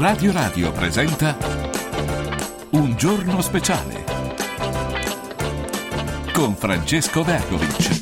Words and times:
Radio 0.00 0.32
Radio 0.32 0.72
presenta 0.72 1.36
Un 2.70 2.96
giorno 2.96 3.42
speciale 3.42 4.02
con 6.32 6.56
Francesco 6.56 7.22
Vergovic. 7.22 8.00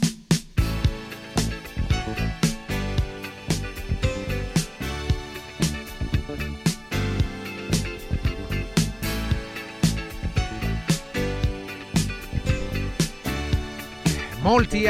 Molti 14.42 14.86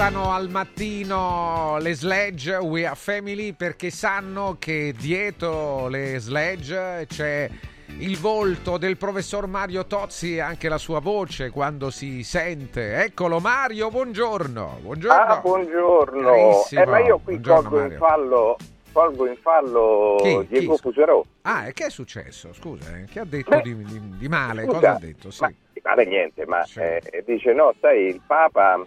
aspettano 0.00 0.32
al 0.32 0.48
mattino 0.48 1.76
le 1.80 1.92
sledge 1.92 2.54
We 2.54 2.86
Are 2.86 2.94
Family 2.94 3.52
perché 3.52 3.90
sanno 3.90 4.54
che 4.56 4.94
dietro 4.96 5.88
le 5.88 6.20
sledge 6.20 7.04
c'è 7.08 7.50
il 7.98 8.16
volto 8.16 8.78
del 8.78 8.96
professor 8.96 9.48
Mario 9.48 9.86
Tozzi 9.86 10.36
e 10.36 10.40
anche 10.40 10.68
la 10.68 10.78
sua 10.78 11.00
voce 11.00 11.50
quando 11.50 11.90
si 11.90 12.22
sente. 12.22 13.02
Eccolo 13.02 13.40
Mario, 13.40 13.90
buongiorno. 13.90 14.78
Buongiorno. 14.82 15.20
Ah, 15.20 15.40
buongiorno. 15.40 16.30
Carissimo. 16.30 16.80
Eh, 16.80 16.86
ma 16.86 16.98
io 17.00 17.18
qui 17.18 17.38
Buongiorno, 17.38 17.68
colgo 17.68 17.92
in 17.92 17.98
fallo, 17.98 18.56
colgo 18.92 19.26
in 19.26 19.36
fallo 19.42 20.16
Chi? 20.22 20.46
Diego 20.46 20.74
Chi? 20.74 20.80
Fuserò. 20.80 21.24
Ah, 21.42 21.66
e 21.66 21.72
che 21.72 21.86
è 21.86 21.90
successo? 21.90 22.52
Scusa, 22.52 22.96
eh? 22.96 23.06
che 23.10 23.18
ha 23.18 23.24
detto 23.24 23.50
Beh, 23.50 23.62
di, 23.62 23.82
di- 23.82 24.16
di 24.16 24.28
male? 24.28 24.62
Scusa, 24.62 24.74
Cosa 24.76 24.94
ha 24.94 24.98
detto? 25.00 25.30
Sì. 25.32 25.42
Ma 25.42 25.52
di 25.72 25.80
male 25.82 26.04
niente, 26.06 26.46
ma 26.46 26.62
Sì. 26.64 26.78
eh, 26.78 27.24
dice 27.26 27.52
no, 27.52 27.74
sai, 27.80 28.06
il 28.06 28.20
Papa 28.24 28.80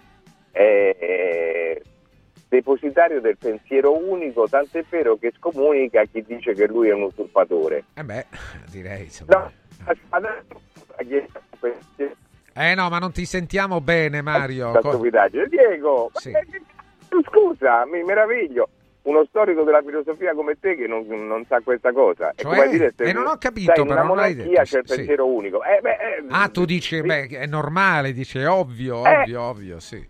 è, 0.51 0.95
è 0.97 1.81
depositario 2.49 3.21
del 3.21 3.37
pensiero 3.37 3.97
unico, 3.97 4.47
tant'è 4.47 4.83
vero 4.89 5.15
che 5.17 5.31
scomunica 5.37 6.03
chi 6.05 6.23
dice 6.27 6.53
che 6.53 6.67
lui 6.67 6.89
è 6.89 6.93
un 6.93 7.03
usurpatore. 7.03 7.85
Eh 7.93 8.03
beh, 8.03 8.25
direi 8.69 9.03
insomma. 9.03 9.35
No, 9.37 9.51
adesso 10.09 11.29
Eh 12.53 12.75
no, 12.75 12.89
ma 12.89 12.99
non 12.99 13.11
ti 13.13 13.25
sentiamo 13.25 13.79
bene 13.79 14.21
Mario. 14.21 14.73
stupidaggine. 14.79 15.47
Diego, 15.47 16.11
Sì. 16.13 16.31
che- 16.31 16.61
scusa, 17.23 17.85
mi 17.85 18.03
meraviglio. 18.03 18.69
Uno 19.03 19.25
storico 19.25 19.63
della 19.63 19.81
filosofia 19.81 20.33
come 20.33 20.59
te 20.59 20.75
che 20.75 20.85
non, 20.85 21.07
non 21.07 21.43
sa 21.47 21.59
questa 21.61 21.91
cosa. 21.91 22.33
È 22.35 22.41
Cioè? 22.43 22.55
come 22.55 22.69
dire, 22.69 22.93
se- 22.95 23.03
Eh, 23.05 23.13
non 23.13 23.25
ho 23.25 23.37
capito, 23.37 23.71
sai, 23.73 23.81
in 23.81 23.87
però, 23.87 23.99
una 23.99 24.07
non 24.07 24.15
monarchia 24.17 24.43
detto, 24.43 24.61
c'è 24.61 24.77
il 24.79 24.83
sì. 24.87 24.95
pensiero 24.95 25.25
unico. 25.25 25.63
Eh, 25.63 25.79
beh, 25.81 25.89
eh, 25.89 26.23
Ah, 26.29 26.49
tu 26.49 26.65
dici, 26.65 26.97
sì, 26.97 27.01
beh, 27.01 27.27
è 27.29 27.45
normale, 27.47 28.11
dice, 28.13 28.45
ovvio, 28.45 29.03
Eh. 29.07 29.21
ovvio, 29.21 29.41
ovvio, 29.41 29.79
sì. 29.79 30.07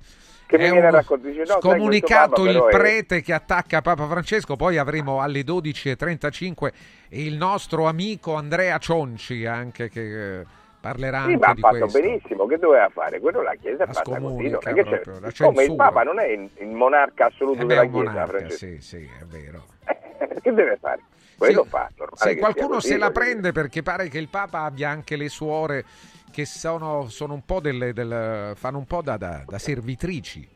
Che 0.51 0.57
È 0.57 0.69
uno 0.69 0.89
raccontare, 0.89 1.31
dice, 1.31 1.45
no, 1.45 1.59
scomunicato 1.59 2.45
il 2.45 2.51
però 2.51 2.67
è- 2.67 2.71
prete 2.71 3.21
che 3.21 3.33
attacca 3.33 3.81
Papa 3.81 4.05
Francesco, 4.07 4.55
poi 4.55 4.77
avremo 4.77 5.21
alle 5.21 5.43
12.35 5.43 6.73
il 7.09 7.35
nostro 7.37 7.85
amico 7.87 8.35
Andrea 8.35 8.77
Cionci 8.77 9.45
anche 9.45 9.89
che 9.89 10.39
eh, 10.41 10.45
parlerà 10.79 11.21
Sì, 11.21 11.25
anche 11.33 11.37
ma 11.37 11.47
ha 11.49 11.53
di 11.53 11.61
fatto 11.61 11.77
questo. 11.77 11.99
benissimo, 11.99 12.45
che 12.47 12.57
doveva 12.57 12.89
fare? 12.89 13.19
Quello 13.19 13.41
la 13.41 13.55
Chiesa 13.55 13.85
La 13.85 13.93
fatta 13.93 14.19
così, 14.19 14.57
c'è- 14.57 15.01
proprio, 15.01 15.19
come 15.37 15.63
il. 15.63 15.75
Papa 15.75 16.03
non 16.03 16.19
è 16.19 16.27
il, 16.27 16.49
il 16.59 16.67
monarca 16.67 17.25
assoluto 17.27 17.61
Eh 17.61 17.65
beh, 17.65 17.73
della 17.73 17.81
è 17.81 17.85
un 17.85 17.91
Chiesa, 17.91 18.09
monarca, 18.11 18.27
Francesco. 18.27 18.57
sì, 18.57 18.81
sì, 18.81 18.97
è 19.19 19.25
vero. 19.25 19.65
Che 20.41 20.51
deve 20.53 20.77
fare? 20.81 21.01
Quello 21.37 21.63
Sì, 21.63 21.69
fa, 21.69 21.89
che 22.35 22.35
qualcuno 22.39 22.75
così, 22.75 22.87
se 22.87 22.97
la 22.97 23.09
dire. 23.09 23.11
prende 23.11 23.51
perché 23.51 23.81
pare 23.83 24.09
che 24.09 24.17
il 24.17 24.29
Papa 24.29 24.61
abbia 24.63 24.89
anche 24.89 25.15
le 25.15 25.29
suore 25.29 25.85
che 26.31 26.45
sono, 26.45 27.07
sono 27.09 27.33
un 27.33 27.45
po' 27.45 27.59
delle, 27.59 27.93
del- 27.93 28.53
fanno 28.55 28.77
un 28.79 28.85
po' 28.85 29.01
da, 29.01 29.17
da- 29.17 29.43
da 29.45 29.57
servitrici. 29.59 30.47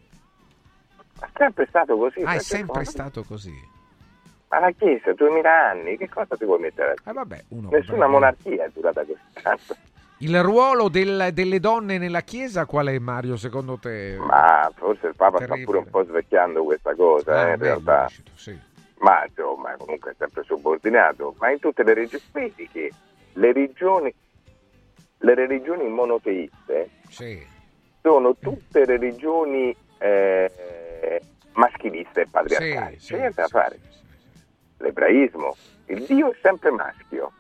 Ma 1.20 1.28
è 1.28 1.30
sempre 1.38 1.66
stato 1.68 1.96
così. 1.98 2.22
Ah, 2.24 2.34
è 2.36 2.40
sempre 2.40 2.80
ma- 2.80 2.86
stato 2.86 3.24
così. 3.24 3.54
Ma 4.50 4.60
la 4.60 4.72
Chiesa, 4.72 5.14
2000 5.14 5.70
anni, 5.70 5.98
che 5.98 6.08
cosa 6.10 6.36
ti 6.38 6.46
vuoi 6.46 6.60
mettere? 6.60 6.94
Eh, 7.06 7.12
vabbè, 7.14 7.44
uno 7.50 7.70
Nessuna 7.70 7.84
potrebbe- 7.86 8.08
monarchia 8.08 8.66
è 8.66 8.70
durata 8.74 9.02
così 9.06 9.20
tanto. 9.42 9.76
Il 10.20 10.42
ruolo 10.42 10.88
del- 10.88 11.30
delle 11.34 11.60
donne 11.60 11.98
nella 11.98 12.22
Chiesa 12.22 12.66
qual 12.66 12.88
è 12.88 12.98
Mario 13.00 13.36
secondo 13.36 13.78
te? 13.78 14.16
Ma 14.18 14.72
forse 14.76 15.08
il 15.08 15.16
Papa 15.16 15.38
sta 15.38 15.46
Terribile. 15.48 15.66
pure 15.66 15.78
un 15.80 15.90
po' 15.90 16.04
svecchiando 16.06 16.64
questa 16.64 16.96
cosa, 16.96 17.38
Ah, 17.42 17.48
eh, 17.50 17.54
in 17.54 17.60
realtà. 17.60 18.06
dici 18.08 18.24
tu, 18.24 18.32
sì. 18.36 18.58
Ma 19.00 19.26
insomma, 19.26 19.76
comunque 19.78 20.12
è 20.12 20.16
sempre 20.18 20.44
subordinato. 20.44 21.36
Ma 21.40 21.52
in 21.52 21.60
tutte 21.60 21.84
le 21.84 21.94
regioni, 21.94 22.24
vedi 22.32 22.70
che 22.72 22.92
le 23.34 23.52
regioni, 23.54 24.14
le 25.26 25.34
religioni 25.34 25.88
monoteiste 25.90 26.90
Sì. 27.10 27.44
sono 28.02 28.36
tutte 28.38 28.86
religioni 28.86 29.76
eh, 29.98 31.22
maschiliste 31.54 32.22
e 32.22 32.28
patriarcali. 32.30 33.00
Sì, 33.00 33.14
C'è 33.14 33.18
niente 33.20 33.42
da 33.42 33.48
fare. 33.48 33.80
L'ebraismo, 34.78 35.56
il 35.88 36.04
Dio 36.06 36.32
è 36.32 36.36
sempre 36.42 36.70
maschio. 36.70 37.32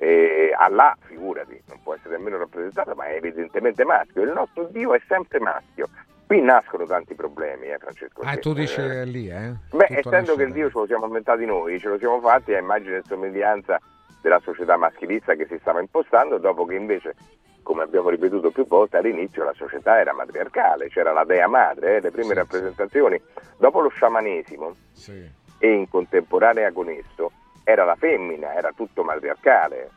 E 0.00 0.52
Allah, 0.56 0.96
figurati, 1.00 1.60
non 1.68 1.80
può 1.82 1.94
essere 1.94 2.16
nemmeno 2.16 2.38
rappresentato, 2.38 2.94
ma 2.94 3.06
è 3.06 3.14
evidentemente 3.16 3.84
maschio. 3.84 4.22
Il 4.22 4.30
nostro 4.32 4.64
Dio 4.64 4.94
è 4.94 5.00
sempre 5.06 5.38
maschio. 5.40 5.88
Qui 6.26 6.40
nascono 6.40 6.84
tanti 6.86 7.14
problemi, 7.14 7.66
eh, 7.66 7.78
Francesco. 7.78 8.22
Ah, 8.22 8.36
tu 8.36 8.52
dici 8.52 8.80
Eh, 8.80 9.04
lì, 9.04 9.28
eh? 9.28 9.54
Beh, 9.70 9.86
Tutto 9.86 10.08
essendo 10.10 10.34
che 10.36 10.42
il 10.44 10.52
Dio 10.52 10.68
ce 10.70 10.78
lo 10.78 10.86
siamo 10.86 11.06
inventati 11.06 11.44
noi, 11.46 11.78
ce 11.80 11.88
lo 11.88 11.98
siamo 11.98 12.20
fatti 12.20 12.54
a 12.54 12.58
immagine 12.58 12.96
e 12.98 13.02
somiglianza 13.06 13.80
della 14.20 14.40
società 14.40 14.76
maschilista 14.76 15.34
che 15.34 15.46
si 15.46 15.58
stava 15.60 15.80
impostando, 15.80 16.38
dopo 16.38 16.64
che 16.64 16.74
invece, 16.74 17.14
come 17.62 17.82
abbiamo 17.82 18.08
ripetuto 18.08 18.50
più 18.50 18.66
volte, 18.66 18.96
all'inizio 18.96 19.44
la 19.44 19.52
società 19.54 19.98
era 20.00 20.12
matriarcale, 20.12 20.88
c'era 20.88 21.12
la 21.12 21.24
dea 21.24 21.46
madre, 21.46 21.96
eh, 21.96 22.00
le 22.00 22.10
prime 22.10 22.28
Sì, 22.28 22.34
rappresentazioni. 22.34 23.20
Dopo 23.56 23.80
lo 23.80 23.88
sciamanesimo 23.88 24.74
Sì. 24.92 25.30
e 25.58 25.70
in 25.70 25.88
contemporanea 25.88 26.72
con 26.72 26.88
esso 26.88 27.32
era 27.64 27.84
la 27.84 27.96
femmina, 27.96 28.54
era 28.54 28.72
tutto 28.74 29.02
matriarcale. 29.04 29.90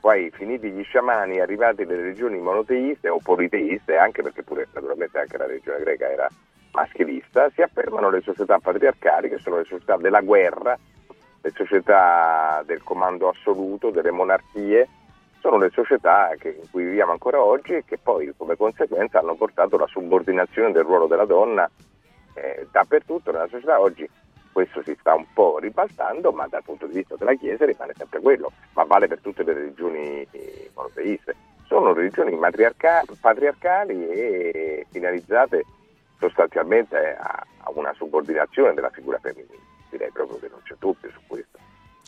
Poi 0.00 0.30
finiti 0.32 0.70
gli 0.70 0.82
sciamani, 0.82 1.38
arrivati 1.38 1.84
le 1.84 1.94
religioni 1.94 2.38
monoteiste 2.38 3.08
o 3.08 3.18
politeiste, 3.22 3.96
anche 3.96 4.22
perché 4.22 4.42
pure 4.42 4.66
naturalmente 4.72 5.18
anche 5.20 5.36
la 5.36 5.46
religione 5.46 5.78
greca 5.78 6.10
era 6.10 6.28
maschilista, 6.72 7.50
si 7.50 7.62
affermano 7.62 8.10
le 8.10 8.20
società 8.22 8.58
patriarcali 8.58 9.28
che 9.28 9.38
sono 9.38 9.58
le 9.58 9.64
società 9.64 9.96
della 9.98 10.20
guerra, 10.22 10.76
le 11.42 11.50
società 11.54 12.62
del 12.64 12.82
comando 12.82 13.28
assoluto, 13.28 13.90
delle 13.90 14.10
monarchie, 14.10 14.88
sono 15.40 15.58
le 15.58 15.70
società 15.70 16.30
che- 16.38 16.56
in 16.62 16.70
cui 16.70 16.84
viviamo 16.84 17.12
ancora 17.12 17.42
oggi 17.42 17.72
e 17.74 17.84
che 17.84 17.98
poi 17.98 18.32
come 18.36 18.56
conseguenza 18.56 19.18
hanno 19.18 19.34
portato 19.34 19.76
la 19.76 19.88
subordinazione 19.88 20.70
del 20.70 20.84
ruolo 20.84 21.06
della 21.06 21.24
donna 21.24 21.68
eh, 22.34 22.66
dappertutto 22.70 23.30
nella 23.32 23.48
società 23.48 23.78
oggi 23.80 24.08
questo 24.52 24.82
si 24.82 24.94
sta 25.00 25.14
un 25.14 25.26
po' 25.32 25.58
ribaltando, 25.58 26.30
ma 26.30 26.46
dal 26.46 26.62
punto 26.62 26.86
di 26.86 26.94
vista 26.96 27.16
della 27.16 27.34
Chiesa 27.34 27.64
rimane 27.64 27.94
sempre 27.96 28.20
quello, 28.20 28.52
ma 28.74 28.84
vale 28.84 29.08
per 29.08 29.18
tutte 29.20 29.42
le 29.42 29.54
religioni 29.54 30.26
eh, 30.30 30.70
monoteiste. 30.74 31.34
Sono 31.66 31.92
religioni 31.94 32.36
matriarca- 32.36 33.02
patriarcali 33.18 34.08
e 34.08 34.86
finalizzate 34.90 35.64
sostanzialmente 36.18 37.16
a, 37.18 37.44
a 37.64 37.70
una 37.74 37.92
subordinazione 37.94 38.74
della 38.74 38.90
figura 38.90 39.18
femminile. 39.18 39.70
Direi 39.92 40.10
proprio 40.10 40.38
che 40.38 40.48
non 40.48 40.60
c'è 40.64 40.74
dubbio 40.78 41.10
su 41.10 41.20
questo. 41.26 41.58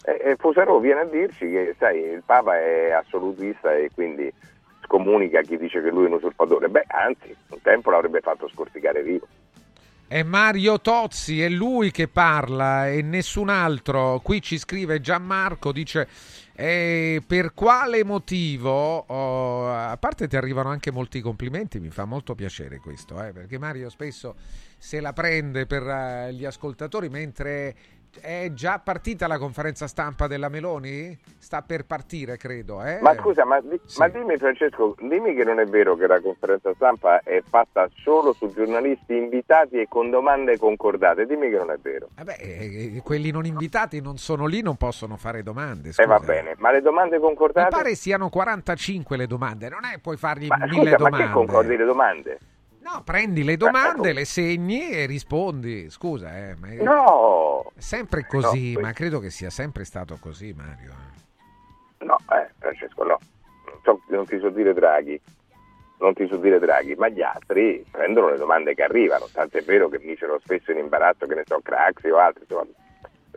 E, 0.05 0.31
e 0.31 0.37
Fusaro 0.37 0.79
viene 0.79 1.01
a 1.01 1.05
dirci 1.05 1.51
che 1.51 1.75
sai, 1.79 2.01
il 2.01 2.23
Papa 2.25 2.59
è 2.59 2.93
assolutista 2.93 3.75
e 3.75 3.91
quindi 3.95 4.33
scomunica 4.85 5.43
chi 5.43 5.59
dice 5.59 5.83
che 5.83 5.91
lui 5.91 6.05
è 6.05 6.09
un 6.09 6.15
usurpatore. 6.15 6.69
Beh, 6.69 6.85
anzi, 6.89 7.37
un 7.51 7.61
tempo 7.61 7.91
l'avrebbe 7.91 8.21
fatto 8.21 8.49
scorticare 8.49 9.03
vivo. 9.03 9.27
È 10.09 10.23
Mario 10.23 10.81
Tozzi, 10.81 11.43
è 11.43 11.49
lui 11.49 11.91
che 11.91 12.09
parla 12.09 12.89
e 12.89 13.03
nessun 13.03 13.51
altro. 13.51 14.21
Qui 14.23 14.41
ci 14.41 14.59
scrive 14.59 15.01
Gianmarco, 15.01 15.73
dice 15.73 16.09
eh, 16.57 17.23
per 17.27 17.53
quale 17.53 18.05
motivo, 18.05 18.99
oh, 18.99 19.69
a 19.71 19.97
parte 19.97 20.29
ti 20.29 20.37
arrivano 20.37 20.69
anche 20.69 20.93
molti 20.93 21.21
complimenti, 21.21 21.81
mi 21.81 21.91
fa 21.91 22.05
molto 22.05 22.35
piacere 22.35 22.79
questo, 22.79 23.23
eh, 23.23 23.33
perché 23.33 23.59
Mario 23.59 23.91
spesso 23.91 24.37
se 24.79 25.01
la 25.01 25.13
prende 25.13 25.67
per 25.67 25.83
eh, 25.83 26.33
gli 26.33 26.45
ascoltatori 26.45 27.09
mentre 27.09 27.75
è 28.21 28.51
già 28.53 28.79
partita 28.79 29.27
la 29.27 29.39
conferenza 29.39 29.87
stampa 29.87 30.27
della 30.27 30.49
Meloni? 30.49 31.17
Sta 31.39 31.63
per 31.63 31.85
partire, 31.85 32.37
credo. 32.37 32.83
Eh? 32.83 32.99
Ma 33.01 33.15
scusa, 33.15 33.45
ma, 33.45 33.61
di- 33.61 33.81
Sì. 33.85 33.99
ma 33.99 34.09
dimmi 34.09 34.37
Francesco, 34.37 34.95
dimmi 35.01 35.35
che 35.35 35.45
non 35.45 35.61
è 35.61 35.65
vero 35.67 35.95
che 35.97 36.07
la 36.07 36.21
conferenza 36.21 36.73
stampa 36.75 37.21
è 37.23 37.43
fatta 37.49 37.89
solo 38.03 38.33
su 38.33 38.53
giornalisti 38.53 39.15
invitati 39.17 39.77
e 39.81 39.87
con 39.89 40.11
domande 40.11 40.57
concordate, 40.59 41.27
dimmi 41.27 41.51
che 41.51 41.57
non 41.57 41.71
è 41.71 41.77
vero. 41.81 42.09
Vabbè, 42.17 42.37
eh, 42.41 43.01
quelli 43.05 43.31
non 43.31 43.45
invitati 43.47 44.01
non 44.01 44.17
sono 44.17 44.47
lì, 44.47 44.63
non 44.63 44.77
possono 44.77 45.17
fare 45.17 45.43
domande. 45.43 45.93
Scusa. 45.93 46.07
va 46.09 46.19
bene, 46.21 46.55
ma 46.59 46.71
le 46.73 46.81
domande 46.81 47.17
Mi 47.17 47.23
concordate? 47.23 47.69
pare 47.69 47.95
siano 47.95 48.29
45 48.29 49.17
le 49.17 49.27
domande, 49.27 49.69
non 49.69 49.85
è 49.85 49.99
puoi 49.99 50.17
fargli 50.17 50.47
Ma 50.47 50.57
mille 50.59 50.91
scusa, 50.91 50.91
ma 50.91 50.97
domande. 50.97 51.27
che 51.27 51.33
concordi 51.33 51.77
le 51.77 51.85
domande? 51.85 52.39
No, 52.85 53.03
prendi 53.03 53.45
le 53.45 53.57
domande, 53.57 54.09
ecco. 54.11 54.19
le 54.19 54.25
segni 54.27 54.91
e 54.91 55.07
rispondi. 55.07 55.89
Scusa, 55.89 56.37
eh, 56.37 56.55
ma 56.57 56.69
è 56.69 56.83
No, 56.83 57.73
è 57.75 57.81
sempre 57.81 58.27
così, 58.27 58.75
No, 58.75 58.81
ma 58.81 58.93
credo 58.93 59.21
che 59.21 59.31
sia 59.31 59.49
sempre 59.49 59.85
stato 59.85 60.19
così, 60.21 60.53
Mario. 60.53 60.93
no, 62.01 62.19
eh, 62.31 62.51
Francesco, 62.59 63.03
no. 63.05 63.19
Non, 63.65 63.79
so- 63.83 64.03
non 64.09 64.27
ti 64.27 64.39
so 64.39 64.51
dire 64.51 64.75
Draghi, 64.75 65.19
non 66.01 66.13
ti 66.13 66.27
so 66.27 66.37
dire 66.37 66.59
Draghi, 66.59 66.95
ma 66.97 67.09
gli 67.09 67.23
altri 67.23 67.83
prendono 67.91 68.29
le 68.29 68.37
domande 68.37 68.75
che 68.75 68.83
arrivano, 68.83 69.29
tant'è 69.33 69.63
vero 69.63 69.89
che 69.89 69.99
misero 70.03 70.39
spesso 70.41 70.71
in 70.71 70.77
imbarazzo, 70.77 71.25
che 71.27 71.37
ne 71.37 71.45
so, 71.47 71.61
Craxi 71.63 72.09
o 72.11 72.19
altri, 72.19 72.43
insomma, 72.43 72.67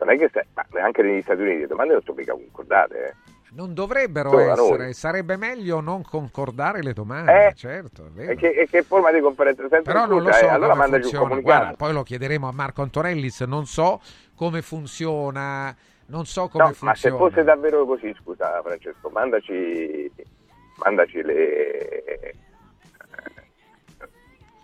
non 0.00 0.10
è 0.10 0.18
che 0.18 0.28
se, 0.30 0.46
ma 0.52 0.66
anche 0.82 1.00
negli 1.00 1.22
Stati 1.22 1.40
Uniti 1.40 1.60
le 1.60 1.66
domande 1.68 1.94
non 1.94 2.02
sono 2.02 2.18
mica 2.18 2.32
concordate. 2.32 3.06
Eh. 3.06 3.14
Non 3.52 3.72
dovrebbero 3.72 4.30
Solo 4.30 4.50
essere, 4.50 4.92
sarebbe 4.92 5.36
meglio 5.36 5.80
non 5.80 6.02
concordare 6.02 6.82
le 6.82 6.92
domande, 6.92 7.48
eh, 7.48 7.54
certo. 7.54 8.10
E 8.16 8.36
che, 8.36 8.48
e 8.48 8.68
che, 8.68 8.82
forma 8.82 9.10
di 9.10 9.20
conferenza 9.20 9.62
senza 9.68 9.90
Però 9.90 10.06
non 10.06 10.22
lo 10.22 10.32
so, 10.32 10.44
eh, 10.44 10.48
allora 10.48 10.74
mandaci 10.74 11.14
un 11.14 11.22
comunicato. 11.22 11.42
Guarda, 11.42 11.76
poi 11.76 11.92
lo 11.92 12.02
chiederemo 12.02 12.46
a 12.46 12.52
Marco 12.52 12.82
Antonellis, 12.82 13.40
non 13.42 13.66
so 13.66 14.00
come 14.34 14.60
funziona, 14.60 15.74
non 16.06 16.26
so 16.26 16.48
come 16.48 16.64
no, 16.64 16.72
funziona. 16.72 16.92
Ma 16.92 16.94
se 16.94 17.10
fosse 17.10 17.44
davvero 17.44 17.86
così, 17.86 18.14
scusa 18.20 18.60
Francesco, 18.62 19.08
mandaci, 19.08 20.12
mandaci 20.76 21.22
le 21.22 22.34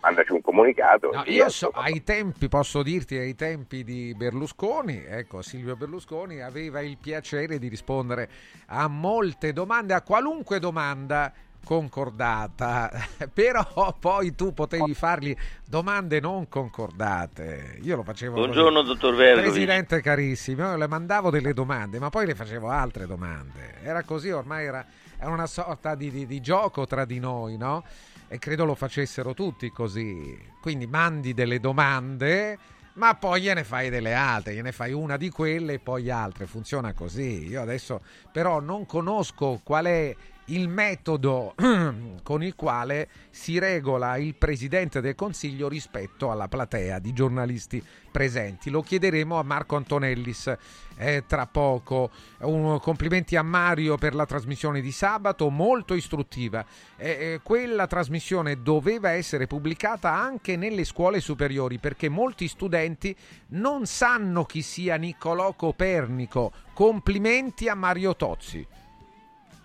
mandaci 0.05 0.31
un 0.33 0.41
comunicato. 0.41 1.11
No, 1.11 1.23
io 1.25 1.49
so, 1.49 1.69
ai 1.69 2.03
tempi, 2.03 2.47
posso 2.47 2.83
dirti, 2.83 3.17
ai 3.17 3.33
tempi 3.33 3.83
di 3.83 4.13
Berlusconi, 4.15 5.03
ecco, 5.03 5.41
Silvio 5.41 5.75
Berlusconi 5.75 6.41
aveva 6.41 6.81
il 6.81 6.97
piacere 6.97 7.57
di 7.57 7.67
rispondere 7.67 8.29
a 8.67 8.87
molte 8.87 9.51
domande, 9.51 9.93
a 9.93 10.01
qualunque 10.01 10.59
domanda 10.59 11.33
concordata, 11.63 12.91
però 13.33 13.95
poi 13.99 14.35
tu 14.35 14.53
potevi 14.53 14.93
fargli 14.93 15.35
domande 15.65 16.19
non 16.19 16.47
concordate. 16.47 17.79
Io 17.81 17.95
lo 17.95 18.03
facevo. 18.03 18.35
Buongiorno, 18.35 18.81
così. 18.81 18.93
dottor 18.93 19.15
Verdi. 19.15 19.41
Presidente 19.41 20.01
carissimo, 20.01 20.69
io 20.69 20.77
le 20.77 20.87
mandavo 20.87 21.31
delle 21.31 21.53
domande, 21.53 21.97
ma 21.97 22.09
poi 22.09 22.27
le 22.27 22.35
facevo 22.35 22.69
altre 22.69 23.07
domande. 23.07 23.81
Era 23.81 24.03
così, 24.03 24.29
ormai 24.29 24.65
era, 24.65 24.85
era 25.17 25.31
una 25.31 25.47
sorta 25.47 25.95
di, 25.95 26.11
di, 26.11 26.27
di 26.27 26.39
gioco 26.39 26.85
tra 26.85 27.05
di 27.05 27.17
noi, 27.17 27.57
no? 27.57 27.83
E 28.27 28.39
credo 28.39 28.65
lo 28.65 28.75
facessero 28.75 29.33
tutti 29.33 29.69
così. 29.71 30.37
Quindi 30.61 30.87
mandi 30.87 31.33
delle 31.33 31.59
domande, 31.59 32.57
ma 32.93 33.15
poi 33.15 33.41
gliene 33.41 33.63
fai 33.63 33.89
delle 33.89 34.13
altre, 34.13 34.53
gliene 34.53 34.71
fai 34.71 34.93
una 34.93 35.17
di 35.17 35.29
quelle 35.29 35.73
e 35.73 35.79
poi 35.79 36.09
altre. 36.09 36.45
Funziona 36.45 36.93
così. 36.93 37.47
Io 37.47 37.61
adesso 37.61 38.01
però 38.31 38.59
non 38.59 38.85
conosco 38.85 39.59
qual 39.63 39.85
è 39.85 40.15
il 40.45 40.67
metodo 40.67 41.55
con 42.21 42.43
il 42.43 42.55
quale 42.55 43.07
si 43.29 43.57
regola 43.57 44.17
il 44.17 44.35
Presidente 44.35 45.01
del 45.01 45.15
Consiglio 45.15 45.67
rispetto 45.67 46.29
alla 46.29 46.47
platea 46.47 46.99
di 46.99 47.13
giornalisti 47.13 47.83
presenti. 48.11 48.69
Lo 48.69 48.81
chiederemo 48.81 49.37
a 49.39 49.43
Marco 49.43 49.75
Antonellis 49.75 50.55
eh, 50.97 51.23
tra 51.27 51.47
poco. 51.47 52.11
Un, 52.39 52.79
complimenti 52.79 53.35
a 53.35 53.41
Mario 53.43 53.97
per 53.97 54.13
la 54.13 54.25
trasmissione 54.25 54.81
di 54.81 54.91
sabato, 54.91 55.49
molto 55.49 55.93
istruttiva. 55.93 56.65
Eh, 56.95 57.09
eh, 57.09 57.39
quella 57.43 57.87
trasmissione 57.87 58.61
doveva 58.61 59.09
essere 59.09 59.47
pubblicata 59.47 60.13
anche 60.13 60.55
nelle 60.55 60.83
scuole 60.83 61.19
superiori 61.19 61.77
perché 61.79 62.07
molti 62.07 62.47
studenti 62.47 63.15
non 63.49 63.85
sanno 63.85 64.45
chi 64.45 64.61
sia 64.61 64.95
Niccolò 64.95 65.53
Copernico. 65.53 66.51
Complimenti 66.73 67.67
a 67.67 67.75
Mario 67.75 68.15
Tozzi. 68.15 68.65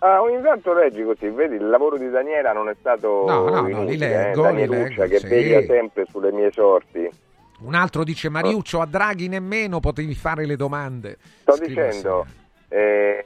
Ah, 0.03 0.19
ogni 0.19 0.41
tanto 0.41 0.73
leggi 0.73 1.03
così, 1.03 1.29
vedi, 1.29 1.57
il 1.57 1.69
lavoro 1.69 1.95
di 1.95 2.09
Daniela 2.09 2.53
non 2.53 2.69
è 2.69 2.75
stato 2.79 3.23
no, 3.27 3.47
no, 3.47 3.67
inutile, 3.67 3.73
no, 3.75 3.83
li 3.83 3.97
leggo, 3.97 4.47
eh? 4.47 4.53
li 4.53 4.67
leggo, 4.67 5.03
che 5.03 5.19
sì. 5.19 5.27
veglia 5.27 5.61
sempre 5.61 6.05
sulle 6.09 6.31
mie 6.31 6.51
sorti. 6.51 7.07
Un 7.59 7.75
altro 7.75 8.03
dice 8.03 8.27
Mariuccio, 8.27 8.81
a 8.81 8.87
Draghi 8.87 9.27
nemmeno 9.27 9.79
potevi 9.79 10.15
fare 10.15 10.47
le 10.47 10.55
domande. 10.55 11.19
Sto 11.41 11.55
Scrivo 11.55 11.83
dicendo, 11.83 12.25
eh, 12.69 13.23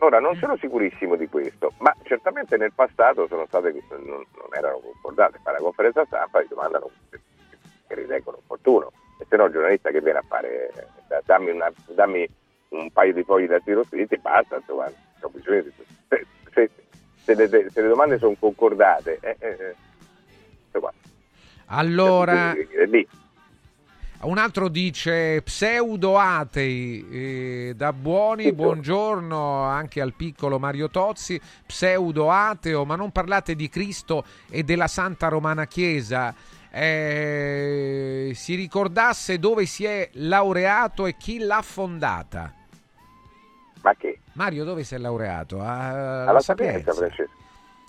ora 0.00 0.20
non 0.20 0.36
sono 0.36 0.58
sicurissimo 0.58 1.16
di 1.16 1.28
questo, 1.28 1.72
ma 1.78 1.96
certamente 2.02 2.58
nel 2.58 2.72
passato 2.74 3.26
sono 3.26 3.46
state, 3.46 3.72
non, 3.88 4.04
non 4.36 4.48
erano 4.50 4.80
concordate, 4.80 5.40
fare 5.42 5.56
la 5.56 5.62
conferenza 5.62 6.04
stampa 6.04 6.42
e 6.42 6.46
domandano 6.46 6.90
che 7.08 7.94
ritengono 7.94 8.36
opportuno. 8.36 8.92
E 9.18 9.24
se 9.26 9.36
no 9.36 9.46
il 9.46 9.52
giornalista 9.52 9.88
che 9.88 10.02
viene 10.02 10.18
a 10.18 10.24
fare, 10.28 10.70
dammi, 11.24 11.52
una, 11.52 11.72
dammi 11.86 12.28
un 12.68 12.90
paio 12.90 13.14
di 13.14 13.22
fogli 13.22 13.46
da 13.46 13.60
tiro 13.60 13.82
scritti 13.84 14.12
e 14.12 14.18
basta, 14.18 14.56
insomma, 14.56 14.92
ho 15.26 15.30
bisogno 15.30 15.62
di 15.62 15.72
se, 16.08 16.26
se, 16.52 16.70
se, 17.24 17.34
le, 17.34 17.48
se 17.48 17.80
le, 17.80 17.88
domande 17.88 18.18
sono 18.18 18.34
concordate, 18.38 19.18
eh, 19.20 19.36
eh, 19.38 19.56
eh. 19.60 19.74
Allora, 21.66 22.54
un 24.22 24.38
altro 24.38 24.68
dice 24.68 25.42
pseudo 25.42 26.18
atei 26.18 27.06
eh, 27.10 27.72
da 27.74 27.92
buoni, 27.92 28.52
buongiorno 28.52 29.62
anche 29.62 30.00
al 30.00 30.14
piccolo 30.14 30.58
Mario 30.58 30.90
Tozzi, 30.90 31.40
pseudo 31.66 32.30
ateo, 32.30 32.84
ma 32.84 32.94
non 32.94 33.10
parlate 33.10 33.56
di 33.56 33.68
Cristo 33.68 34.24
e 34.48 34.62
della 34.62 34.86
Santa 34.86 35.28
Romana 35.28 35.66
Chiesa. 35.66 36.34
Eh, 36.70 38.32
si 38.34 38.54
ricordasse 38.54 39.38
dove 39.38 39.66
si 39.66 39.84
è 39.84 40.08
laureato 40.12 41.06
e 41.06 41.16
chi 41.16 41.38
l'ha 41.38 41.62
fondata. 41.62 42.61
Ma 43.82 43.94
che? 43.94 44.20
Mario, 44.34 44.64
dove 44.64 44.84
sei 44.84 45.00
laureato? 45.00 45.60
A, 45.60 46.26
alla 46.26 46.40
Sapienza, 46.40 46.92
Francesco. 46.92 47.40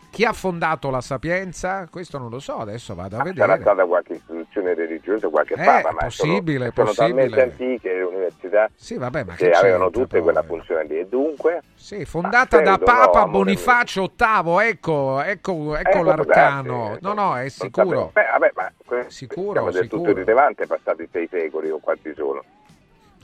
Chi 0.09 0.25
ha 0.25 0.33
fondato 0.33 0.91
la 0.91 1.01
Sapienza? 1.01 1.87
Questo 1.89 2.19
non 2.19 2.29
lo 2.29 2.39
so, 2.39 2.57
adesso 2.57 2.93
vado 2.93 3.15
a 3.15 3.21
ah, 3.21 3.23
vedere. 3.23 3.47
Sarà 3.47 3.61
stata 3.61 3.85
qualche 3.85 4.13
istituzione 4.13 4.75
religiosa, 4.75 5.27
qualche 5.29 5.55
eh, 5.55 5.63
papa, 5.63 5.91
ma 5.91 6.03
possibile, 6.03 6.71
sono, 6.71 6.93
sono 6.93 7.07
talmente 7.07 7.41
antiche 7.41 7.93
le 7.93 8.01
università 8.03 8.69
sì, 8.75 8.97
vabbè, 8.97 9.23
ma 9.23 9.35
che, 9.35 9.49
che 9.49 9.55
avevano 9.55 9.89
tutte 9.89 10.17
poi? 10.17 10.21
quella 10.21 10.43
funzione 10.43 10.83
lì. 10.85 10.99
E 10.99 11.07
dunque... 11.07 11.61
Sì, 11.73 12.05
fondata 12.05 12.61
da 12.61 12.77
Papa 12.77 13.25
no, 13.25 13.31
Bonifacio 13.31 14.11
VIII, 14.15 14.67
ecco, 14.67 15.21
ecco, 15.21 15.75
ecco 15.75 15.97
eh, 15.97 16.03
l'arcano. 16.03 16.85
Darsi, 16.89 16.99
no, 17.01 17.13
no, 17.13 17.37
è 17.37 17.49
sicuro. 17.49 18.11
Beh, 18.13 18.25
vabbè, 18.31 18.51
ma 18.55 18.71
sicuro, 19.07 19.63
del 19.71 19.83
sicuro. 19.83 20.01
tutto 20.03 20.13
rilevante, 20.13 20.67
passati 20.67 21.07
sei 21.11 21.27
secoli 21.29 21.69
o 21.69 21.79
quanti 21.79 22.13
sono. 22.15 22.43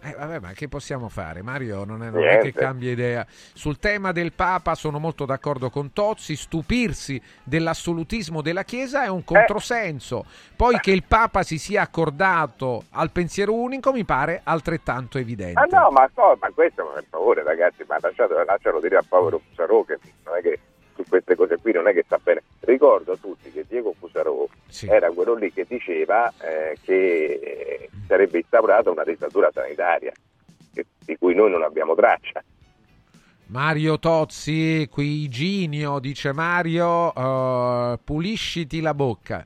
Eh, 0.02 0.16
vabbè, 0.18 0.40
ma 0.40 0.52
che 0.54 0.68
possiamo 0.68 1.10
fare? 1.10 1.42
Mario 1.42 1.84
non 1.84 2.04
è, 2.04 2.10
non 2.10 2.24
è, 2.24 2.40
che 2.40 2.54
cambia 2.54 2.92
idea. 2.92 3.26
Sul 3.28 3.80
tema 3.80 4.12
del 4.12 4.34
Papa 4.34 4.76
sono 4.76 5.00
molto 5.00 5.26
d'accordo 5.26 5.70
con 5.70 5.94
Tozzi, 5.94 6.36
stupirsi 6.36 7.22
dell'assolutismo 7.44 8.42
della 8.42 8.64
Chiesa 8.64 9.04
è 9.04 9.08
un 9.08 9.24
controsenso. 9.24 10.26
Poi 10.56 10.80
che 10.80 10.92
il 10.92 11.04
Papa 11.04 11.44
si 11.44 11.58
sia 11.58 11.82
accordato 11.82 12.86
al 12.92 13.12
pensiero 13.12 13.54
unico 13.54 13.92
mi 13.92 14.06
pare 14.06 14.42
altrettanto 14.44 15.18
evidente. 15.18 15.60
Ah 15.60 15.68
no, 15.70 15.92
ma, 15.92 16.10
no, 16.16 16.38
ma 16.40 16.50
questo 16.54 16.92
per 16.94 17.06
favore 17.10 17.44
ragazzi, 17.44 17.84
ma 17.88 17.98
lasciate, 18.00 18.34
lascialo 18.46 18.80
dire 18.80 18.98
a 18.98 19.04
povero 19.08 19.42
Sarò 19.56 19.84
che 19.84 19.98
non 20.24 20.38
è 20.38 20.42
che 20.42 20.60
su 21.00 21.06
queste 21.08 21.36
cose 21.36 21.58
qui 21.58 21.72
non 21.72 21.88
è 21.88 21.94
che 21.94 22.04
sta 22.06 22.20
bene. 22.22 22.44
Ricordo 22.60 23.14
a 23.14 23.18
tutti 23.18 23.50
che 23.52 23.66
Diego 23.68 23.94
Fusarò 23.98 24.46
sì. 24.68 24.88
era 24.88 25.10
quello 25.12 25.34
lì 25.36 25.52
che 25.54 25.66
diceva 25.68 26.32
eh, 26.42 26.78
che 26.84 27.90
sarebbe 28.06 28.40
instaurata 28.40 28.90
una 28.90 29.04
dittatura 29.04 29.50
sanitaria, 29.54 30.12
che, 30.74 30.86
di 31.06 31.18
cui 31.18 31.34
noi 31.36 31.52
non 31.52 31.64
abbiamo 31.64 31.96
traccia. 31.96 32.44
Mario 33.48 33.98
Tozzi, 33.98 34.88
qui 34.92 35.28
Ginio, 35.30 36.00
dice 36.00 36.34
Mario, 36.34 37.12
uh, 37.16 38.00
pulisciti 38.04 38.80
la 38.80 38.94
bocca. 38.94 39.44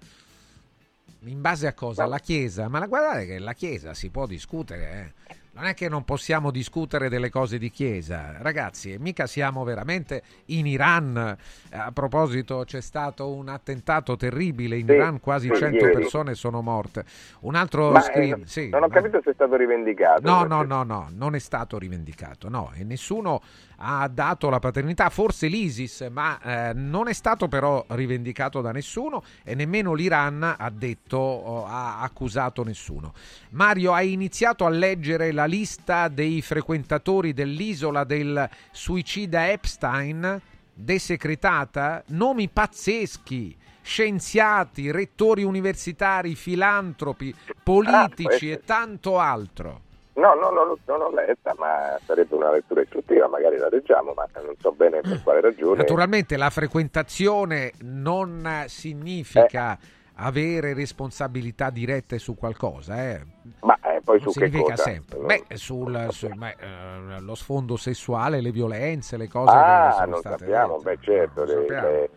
In 1.26 1.40
base 1.40 1.68
a 1.68 1.74
cosa? 1.74 2.04
Alla 2.04 2.20
Chiesa? 2.20 2.68
Ma 2.68 2.86
guardate 2.86 3.26
che 3.26 3.40
la 3.40 3.54
Chiesa 3.54 3.94
si 3.94 4.10
può 4.10 4.26
discutere, 4.26 5.14
eh? 5.30 5.36
Non 5.54 5.66
è 5.66 5.74
che 5.74 5.88
non 5.88 6.04
possiamo 6.04 6.50
discutere 6.50 7.10
delle 7.10 7.30
cose 7.30 7.58
di 7.58 7.70
chiesa, 7.70 8.38
ragazzi, 8.40 8.98
mica 9.00 9.28
siamo 9.28 9.64
veramente 9.64 10.24
in 10.46 10.66
Iran. 10.66 11.38
A 11.72 11.92
proposito, 11.92 12.64
c'è 12.66 12.82
stato 12.82 13.32
un 13.32 13.50
attentato 13.50 14.16
terribile 14.16 14.78
in 14.78 14.88
sì, 14.88 14.94
Iran, 14.94 15.20
quasi 15.20 15.50
sì, 15.54 15.60
100 15.60 15.76
ieri. 15.78 15.92
persone 15.94 16.34
sono 16.34 16.62
morte. 16.62 17.06
Un 17.42 17.56
altro 17.56 17.92
ma, 17.92 18.02
screen, 18.02 18.42
eh, 18.42 18.48
sì, 18.48 18.70
non 18.70 18.84
ho 18.84 18.88
capito 18.88 19.22
se 19.24 19.32
è 19.32 19.34
stato 19.34 19.56
rivendicato. 19.56 20.22
No, 20.24 20.44
no, 20.44 20.64
no, 20.64 20.84
no, 20.84 21.10
non 21.12 21.36
è 21.36 21.40
stato 21.40 21.78
rivendicato, 21.78 22.50
no, 22.50 22.72
e 22.76 22.84
nessuno 22.84 23.42
ha 23.78 24.08
dato 24.08 24.50
la 24.50 24.60
paternità, 24.60 25.10
forse 25.10 25.48
l'ISIS, 25.48 26.08
ma 26.10 26.40
eh, 26.42 26.74
non 26.74 27.08
è 27.08 27.14
stato 27.14 27.48
però 27.48 27.84
rivendicato 27.90 28.62
da 28.62 28.72
nessuno 28.72 29.24
e 29.44 29.56
nemmeno 29.56 29.94
l'Iran 29.94 30.56
ha 30.58 30.70
detto, 30.70 31.66
ha 31.66 32.02
accusato 32.02 32.64
nessuno. 32.64 33.14
Mario, 33.52 33.94
hai 33.94 34.14
iniziato 34.14 34.66
a 34.66 34.70
leggere 34.70 35.32
la 35.32 35.43
lista 35.46 36.08
dei 36.08 36.42
frequentatori 36.42 37.34
dell'isola 37.34 38.04
del 38.04 38.50
suicida 38.72 39.50
Epstein, 39.52 40.42
desecretata? 40.74 42.04
Nomi 42.08 42.50
pazzeschi 42.50 43.58
scienziati, 43.84 44.92
rettori 44.92 45.44
universitari, 45.44 46.36
filantropi, 46.36 47.36
politici 47.62 48.50
ah, 48.50 48.54
e 48.54 48.64
tanto 48.64 49.20
altro. 49.20 49.82
No, 50.14 50.36
no, 50.36 50.52
no, 50.52 50.78
non 50.86 51.00
l'ho 51.00 51.12
letta, 51.12 51.56
ma 51.58 51.98
sarebbe 52.06 52.36
una 52.36 52.52
lettura 52.52 52.82
istruttiva, 52.82 53.28
magari 53.28 53.58
la 53.58 53.68
leggiamo, 53.70 54.14
ma 54.14 54.28
non 54.42 54.56
so 54.60 54.72
bene 54.72 55.02
per 55.02 55.22
quale 55.24 55.42
ragione. 55.42 55.78
Naturalmente 55.78 56.38
la 56.38 56.50
frequentazione 56.50 57.74
non 57.82 58.64
significa 58.68 59.74
eh. 59.74 60.02
Avere 60.16 60.74
responsabilità 60.74 61.70
dirette 61.70 62.18
su 62.20 62.36
qualcosa, 62.36 63.10
eh. 63.10 63.22
Ma 63.62 63.78
eh, 63.82 64.00
poi 64.04 64.20
non 64.22 64.32
su 64.32 64.40
che 64.40 64.50
cosa? 64.52 64.76
sempre. 64.76 65.20
Beh, 65.20 65.44
sul, 65.56 66.08
sul 66.12 66.36
beh, 66.36 66.56
eh, 66.60 67.20
lo 67.20 67.36
sfondo 67.36 67.76
sessuale, 67.76 68.40
le 68.42 68.52
violenze, 68.52 69.18
le 69.18 69.28
cose 69.28 69.56
ah, 69.56 69.88
che 69.90 69.94
sono 69.96 70.06
non 70.12 70.20
state 70.20 70.38
sappiamo, 70.46 70.78
dette. 70.78 70.96
beh 70.96 71.04
certo, 71.04 71.40
no, 71.40 71.46
le, 71.46 71.54
sappiamo. 71.54 71.88
Le, 71.88 72.10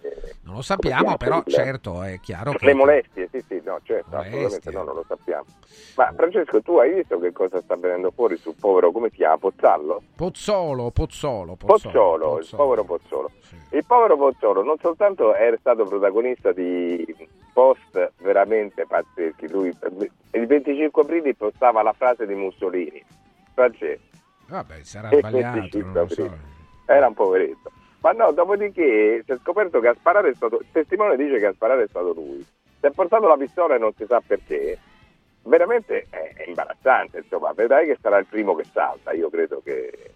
Non 0.43 0.55
lo 0.57 0.63
sappiamo, 0.63 1.17
però 1.17 1.43
il- 1.45 1.53
certo 1.53 2.03
è 2.03 2.21
chiaro 2.21 2.53
che... 2.53 2.67
Le 2.67 2.75
molestie, 2.75 3.29
sì, 3.33 3.43
sì, 3.49 3.61
no, 3.65 3.81
certo, 3.83 4.17
Molestie. 4.17 4.37
assolutamente 4.47 4.71
no, 4.73 4.83
non 4.85 4.95
lo 4.95 5.05
sappiamo. 5.09 5.45
Ma 5.97 6.13
Francesco, 6.15 6.61
tu 6.63 6.77
hai 6.77 6.93
visto 6.95 7.19
che 7.19 7.33
cosa 7.33 7.61
sta 7.63 7.77
venendo 7.77 8.11
fuori 8.11 8.37
sul 8.37 8.55
povero, 8.59 8.93
come 8.93 9.09
si 9.11 9.17
chiama, 9.17 9.39
Pozzallo? 9.39 10.03
Pozzolo, 10.15 10.91
Pozzolo, 10.91 11.57
Pozzolo, 11.57 12.39
il 12.39 12.49
povero 12.55 12.85
Pozzolo. 12.85 13.31
Sì. 13.41 13.57
Il 13.71 13.85
povero 13.87 14.17
Pozzolo 14.17 14.63
non 14.63 14.77
soltanto 14.81 15.35
è 15.35 15.55
stato 15.59 15.85
protagonista 15.85 16.53
di 16.53 17.05
post 17.57 18.13
veramente 18.19 18.85
pazzeschi, 18.87 19.49
lui 19.49 19.75
il 20.33 20.47
25 20.47 21.03
aprile 21.03 21.35
postava 21.35 21.81
la 21.81 21.95
frase 21.95 22.27
di 22.27 22.35
Mussolini, 22.35 23.03
Francesco, 23.55 24.03
Vabbè, 24.49 24.83
sarà 24.83 25.09
sbagliato, 25.17 25.61
25 25.61 25.93
non 25.93 26.09
so. 26.11 26.39
era 26.85 27.07
un 27.07 27.15
poveretto. 27.15 27.73
Ma 28.01 28.13
no, 28.13 28.31
dopodiché 28.33 29.23
si 29.25 29.33
è 29.33 29.39
scoperto 29.39 29.81
che 29.81 29.89
a 29.89 29.95
sparare 29.95 30.29
è 30.29 30.35
stato, 30.35 30.59
il 30.59 30.67
testimone 30.71 31.17
dice 31.17 31.39
che 31.39 31.47
a 31.47 31.53
sparare 31.55 31.85
è 31.85 31.89
stato 31.89 32.13
lui. 32.13 32.45
Si 32.45 32.87
è 32.87 32.91
portato 32.91 33.27
la 33.27 33.39
pistola 33.39 33.77
e 33.77 33.79
non 33.79 33.95
si 33.95 34.05
sa 34.07 34.21
perché. 34.25 34.79
Veramente 35.45 36.07
è, 36.11 36.35
è 36.35 36.45
imbarazzante, 36.49 37.19
insomma, 37.19 37.53
vedrai 37.55 37.87
che 37.87 37.97
sarà 38.03 38.19
il 38.19 38.27
primo 38.27 38.55
che 38.55 38.65
salta, 38.71 39.13
io 39.13 39.31
credo 39.31 39.63
che... 39.65 40.13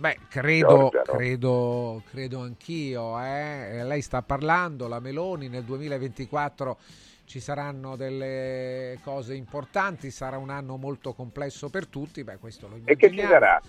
Beh, 0.00 0.16
credo, 0.28 0.88
Giorgia, 0.90 1.02
no? 1.06 1.16
credo, 1.18 2.02
credo 2.08 2.40
anch'io. 2.40 3.20
eh. 3.20 3.82
Lei 3.84 4.00
sta 4.00 4.22
parlando, 4.22 4.88
la 4.88 4.98
Meloni 4.98 5.48
nel 5.48 5.64
2024 5.64 6.78
ci 7.26 7.38
saranno 7.38 7.96
delle 7.96 8.98
cose 9.04 9.34
importanti, 9.34 10.10
sarà 10.10 10.38
un 10.38 10.48
anno 10.48 10.78
molto 10.78 11.12
complesso 11.12 11.68
per 11.68 11.86
tutti, 11.86 12.24
beh 12.24 12.38
questo 12.38 12.66
lo 12.66 12.76
E 12.84 12.96
che 12.96 13.10
ci 13.10 13.18
immaginiamo. 13.18 13.30
sarà? 13.30 13.60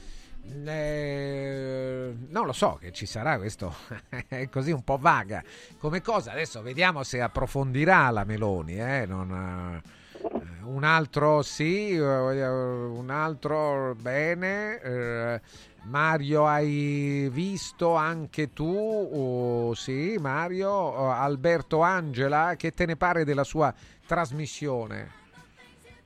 Eh, 0.64 2.16
non 2.30 2.46
lo 2.48 2.54
so 2.54 2.78
che 2.82 2.92
ci 2.92 3.06
sarà 3.06 3.38
questo 3.38 3.76
è 4.28 4.50
così 4.50 4.72
un 4.72 4.84
po' 4.84 4.98
vaga 4.98 5.44
come 5.78 6.02
cosa 6.02 6.32
adesso 6.32 6.64
vediamo 6.64 7.04
se 7.04 7.22
approfondirà 7.22 8.10
la 8.10 8.24
Meloni 8.24 8.80
eh, 8.80 9.06
non, 9.06 9.82
eh, 10.20 10.24
un 10.64 10.84
altro 10.84 11.44
sì 11.44 11.92
eh, 11.92 12.00
un 12.48 13.10
altro 13.12 13.94
bene 13.94 14.80
eh, 14.82 15.42
Mario 15.84 16.46
hai 16.46 17.28
visto 17.32 17.96
anche 17.96 18.54
tu? 18.54 18.66
Oh, 18.68 19.74
sì 19.74 20.18
Mario. 20.20 20.70
Oh, 20.70 21.10
Alberto 21.10 21.82
Angela 21.82 22.54
che 22.56 22.74
te 22.74 22.86
ne 22.86 22.96
pare 22.96 23.24
della 23.26 23.44
sua 23.44 23.74
trasmissione? 24.06 25.20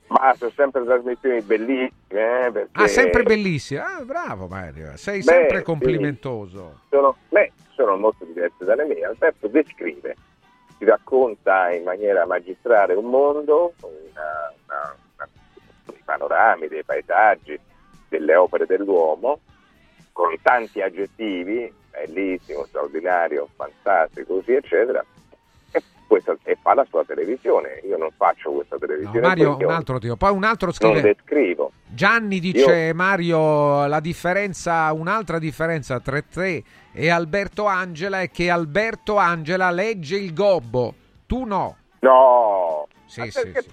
Ma 0.08 0.34
sono 0.38 0.52
sempre 0.56 0.84
trasmissioni 0.86 1.42
bellissime, 1.42 2.46
eh, 2.46 2.52
perché 2.52 2.70
ah 2.74 2.88
sempre 2.88 3.24
bellissima 3.24 3.96
ah, 3.98 4.06
bravo 4.06 4.48
Mario. 4.48 4.96
Sei 4.98 5.18
Beh, 5.18 5.24
sempre 5.24 5.58
sì. 5.58 5.64
complimentoso. 5.64 6.80
Sono, 6.90 7.18
beh, 7.30 7.52
sono 7.74 7.98
molto 7.98 8.24
diverse 8.24 8.64
dalle 8.64 8.86
mie. 8.86 9.04
Alberto 9.04 9.48
descrive, 9.48 10.16
ti 10.78 10.86
racconta 10.86 11.72
in 11.72 11.84
maniera 11.84 12.26
magistrale 12.26 12.94
un 12.94 13.06
mondo, 13.06 13.74
una- 13.82 14.54
una- 14.68 14.96
una- 15.16 15.30
dei 15.86 16.02
panorami, 16.06 16.68
dei 16.68 16.84
paesaggi, 16.84 17.60
delle 18.08 18.36
opere 18.36 18.66
dell'uomo, 18.68 19.40
con 20.16 20.34
tanti 20.42 20.80
aggettivi, 20.82 21.70
bellissimo, 21.92 22.66
straordinario, 22.68 23.50
fantastico, 23.54 24.36
così 24.36 24.54
eccetera. 24.54 25.04
E, 25.72 25.84
questa- 26.08 26.38
e 26.44 26.58
fa 26.62 26.74
la 26.74 26.86
sua 26.90 27.04
televisione. 27.04 27.82
Io 27.84 27.98
non 27.98 28.12
faccio 28.16 28.52
questa 28.52 28.76
No, 28.76 28.80
televisione. 28.80 29.20
Mario, 29.20 29.46
quindi 29.48 29.64
un 29.66 29.70
io 29.72 29.76
altro 29.76 30.00
tipo. 30.00 30.16
Poi 30.16 30.32
un 30.32 30.46
altro 30.46 30.68
non 30.68 30.74
scrive: 30.74 31.02
descrivo. 31.02 31.72
Gianni 31.86 32.40
dice 32.40 32.94
Mario, 32.94 33.88
la 33.88 34.00
differenza, 34.00 34.94
un'altra 34.94 35.38
differenza 35.38 36.00
tra 36.00 36.22
te 36.22 36.64
e 36.94 37.10
Alberto 37.10 37.66
Angela 37.66 38.22
è 38.22 38.32
che 38.32 38.50
Alberto 38.50 39.18
Angela 39.18 39.70
legge 39.70 40.16
il 40.16 40.34
gobbo, 40.34 40.94
tu 41.26 41.44
no. 41.44 41.76
No, 42.00 42.88
Sì, 43.06 43.30
sì, 43.32 43.52
sì. 43.54 43.70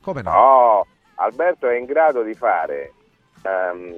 Come 0.00 0.22
no? 0.22 0.30
No, 0.30 0.86
Alberto 1.16 1.68
è 1.68 1.76
in 1.76 1.84
grado 1.84 2.22
di 2.22 2.32
fare 2.32 2.92
ehm, 3.42 3.92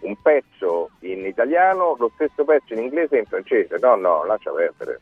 un 0.00 0.16
pezzo 0.20 0.90
in 1.00 1.24
italiano, 1.26 1.96
lo 1.98 2.10
stesso 2.14 2.44
pezzo 2.44 2.74
in 2.74 2.80
inglese 2.80 3.16
e 3.16 3.18
in 3.20 3.26
francese. 3.26 3.78
No, 3.80 3.94
no, 3.96 4.24
lascia 4.24 4.50
perdere. 4.52 5.00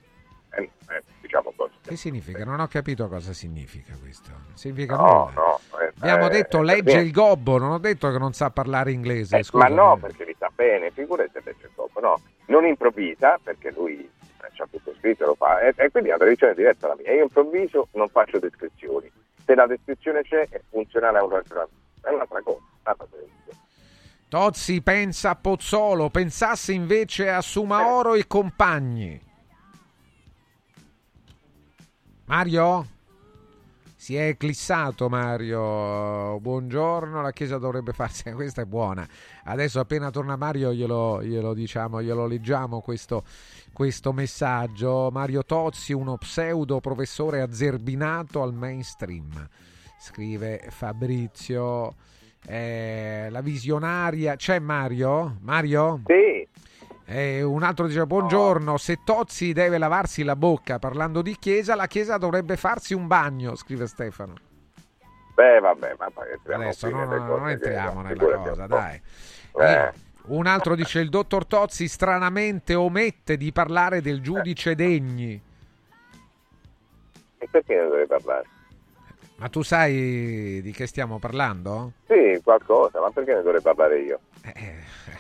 Eh, 0.57 0.63
eh, 0.63 1.03
diciamo 1.21 1.53
così. 1.57 1.73
Che 1.83 1.97
significa? 1.97 2.45
Non 2.45 2.61
ho 2.61 2.69
capito 2.69 3.09
cosa 3.09 3.33
significa 3.33 3.93
questo. 4.01 4.31
Significa 4.55 4.95
No, 4.97 5.31
no. 5.35 5.61
eh, 5.81 5.93
Abbiamo 5.99 6.27
eh, 6.27 6.31
detto 6.31 6.59
per 6.59 6.67
legge 6.67 6.97
me- 6.97 7.03
il 7.03 7.11
gobbo, 7.11 7.59
non 7.59 7.73
ho 7.73 7.79
detto 7.79 8.11
che 8.11 8.19
non 8.19 8.33
sa 8.33 8.51
parlare 8.51 8.93
inglese. 8.93 9.39
Eh, 9.39 9.45
ma 9.53 9.67
no, 9.67 9.97
perché 9.97 10.25
li 10.25 10.35
sa 10.39 10.51
bene, 10.55 10.91
figurati 10.93 11.31
se 11.33 11.41
legge 11.45 11.67
il 11.67 11.73
dopo, 11.75 11.99
no. 12.01 12.21
Non 12.47 12.65
improvvisa, 12.65 13.39
perché 13.43 13.73
lui 13.73 13.99
eh, 13.99 14.49
c'ha 14.53 14.67
tutto 14.71 14.95
scritto, 14.99 15.27
lo 15.27 15.35
fa, 15.35 15.61
e, 15.61 15.75
e 15.77 15.91
quindi 15.91 16.11
è 16.11 16.13
una 16.13 16.23
tradizione 16.23 16.55
diversa 16.55 16.87
dalla 16.87 17.01
mia. 17.01 17.13
Io 17.13 17.23
improvviso, 17.25 17.89
non 17.93 18.09
faccio 18.09 18.39
descrizioni. 18.39 19.11
Se 19.45 19.55
la 19.57 19.67
descrizione 19.67 20.23
c'è, 20.23 20.47
è 20.49 20.61
funzionale 20.71 21.19
a 21.19 21.25
un'altra, 21.25 21.67
è 22.01 22.09
un'altra 22.11 22.41
cosa. 22.43 22.61
un'altra 22.85 23.07
televisione. 23.11 23.59
Tozzi 24.35 24.83
pensa 24.83 25.31
a 25.31 25.37
Pozzolo, 25.37 26.11
pensasse 26.11 26.73
invece 26.73 27.31
a 27.31 27.41
Sumaoro 27.41 28.15
e 28.15 28.27
compagni. 28.27 29.21
Mario? 32.25 32.89
Si 33.95 34.17
è 34.17 34.27
eclissato 34.27 35.09
Mario. 35.09 36.41
Buongiorno, 36.41 37.23
la 37.23 37.31
Chiesa 37.31 37.59
dovrebbe 37.59 37.93
farsi. 37.93 38.25
Questa 38.35 38.63
è 38.63 38.65
buona. 38.65 39.07
Adesso 39.45 39.79
appena 39.79 40.11
torna 40.11 40.35
Mario 40.35 40.73
glielo, 40.73 41.23
glielo 41.23 41.55
diciamo, 41.55 42.03
glielo 42.03 42.27
leggiamo 42.27 42.81
questo, 42.81 43.23
questo 43.73 44.13
messaggio. 44.13 45.11
Mario 45.13 45.45
Tozzi, 45.45 45.93
uno 45.93 46.19
pseudo 46.19 46.81
professore 46.81 47.41
azzerbinato 47.41 48.43
al 48.43 48.53
mainstream. 48.53 49.49
Scrive 49.97 50.67
Fabrizio. 50.71 51.95
Eh, 52.47 53.29
la 53.31 53.41
visionaria. 53.41 54.37
C'è 54.37 54.59
Mario? 54.59 55.37
Mario? 55.41 56.03
Sì, 56.07 56.47
Eh, 57.07 57.43
un 57.43 57.63
altro 57.63 57.87
dice 57.87 58.07
buongiorno, 58.07 58.79
se 58.79 59.01
Tozzi 59.05 59.53
deve 59.53 59.77
lavarsi 59.77 60.23
la 60.23 60.37
bocca 60.37 60.79
parlando 60.79 61.21
di 61.21 61.37
chiesa, 61.39 61.75
la 61.75 61.87
chiesa 61.87 62.17
dovrebbe 62.17 62.57
farsi 62.57 62.95
un 62.95 63.07
bagno, 63.07 63.55
scrive 63.57 63.87
Stefano. 63.87 64.35
beh, 65.35 65.61
vabbè, 65.61 65.97
ma 65.99 66.11
Adesso 66.55 66.89
qui 66.89 66.97
non, 66.97 67.09
non 67.27 67.49
entriamo 67.51 68.01
nella 68.01 68.15
figurati 68.15 68.49
cosa, 68.49 68.67
dai. 68.67 69.01
Eh. 69.57 69.65
Eh, 69.65 69.93
Un 70.29 70.47
altro 70.47 70.75
dice 70.75 71.01
il 71.01 71.11
dottor 71.11 71.45
Tozzi 71.47 71.89
stranamente 71.89 72.75
omette 72.75 73.37
di 73.37 73.53
parlare 73.53 74.01
del 74.01 74.23
giudice 74.23 74.75
Degni. 74.75 75.39
E 77.37 77.49
perché 77.51 77.75
ne 77.75 77.83
dovrei 77.83 78.07
parlare? 78.07 78.45
Ma 79.45 79.51
tu 79.51 79.61
sai 79.61 80.63
di 80.63 80.73
che 80.73 80.87
stiamo 80.87 81.19
parlando? 81.19 81.93
Sì, 82.07 82.41
qualcosa, 82.43 82.99
ma 82.99 83.11
perché 83.11 83.35
ne 83.35 83.43
dovrei 83.43 83.61
parlare 83.61 84.01
io? 84.01 84.21
Eh, 84.43 84.77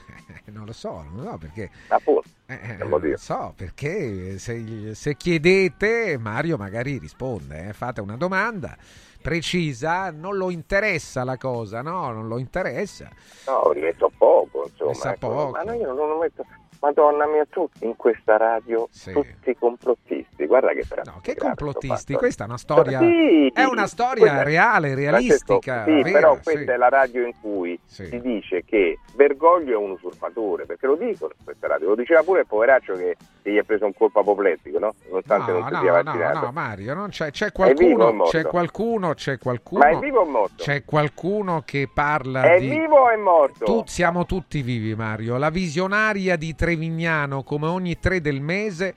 non 0.50 0.64
lo 0.64 0.72
so, 0.72 1.02
non 1.02 1.16
lo 1.16 1.30
so 1.32 1.36
perché 1.36 1.68
Appunto, 1.88 2.22
Eh, 2.46 2.84
motivo? 2.84 3.08
non 3.08 3.16
so 3.18 3.52
perché 3.54 4.38
se, 4.38 4.94
se 4.94 5.16
chiedete 5.18 6.16
Mario 6.16 6.56
magari 6.56 6.96
risponde, 6.96 7.68
eh, 7.68 7.72
fate 7.74 8.00
una 8.00 8.16
domanda 8.16 8.74
precisa, 9.20 10.10
non 10.10 10.36
lo 10.36 10.50
interessa 10.50 11.22
la 11.24 11.36
cosa, 11.36 11.82
no? 11.82 12.10
Non 12.10 12.26
lo 12.26 12.38
interessa. 12.38 13.10
no, 13.46 13.72
ne 13.74 13.94
so 13.98 14.10
poco, 14.16 14.68
insomma. 14.68 15.12
Ecco. 15.12 15.28
poco. 15.28 15.50
Ma 15.50 15.62
no, 15.64 15.72
io 15.74 15.92
non 15.92 16.08
lo 16.08 16.18
metto... 16.18 16.44
Madonna 16.84 17.26
mia, 17.26 17.46
tu 17.48 17.66
in 17.80 17.96
questa 17.96 18.36
radio 18.36 18.86
Sì. 18.90 19.12
tutti 19.12 19.56
complottisti, 19.58 20.44
guarda 20.46 20.72
che. 20.72 20.84
No, 21.04 21.18
che 21.22 21.34
complottisti, 21.34 22.12
questa 22.14 22.44
è 22.44 22.46
una 22.46 22.58
storia 22.58 22.98
Sì, 22.98 23.48
è 23.54 23.64
una 23.64 23.86
storia 23.86 24.42
reale, 24.42 24.94
realistica, 24.94 25.84
sì, 25.84 26.02
vera, 26.02 26.10
però 26.10 26.34
sì. 26.36 26.42
questa 26.42 26.74
è 26.74 26.76
la 26.76 26.88
radio 26.90 27.24
in 27.24 27.32
cui 27.40 27.78
Sì. 27.86 28.04
si 28.06 28.20
dice 28.20 28.64
che 28.64 28.98
Bergoglio 29.14 29.72
è 29.72 29.82
un 29.82 29.92
usurpatore, 29.92 30.66
perché 30.66 30.86
lo 30.86 30.96
dicono 30.96 31.32
questa 31.42 31.68
radio, 31.68 31.88
lo 31.88 31.94
diceva 31.94 32.22
pure 32.22 32.40
il 32.40 32.46
poveraccio 32.46 32.92
che, 32.94 33.16
gli 33.46 33.58
ha 33.58 33.62
preso 33.62 33.84
un 33.86 33.92
colpo 33.94 34.20
apoplettico, 34.20 34.78
no? 34.78 34.94
Nonostante 35.08 35.52
No, 35.52 35.58
non 35.58 35.68
si 35.68 35.74
no, 35.74 35.80
sia 35.80 35.90
no, 35.90 36.02
vaccinato. 36.02 36.40
no, 36.46 36.52
Mario, 36.52 36.94
non 36.94 37.08
c'è, 37.10 37.30
c'è 37.30 37.52
qualcuno, 37.52 38.22
c'è 38.24 38.42
qualcuno, 38.44 39.14
c'è 39.14 39.38
qualcuno, 39.38 39.84
Ma 39.84 39.90
è 39.90 39.98
vivo 39.98 40.20
o 40.20 40.24
morto? 40.24 40.62
c'è 40.62 40.84
qualcuno 40.84 41.62
che 41.64 41.88
parla 41.92 42.42
È 42.54 42.58
di 42.58 42.68
vivo 42.68 42.96
o 43.00 43.08
è 43.10 43.16
morto? 43.16 43.64
Tu- 43.64 43.82
siamo 43.86 44.24
tutti 44.26 44.62
vivi, 44.62 44.94
Mario. 44.94 45.36
La 45.36 45.50
visionaria 45.50 46.36
di 46.36 46.54
Trevignano, 46.74 47.44
come 47.44 47.68
ogni 47.68 48.00
tre 48.00 48.20
del 48.20 48.40
mese, 48.40 48.94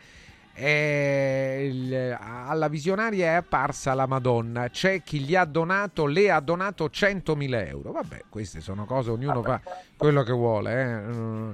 alla 2.20 2.68
visionaria 2.68 3.28
è 3.28 3.34
apparsa 3.36 3.94
la 3.94 4.08
Madonna. 4.08 4.70
C'è 4.70 5.04
chi 5.04 5.20
gli 5.20 5.36
ha 5.36 5.46
donato, 5.46 6.08
le 6.08 6.32
ha 6.32 6.40
donato 6.40 6.86
100.000 6.86 7.68
euro. 7.68 7.92
Vabbè, 7.92 8.24
queste 8.30 8.62
sono 8.62 8.86
cose, 8.86 9.12
ognuno 9.12 9.44
fa 9.44 9.62
quello 9.96 10.24
che 10.24 10.32
vuole. 10.32 10.82
eh. 10.82 11.14
Mm, 11.14 11.52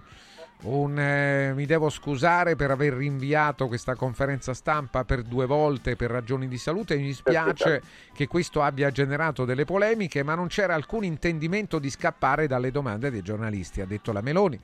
un, 0.64 0.98
eh, 0.98 1.52
mi 1.54 1.66
devo 1.66 1.90
scusare 1.90 2.56
per 2.56 2.72
aver 2.72 2.94
rinviato 2.94 3.68
questa 3.68 3.96
conferenza 3.96 4.54
stampa 4.54 5.04
per 5.04 5.24
due 5.24 5.46
volte 5.46 5.98
per 5.98 6.10
ragioni 6.10 6.48
di 6.48 6.58
salute. 6.58 6.96
Mi 6.96 7.04
dispiace 7.04 7.82
che 8.14 8.28
questo 8.28 8.62
abbia 8.62 8.90
generato 8.90 9.44
delle 9.44 9.66
polemiche, 9.66 10.24
ma 10.24 10.36
non 10.36 10.48
c'era 10.48 10.74
alcun 10.74 11.04
intendimento 11.04 11.80
di 11.80 11.90
scappare 11.90 12.48
dalle 12.48 12.72
domande 12.72 13.12
dei 13.12 13.22
giornalisti, 13.22 13.82
ha 13.82 13.86
detto 13.86 14.14
la 14.14 14.22
Meloni. 14.22 14.58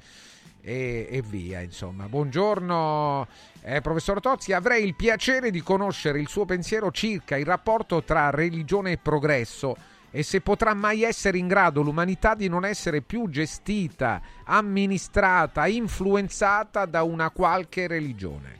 E, 0.61 1.07
e 1.09 1.21
via, 1.21 1.61
insomma. 1.61 2.05
Buongiorno, 2.05 3.27
eh, 3.63 3.81
professor 3.81 4.19
Tozzi. 4.19 4.53
Avrei 4.53 4.83
il 4.85 4.95
piacere 4.95 5.51
di 5.51 5.61
conoscere 5.61 6.19
il 6.19 6.27
suo 6.27 6.45
pensiero 6.45 6.91
circa 6.91 7.37
il 7.37 7.45
rapporto 7.45 8.03
tra 8.03 8.29
religione 8.29 8.93
e 8.93 8.97
progresso 8.97 9.75
e 10.11 10.23
se 10.23 10.41
potrà 10.41 10.73
mai 10.73 11.03
essere 11.03 11.37
in 11.37 11.47
grado 11.47 11.81
l'umanità 11.81 12.33
di 12.33 12.47
non 12.47 12.65
essere 12.65 13.01
più 13.01 13.29
gestita, 13.29 14.21
amministrata, 14.45 15.67
influenzata 15.67 16.85
da 16.85 17.03
una 17.03 17.29
qualche 17.29 17.87
religione. 17.87 18.57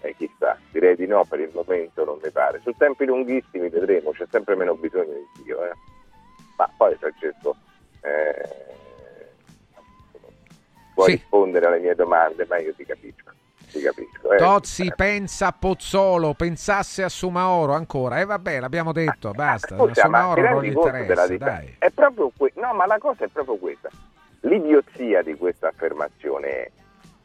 Eh, 0.00 0.14
chissà, 0.16 0.58
direi 0.70 0.96
di 0.96 1.06
no 1.06 1.24
per 1.24 1.40
il 1.40 1.50
momento, 1.52 2.04
non 2.04 2.18
mi 2.22 2.30
pare. 2.30 2.60
Su 2.62 2.72
tempi 2.76 3.04
lunghissimi 3.04 3.68
vedremo, 3.68 4.10
c'è 4.10 4.26
sempre 4.30 4.56
meno 4.56 4.74
bisogno 4.74 5.12
di 5.12 5.42
Dio. 5.44 5.64
Eh. 5.64 5.72
Ma 6.56 6.68
poi 6.76 6.96
Francesco, 6.96 7.56
eh, 8.00 8.71
puoi 10.94 11.06
Sì. 11.10 11.12
rispondere 11.16 11.66
alle 11.66 11.78
mie 11.80 11.94
domande, 11.94 12.46
ma 12.48 12.58
io 12.58 12.72
ti 12.74 12.84
capisco. 12.84 13.30
Ti 13.70 13.80
capisco 13.80 14.32
eh. 14.32 14.36
Tozzi 14.36 14.86
Eh, 14.86 14.92
pensa 14.94 15.46
a 15.46 15.52
Pozzolo, 15.58 16.34
pensasse 16.34 17.02
a 17.02 17.08
Sumaoro 17.08 17.72
ancora. 17.72 18.20
E 18.20 18.24
vabbè, 18.26 18.60
l'abbiamo 18.60 18.92
detto, 18.92 19.30
basta. 19.30 19.76
Scusa, 19.76 20.08
ma 20.08 20.20
Sumaoro 20.34 20.42
non 20.50 20.62
gli 20.62 20.66
interessa, 20.72 21.36
dai. 21.38 21.76
È 21.78 21.88
proprio 21.90 22.30
que- 22.36 22.52
no, 22.56 22.74
ma 22.74 22.84
la 22.86 22.98
cosa 22.98 23.24
è 23.24 23.28
proprio 23.28 23.56
questa. 23.56 23.88
L'idiozia 24.40 25.22
di 25.22 25.34
questa 25.36 25.68
affermazione 25.68 26.48
è 26.48 26.70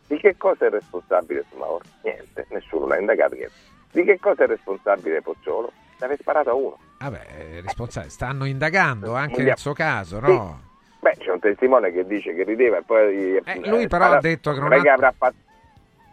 di 0.07 0.17
che 0.17 0.37
cosa 0.37 0.67
è 0.67 0.69
responsabile 0.69 1.43
Sumaoro? 1.49 1.83
Niente, 2.03 2.45
nessuno 2.51 2.87
l'ha 2.87 2.97
indagato, 2.97 3.33
niente. 3.35 3.53
Di 3.91 4.03
che 4.03 4.19
cosa 4.19 4.43
è 4.43 4.47
responsabile 4.47 5.21
Pozzolo? 5.21 5.71
Ne 5.99 6.05
aver 6.05 6.17
sparato 6.19 6.49
a 6.51 6.53
uno. 6.53 6.77
Vabbè, 6.99 7.25
eh, 7.37 7.61
responsabili. 7.61 8.11
Stanno 8.11 8.45
indagando 8.45 9.15
anche 9.15 9.41
nel 9.43 9.57
suo 9.57 9.73
caso, 9.73 10.19
no? 10.19 10.61
Beh, 10.99 11.15
c'è 11.17 11.31
un 11.31 11.39
testimone 11.39 11.91
che 11.91 12.05
dice 12.05 12.33
che 12.33 12.43
rideva 12.43 12.77
e 12.77 12.83
poi... 12.83 13.35
Eh, 13.35 13.69
lui 13.69 13.87
però 13.87 14.05
ha 14.11 14.19
detto 14.19 14.53
che 14.53 14.59
non 14.59 14.73
è 14.73 14.77
ha- 14.77 14.81
che 14.81 14.89
avrà 14.89 15.13
fatto... 15.15 15.35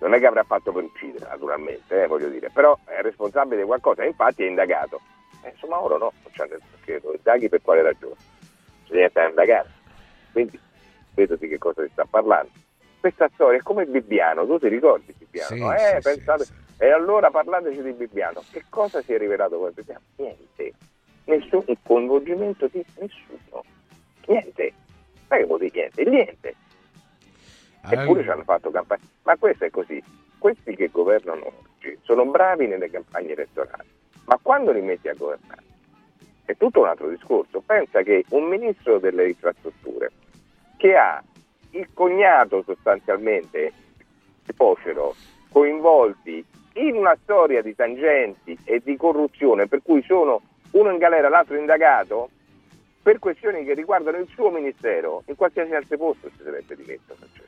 Non 0.00 0.12
è 0.12 0.18
che 0.18 0.26
avrà 0.26 0.42
fatto 0.42 0.70
per 0.72 0.82
uccidere, 0.82 1.26
naturalmente, 1.26 2.02
eh, 2.02 2.06
voglio 2.06 2.28
dire, 2.28 2.50
però 2.50 2.78
è 2.84 3.00
responsabile 3.00 3.62
di 3.62 3.66
qualcosa, 3.66 4.02
e 4.02 4.08
infatti 4.08 4.42
è 4.42 4.48
indagato. 4.48 5.00
Eh, 5.42 5.50
insomma, 5.50 5.82
ora 5.82 5.96
no, 5.96 6.12
non 6.22 6.32
c'è 6.32 6.46
che 6.84 7.00
lo 7.02 7.14
indaghi 7.14 7.48
per 7.48 7.62
quale 7.62 7.80
ragione? 7.80 8.16
C'è 8.86 8.94
niente 8.94 9.20
da 9.20 9.28
indagare. 9.28 9.70
Quindi, 10.32 10.60
vedo 11.14 11.36
di 11.36 11.48
che 11.48 11.56
cosa 11.56 11.82
si 11.82 11.88
sta 11.92 12.04
parlando. 12.04 12.50
Questa 13.00 13.30
storia 13.32 13.58
è 13.58 13.62
come 13.62 13.86
Bibbiano, 13.86 14.44
tu 14.46 14.58
ti 14.58 14.68
ricordi 14.68 15.14
Bibbiano? 15.16 15.48
Sì, 15.48 15.62
eh, 15.62 16.00
sì, 16.00 16.14
pensate, 16.14 16.44
sì. 16.44 16.52
E 16.78 16.90
allora 16.90 17.30
parlateci 17.30 17.82
di 17.82 17.92
Bibbiano. 17.92 18.42
Che 18.50 18.64
cosa 18.68 19.00
si 19.00 19.14
è 19.14 19.18
rivelato 19.18 19.58
con 19.58 19.70
Bibbiano? 19.72 20.00
Niente. 20.16 20.72
Nessun 21.24 21.64
coinvolgimento 21.82 22.66
di 22.66 22.84
nessuno. 22.98 23.62
Niente. 24.26 24.72
Ma 25.28 25.36
che 25.36 25.44
vuol 25.44 25.58
dire 25.60 25.90
niente? 25.94 26.10
Niente. 26.10 26.54
Eppure 27.82 28.22
ci 28.22 28.28
Allora, 28.28 28.32
hanno 28.32 28.42
fatto 28.44 28.70
campagna. 28.70 29.02
Ma 29.22 29.36
questo 29.36 29.64
è 29.64 29.70
così. 29.70 30.02
Questi 30.38 30.76
che 30.76 30.88
governano 30.90 31.46
oggi 31.46 31.98
sono 32.02 32.24
bravi 32.26 32.66
nelle 32.66 32.90
campagne 32.90 33.32
elettorali, 33.32 33.88
ma 34.24 34.38
quando 34.40 34.72
li 34.72 34.80
metti 34.80 35.08
a 35.08 35.14
governare 35.14 35.62
è 36.44 36.56
tutto 36.56 36.80
un 36.80 36.86
altro 36.86 37.08
discorso. 37.08 37.62
Pensa 37.64 38.02
che 38.02 38.24
un 38.30 38.44
ministro 38.44 38.98
delle 38.98 39.28
infrastrutture 39.28 40.10
che 40.76 40.96
ha 40.96 41.22
il 41.70 41.88
cognato 41.92 42.62
sostanzialmente 42.62 43.72
di 44.44 44.52
Pocero 44.52 45.14
coinvolti 45.50 46.44
in 46.74 46.96
una 46.96 47.16
storia 47.22 47.62
di 47.62 47.74
tangenti 47.74 48.58
e 48.64 48.80
di 48.84 48.96
corruzione 48.96 49.66
per 49.66 49.80
cui 49.82 50.02
sono 50.02 50.42
uno 50.72 50.90
in 50.90 50.98
galera 50.98 51.28
l'altro 51.28 51.56
indagato 51.56 52.30
per 53.04 53.18
questioni 53.18 53.64
che 53.64 53.74
riguardano 53.74 54.16
il 54.16 54.26
suo 54.32 54.50
ministero 54.50 55.22
in 55.26 55.36
qualsiasi 55.36 55.74
altro 55.74 55.98
posto 55.98 56.30
si 56.36 56.42
sarebbe 56.42 56.74
dimesso 56.74 57.14
Francesco 57.14 57.44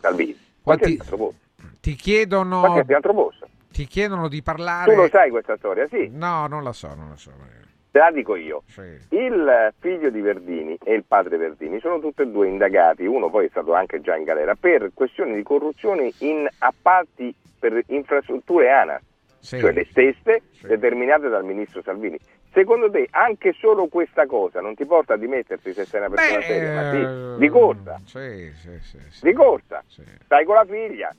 Salvini 0.00 0.36
Quanti- 0.60 0.96
qualsiasi 0.96 1.00
altro 1.00 1.16
posto 1.16 1.40
ti 1.80 1.94
chiedono, 1.94 2.58
qualsiasi 2.60 2.92
altro 2.92 3.14
posto 3.14 3.48
ti 3.70 3.86
chiedono 3.86 4.28
di 4.28 4.38
tu 4.38 4.42
parlare. 4.42 4.94
lo 4.96 5.08
sai 5.08 5.30
questa 5.30 5.56
storia 5.58 5.86
sì 5.88 6.10
No, 6.12 6.48
non 6.48 6.64
la 6.64 6.72
so, 6.72 6.92
non 6.96 7.10
la 7.10 7.16
so. 7.16 7.30
eh, 7.30 7.64
te 7.92 7.98
la 8.00 8.10
dico 8.10 8.34
io 8.34 8.64
Sì. 8.66 8.82
Il 9.10 9.72
figlio 9.78 10.10
di 10.10 10.20
Verdini 10.20 10.76
e 10.82 10.94
il 10.94 11.04
padre 11.04 11.36
Verdini 11.36 11.78
sono 11.78 12.00
tutti 12.00 12.22
e 12.22 12.26
due 12.26 12.48
indagati, 12.48 13.06
uno 13.06 13.30
poi 13.30 13.46
è 13.46 13.48
stato 13.50 13.74
anche 13.74 14.00
già 14.00 14.16
in 14.16 14.24
galera, 14.24 14.56
per 14.56 14.90
questioni 14.92 15.36
di 15.36 15.44
corruzione 15.44 16.10
in 16.18 16.48
appalti 16.58 17.32
per 17.60 17.80
infrastrutture 17.86 18.70
ANAS, 18.72 19.02
Sì. 19.38 19.58
cioè 19.60 19.70
le 19.72 19.86
stesse 19.88 20.42
Sì. 20.50 20.66
determinate 20.66 21.28
dal 21.28 21.44
ministro 21.44 21.80
Salvini. 21.82 22.18
Secondo 22.56 22.90
te 22.90 23.06
anche 23.10 23.54
solo 23.60 23.86
questa 23.86 24.24
cosa 24.24 24.62
non 24.62 24.74
ti 24.74 24.86
porta 24.86 25.12
a 25.12 25.16
dimetterti 25.18 25.74
se 25.74 25.84
sei 25.84 26.00
una 26.00 26.08
persona 26.08 26.40
seria? 26.40 26.72
Ma 26.72 26.90
eh, 26.90 27.34
sì, 27.34 27.38
di 27.38 27.48
corsa, 27.50 28.00
Sì, 28.06 28.52
sì, 28.62 28.78
sì, 28.80 28.98
sì. 29.10 29.26
di 29.26 29.32
corsa, 29.34 29.82
Sì. 29.86 30.02
stai 30.24 30.46
con 30.46 30.54
la 30.54 30.64
figlia. 30.64 31.14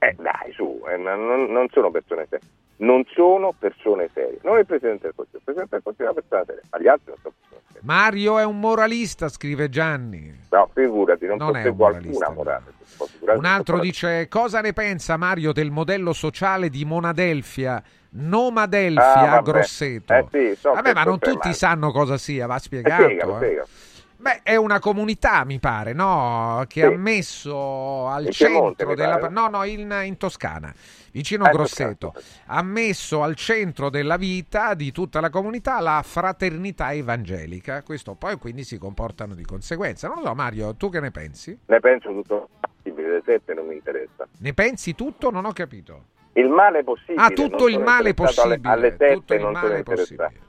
Eh 0.00 0.16
dai, 0.18 0.50
su, 0.54 0.82
eh, 0.88 0.96
non, 0.96 1.44
non 1.52 1.68
sono 1.70 1.92
persone 1.92 2.26
serie. 2.28 2.48
Non 2.78 3.04
sono 3.14 3.54
persone 3.56 4.08
serie. 4.12 4.38
Non 4.42 4.58
il 4.58 4.66
Presidente 4.66 5.04
del 5.06 5.12
Consiglio, 5.14 5.38
il 5.38 5.44
Presidente 5.44 5.74
del 5.76 5.82
Consiglio 5.84 6.08
è 6.08 6.12
una 6.12 6.20
persona 6.20 6.44
seria, 6.46 6.62
ma 6.68 6.78
gli 6.80 6.88
altri 6.88 7.04
non 7.06 7.16
sono 7.22 7.34
persone 7.38 7.62
serie. 7.68 7.80
Mario 7.84 8.38
è 8.40 8.44
un 8.44 8.58
moralista, 8.58 9.28
scrive 9.28 9.68
Gianni. 9.68 10.36
No, 10.50 10.68
figurati, 10.74 11.26
non, 11.26 11.36
Non 11.36 11.46
un 11.54 11.76
qualcuna 11.76 11.76
moralista, 11.76 12.30
morale. 12.30 12.64
no. 12.98 13.34
Un 13.36 13.44
altro 13.44 13.78
dice: 13.78 14.26
Cosa 14.26 14.60
ne 14.62 14.72
pensa 14.72 15.16
Mario 15.16 15.52
del 15.52 15.70
modello 15.70 16.12
sociale 16.12 16.70
di 16.70 16.84
Monadelfia? 16.84 17.80
Nomadelfia 18.10 19.32
Ah. 19.32 19.40
Grosseto. 19.42 20.12
Eh 20.12 20.26
sì, 20.30 20.56
so 20.58 20.72
Vabbè, 20.72 20.94
ma 20.94 21.04
non 21.04 21.18
tutti 21.18 21.52
sanno 21.54 21.92
cosa 21.92 22.16
sia, 22.18 22.46
va 22.46 22.56
Eh, 22.56 22.60
spiegato. 22.60 23.02
spiegalo, 23.04 23.32
eh. 23.34 23.36
spiegalo. 23.36 23.68
Beh, 24.16 24.40
è 24.42 24.54
una 24.56 24.80
comunità, 24.80 25.44
mi 25.46 25.58
pare, 25.58 25.94
no? 25.94 26.62
Che 26.68 26.80
Sì. 26.80 26.86
ha 26.86 26.90
messo 26.98 28.06
al 28.06 28.28
Piemonte, 28.28 28.76
centro 28.76 28.94
della. 28.94 29.16
pare. 29.16 29.32
No, 29.32 29.48
no, 29.48 29.64
in, 29.64 29.98
in 30.04 30.16
Toscana, 30.18 30.74
vicino 31.10 31.46
Eh, 31.46 31.50
Grosseto. 31.50 32.10
Toscana. 32.12 32.58
Ha 32.58 32.62
messo 32.62 33.22
al 33.22 33.34
centro 33.34 33.88
della 33.88 34.18
vita 34.18 34.74
di 34.74 34.92
tutta 34.92 35.20
la 35.20 35.30
comunità 35.30 35.80
la 35.80 36.02
fraternità 36.04 36.92
evangelica. 36.92 37.82
Questo 37.82 38.14
poi 38.14 38.36
quindi 38.36 38.62
si 38.62 38.76
comportano 38.76 39.34
di 39.34 39.44
conseguenza. 39.44 40.06
Non 40.08 40.18
lo 40.18 40.26
so, 40.26 40.34
Mario, 40.34 40.74
tu 40.74 40.90
che 40.90 41.00
ne 41.00 41.10
pensi? 41.10 41.58
Ne 41.64 41.80
penso 41.80 42.10
tutto 42.10 42.48
le 42.82 43.22
sette 43.24 43.54
non 43.54 43.66
mi 43.66 43.74
interessa. 43.74 44.26
Ne 44.38 44.52
pensi 44.52 44.94
tutto? 44.94 45.30
Non 45.30 45.46
ho 45.46 45.52
capito. 45.52 46.04
Il 46.34 46.48
male 46.48 46.84
possibile. 46.84 47.22
Ah, 47.22 47.30
tutto 47.30 47.68
il 47.68 47.78
male 47.78 48.00
alle- 48.00 48.14
possibile. 48.14 48.60
Alle, 48.62 48.96
tutto 48.96 49.34
il 49.34 49.40
non 49.40 49.54
sono 49.54 49.66
male 49.66 49.78
interessato. 49.78 50.22
possibile. 50.22 50.48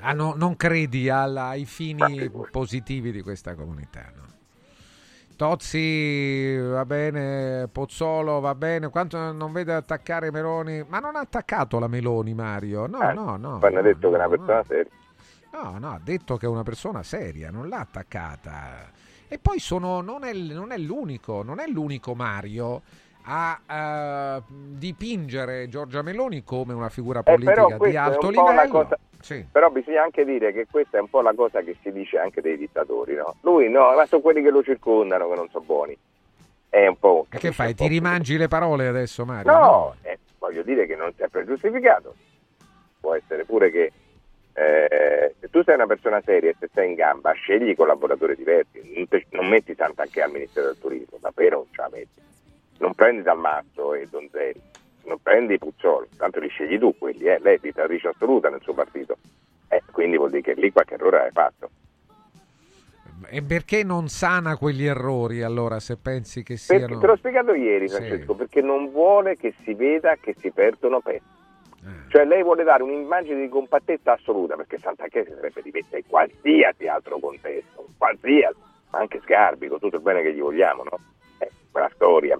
Ah, 0.00 0.12
no, 0.12 0.34
non 0.36 0.56
credi 0.56 1.08
alla- 1.08 1.48
ai 1.48 1.64
fini 1.64 2.30
positivi 2.50 3.10
di 3.10 3.20
questa 3.22 3.54
comunità, 3.54 4.12
no? 4.14 4.26
Tozzi 5.36 6.56
va 6.56 6.84
bene, 6.84 7.68
Pozzolo 7.70 8.40
va 8.40 8.56
bene, 8.56 8.88
quanto 8.90 9.30
non 9.32 9.52
vede 9.52 9.72
attaccare 9.72 10.32
Meloni, 10.32 10.84
ma 10.88 10.98
non 10.98 11.14
ha 11.14 11.20
attaccato 11.20 11.78
la 11.78 11.86
Meloni 11.86 12.34
Mario, 12.34 12.86
no, 12.88 13.00
Eh, 13.08 13.12
no, 13.12 13.36
no. 13.36 13.58
Hanno 13.62 13.76
no, 13.76 13.82
detto 13.82 14.10
che 14.10 14.16
è 14.16 14.18
no, 14.18 14.26
una 14.26 14.28
persona 14.28 14.56
no. 14.56 14.64
seria. 14.64 14.90
No, 15.52 15.78
no, 15.78 15.90
ha 15.92 16.00
detto 16.02 16.36
che 16.36 16.46
è 16.46 16.48
una 16.48 16.62
persona 16.64 17.02
seria, 17.04 17.50
non 17.50 17.68
l'ha 17.68 17.78
attaccata. 17.78 18.90
E 19.28 19.38
poi 19.38 19.60
sono, 19.60 20.00
non, 20.00 20.24
è, 20.24 20.32
non 20.32 20.72
è 20.72 20.78
l'unico, 20.78 21.42
non 21.44 21.60
è 21.60 21.68
l'unico 21.68 22.14
Mario 22.14 22.82
a 23.30 24.36
eh, 24.38 24.42
dipingere 24.48 25.68
Giorgia 25.68 26.00
Meloni 26.02 26.42
come 26.44 26.72
una 26.72 26.88
figura 26.88 27.22
politica 27.22 27.66
Eh, 27.76 27.90
di 27.90 27.96
alto 27.96 28.30
livello. 28.30 28.68
cosa- 28.68 28.98
Sì. 29.20 29.44
Però 29.52 29.68
bisogna 29.70 30.02
anche 30.02 30.24
dire 30.24 30.52
che 30.52 30.66
questa 30.70 30.96
è 30.96 31.00
un 31.00 31.10
po' 31.10 31.20
la 31.20 31.34
cosa 31.34 31.60
che 31.60 31.76
si 31.82 31.92
dice 31.92 32.18
anche 32.18 32.40
dei 32.40 32.56
dittatori, 32.56 33.14
no? 33.14 33.34
Lui 33.42 33.68
no, 33.68 33.92
ma 33.94 34.06
sono 34.06 34.22
quelli 34.22 34.40
che 34.42 34.50
lo 34.50 34.62
circondano 34.62 35.28
che 35.28 35.34
non 35.34 35.48
sono 35.50 35.64
buoni. 35.64 35.96
È 36.70 36.86
un 36.86 36.96
po'. 36.98 37.26
E 37.30 37.38
che 37.38 37.52
fai? 37.52 37.74
Ti 37.74 37.86
rimangi 37.86 38.36
le 38.36 38.48
parole 38.48 38.86
adesso, 38.86 39.24
Mario? 39.24 39.50
No, 39.52 39.94
eh, 40.02 40.18
voglio 40.38 40.62
dire 40.62 40.86
che 40.86 40.94
non 40.96 41.12
sempre 41.16 41.42
è 41.42 41.44
giustificato. 41.44 42.14
Può 43.00 43.14
essere 43.14 43.44
pure 43.44 43.70
che 43.70 43.92
eh, 44.54 45.34
se 45.38 45.48
tu 45.50 45.62
sei 45.64 45.74
una 45.74 45.86
persona 45.86 46.20
seria 46.24 46.50
e 46.50 46.56
se 46.58 46.68
sei 46.72 46.88
in 46.88 46.94
gamba, 46.94 47.32
scegli 47.32 47.74
collaboratori 47.76 48.34
diversi, 48.36 48.80
non, 48.94 49.06
te- 49.08 49.26
non 49.30 49.48
metti 49.48 49.74
Sant'Anché 49.74 50.22
al 50.22 50.30
Ministero 50.32 50.66
del 50.66 50.78
Turismo, 50.80 51.18
davvero 51.20 51.56
non 51.56 51.66
ce 51.72 51.80
la 51.82 51.88
metti. 51.92 52.20
Non 52.78 52.94
prendi 52.94 53.22
Dalmazzo 53.22 53.94
e 53.94 54.06
Donzelli, 54.08 54.60
non 55.04 55.18
prendi 55.22 55.58
Puzzolo, 55.58 56.06
tanto 56.16 56.38
li 56.40 56.48
scegli 56.48 56.78
tu 56.78 56.96
quelli, 56.96 57.24
eh, 57.24 57.38
lei 57.40 57.56
è 57.56 57.58
dittatrice 57.60 58.08
assoluta 58.08 58.48
nel 58.48 58.60
suo 58.62 58.74
partito. 58.74 59.16
Eh, 59.68 59.82
quindi 59.90 60.16
vuol 60.16 60.30
dire 60.30 60.42
che 60.42 60.54
lì 60.54 60.70
qualche 60.72 60.94
errore 60.94 61.24
hai 61.24 61.30
fatto. 61.32 61.70
E 63.30 63.42
perché 63.42 63.82
non 63.82 64.08
sana 64.08 64.56
quegli 64.56 64.86
errori 64.86 65.42
allora 65.42 65.80
se 65.80 65.96
pensi 65.96 66.44
che 66.44 66.54
Perché, 66.54 66.86
siano... 66.86 67.00
te 67.00 67.06
l'ho 67.06 67.16
spiegato 67.16 67.52
ieri, 67.52 67.88
Sì. 67.88 67.96
Francesco, 67.96 68.34
perché 68.34 68.62
non 68.62 68.90
vuole 68.90 69.36
che 69.36 69.52
si 69.64 69.74
veda 69.74 70.14
che 70.20 70.34
si 70.38 70.50
perdono 70.52 71.00
pezzi. 71.00 71.36
Eh. 71.84 72.10
Cioè 72.10 72.24
lei 72.24 72.42
vuole 72.42 72.62
dare 72.62 72.82
un'immagine 72.84 73.40
di 73.40 73.48
compattezza 73.48 74.12
assoluta 74.12 74.54
perché 74.54 74.78
Sant'Anché 74.78 75.24
si 75.24 75.32
sarebbe 75.34 75.62
dimessa 75.62 75.96
in 75.96 76.04
qualsiasi 76.06 76.86
altro 76.86 77.18
contesto, 77.18 77.86
qualsiasi, 77.96 78.56
anche 78.90 79.20
Sgarbi, 79.20 79.68
con 79.68 79.78
tutto 79.80 79.96
il 79.96 80.02
bene 80.02 80.22
che 80.22 80.32
gli 80.32 80.40
vogliamo, 80.40 80.84
no? 80.84 80.98
Eh, 81.38 81.50
quella 81.70 81.90
storia. 81.92 82.38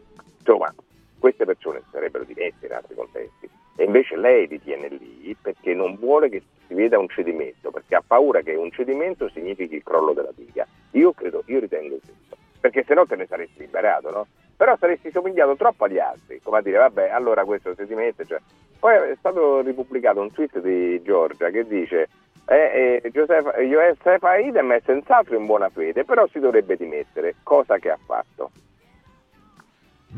Insomma, 0.48 0.74
queste 1.18 1.44
persone 1.44 1.82
sarebbero 1.92 2.24
dimesse 2.24 2.64
in 2.64 2.72
altri 2.72 2.94
contesti 2.94 3.50
e 3.76 3.84
invece 3.84 4.16
lei 4.16 4.48
li 4.48 4.58
tiene 4.62 4.88
lì 4.88 5.37
perché 5.42 5.74
non 5.74 5.96
vuole 5.96 6.30
che 6.30 6.42
si 6.66 6.72
veda 6.72 6.98
un 6.98 7.06
cedimento, 7.08 7.70
perché 7.70 7.96
ha 7.96 8.02
paura 8.04 8.40
che 8.40 8.54
un 8.54 8.70
cedimento 8.70 9.28
significhi 9.28 9.74
il 9.74 9.82
crollo 9.82 10.14
della 10.14 10.32
diga. 10.34 10.66
Io 10.92 11.12
credo, 11.12 11.42
io 11.48 11.61
ritengo 11.61 11.98
giusto, 12.02 12.38
perché 12.61 12.82
se 12.84 12.94
no 12.94 13.04
te 13.04 13.16
ne 13.16 13.26
saresti 13.26 13.58
liberato, 13.58 14.11
no? 14.11 14.26
Però 14.56 14.74
saresti 14.78 15.11
somigliato 15.11 15.54
troppo 15.56 15.84
agli 15.84 15.98
altri, 15.98 16.40
come 16.42 16.58
a 16.58 16.62
dire, 16.62 16.78
vabbè, 16.78 17.11
allora 17.11 17.44
questo 17.44 17.74
si 17.76 17.84
dimette, 17.84 18.24
cioè. 18.24 18.38
Poi 18.78 18.94
è 18.94 19.16
stato 19.18 19.61
ripubblicato 19.61 20.22
un 20.22 20.32
tweet 20.32 20.61
di 20.61 21.02
Giorgia 21.02 21.50
che 21.50 21.66
dice 21.66 22.08
eh, 22.46 23.02
eh, 23.02 23.11
Giuseppe, 23.11 23.62
Josefa 23.66 24.37
Idem 24.38 24.72
è 24.72 24.80
senz'altro 24.82 25.37
in 25.37 25.44
buona 25.44 25.68
fede, 25.68 26.04
però 26.04 26.26
si 26.28 26.38
dovrebbe 26.38 26.76
dimettere, 26.76 27.34
cosa 27.42 27.76
che 27.76 27.90
ha 27.90 27.98
fatto. 28.02 28.50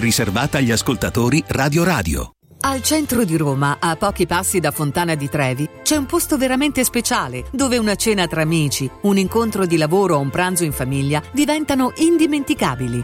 riservata 0.01 0.57
agli 0.57 0.71
ascoltatori 0.71 1.43
Radio 1.47 1.83
Radio. 1.83 2.31
Al 2.63 2.81
centro 2.83 3.23
di 3.23 3.37
Roma, 3.37 3.77
a 3.79 3.95
pochi 3.95 4.27
passi 4.27 4.59
da 4.59 4.71
Fontana 4.71 5.15
di 5.15 5.29
Trevi, 5.29 5.67
c'è 5.83 5.95
un 5.95 6.05
posto 6.05 6.37
veramente 6.37 6.83
speciale 6.83 7.45
dove 7.51 7.77
una 7.77 7.95
cena 7.95 8.27
tra 8.27 8.41
amici, 8.41 8.89
un 9.01 9.17
incontro 9.17 9.65
di 9.65 9.77
lavoro 9.77 10.15
o 10.15 10.19
un 10.19 10.29
pranzo 10.29 10.63
in 10.63 10.71
famiglia 10.71 11.21
diventano 11.31 11.91
indimenticabili. 11.95 13.03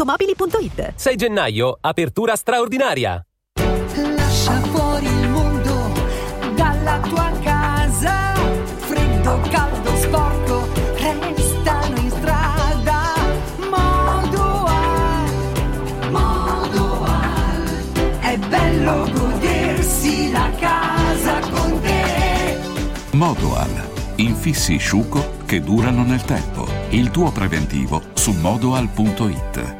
automobili.it 0.00 0.94
6 0.96 1.16
gennaio, 1.16 1.76
apertura 1.78 2.34
straordinaria. 2.34 3.22
Lascia 4.16 4.58
fuori 4.72 5.04
il 5.06 5.28
mondo 5.28 5.92
dalla 6.54 7.00
tua 7.00 7.30
casa. 7.42 8.32
Freddo, 8.78 9.40
caldo, 9.50 9.96
sporco, 9.96 10.68
restano 10.96 11.98
in 11.98 12.10
strada. 12.10 13.14
Modoal, 13.68 15.30
Modoal. 16.10 17.64
È 18.20 18.38
bello 18.38 19.10
godersi 19.12 20.30
la 20.30 20.50
casa 20.58 21.40
con 21.40 21.78
te. 21.82 22.58
Modoal. 23.10 23.88
Infissi 24.16 24.78
sciuco 24.78 25.36
che 25.44 25.60
durano 25.60 26.04
nel 26.04 26.22
tempo. 26.22 26.66
Il 26.90 27.10
tuo 27.10 27.30
preventivo 27.30 28.02
su 28.14 28.32
modoal.it. 28.32 29.79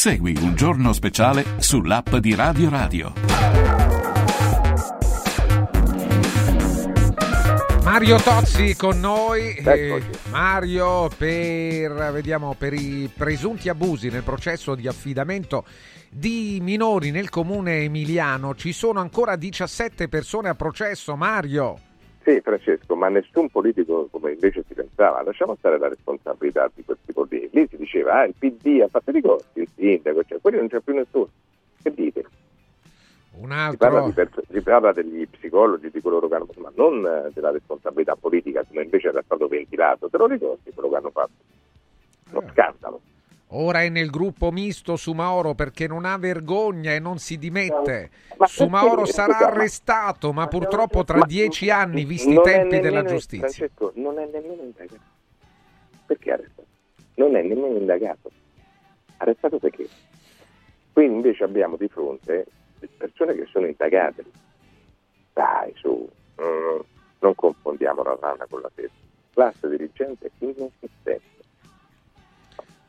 Segui 0.00 0.34
un 0.40 0.54
giorno 0.54 0.94
speciale 0.94 1.44
sull'app 1.58 2.16
di 2.16 2.34
Radio 2.34 2.70
Radio. 2.70 3.12
Mario 7.84 8.16
Tozzi 8.16 8.74
con 8.76 8.98
noi. 8.98 9.56
Eh, 9.56 9.62
Eccoci. 9.62 10.30
Mario, 10.30 11.10
per, 11.14 12.12
vediamo, 12.12 12.54
per 12.56 12.72
i 12.72 13.10
presunti 13.14 13.68
abusi 13.68 14.08
nel 14.08 14.22
processo 14.22 14.74
di 14.74 14.88
affidamento 14.88 15.66
di 16.08 16.60
minori 16.62 17.10
nel 17.10 17.28
comune 17.28 17.80
emiliano 17.80 18.54
ci 18.54 18.72
sono 18.72 19.00
ancora 19.00 19.36
17 19.36 20.08
persone 20.08 20.48
a 20.48 20.54
processo. 20.54 21.14
Mario. 21.14 21.78
Sì, 22.30 22.40
Francesco, 22.42 22.94
ma 22.94 23.08
nessun 23.08 23.48
politico, 23.48 24.06
come 24.08 24.30
invece 24.30 24.62
si 24.68 24.74
pensava, 24.74 25.20
lasciamo 25.22 25.56
stare 25.56 25.78
la 25.78 25.88
responsabilità 25.88 26.70
di 26.72 26.84
quel 26.84 26.96
tipo 27.04 27.24
di... 27.24 27.48
Lì 27.50 27.66
si 27.68 27.76
diceva, 27.76 28.20
ah, 28.20 28.24
il 28.24 28.34
PD 28.38 28.82
ha 28.82 28.88
fatto 28.88 29.10
i 29.10 29.14
ricorsi, 29.14 29.48
il 29.54 29.68
sindaco, 29.74 30.22
cioè, 30.22 30.40
quelli 30.40 30.58
non 30.58 30.68
c'è 30.68 30.78
più 30.78 30.94
nessuno. 30.94 31.28
Che 31.82 31.92
dite? 31.92 32.24
Un 33.32 33.68
Si 33.70 33.76
parla, 33.78 34.04
altro. 34.04 34.42
di 34.46 34.54
si 34.54 34.60
parla 34.60 34.92
degli 34.92 35.26
psicologi, 35.26 35.90
di 35.90 36.00
coloro 36.00 36.28
che 36.28 36.34
hanno... 36.36 36.46
ma 36.58 36.70
non 36.76 37.04
eh, 37.04 37.30
della 37.34 37.50
responsabilità 37.50 38.14
politica, 38.14 38.62
come 38.62 38.84
invece 38.84 39.08
era 39.08 39.22
stato 39.24 39.48
ventilato. 39.48 40.08
Te 40.08 40.16
lo 40.16 40.26
ricordi 40.26 40.70
quello 40.72 40.88
che 40.88 40.96
hanno 40.96 41.10
fatto? 41.10 41.32
Uno 42.30 42.44
scandalo. 42.52 43.00
Ora 43.52 43.82
è 43.82 43.88
nel 43.88 44.10
gruppo 44.10 44.52
misto 44.52 44.94
Sumaoro 44.96 45.54
perché 45.54 45.88
non 45.88 46.04
ha 46.04 46.16
vergogna 46.18 46.92
e 46.92 47.00
non 47.00 47.18
si 47.18 47.36
dimette. 47.36 48.10
Ma 48.36 48.46
Sumaoro 48.46 49.04
sarà 49.06 49.38
arrestato, 49.38 50.32
ma 50.32 50.46
purtroppo 50.46 51.02
tra 51.02 51.24
dieci 51.24 51.68
anni, 51.68 52.04
visti 52.04 52.32
i 52.32 52.40
tempi 52.42 52.78
della 52.78 53.04
giustizia. 53.04 53.68
Non 53.94 54.18
è 54.18 54.26
nemmeno 54.26 54.62
indagato. 54.62 55.00
Perché 56.06 56.32
arrestato? 56.32 56.66
Non 57.14 57.34
è 57.34 57.42
nemmeno 57.42 57.76
indagato. 57.76 58.30
Arrestato 59.16 59.58
perché? 59.58 59.88
Qui 60.92 61.04
invece 61.04 61.42
abbiamo 61.42 61.76
di 61.76 61.88
fronte 61.88 62.46
persone 62.96 63.34
che 63.34 63.46
sono 63.50 63.66
indagate. 63.66 64.24
Dai, 65.32 65.72
su, 65.76 66.08
mm, 66.40 66.80
non 67.18 67.34
confondiamo 67.34 68.02
la 68.02 68.16
rana 68.20 68.46
con 68.48 68.60
la 68.60 68.70
testa. 68.74 68.96
Classe 69.32 69.68
dirigente 69.68 70.30
inesistente. 70.38 71.29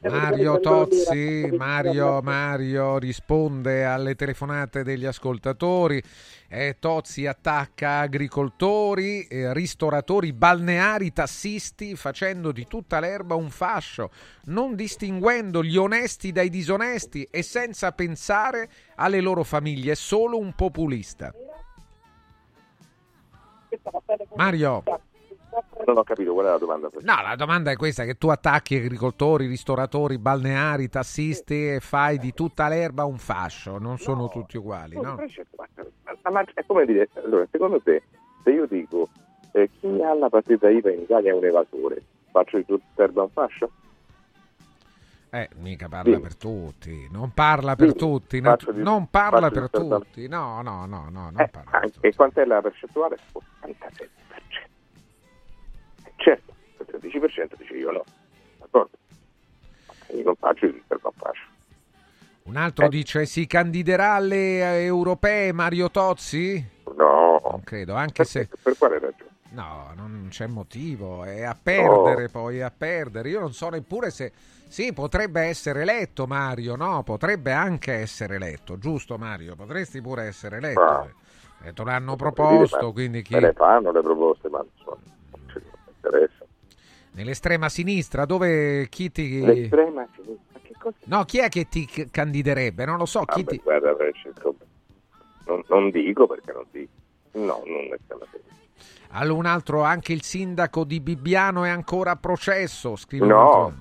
Mario 0.01 0.59
Tozzi, 0.59 1.47
Mario, 1.55 2.21
Mario 2.21 2.97
risponde 2.97 3.85
alle 3.85 4.15
telefonate 4.15 4.83
degli 4.83 5.05
ascoltatori. 5.05 6.01
Eh, 6.47 6.77
Tozzi 6.79 7.27
attacca 7.27 7.99
agricoltori, 7.99 9.27
eh, 9.27 9.53
ristoratori, 9.53 10.33
balneari, 10.33 11.13
tassisti, 11.13 11.95
facendo 11.95 12.51
di 12.51 12.65
tutta 12.67 12.99
l'erba 12.99 13.35
un 13.35 13.51
fascio, 13.51 14.09
non 14.45 14.75
distinguendo 14.75 15.63
gli 15.63 15.77
onesti 15.77 16.31
dai 16.31 16.49
disonesti 16.49 17.27
e 17.29 17.43
senza 17.43 17.91
pensare 17.91 18.69
alle 18.95 19.21
loro 19.21 19.43
famiglie. 19.43 19.91
È 19.91 19.95
solo 19.95 20.39
un 20.39 20.53
populista. 20.53 21.31
Mario. 24.35 24.83
Non 25.85 25.97
ho 25.97 26.03
capito 26.03 26.33
qual 26.33 26.45
è 26.45 26.49
la 26.49 26.57
domanda. 26.57 26.87
No, 27.01 27.21
la 27.21 27.35
domanda 27.35 27.71
è 27.71 27.75
questa: 27.75 28.05
che 28.05 28.15
tu 28.15 28.27
attacchi 28.29 28.75
agricoltori, 28.75 29.47
ristoratori, 29.47 30.17
balneari, 30.17 30.87
tassisti 30.89 31.73
e 31.73 31.79
fai 31.81 32.17
di 32.19 32.33
tutta 32.33 32.67
l'erba 32.69 33.03
un 33.05 33.17
fascio. 33.17 33.77
Non 33.77 33.97
sono 33.97 34.29
tutti 34.29 34.57
uguali, 34.57 34.95
no? 34.95 35.15
Francesco, 35.15 35.55
ma- 35.57 36.43
è 36.53 36.63
come 36.65 36.85
dire, 36.85 37.09
allora, 37.23 37.45
secondo 37.51 37.81
te, 37.81 38.03
se 38.43 38.51
io 38.51 38.65
dico 38.65 39.09
eh, 39.53 39.69
chi 39.79 40.01
ha 40.01 40.13
la 40.13 40.29
partita 40.29 40.69
IVA 40.69 40.91
in 40.91 41.01
Italia 41.01 41.31
è 41.31 41.35
un 41.35 41.43
evasore, 41.43 42.01
faccio 42.31 42.57
il 42.57 42.65
tuo 42.65 42.79
serbo 42.95 43.23
un 43.23 43.29
fascio? 43.29 43.71
Eh, 45.33 45.49
mica 45.59 45.87
parla 45.87 46.15
Sì. 46.15 46.21
per 46.21 46.35
tutti, 46.35 47.07
non 47.09 47.31
parla 47.33 47.75
per 47.77 47.91
Sì, 47.91 47.95
tutti, 47.95 48.41
di- 48.41 48.81
non 48.83 49.07
parla 49.09 49.49
per 49.49 49.69
di 49.71 49.79
tutti, 49.87 50.27
no, 50.27 50.61
no, 50.61 50.85
no, 50.85 51.07
no, 51.09 51.29
non 51.31 51.39
Eh, 51.39 51.47
parla. 51.47 51.71
anche- 51.81 51.97
e 52.01 52.13
quant'è 52.13 52.43
la 52.45 52.61
percentuale? 52.61 53.17
87%. 53.31 54.09
Certo, 56.21 56.53
il 56.77 56.99
13% 56.99 57.57
dice 57.57 57.73
io 57.73 57.91
no, 57.91 58.03
d'accordo? 58.59 58.97
Io 60.13 60.23
non 60.23 60.35
faccio 60.35 60.65
il 60.65 60.83
serbo 60.87 61.11
un 61.13 61.19
fascio. 61.19 61.49
Un 62.43 62.55
altro 62.57 62.87
dice 62.87 63.25
si 63.25 63.47
candiderà 63.47 64.13
alle 64.13 64.59
eh, 64.59 64.83
europee 64.83 65.51
Mario 65.51 65.89
Tozzi? 65.89 66.63
No. 66.95 67.41
Non 67.49 67.61
credo, 67.63 67.95
anche 67.95 68.23
se... 68.23 68.47
Per 68.61 68.77
quale 68.77 68.99
ragione? 68.99 69.29
No, 69.51 69.91
non 69.95 70.27
c'è 70.29 70.47
motivo, 70.47 71.23
è 71.23 71.43
a 71.43 71.57
perdere 71.61 72.29
poi, 72.29 72.59
è 72.59 72.61
a 72.61 72.71
perdere. 72.75 73.29
Io 73.29 73.39
non 73.39 73.53
so 73.53 73.69
neppure 73.69 74.09
se... 74.11 74.31
Sì, 74.67 74.93
potrebbe 74.93 75.41
essere 75.41 75.81
eletto 75.81 76.27
Mario, 76.27 76.75
no? 76.75 77.03
Potrebbe 77.03 77.51
anche 77.51 77.93
essere 77.93 78.35
eletto, 78.35 78.77
giusto 78.77 79.17
Mario? 79.17 79.55
Potresti 79.55 80.01
pure 80.01 80.23
essere 80.23 80.57
eletto. 80.57 80.81
Ah. 80.81 81.07
Eh, 81.63 81.73
te 81.73 81.83
l'hanno 81.83 82.15
proposto, 82.15 82.91
quindi 82.91 83.21
chi... 83.21 83.33
Me 83.33 83.41
le 83.41 83.53
fanno 83.53 83.91
le 83.91 84.01
proposte, 84.01 84.49
ma 84.49 84.63
insomma, 84.63 84.97
interessa. 86.03 86.45
Nell'estrema 87.13 87.69
sinistra, 87.69 88.25
dove 88.25 88.87
chi 88.89 89.11
ti... 89.11 89.41
L'estrema 89.41 90.07
sinistra, 90.15 90.59
che 90.61 90.73
cosa? 90.79 90.95
No, 91.05 91.23
chi 91.25 91.39
è 91.39 91.49
che 91.49 91.67
ti 91.67 91.85
candiderebbe? 92.09 92.85
Non 92.85 92.97
lo 92.97 93.05
so, 93.05 93.21
chi 93.25 93.43
Vabbè, 93.43 93.55
ti... 93.57 93.61
guarda, 93.61 93.95
non, 95.45 95.63
non 95.67 95.89
dico 95.89 96.27
perché 96.27 96.51
non 96.53 96.65
dico. 96.71 96.91
No, 97.33 97.61
non 97.65 97.85
l'estrema 97.89 98.25
sinistra. 98.31 98.49
Allora, 99.13 99.39
un 99.39 99.45
altro, 99.45 99.81
anche 99.81 100.13
il 100.13 100.21
sindaco 100.23 100.85
di 100.85 101.01
Bibbiano 101.01 101.65
è 101.65 101.69
ancora 101.69 102.11
a 102.11 102.15
processo, 102.15 102.95
scrive 102.95 103.25
No, 103.25 103.73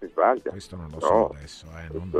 si 0.00 0.08
sbaglia. 0.08 0.50
Questo 0.50 0.74
non 0.74 0.86
lo 0.90 0.94
No. 0.96 1.00
so 1.00 1.28
adesso, 1.28 1.66
eh, 1.78 1.92
non- 1.92 2.10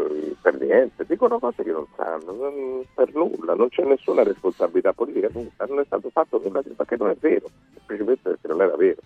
Per 0.40 0.60
niente, 0.60 1.04
dicono 1.08 1.38
cose 1.38 1.64
che 1.64 1.72
non 1.72 1.86
sanno, 1.96 2.32
non- 2.32 2.84
per 2.94 3.12
nulla, 3.14 3.54
non 3.54 3.68
c'è 3.70 3.82
nessuna 3.82 4.22
responsabilità 4.22 4.92
politica, 4.92 5.28
nulla, 5.32 5.50
non 5.68 5.80
è 5.80 5.84
stato 5.86 6.10
fatto 6.10 6.38
nulla 6.44 6.62
perché 6.76 6.96
non 6.96 7.10
è 7.10 7.16
vero, 7.18 7.48
semplicemente 7.74 8.28
perché 8.28 8.46
non 8.48 8.60
era 8.60 8.76
vero. 8.76 9.00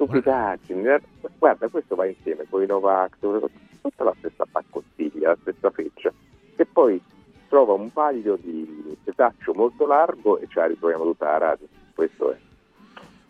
Stupidaggini, 0.00 0.82
guarda, 1.38 1.68
questo 1.68 1.94
va 1.94 2.06
insieme 2.06 2.46
con 2.48 2.62
i 2.62 2.66
Novax, 2.66 3.10
tutta 3.82 4.04
la 4.04 4.14
stessa 4.18 4.46
paccottiglia, 4.50 5.28
la 5.28 5.38
stessa 5.42 5.70
feccia, 5.70 6.10
che 6.56 6.64
poi 6.64 7.02
trova 7.48 7.74
un 7.74 7.90
vaglio 7.92 8.36
di 8.36 8.96
setaccio 9.04 9.52
molto 9.52 9.86
largo 9.86 10.38
e 10.38 10.46
ce 10.48 10.60
la 10.60 10.66
ritroviamo 10.66 11.04
tutta 11.04 11.26
la 11.26 11.38
radio. 11.38 11.66
Questo 11.94 12.32
è. 12.32 12.38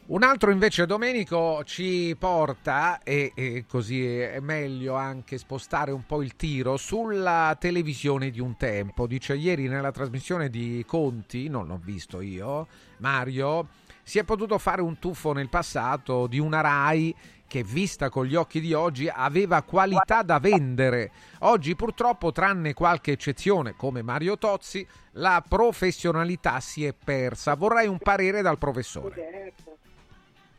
Un 0.07 0.23
altro 0.23 0.51
invece 0.51 0.87
Domenico 0.87 1.63
ci 1.65 2.15
porta, 2.17 3.01
e, 3.03 3.33
e 3.35 3.65
così 3.69 4.19
è 4.21 4.39
meglio 4.41 4.95
anche 4.95 5.39
spostare 5.39 5.91
un 5.91 6.05
po' 6.07 6.23
il 6.23 6.37
tiro, 6.37 6.77
sulla 6.77 7.57
televisione 7.59 8.31
di 8.31 8.41
un 8.41 8.57
tempo. 8.57 9.09
Dice 9.09 9.35
ieri 9.35 9.67
nella 9.67 9.91
trasmissione 9.91 10.49
di 10.49 10.85
Conti, 10.87 11.49
non 11.49 11.67
l'ho 11.67 11.81
visto 11.83 12.21
io, 12.21 12.67
Mario, 12.99 13.69
si 14.11 14.19
è 14.19 14.25
potuto 14.25 14.59
fare 14.59 14.83
un 14.83 14.99
tuffo 14.99 15.33
nel 15.33 15.49
passato 15.49 16.27
di 16.27 16.41
una 16.41 16.61
RAI 16.61 17.15
che 17.47 17.63
vista 17.63 18.09
con 18.09 18.25
gli 18.25 18.35
occhi 18.35 18.59
di 18.59 18.73
oggi 18.73 19.09
aveva 19.09 19.63
qualità 19.63 20.23
da 20.25 20.41
vendere. 20.41 21.13
Oggi 21.43 21.77
purtroppo, 21.77 22.33
tranne 22.33 22.75
qualche 22.75 23.13
eccezione 23.13 23.77
come 23.77 24.03
Mario 24.03 24.37
Tozzi, 24.37 24.85
la 25.13 25.41
professionalità 25.49 26.59
si 26.59 26.85
è 26.85 26.93
persa. 26.93 27.55
Vorrei 27.55 27.87
un 27.87 27.99
parere 27.99 28.43
dal 28.43 28.59
professore. 28.59 29.53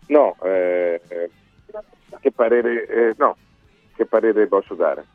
No, 0.06 0.38
eh, 0.44 1.02
che 2.22 2.32
parere, 2.32 2.88
eh, 2.88 3.16
no, 3.18 3.36
che 3.98 4.06
parere 4.06 4.48
posso 4.48 4.76
dare? 4.76 5.08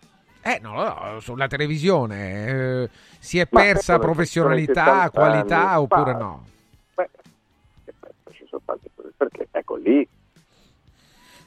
Eh, 0.42 0.58
no, 0.60 0.74
no, 0.74 1.20
sulla 1.20 1.46
televisione 1.46 2.82
eh, 2.82 2.90
si 3.18 3.38
è 3.38 3.46
persa 3.46 3.98
professionalità, 3.98 4.84
sono 4.84 5.00
70 5.04 5.10
qualità 5.10 5.80
oppure 5.80 6.12
no? 6.12 6.54
Tante 8.64 8.90
cose, 8.94 9.12
perché 9.16 9.48
ecco 9.50 9.76
lì 9.76 10.08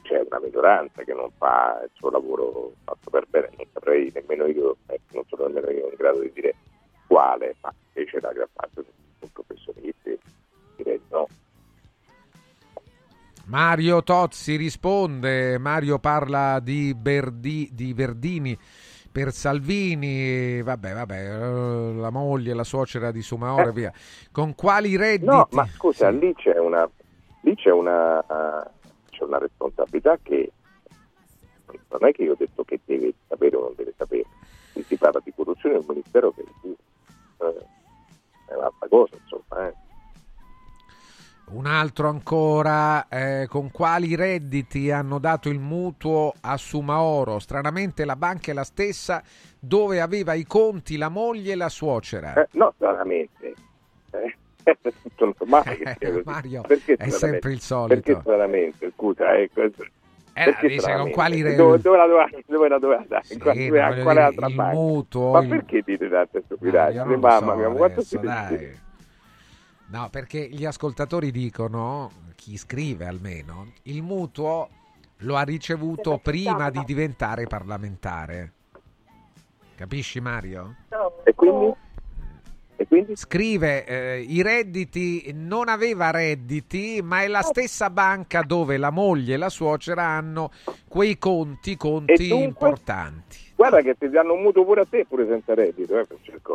c'è 0.02 0.22
una 0.28 0.40
minoranza 0.40 1.02
che 1.02 1.14
non 1.14 1.30
fa 1.36 1.80
il 1.84 1.90
suo 1.94 2.10
lavoro 2.10 2.72
fatto 2.84 3.10
per 3.10 3.26
bene, 3.28 3.50
non 3.56 3.66
saprei 3.72 4.10
nemmeno 4.12 4.46
io, 4.46 4.76
ecco, 4.86 5.14
non 5.14 5.24
sono 5.28 5.46
nemmeno 5.46 5.70
io 5.70 5.88
in 5.88 5.94
grado 5.96 6.20
di 6.20 6.32
dire 6.32 6.54
quale, 7.06 7.56
ma 7.60 7.72
invece 7.92 8.20
la 8.20 8.32
gran 8.32 8.48
parte 8.52 8.84
sono 9.18 9.30
professionisti, 9.32 10.18
direi 10.76 10.98
di 10.98 11.04
no. 11.10 11.28
Mario 13.46 14.02
Tozzi 14.02 14.56
risponde, 14.56 15.58
Mario 15.58 15.98
parla 15.98 16.60
di, 16.60 16.94
Berdi- 16.94 17.70
di 17.72 17.92
Verdini 17.92 18.56
per 19.10 19.32
Salvini, 19.32 20.62
vabbè, 20.62 20.92
vabbè, 20.92 21.16
eh, 21.16 21.94
la 21.94 22.10
moglie, 22.10 22.54
la 22.54 22.62
suocera 22.62 23.10
di 23.10 23.22
Sumaore, 23.22 23.70
Eh. 23.70 23.72
via. 23.72 23.92
Con 24.30 24.54
quali 24.54 24.96
redditi? 24.96 25.26
No, 25.26 25.48
ma 25.50 25.66
scusa, 25.66 26.10
lì 26.10 26.32
c'è 26.34 26.56
una 26.58 26.88
lì 27.40 27.54
c'è 27.54 27.70
una 27.70 28.24
c'è 29.10 29.24
una 29.24 29.38
responsabilità 29.38 30.18
che 30.22 30.52
non 31.90 32.08
è 32.08 32.12
che 32.12 32.22
io 32.22 32.32
ho 32.32 32.36
detto 32.36 32.64
che 32.64 32.80
deve 32.84 33.14
sapere 33.28 33.56
o 33.56 33.60
non 33.60 33.74
deve 33.76 33.92
sapere. 33.96 34.24
Se 34.72 34.82
si 34.84 34.96
parla 34.96 35.20
di 35.22 35.32
corruzione 35.34 35.76
è 35.76 35.78
un 35.78 35.84
ministero 35.88 36.32
che 36.32 36.40
eh, 36.42 37.66
è 38.46 38.54
un'altra 38.54 38.88
cosa, 38.88 39.16
insomma. 39.16 39.68
eh. 39.68 39.74
Un 41.50 41.66
altro 41.66 42.08
ancora, 42.08 43.08
eh, 43.08 43.46
con 43.48 43.72
quali 43.72 44.14
redditi 44.14 44.92
hanno 44.92 45.18
dato 45.18 45.48
il 45.48 45.58
mutuo 45.58 46.32
a 46.42 46.56
Sumaoro? 46.56 47.40
Stranamente 47.40 48.04
la 48.04 48.14
banca 48.14 48.52
è 48.52 48.54
la 48.54 48.62
stessa 48.62 49.20
dove 49.58 50.00
aveva 50.00 50.34
i 50.34 50.44
conti 50.44 50.96
la 50.96 51.08
moglie 51.08 51.52
e 51.52 51.56
la 51.56 51.68
suocera. 51.68 52.34
Eh, 52.34 52.48
no, 52.52 52.72
stranamente. 52.76 53.54
Eh, 54.12 54.36
così. 55.14 56.22
Mario, 56.24 56.62
Perché 56.62 56.94
è 56.94 57.08
sempre 57.10 57.52
il 57.52 57.60
solito. 57.60 58.00
Perché 58.00 58.20
stranamente? 58.20 58.92
Scusa, 58.94 59.34
eh, 59.34 59.50
questo- 59.52 59.84
Eh, 60.32 60.44
perché 60.44 60.68
dice, 60.68 60.94
con 60.96 61.10
quali 61.10 61.42
re- 61.42 61.54
dove, 61.56 61.78
dove 61.80 61.96
la 61.96 62.06
doveva, 62.06 62.28
dove 62.46 62.68
la 62.68 62.78
doveva 62.78 63.04
dare? 63.08 63.24
Sì, 63.24 63.38
Quale- 63.38 63.68
quale 63.68 63.94
dire, 64.02 64.20
altra 64.20 64.46
il 64.46 64.54
banca? 64.54 64.72
mutuo, 64.74 65.32
Ma 65.32 65.40
il- 65.40 65.48
perché 65.48 65.82
dite 65.84 66.08
tante 66.08 66.38
No, 66.38 66.44
stupidaggini? 66.44 67.04
lo 67.04 67.18
Mamma 67.18 67.52
so 67.52 67.54
mia, 67.58 67.68
quanto 67.70 68.00
siete 68.02 68.26
dai. 68.26 68.78
No, 69.88 70.08
perché 70.10 70.48
gli 70.48 70.64
ascoltatori 70.64 71.30
dicono, 71.32 72.10
chi 72.36 72.56
scrive 72.56 73.06
almeno, 73.06 73.72
il 73.84 74.02
mutuo 74.02 74.68
lo 75.18 75.36
ha 75.36 75.42
ricevuto 75.42 76.18
prima 76.18 76.70
di 76.70 76.84
diventare 76.84 77.46
parlamentare. 77.46 78.52
Capisci 79.74 80.20
Mario? 80.20 80.76
E 81.24 81.34
quindi? 81.34 81.74
Quindi? 82.86 83.16
Scrive, 83.16 83.84
eh, 83.84 84.20
i 84.20 84.42
redditi, 84.42 85.30
non 85.34 85.68
aveva 85.68 86.10
redditi, 86.10 87.00
ma 87.02 87.22
è 87.22 87.28
la 87.28 87.42
stessa 87.42 87.90
banca 87.90 88.42
dove 88.42 88.76
la 88.76 88.90
moglie 88.90 89.34
e 89.34 89.36
la 89.36 89.48
suocera 89.48 90.04
hanno 90.04 90.50
quei 90.88 91.18
conti, 91.18 91.76
conti 91.76 92.28
dunque? 92.28 92.46
importanti. 92.46 93.38
Guarda 93.54 93.80
che 93.82 93.94
ti 93.98 94.08
danno 94.08 94.34
un 94.34 94.42
mutuo 94.42 94.64
pure 94.64 94.82
a 94.82 94.86
te, 94.88 95.04
pure 95.06 95.26
senza 95.26 95.54
reddito. 95.54 95.98
Eh, 95.98 96.06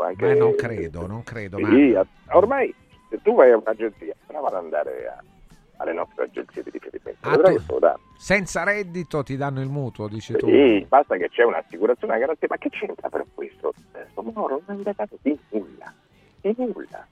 anche... 0.04 0.26
Ma 0.26 0.34
non 0.34 0.56
credo, 0.56 1.06
non 1.08 1.24
credo. 1.24 1.58
Sì, 1.58 1.64
Mario. 1.64 2.00
a- 2.00 2.08
ormai 2.38 2.74
se 3.10 3.20
tu 3.22 3.36
vai 3.36 3.52
a 3.52 3.58
un'agenzia, 3.58 4.16
prova 4.26 4.48
ad 4.48 4.56
andare 4.56 5.08
a- 5.08 5.24
alle 5.78 5.94
nostre 5.94 6.24
agenzie 6.24 6.64
di 6.64 6.70
riferimento. 6.72 7.28
Ah, 7.28 7.38
tu-. 7.38 7.62
Senza 8.18 8.64
reddito 8.64 9.24
ti 9.24 9.36
danno 9.36 9.62
il 9.62 9.70
mutuo, 9.70 10.08
dici 10.08 10.34
tu. 10.34 10.48
Sì, 10.48 10.86
basta 10.88 11.18
che 11.18 11.30
c'è 11.30 11.44
un'assicurazione, 11.44 12.14
una 12.14 12.22
garanzia. 12.22 12.48
Ma 12.50 12.58
che 12.58 12.70
c'entra 12.70 13.10
per 13.10 13.26
questo? 13.34 13.74
Questo 13.92 14.22
Moro 14.24 14.62
non 14.66 14.76
è 14.76 14.78
indagato 14.80 15.18
di 15.22 15.38
nulla, 15.50 15.94
di 16.54 16.66
nulla. 16.66 17.06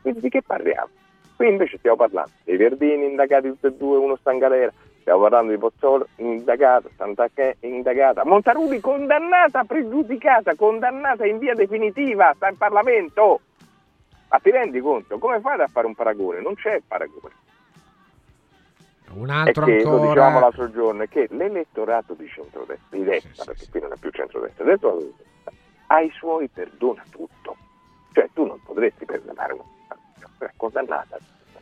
Quindi 0.00 0.20
di 0.20 0.28
che 0.28 0.42
parliamo? 0.42 0.88
Qui 1.36 1.48
invece 1.48 1.78
stiamo 1.78 1.96
parlando 1.96 2.30
dei 2.44 2.56
Verdini 2.56 3.06
indagati 3.06 3.48
tutti 3.48 3.66
e 3.66 3.72
due, 3.72 3.98
uno 3.98 4.16
sta 4.16 4.32
in 4.32 4.38
galera, 4.38 4.72
stiamo 5.00 5.22
parlando 5.22 5.52
di 5.52 5.58
Pozzolo 5.58 6.06
indagata, 6.16 6.88
Sant'Acche 6.96 7.56
indagata, 7.60 8.24
Montaruli 8.24 8.80
condannata, 8.80 9.64
pregiudicata, 9.64 10.54
condannata 10.54 11.26
in 11.26 11.38
via 11.38 11.54
definitiva, 11.54 12.32
sta 12.34 12.48
in 12.48 12.56
Parlamento. 12.56 13.40
Ma 14.28 14.38
ti 14.38 14.50
rendi 14.50 14.80
conto? 14.80 15.18
Come 15.18 15.40
fate 15.40 15.62
a 15.62 15.66
fare 15.66 15.86
un 15.86 15.94
paragone? 15.94 16.40
Non 16.40 16.54
c'è 16.54 16.80
paragone. 16.86 17.34
Un 19.14 19.28
altro 19.28 19.66
che, 19.66 19.82
lo 19.82 19.90
ancora. 19.90 20.06
dicevamo 20.08 20.40
l'altro 20.40 20.70
giorno, 20.70 21.02
è 21.02 21.08
che 21.08 21.26
l'elettorato 21.30 22.14
di 22.14 22.26
centrodestra, 22.28 22.96
di 22.96 23.04
destra, 23.04 23.44
perché 23.44 23.66
qui 23.70 23.80
non 23.80 23.92
è 23.92 23.96
più 23.98 24.10
centrodestra, 24.10 24.64
destra, 24.64 24.90
ai 25.88 26.10
suoi 26.16 26.48
perdona 26.48 27.04
tutto. 27.10 27.56
Cioè 28.12 28.28
tu 28.32 28.44
non 28.44 28.60
potresti 28.62 29.04
perdonare 29.04 29.52
una 29.54 29.64
persona 29.88 30.52
condannata, 30.56 31.18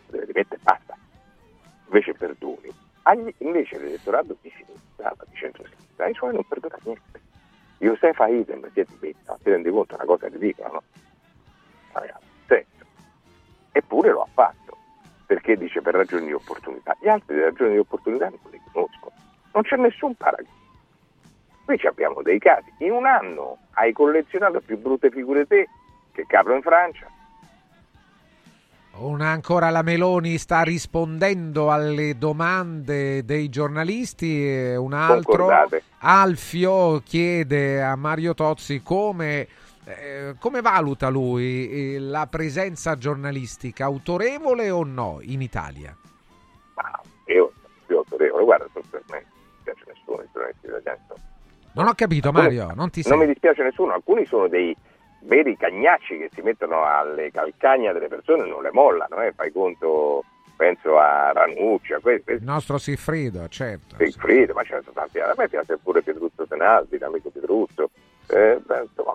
deve 0.09 0.25
rimettere 0.27 0.61
basta. 0.63 0.97
Invece 1.87 2.15
perdoni. 2.15 2.73
Agli- 3.03 3.35
invece 3.39 3.79
l'elettorato 3.79 4.37
di 4.41 4.53
sinistra, 4.57 5.15
di 5.27 5.37
centro-sinistra, 5.37 6.05
ai 6.05 6.15
suoi 6.15 6.33
non 6.33 6.45
perdona 6.47 6.77
niente. 6.83 7.21
Josefa 7.79 8.27
Idem 8.29 8.71
si 8.73 8.81
è 8.81 8.85
dimessa, 8.85 9.39
ti 9.43 9.51
rendi 9.51 9.71
conto? 9.71 9.95
È 9.95 9.97
una 9.97 10.05
cosa 10.05 10.29
ridicola, 10.29 10.69
no? 10.69 10.83
Ragazzi, 11.93 12.27
senso. 12.47 12.85
Eppure 13.73 14.11
lo 14.11 14.23
ha 14.23 14.29
fatto, 14.33 14.77
perché 15.27 15.57
dice 15.57 15.81
per 15.81 15.95
ragioni 15.95 16.27
di 16.27 16.33
opportunità. 16.33 16.95
Gli 17.01 17.09
altri 17.09 17.37
le 17.37 17.45
ragioni 17.45 17.73
di 17.73 17.79
opportunità 17.79 18.29
non 18.29 18.39
le 18.51 18.61
conoscono, 18.71 19.13
non 19.53 19.63
c'è 19.63 19.77
nessun 19.77 20.15
paragone. 20.15 20.59
Qui 21.65 21.81
abbiamo 21.87 22.21
dei 22.23 22.39
casi. 22.39 22.71
In 22.79 22.93
un 22.93 23.07
anno 23.07 23.59
hai 23.75 23.93
collezionato 23.93 24.61
più 24.61 24.77
brutte 24.77 25.11
figure 25.11 25.47
te 25.47 25.69
che 26.13 26.27
Carlo 26.27 26.55
in 26.55 26.63
Francia. 26.63 27.07
Una 28.93 29.29
ancora 29.29 29.71
la 29.71 29.83
Meloni 29.83 30.37
sta 30.37 30.63
rispondendo 30.63 31.71
alle 31.71 32.19
domande 32.19 33.25
dei 33.25 33.49
giornalisti 33.49 34.75
un 34.77 34.93
altro. 34.93 35.49
Alfio 36.01 37.01
chiede 37.01 37.83
a 37.83 37.97
Mario 37.97 38.35
Tozzi 38.35 38.83
come, 38.83 39.47
eh, 39.85 40.35
come 40.39 40.61
valuta 40.61 41.09
lui 41.09 41.95
eh, 41.95 41.99
la 41.99 42.27
presenza 42.27 42.97
giornalistica, 42.97 43.85
autorevole 43.87 44.71
o 44.71 44.85
no 44.85 45.19
in 45.23 45.41
Italia? 45.41 45.97
Io 47.27 47.53
più 47.87 47.97
autorevole, 47.97 48.45
guarda, 48.45 48.67
per 48.73 49.03
me 49.09 49.25
non 49.25 49.45
mi 49.57 49.63
piace 49.63 49.85
nessuno, 49.87 50.23
i 50.23 50.29
giornalisti 50.33 50.67
italiani 50.67 51.01
Non 51.73 51.87
ho 51.87 51.95
capito 51.95 52.33
Mario, 52.33 52.73
non 52.75 52.91
ti 52.91 53.03
non 53.07 53.19
mi 53.19 53.25
sei. 53.25 53.33
dispiace 53.33 53.63
nessuno, 53.63 53.93
alcuni 53.93 54.27
sono 54.27 54.49
dei 54.49 54.77
veri 55.23 55.57
cagnacci 55.57 56.19
che 56.19 56.31
si 56.35 56.41
mettono 56.43 56.85
alle 56.85 57.31
calcagna 57.31 57.93
delle 57.93 58.09
persone 58.09 58.47
non 58.47 58.63
le 58.63 58.71
mollano, 58.73 59.21
eh. 59.23 59.33
fai 59.33 59.53
conto, 59.53 60.25
penso 60.57 60.99
a 60.99 61.33
Ranucci, 61.33 61.93
a 61.93 62.01
questi, 62.01 62.33
Il 62.33 62.43
nostro 62.43 62.79
Siffrido, 62.79 63.49
certo. 63.49 63.97
Siegfried, 63.97 64.51
ma 64.51 64.63
ce 64.63 64.75
ne 64.77 64.81
sono 64.83 64.95
tanti. 64.95 65.19
A 65.19 65.35
me 65.37 65.49
piace 65.49 65.79
pure 65.79 66.03
Pietruzzo 66.03 66.47
Senaldi, 66.47 66.99
l'amico 66.99 67.31
Pietruzzo. 67.31 67.91
Eh, 68.29 68.61
insomma, 68.83 69.15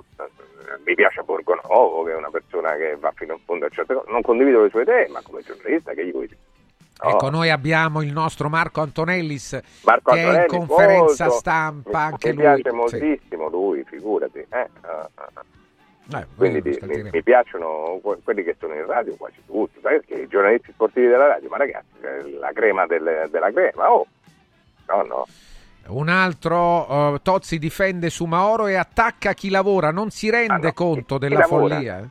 mi 0.85 0.93
piace 0.95 1.21
Borgonovo, 1.23 2.03
che 2.03 2.11
è 2.11 2.15
una 2.15 2.29
persona 2.29 2.75
che 2.75 2.95
va 2.99 3.11
fino 3.15 3.33
in 3.33 3.39
fondo 3.45 3.65
a 3.65 3.69
certe 3.69 3.93
cose. 3.93 4.11
Non 4.11 4.21
condivido 4.21 4.61
le 4.63 4.69
sue 4.69 4.81
idee, 4.81 5.07
ma 5.07 5.21
come 5.23 5.41
giornalista 5.41 5.93
che 5.93 6.05
gli 6.05 6.11
vuoi 6.11 6.27
dire? 6.27 6.39
No. 7.03 7.09
Ecco, 7.09 7.29
noi 7.29 7.49
abbiamo 7.49 8.01
il 8.01 8.11
nostro 8.13 8.47
Marco 8.49 8.79
Antonellis 8.81 9.59
Marco 9.83 10.13
che 10.13 10.17
è 10.17 10.21
in 10.21 10.27
Antonelli, 10.27 10.47
conferenza 10.67 11.23
molto. 11.25 11.39
stampa, 11.39 11.99
Mi- 11.99 12.05
anche 12.05 12.29
mi 12.29 12.33
lui. 12.35 12.43
piace 12.43 12.69
Sì. 12.69 12.75
moltissimo 12.75 13.49
lui, 13.49 13.83
figurati. 13.83 14.37
eh, 14.39 14.47
ah, 14.81 15.09
ah, 15.15 15.29
ah. 15.33 15.43
Eh, 16.13 16.25
Quindi 16.35 16.61
mi, 16.61 17.09
mi 17.11 17.23
piacciono 17.23 17.99
que- 18.01 18.17
quelli 18.23 18.43
che 18.43 18.55
sono 18.59 18.73
in 18.75 18.85
radio 18.85 19.15
quasi 19.15 19.41
tutti, 19.45 19.79
perché 19.79 20.13
i 20.21 20.27
giornalisti 20.27 20.71
sportivi 20.71 21.07
della 21.07 21.27
radio, 21.27 21.49
ma 21.49 21.57
ragazzi, 21.57 21.87
è 22.01 22.21
la 22.39 22.51
crema 22.53 22.85
del- 22.85 23.27
della 23.31 23.51
crema, 23.51 23.91
oh, 23.91 24.05
no, 24.87 25.01
no. 25.03 25.25
Un 25.87 26.09
altro, 26.09 27.13
eh, 27.15 27.19
Tozzi 27.21 27.57
difende 27.59 28.09
su 28.09 28.25
Maoro 28.25 28.67
e 28.67 28.75
attacca 28.75 29.33
chi 29.33 29.49
lavora, 29.49 29.91
non 29.91 30.09
si 30.11 30.29
rende 30.29 30.73
conto 30.73 31.17
della 31.17 31.39
lavora? 31.39 31.75
follia. 31.75 31.99
eh? 31.99 32.07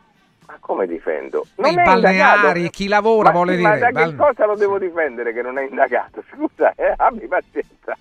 Ma 0.46 0.56
come 0.60 0.86
difendo? 0.86 1.46
I 1.56 1.62
è 1.62 1.82
balneari, 1.82 2.70
chi 2.70 2.86
lavora 2.88 3.28
ma, 3.30 3.34
vuole 3.34 3.52
sì, 3.52 3.58
dire. 3.58 3.68
Ma 3.70 3.78
da 3.78 3.86
che 3.86 3.92
bal- 3.92 4.16
cosa 4.16 4.46
lo 4.46 4.54
devo 4.56 4.78
difendere 4.78 5.32
che 5.32 5.42
non 5.42 5.58
è 5.58 5.66
indagato? 5.66 6.22
Scusa, 6.32 6.72
eh, 6.74 6.94
abbi 6.96 7.26
pazienza. 7.26 7.96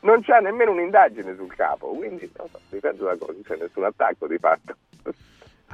Non 0.00 0.20
c'ha 0.22 0.38
nemmeno 0.38 0.72
un'indagine 0.72 1.34
sul 1.36 1.54
capo, 1.54 1.88
quindi 1.88 2.28
no, 2.36 2.48
no, 2.50 2.58
difendo 2.68 3.04
da 3.04 3.16
cosa, 3.16 3.32
non 3.32 3.42
c'è 3.42 3.56
nessun 3.60 3.84
attacco 3.84 4.26
di 4.26 4.38
fatto. 4.38 4.74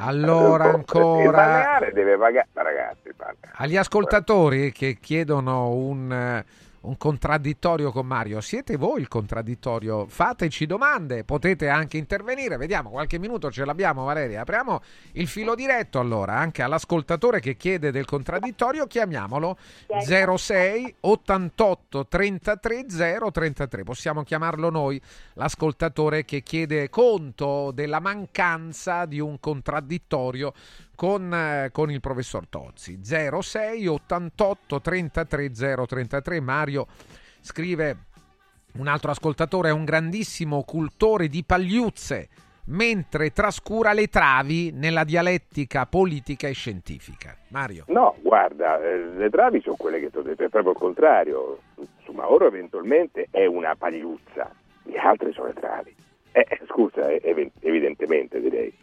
Allora 0.01 0.69
Il 0.69 0.75
ancora 0.75 1.31
balneare 1.31 1.93
deve 1.93 2.17
pagare, 2.17 2.47
ragazzi, 2.53 3.09
il 3.09 3.15
balneare. 3.17 3.51
agli 3.55 3.77
ascoltatori 3.77 4.71
che 4.71 4.99
chiedono 5.01 5.71
un, 5.71 6.13
eh, 6.13 6.45
un 6.81 6.97
contraddittorio 6.97 7.91
con 7.91 8.07
Mario, 8.07 8.41
siete 8.41 8.77
voi 8.77 9.01
il 9.01 9.09
contraddittorio? 9.09 10.07
Fateci 10.07 10.67
domande, 10.67 11.25
potete 11.25 11.69
anche 11.69 11.97
intervenire. 11.97 12.57
Vediamo, 12.57 12.91
qualche 12.91 13.19
minuto 13.19 13.51
ce 13.51 13.65
l'abbiamo, 13.65 14.05
Valeria. 14.05 14.43
Apriamo 14.43 14.81
il 15.13 15.27
filo 15.27 15.55
diretto 15.55 15.99
allora 15.99 16.37
anche 16.37 16.63
all'ascoltatore 16.63 17.41
che 17.41 17.57
chiede 17.57 17.91
del 17.91 18.05
contraddittorio. 18.05 18.87
Chiamiamolo 18.87 19.59
06 20.05 20.95
88 21.01 22.07
33 22.07 22.87
033. 23.33 23.83
Possiamo 23.83 24.23
chiamarlo 24.23 24.71
noi, 24.71 25.01
l'ascoltatore 25.35 26.25
che 26.25 26.43
chiede 26.43 26.89
conto 26.89 27.71
della 27.73 28.01
mancanza 28.01 29.05
di 29.05 29.19
un 29.19 29.41
contraddittorio 29.41 30.53
con, 30.99 31.33
eh, 31.33 31.69
con 31.71 31.93
il 31.93 32.01
professor 32.01 32.49
Tozzi. 32.49 32.99
06 33.05 33.87
88 33.87 34.81
33 34.81 35.51
033. 35.53 36.41
Mario 36.41 36.89
scrive 37.41 37.97
un 38.79 38.89
altro 38.89 39.13
ascoltatore 39.13 39.69
è 39.69 39.73
un 39.73 39.85
grandissimo 39.85 40.65
cultore 40.65 41.29
di 41.29 41.45
pagliuzze 41.45 42.29
mentre 42.71 43.31
trascura 43.31 43.93
le 43.93 44.09
travi 44.09 44.73
nella 44.73 45.05
dialettica 45.05 45.87
politica 45.87 46.49
e 46.49 46.53
scientifica. 46.53 47.37
Mario. 47.51 47.85
No, 47.87 48.17
guarda, 48.21 48.83
eh, 48.83 48.99
le 48.99 49.31
travi 49.31 49.61
sono 49.61 49.77
quelle 49.77 50.01
che 50.01 50.11
ti 50.11 50.19
ho 50.19 50.23
detto, 50.23 50.43
è 50.43 50.49
proprio 50.49 50.73
il 50.73 50.79
contrario. 50.79 51.59
Su 52.03 52.11
Mauro 52.11 52.49
eventualmente 52.49 53.29
è 53.31 53.47
una 53.47 53.77
pagliuzza, 53.77 54.51
le 54.83 54.99
altre 54.99 55.31
sono 55.31 55.47
le 55.47 55.55
travi. 55.55 55.95
Eh, 56.33 56.61
scusa, 56.67 57.09
eh, 57.09 57.21
ev- 57.23 57.53
evidentemente 57.61 58.41
direi. 58.41 58.75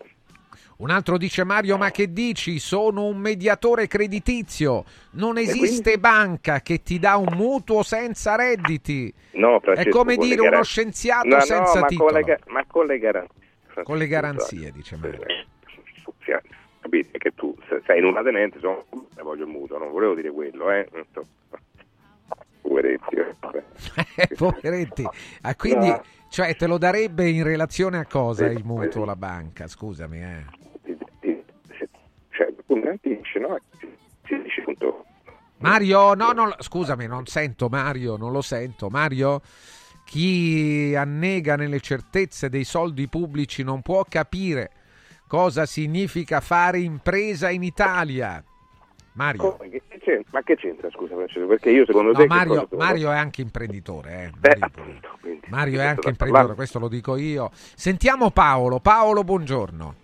Un 0.77 0.89
altro 0.89 1.17
dice 1.17 1.43
Mario, 1.45 1.77
ma 1.77 1.89
che 1.89 2.11
dici? 2.11 2.59
Sono 2.59 3.05
un 3.05 3.17
mediatore 3.17 3.87
creditizio. 3.87 4.83
Non 5.11 5.37
esiste 5.37 5.97
banca 5.99 6.59
che 6.61 6.83
ti 6.83 6.99
dà 6.99 7.15
un 7.15 7.33
mutuo 7.33 7.81
senza 7.81 8.35
redditi. 8.35 9.13
No, 9.31 9.57
È 9.57 9.61
Francesco, 9.61 9.89
come 9.97 10.15
con 10.15 10.23
le 10.27 10.35
dire 10.35 10.47
uno 10.47 10.63
scienziato 10.63 11.27
No, 11.27 11.35
no, 11.35 11.41
senza 11.41 11.79
ma 11.79 11.85
titolo. 11.87 12.11
Con 12.11 12.19
le, 12.21 12.39
ma 12.47 12.63
con 12.67 12.85
le 12.87 12.99
garanzie. 12.99 13.83
Con 13.83 13.97
le 13.97 14.07
garanzie, 14.07 14.71
dice 14.71 14.97
Mario. 14.97 15.19
Capite 16.81 17.17
che 17.17 17.31
tu 17.33 17.55
se- 17.67 17.81
sei 17.85 17.97
in 17.99 18.05
una 18.05 18.21
tenente, 18.21 18.59
sono, 18.59 18.85
ne 19.15 19.23
voglio 19.23 19.43
il 19.45 19.49
mutuo, 19.49 19.77
non 19.79 19.91
volevo 19.91 20.13
dire 20.13 20.29
quello, 20.31 20.69
eh. 20.71 20.87
Poveretti. 22.61 23.15
eh, 23.15 23.33
vabbè. 23.39 23.63
Poveretti. 24.37 25.07
Ah, 25.41 25.55
quindi, 25.55 25.87
No. 25.87 26.03
cioè, 26.29 26.55
te 26.55 26.67
lo 26.67 26.77
darebbe 26.77 27.27
in 27.29 27.43
relazione 27.43 27.97
a 27.97 28.05
cosa 28.05 28.45
il 28.45 28.63
mutuo 28.63 29.03
la 29.05 29.15
banca? 29.15 29.67
Scusami, 29.67 30.21
eh. 30.21 30.45
Garantisci, 32.67 33.39
no? 33.39 33.57
Mario, 35.57 36.13
no, 36.13 36.31
no, 36.31 36.55
scusami, 36.59 37.07
non 37.07 37.25
sento 37.25 37.69
Mario, 37.69 38.17
non 38.17 38.31
lo 38.31 38.41
sento. 38.41 38.89
Mario, 38.89 39.41
chi 40.05 40.93
annega 40.95 41.55
nelle 41.55 41.79
certezze 41.79 42.49
dei 42.49 42.63
soldi 42.63 43.07
pubblici 43.07 43.63
non 43.63 43.81
può 43.81 44.03
capire 44.07 44.71
cosa 45.27 45.65
significa 45.65 46.39
fare 46.41 46.79
impresa 46.79 47.49
in 47.49 47.63
Italia. 47.63 48.43
Mario. 49.13 49.55
Come? 49.55 49.69
Che? 49.69 50.23
Ma 50.31 50.43
che 50.43 50.55
c'entra, 50.55 50.89
scusa 50.91 51.15
Francesco? 51.15 51.47
Perché 51.47 51.71
io 51.71 51.85
secondo 51.85 52.11
No, 52.11 52.17
te... 52.17 52.27
Mario? 52.27 52.67
Mario 52.71 53.11
è 53.11 53.15
anche 53.17 53.41
imprenditore, 53.41 54.11
eh. 54.13 54.25
Eh, 54.25 54.57
Mario, 54.57 54.65
appunto, 54.65 55.17
quindi, 55.21 55.47
Mario 55.47 55.79
è 55.81 55.85
anche 55.85 56.09
imprenditore, 56.09 56.53
questo 56.53 56.79
lo 56.79 56.87
dico 56.87 57.15
io. 57.15 57.49
Sentiamo 57.53 58.29
Paolo. 58.29 58.79
Paolo, 58.79 59.23
buongiorno. 59.23 59.95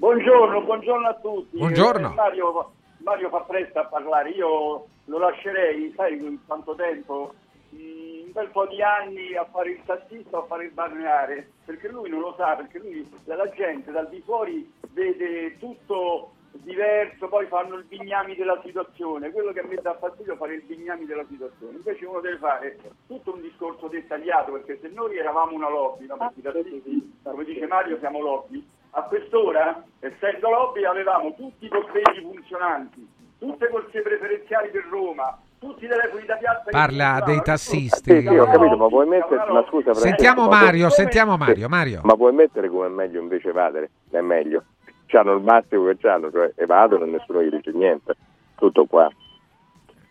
Buongiorno, 0.00 0.62
buongiorno 0.62 1.08
a 1.08 1.14
tutti. 1.16 1.58
Buongiorno. 1.58 2.12
Eh, 2.12 2.14
Mario, 2.14 2.72
Mario 3.04 3.28
fa 3.28 3.40
presto 3.40 3.80
a 3.80 3.84
parlare, 3.84 4.30
io 4.30 4.86
lo 5.04 5.18
lascerei, 5.18 5.92
sai, 5.94 6.16
in 6.16 6.38
tanto 6.46 6.74
tempo, 6.74 7.34
mm, 7.74 8.24
un 8.24 8.32
bel 8.32 8.48
po' 8.48 8.66
di 8.66 8.80
anni 8.80 9.34
a 9.36 9.44
fare 9.44 9.72
il 9.72 9.80
tassista 9.84 10.38
o 10.38 10.44
a 10.44 10.46
fare 10.46 10.64
il 10.64 10.72
balneare, 10.72 11.50
perché 11.66 11.88
lui 11.88 12.08
non 12.08 12.20
lo 12.20 12.32
sa, 12.38 12.56
perché 12.56 12.78
lui 12.78 13.06
dalla 13.24 13.50
gente 13.50 13.90
dal 13.90 14.08
di 14.08 14.22
fuori 14.22 14.72
vede 14.92 15.58
tutto 15.58 16.30
diverso, 16.52 17.28
poi 17.28 17.46
fanno 17.48 17.74
il 17.74 17.84
bignami 17.84 18.34
della 18.34 18.58
situazione, 18.64 19.30
quello 19.30 19.52
che 19.52 19.60
a 19.60 19.66
me 19.66 19.76
dà 19.82 19.98
fastidio 19.98 20.32
è 20.32 20.36
fare 20.38 20.54
il 20.54 20.62
bignami 20.62 21.04
della 21.04 21.26
situazione, 21.28 21.76
invece 21.76 22.06
uno 22.06 22.20
deve 22.20 22.38
fare 22.38 22.78
tutto 23.06 23.34
un 23.34 23.42
discorso 23.42 23.86
dettagliato, 23.86 24.52
perché 24.52 24.78
se 24.80 24.88
noi 24.88 25.18
eravamo 25.18 25.54
una 25.54 25.68
lobby, 25.68 26.06
no? 26.06 26.16
perché 26.16 26.40
tassisti, 26.40 27.18
come 27.22 27.44
dice 27.44 27.66
Mario 27.66 27.98
siamo 27.98 28.20
lobby, 28.20 28.66
a 28.90 29.02
quest'ora, 29.02 29.82
essendo 30.00 30.50
lobby, 30.50 30.84
avevamo 30.84 31.34
tutti 31.34 31.66
i 31.66 31.68
colleghi 31.68 32.20
funzionanti, 32.22 33.08
tutte 33.38 33.68
corsie 33.68 34.02
preferenziali 34.02 34.68
per 34.70 34.86
Roma, 34.90 35.38
tutti 35.58 35.84
i 35.84 35.88
telefoni 35.88 36.24
da 36.26 36.36
piazza. 36.36 36.70
Parla 36.70 37.22
dei 37.24 37.40
tassisti. 37.42 38.20
Sì, 38.20 38.26
sì, 38.26 38.36
ho 38.36 38.46
capito, 38.46 38.76
ma 38.76 38.88
puoi 38.88 39.06
mettere... 39.06 39.44
Ma 39.52 39.64
scusa 39.68 39.94
Sentiamo 39.94 40.48
Mario, 40.48 40.88
sentiamo 40.88 41.36
Mario. 41.36 41.68
Mario. 41.68 42.00
Ma 42.02 42.14
puoi 42.14 42.32
mettere 42.32 42.68
come 42.68 42.86
è 42.86 42.90
meglio 42.90 43.20
invece 43.20 43.50
evadere? 43.50 43.90
È 44.10 44.20
meglio. 44.20 44.64
C'hanno 45.06 45.34
il 45.34 45.42
massimo 45.42 45.86
che 45.86 45.96
c'hanno, 45.98 46.30
cioè 46.30 46.52
evadono 46.56 47.04
e 47.04 47.08
nessuno 47.08 47.42
gli 47.42 47.50
dice 47.50 47.72
niente. 47.72 48.14
Tutto 48.56 48.86
qua. 48.86 49.08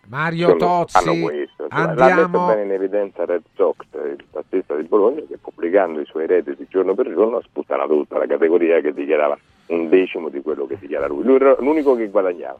Mario 0.09 0.47
Sono- 0.47 0.57
Tozzi, 0.57 1.21
questo. 1.21 1.67
Cioè, 1.69 1.79
L'ha 1.79 1.85
messo 1.87 2.03
andiamo. 2.03 2.45
bene 2.47 2.63
in 2.63 2.71
evidenza 2.71 3.25
Red 3.25 3.43
Sox, 3.55 3.75
il 3.93 4.25
tassista 4.31 4.75
di 4.75 4.83
Bologna, 4.83 5.21
che 5.27 5.37
pubblicando 5.39 5.99
i 5.99 6.05
suoi 6.05 6.25
redditi 6.25 6.65
giorno 6.69 6.95
per 6.95 7.13
giorno 7.13 7.37
ha 7.37 7.41
sputtanato 7.41 7.93
tutta 7.93 8.17
la 8.17 8.25
categoria 8.25 8.79
che 8.81 8.91
dichiarava 8.93 9.37
un 9.67 9.87
decimo 9.89 10.29
di 10.29 10.41
quello 10.41 10.65
che 10.65 10.77
dichiara 10.79 11.07
lui. 11.07 11.23
Lui 11.23 11.35
era 11.35 11.55
l'unico 11.59 11.95
che 11.95 12.07
guadagnava. 12.09 12.57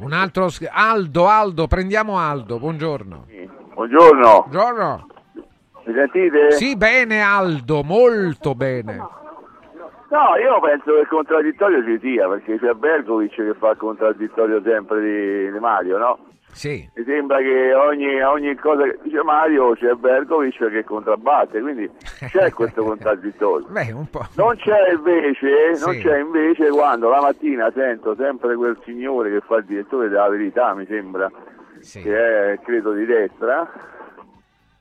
Un 0.00 0.12
altro 0.12 0.48
Aldo, 0.70 1.28
Aldo, 1.28 1.66
prendiamo 1.66 2.18
Aldo. 2.18 2.58
Buongiorno. 2.58 3.26
Buongiorno. 3.74 4.46
Buongiorno. 4.48 5.06
Mi 5.84 5.94
sentite? 5.94 6.52
Sì, 6.52 6.76
bene 6.76 7.20
Aldo, 7.20 7.82
molto 7.82 8.54
bene. 8.54 8.96
No, 8.96 10.36
io 10.42 10.60
penso 10.60 10.92
che 10.94 11.00
il 11.00 11.08
contraddittorio 11.08 11.82
ci 11.84 11.98
sia, 12.00 12.28
perché 12.28 12.58
c'è 12.58 12.72
Bergovic 12.72 13.34
che 13.34 13.54
fa 13.58 13.70
il 13.70 13.76
contraddittorio 13.78 14.60
sempre 14.62 15.00
di, 15.00 15.52
di 15.52 15.58
Mario, 15.58 15.96
no? 15.98 16.18
Sì. 16.52 16.88
Mi 16.94 17.04
sembra 17.04 17.38
che 17.38 17.72
ogni, 17.74 18.22
ogni 18.22 18.54
cosa 18.56 18.82
che 18.84 18.98
dice 19.02 19.22
Mario 19.22 19.72
c'è 19.74 19.92
Bergovic 19.94 20.68
che 20.70 20.84
contrabbatte, 20.84 21.60
quindi 21.60 21.90
c'è 22.28 22.52
questo 22.52 22.84
contraddittorio. 22.84 23.66
Beh. 23.68 23.94
Non 24.36 24.56
c'è 24.56 24.92
invece, 24.92 25.70
non 25.84 25.94
Sì. 25.94 26.00
c'è 26.02 26.18
invece 26.18 26.68
quando 26.68 27.08
la 27.08 27.20
mattina 27.22 27.70
sento 27.74 28.14
sempre 28.16 28.54
quel 28.56 28.78
signore 28.84 29.30
che 29.30 29.40
fa 29.40 29.56
il 29.56 29.64
direttore 29.64 30.08
della 30.08 30.28
verità, 30.28 30.74
mi 30.74 30.84
sembra, 30.86 31.30
che 32.02 32.52
è 32.52 32.58
credo 32.60 32.92
di 32.92 33.06
destra, 33.06 33.68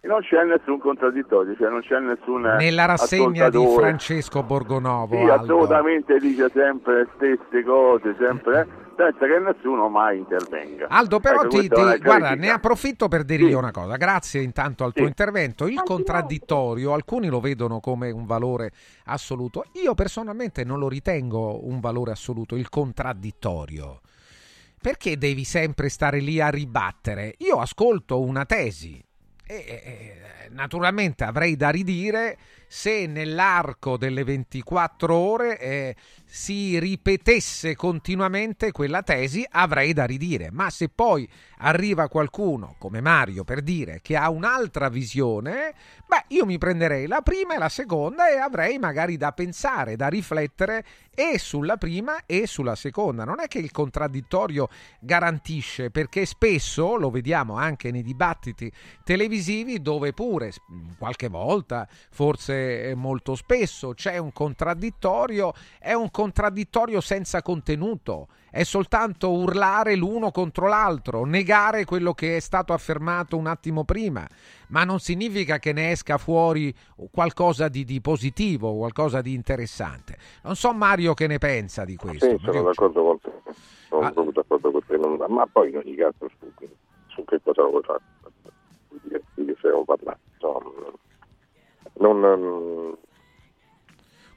non 0.04 0.22
c'è 0.22 0.44
nessun 0.44 0.80
contraddittorio, 0.80 1.56
cioè 1.56 1.70
non 1.70 1.82
c'è 1.82 2.00
nessun 2.00 2.42
Nella 2.42 2.86
rassegna 2.86 3.50
di. 3.50 3.66
Francesco 3.76 4.42
Borgonovo. 4.44 5.16
Sì, 5.16 5.22
Aldo. 5.22 5.34
assolutamente 5.34 6.18
dice 6.18 6.50
sempre 6.52 6.96
le 7.04 7.08
stesse 7.16 7.64
cose, 7.64 8.16
sempre, 8.18 8.62
eh, 8.62 8.66
senza 8.98 9.26
che 9.28 9.40
nessuno 9.40 9.90
mai 9.90 10.18
intervenga. 10.18 10.88
Aldo, 10.90 11.20
però 11.20 11.42
Ecco, 11.42 11.50
ti, 11.50 11.68
ti- 11.70 11.98
guarda, 12.02 12.34
ne 12.34 12.50
approfitto 12.50 13.08
per 13.08 13.24
dirgli 13.24 13.54
una 13.54 13.72
cosa. 13.72 13.96
Grazie 13.96 14.42
intanto 14.42 14.84
al 14.84 14.94
tuo 14.94 15.06
intervento. 15.06 15.68
Il 15.68 15.82
contraddittorio, 15.84 16.94
alcuni 16.94 17.28
lo 17.28 17.40
vedono 17.40 17.80
come 17.80 18.10
un 18.10 18.26
valore 18.26 18.72
assoluto. 19.06 19.66
Io 19.84 19.94
personalmente 19.94 20.64
non 20.64 20.80
lo 20.80 20.90
ritengo 20.90 21.68
un 21.68 21.80
valore 21.80 22.12
assoluto, 22.12 22.56
il 22.56 22.70
contraddittorio. 22.70 24.02
Perché 24.82 25.16
devi 25.16 25.44
sempre 25.44 25.90
stare 25.90 26.20
lì 26.20 26.42
a 26.42 26.50
ribattere? 26.50 27.36
Io 27.38 27.58
ascolto 27.60 28.20
una 28.20 28.46
tesi 28.46 29.00
e 29.60 29.82
e, 29.84 30.50
naturalmente 30.52 31.24
avrei 31.24 31.56
da 31.56 31.70
ridire 31.70 32.38
se 32.68 33.06
nell'arco 33.06 33.98
delle 33.98 34.24
24 34.24 35.14
ore 35.14 35.60
eh, 35.60 35.96
si 36.26 36.80
ripetesse 36.80 37.76
continuamente 37.76 38.72
quella 38.72 39.04
tesi, 39.04 39.46
avrei 39.50 39.92
da 39.92 40.06
ridire. 40.06 40.52
Ma 40.52 40.70
se 40.70 40.88
poi 40.88 41.30
arriva 41.62 42.08
qualcuno 42.08 42.76
come 42.78 43.02
Mario 43.02 43.44
per 43.44 43.62
dire 43.62 44.00
che 44.02 44.16
ha 44.16 44.30
un'altra 44.30 44.90
visione, 44.90 45.74
beh, 46.08 46.26
io 46.30 46.46
mi 46.46 46.58
prenderei 46.58 47.08
la 47.08 47.22
prima 47.22 47.56
e 47.56 47.58
la 47.58 47.70
seconda 47.70 48.30
e 48.30 48.38
avrei 48.38 48.78
magari 48.80 49.18
da 49.18 49.32
pensare, 49.32 49.96
da 49.96 50.08
riflettere 50.08 50.84
e 51.14 51.38
sulla 51.38 51.78
prima 51.78 52.26
e 52.26 52.48
sulla 52.48 52.76
seconda. 52.76 53.24
Non 53.24 53.40
è 53.40 53.48
che 53.48 53.60
il 53.60 53.72
contraddittorio 53.72 54.70
garantisce, 55.00 55.92
perché 55.92 56.26
spesso 56.26 56.96
lo 56.96 57.10
vediamo 57.10 57.56
anche 57.56 57.92
nei 57.92 58.04
dibattiti 58.04 58.72
televisivi 59.04 59.82
dove 59.82 60.14
pure 60.14 60.52
qualche 60.98 61.28
volta, 61.28 61.88
forse 62.10 62.90
eh, 62.90 62.96
molto 62.96 63.36
spesso, 63.36 63.94
c'è 63.94 64.18
un 64.18 64.32
contraddittorio, 64.32 65.54
è 65.80 65.94
un 65.94 66.10
contraddittorio 66.10 67.02
senza 67.02 67.42
contenuto. 67.42 68.28
È 68.54 68.64
soltanto 68.64 69.32
urlare 69.32 69.96
l'uno 69.96 70.30
contro 70.30 70.68
l'altro, 70.68 71.24
negare 71.24 71.86
quello 71.86 72.14
che 72.14 72.36
è 72.36 72.40
stato 72.42 72.74
affermato 72.74 73.38
un 73.38 73.48
attimo 73.48 73.86
prima, 73.86 74.28
ma 74.68 74.84
non 74.84 75.00
significa 75.00 75.58
che 75.58 75.72
ne 75.72 75.92
esca 75.92 76.18
fuori 76.18 76.76
qualcosa 77.12 77.70
di, 77.70 77.86
di 77.86 78.02
positivo, 78.02 78.76
qualcosa 78.76 79.22
di 79.22 79.34
interessante. 79.34 80.18
Non 80.44 80.58
so 80.58 80.74
Mario 80.74 81.14
che 81.14 81.28
ne 81.28 81.38
pensa 81.38 81.86
di 81.86 81.96
questo. 81.96 82.26
Sì, 82.28 82.38
sono 82.44 82.64
d'accordo 82.64 83.04
con 83.04 83.20
te. 83.22 83.32
Sono 83.88 84.06
Ah. 84.06 84.12
proprio 84.12 84.34
d'accordo 84.34 84.72
con 84.72 84.82
te. 84.86 84.98
non- 84.98 85.24
ma 85.30 85.48
poi 85.48 85.70
in 85.70 85.78
ogni 85.78 85.96
caso 85.96 86.30
su, 86.38 86.52
su 87.08 87.24
che 87.24 87.40
cosa 87.42 87.64
vuoi 87.64 87.84
fare? 87.84 88.02
Di 89.36 89.46
che, 89.46 89.56
stiamo 89.60 89.86
parlando? 89.86 90.20
Non, 91.94 92.98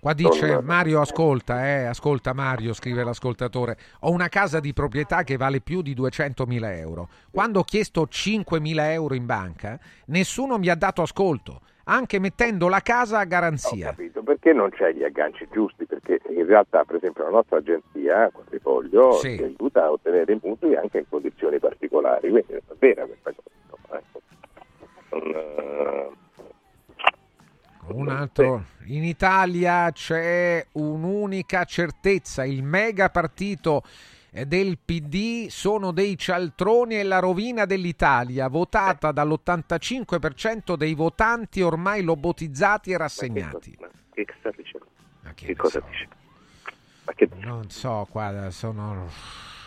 Qua 0.05 0.13
dice 0.13 0.61
Mario 0.61 1.01
ascolta, 1.01 1.67
eh, 1.67 1.85
ascolta 1.87 2.35
Mario, 2.35 2.75
scrive 2.75 3.03
l'ascoltatore, 3.05 3.79
ho 4.01 4.11
una 4.11 4.29
casa 4.29 4.61
di 4.61 4.75
proprietà 4.75 5.23
che 5.23 5.39
vale 5.39 5.63
più 5.63 5.81
di 5.81 5.95
200.000 5.95 6.77
euro. 6.77 7.09
Quando 7.31 7.61
ho 7.61 7.63
chiesto 7.65 8.07
5.000 8.07 8.93
euro 8.93 9.15
in 9.15 9.25
banca, 9.25 9.81
nessuno 10.09 10.59
mi 10.59 10.69
ha 10.69 10.75
dato 10.75 11.01
ascolto, 11.01 11.63
anche 11.85 12.19
mettendo 12.19 12.69
la 12.69 12.81
casa 12.81 13.21
a 13.21 13.25
garanzia. 13.25 13.87
capito, 13.95 14.23
perché 14.23 14.53
non 14.53 14.69
c'è 14.69 14.93
gli 14.93 15.05
agganci 15.05 15.49
giusti? 15.51 15.87
Perché 15.87 16.21
in 16.37 16.45
realtà, 16.45 16.85
per 16.85 16.97
esempio, 16.97 17.25
la 17.25 17.31
nostra 17.31 17.57
agenzia, 17.57 18.29
Quadrifoglio, 18.31 19.13
Sì. 19.13 19.37
ti 19.37 19.43
aiuta 19.43 19.85
a 19.85 19.91
ottenere 19.91 20.39
mutui 20.43 20.77
anche 20.77 20.99
in 20.99 21.05
condizioni 21.09 21.59
particolari, 21.59 22.29
quindi 22.29 22.53
è 22.53 22.61
vera 22.79 23.07
questa 23.07 23.33
cosa. 23.33 23.99
ecco. 23.99 24.21
Non, 25.13 25.35
eh, 25.35 26.11
Un 27.87 28.09
altro, 28.09 28.65
in 28.87 29.05
Italia 29.05 29.91
c'è 29.93 30.67
un'unica 30.73 31.65
certezza, 31.65 32.45
il 32.45 32.63
mega 32.63 33.11
partito 33.11 33.83
del 34.47 34.79
PD 34.85 35.47
sono 35.49 35.93
dei 35.93 36.19
cialtroni 36.19 36.99
e 36.99 37.05
la 37.05 37.21
rovina 37.21 37.67
dell'Italia, 37.67 38.49
votata 38.49 39.13
dall'85% 39.13 40.75
dei 40.75 40.95
votanti 40.95 41.61
ormai 41.63 42.03
lobotizzati 42.03 42.91
e 42.91 42.97
rassegnati. 42.97 43.79
che 44.13 44.27
dicendo? 44.57 44.87
che 45.35 45.55
cosa 45.55 45.81
dice? 45.89 46.09
Ma 47.05 47.13
che 47.13 47.29
Non 47.37 47.71
so, 47.71 48.09
qua 48.11 48.51
sono... 48.51 49.09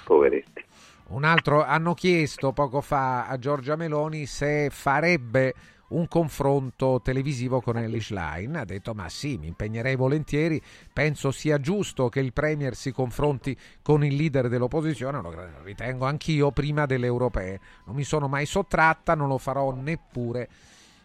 poveretti. 0.03 0.65
Un 1.09 1.24
altro, 1.24 1.63
hanno 1.63 1.93
chiesto 1.93 2.51
poco 2.51 2.82
fa 2.82 3.28
a 3.28 3.38
Giorgia 3.38 3.78
Meloni 3.78 4.26
se 4.26 4.70
farebbe 4.70 5.53
un 5.90 6.08
confronto 6.08 7.00
televisivo 7.02 7.62
con 7.62 7.78
Elish 7.78 8.12
Line. 8.12 8.60
Ha 8.60 8.66
detto: 8.66 8.94
Ma 8.94 9.10
sì, 9.10 9.38
mi 9.38 9.48
impegnerei 9.48 9.96
volentieri. 9.96 10.62
Penso 10.92 11.32
sia 11.32 11.60
giusto 11.60 12.10
che 12.10 12.20
il 12.20 12.34
Premier 12.34 12.76
si 12.76 12.92
confronti 12.92 13.58
con 13.82 14.04
il 14.04 14.16
leader 14.16 14.50
dell'opposizione. 14.50 15.22
Lo 15.22 15.34
ritengo 15.64 16.06
anch'io 16.06 16.52
prima 16.52 16.86
delle 16.86 17.06
europee. 17.06 17.60
Non 17.86 17.96
mi 17.96 18.04
sono 18.04 18.28
mai 18.28 18.46
sottratta, 18.46 19.16
non 19.16 19.28
lo 19.28 19.38
farò 19.38 19.72
neppure 19.72 20.50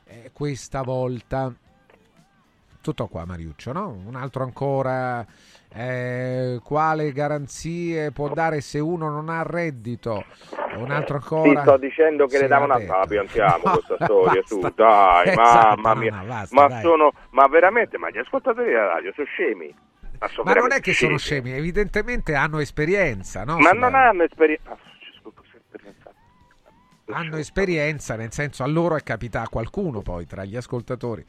eh, 0.04 0.30
questa 0.32 0.82
volta. 0.82 1.54
Tutto 2.80 3.06
qua, 3.06 3.24
Mariuccio, 3.24 3.72
no? 3.72 3.96
Un 4.04 4.16
altro 4.16 4.42
ancora. 4.42 5.24
Eh, 5.74 6.60
quale 6.62 7.12
garanzie 7.12 8.12
può 8.12 8.28
dare 8.28 8.60
se 8.60 8.78
uno 8.78 9.10
non 9.10 9.28
ha 9.28 9.42
reddito? 9.42 10.24
Un 10.74 10.90
altro 10.90 11.16
Sì, 11.16 11.20
ancora. 11.22 11.60
sto 11.62 11.76
dicendo 11.76 12.26
che 12.26 12.38
le 12.38 12.46
davano 12.46 12.74
a 12.74 12.80
la 12.86 13.06
piantiamo 13.06 13.64
No, 13.66 13.72
questa 13.72 13.96
storia, 14.02 14.40
basta. 14.40 14.54
su, 14.54 14.60
dai, 14.74 15.28
Esatto, 15.28 15.74
mamma 15.74 15.94
mia. 15.94 16.10
no, 16.18 16.24
basta, 16.26 16.54
ma 16.54 16.68
dai. 16.68 16.80
sono, 16.82 17.12
ma 17.30 17.46
veramente, 17.48 17.98
ma 17.98 18.10
gli 18.10 18.18
ascoltatori 18.18 18.70
della 18.70 18.86
radio 18.86 19.12
sono 19.14 19.26
scemi. 19.26 19.74
Ma, 20.18 20.28
sono 20.28 20.48
Ma 20.50 20.54
non 20.54 20.72
è 20.72 20.80
che 20.80 20.92
sono 20.94 21.16
scemi, 21.18 21.52
evidentemente 21.52 22.34
hanno 22.34 22.58
esperienza, 22.58 23.44
no? 23.44 23.58
Ma 23.58 23.70
Sulla- 23.70 23.88
non 23.90 23.94
hanno 23.94 24.22
esperienza. 24.24 24.76
hanno 27.06 27.36
esperienza, 27.36 28.16
nel 28.16 28.32
senso 28.32 28.62
a 28.62 28.66
loro 28.66 28.96
è 28.96 29.02
capitato 29.02 29.46
a 29.46 29.50
qualcuno 29.50 30.00
poi 30.02 30.26
tra 30.26 30.44
gli 30.44 30.56
ascoltatori. 30.56 31.24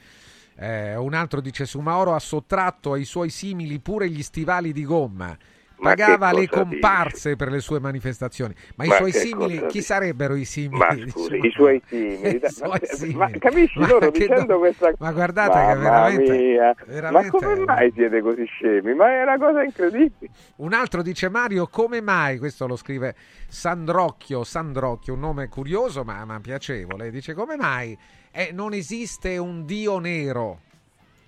Eh, 0.55 0.95
un 0.95 1.13
altro 1.13 1.41
dice 1.41 1.65
Sumaoro 1.65 2.13
ha 2.13 2.19
sottratto 2.19 2.93
ai 2.93 3.05
suoi 3.05 3.29
simili 3.29 3.79
pure 3.79 4.09
gli 4.09 4.21
stivali 4.23 4.71
di 4.71 4.83
gomma. 4.85 5.37
Ma 5.75 5.89
Pagava 5.89 6.29
che 6.29 6.39
le 6.39 6.47
cosa 6.47 6.61
comparse 6.63 7.35
per 7.35 7.49
le 7.51 7.59
sue 7.59 7.77
manifestazioni. 7.81 8.55
Ma, 8.75 8.85
i 8.85 8.87
Ma 8.87 8.95
suoi 8.95 9.11
che 9.11 9.17
simili, 9.19 9.55
cosa 9.55 9.65
chi 9.67 9.73
dici? 9.79 9.81
sarebbero 9.81 10.35
i 10.35 10.45
simili? 10.45 10.77
Ma 10.77 10.93
di 10.93 11.09
scusi, 11.09 11.35
i 11.35 11.51
suoi 11.51 11.81
simili, 11.87 12.35
I 12.41 12.49
suoi 12.49 12.69
ma- 12.69 12.79
simili. 12.83 13.17
ma 13.17 13.29
capisci 13.37 13.79
Ma 13.79 13.87
loro 13.87 14.11
che 14.11 14.19
dicendo 14.19 14.53
no- 14.53 14.59
questa 14.59 14.93
Ma 14.99 15.11
guardate 15.11 15.51
che 15.59 15.65
Mamma 15.65 15.79
veramente, 15.81 16.31
mia, 16.37 16.75
veramente- 16.85 17.31
Ma 17.31 17.37
come 17.37 17.65
mai 17.65 17.91
siete 17.93 18.21
così 18.21 18.45
scemi? 18.45 18.93
Ma 18.93 19.09
è 19.09 19.21
una 19.23 19.37
cosa 19.37 19.61
incredibile. 19.63 20.31
Un 20.57 20.71
altro 20.71 21.01
dice 21.01 21.27
Mario, 21.27 21.67
come 21.67 21.99
mai? 21.99 22.37
Questo 22.37 22.65
lo 22.65 22.77
scrive 22.77 23.13
Sandrocchio, 23.49 24.43
Sandrocchio, 24.45 25.15
un 25.15 25.19
nome 25.19 25.49
curioso 25.49 26.03
ma, 26.03 26.23
ma 26.23 26.39
piacevole. 26.39 27.09
Dice 27.11 27.33
come 27.33 27.57
mai 27.57 27.97
eh, 28.33 28.49
non 28.51 28.73
esiste 28.73 29.37
un 29.37 29.65
dio 29.65 29.99
nero? 29.99 30.59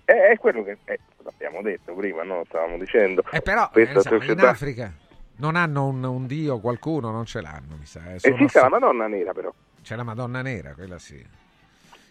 È, 0.04 0.12
è 0.12 0.38
quello 0.38 0.64
che 0.64 0.78
eh, 0.86 1.00
l'abbiamo 1.24 1.62
detto 1.62 1.94
prima, 1.94 2.24
no? 2.24 2.44
Stavamo 2.48 2.78
dicendo. 2.78 3.24
Eh, 3.32 3.42
però 3.42 3.70
eh, 3.74 3.82
insomma, 3.82 4.16
in 4.16 4.22
società- 4.22 4.50
Africa 4.50 4.92
non 5.38 5.56
hanno 5.56 5.88
un, 5.88 6.04
un 6.04 6.26
dio, 6.28 6.60
qualcuno 6.60 7.12
non 7.12 7.26
ce 7.26 7.42
l'hanno, 7.42 7.76
mi 7.80 7.86
sa. 7.86 8.14
eh, 8.14 8.20
sono 8.20 8.36
Esiste 8.36 8.60
la 8.60 8.70
Madonna 8.70 9.08
Nera 9.08 9.34
però. 9.34 9.54
C'è 9.82 9.96
la 9.96 10.04
Madonna 10.04 10.42
Nera, 10.42 10.74
quella 10.74 10.98
sì. 10.98 11.24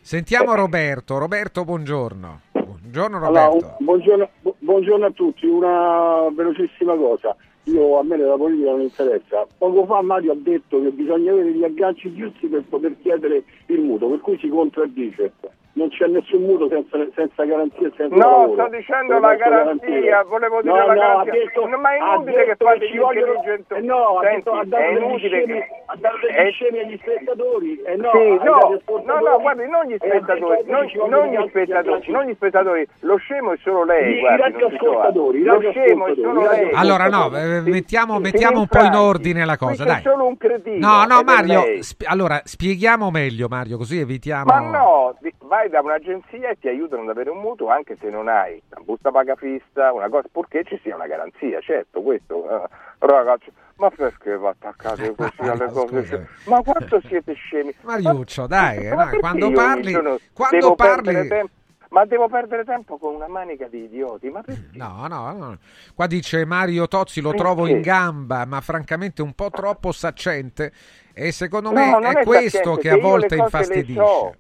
Sentiamo 0.01 0.55
Roberto. 0.55 1.19
Roberto, 1.19 1.65
buongiorno. 1.65 2.41
Buongiorno 2.53 3.17
Allora, 3.25 3.45
Roberto. 3.47 3.77
un- 3.79 3.85
buongiorno, 3.85 4.29
bu- 4.43 4.57
buongiorno 4.59 5.07
a 5.07 5.11
tutti, 5.11 5.47
una 5.47 6.29
velocissima 6.35 6.95
cosa. 6.97 7.35
Io 7.65 7.99
a 7.99 8.03
me 8.03 8.17
della 8.17 8.37
politica 8.37 8.71
non 8.71 8.83
interessa. 8.83 9.47
Poco 9.57 9.87
fa 9.87 10.03
Mario 10.03 10.33
ha 10.33 10.37
detto 10.37 10.83
che 10.83 10.91
bisogna 10.91 11.33
avere 11.33 11.53
gli 11.53 11.65
agganci 11.65 12.15
giusti 12.15 12.47
per 12.47 12.63
poter 12.69 12.95
chiedere 13.01 13.45
il 13.67 13.81
mutuo, 13.81 14.11
per 14.11 14.21
cui 14.21 14.39
si 14.39 14.49
contraddice. 14.49 15.33
Non 15.77 15.89
c'è 15.89 16.07
nessun 16.07 16.43
mutuo 16.43 16.69
senza, 16.69 16.97
senza 17.17 17.43
garanzia 17.45 17.91
senza 17.97 18.15
No, 18.15 18.47
lavoro. 18.47 18.53
sto 18.63 18.77
dicendo 18.77 19.19
la 19.19 19.29
nostra 19.29 19.49
garanzia, 19.51 20.23
volevo 20.23 20.63
dire 20.63 20.73
No, 20.73 20.87
la 20.87 20.95
no, 20.95 21.01
garanzia. 21.01 21.33
ha 21.33 21.35
detto- 21.35 21.67
No, 21.67 21.79
ma 21.79 21.91
è 21.91 21.99
inutile 21.99 22.45
che 22.45 22.55
fate 22.57 22.87
ci 22.87 22.93
gli 22.95 22.99
vogliono- 22.99 23.33
intelligenti. 23.35 23.75
eh 23.75 23.81
no, 23.81 24.19
ha 24.19 24.23
Senti, 24.23 24.37
detto- 24.37 24.51
ha 24.53 24.65
dato 24.65 24.77
è 24.85 24.93
degli 24.95 25.03
inutile 25.03 25.29
scemi, 25.29 25.53
che- 25.59 25.67
ha 25.87 25.97
dato 25.99 26.17
degli 26.23 26.35
è- 26.35 26.51
scemi 26.53 26.79
agli 26.79 26.99
spettatori. 27.03 27.83
Eh 27.83 27.97
no, 27.97 28.11
Sì, 28.15 28.29
no, 28.29 28.45
no, 28.45 28.55
ascoltatori. 28.79 29.25
no, 29.25 29.41
guardi, 29.41 29.67
non 29.69 29.85
gli 29.87 29.93
E 29.93 29.95
ha 29.95 29.99
spettatori, 29.99 30.63
detto 30.63 30.71
non, 30.71 31.11
non 31.11 31.27
gli 31.27 31.49
spettatori, 31.49 32.11
non 32.13 32.25
gli 32.25 32.35
spettatori, 32.35 32.89
lo 33.01 33.17
scemo 33.17 33.53
è 33.53 33.57
solo 33.65 33.85
lei, 33.85 34.17
I- 34.17 34.21
guardi, 34.21 34.65
i 34.65 34.77
trova. 34.79 35.11
Lo 35.13 35.61
scemo 35.73 36.07
è 36.07 36.15
solo 36.15 36.51
lei. 36.51 36.71
Allora 36.73 37.09
no, 37.09 37.35
eh, 37.37 37.61
mettiamo, 37.63 38.21
mettiamo 38.21 38.61
un 38.61 38.69
po' 38.69 38.79
in 38.83 38.95
ordine 38.95 39.45
la 39.45 39.57
cosa, 39.57 39.83
dai. 39.83 40.03
solo 40.03 40.25
un 40.27 40.37
cretino. 40.37 40.87
No, 40.87 41.05
no, 41.05 41.23
Mario, 41.25 41.65
allora 42.05 42.41
spieghiamo 42.45 43.11
meglio, 43.11 43.49
Mario, 43.49 43.77
così 43.77 43.99
evitiamo. 43.99 44.45
Ma 44.45 44.61
no, 44.61 45.17
di- 45.19 45.33
vai 45.65 45.71
da 45.71 45.81
un'agenzia 45.81 46.51
e 46.51 46.59
ti 46.59 46.69
aiutano 46.69 47.03
ad 47.03 47.09
avere 47.09 47.31
un 47.31 47.39
mutuo 47.39 47.69
anche 47.69 47.97
se 48.01 48.09
non 48.11 48.29
hai 48.29 48.61
una 48.71 48.85
busta 48.85 49.11
paga 49.11 49.35
fissa, 49.37 49.93
una 49.93 50.09
cosa, 50.09 50.29
purché 50.31 50.63
ci 50.65 50.79
sia 50.83 50.95
una 50.95 51.07
garanzia, 51.07 51.61
certo, 51.61 52.03
questo. 52.03 52.49
eh, 52.49 52.69
ragazzi, 52.99 53.51
ma 53.77 53.91
perché 53.91 54.37
va 54.37 54.51
attaccate 54.51 55.15
così 55.15 55.41
alle 55.41 55.57
Mario, 55.57 55.73
cose? 55.73 55.87
scusami. 55.89 56.27
Ma 56.45 56.63
quanto 56.63 57.01
siete 57.07 57.33
scemi? 57.35 57.75
Mariuccio, 57.83 58.47
dai, 58.47 58.87
eh, 58.87 58.89
Ma 58.91 58.97
no, 58.97 59.03
perché 59.05 59.19
quando 59.21 59.51
parli, 59.51 59.93
quando 60.33 60.75
parli, 60.75 61.29
tempo? 61.29 61.53
Ma 61.91 62.05
devo 62.07 62.29
perdere 62.29 62.65
tempo 62.65 62.99
con 62.99 63.15
una 63.15 63.29
manica 63.29 63.69
di 63.69 63.85
idioti, 63.85 64.29
ma 64.29 64.41
perché? 64.43 64.69
No, 64.73 65.07
no, 65.07 65.33
no. 65.33 65.59
Qua 65.95 66.09
dice 66.09 66.45
Mario 66.45 66.89
Tozzi 66.89 67.21
lo 67.21 67.29
Perché? 67.31 67.45
trovo 67.45 67.67
in 67.69 67.81
gamba, 67.83 68.45
ma 68.47 68.61
francamente 68.61 69.23
un 69.23 69.33
po' 69.33 69.53
troppo 69.53 69.93
saccente. 69.93 70.73
E 71.13 71.31
secondo 71.31 71.71
me 71.71 71.91
No, 71.91 71.99
non 72.01 72.17
è, 72.17 72.21
è 72.21 72.25
questo 72.25 72.75
che 72.75 72.91
a 72.91 72.97
volte 72.97 73.37
infastidisce. 73.37 74.39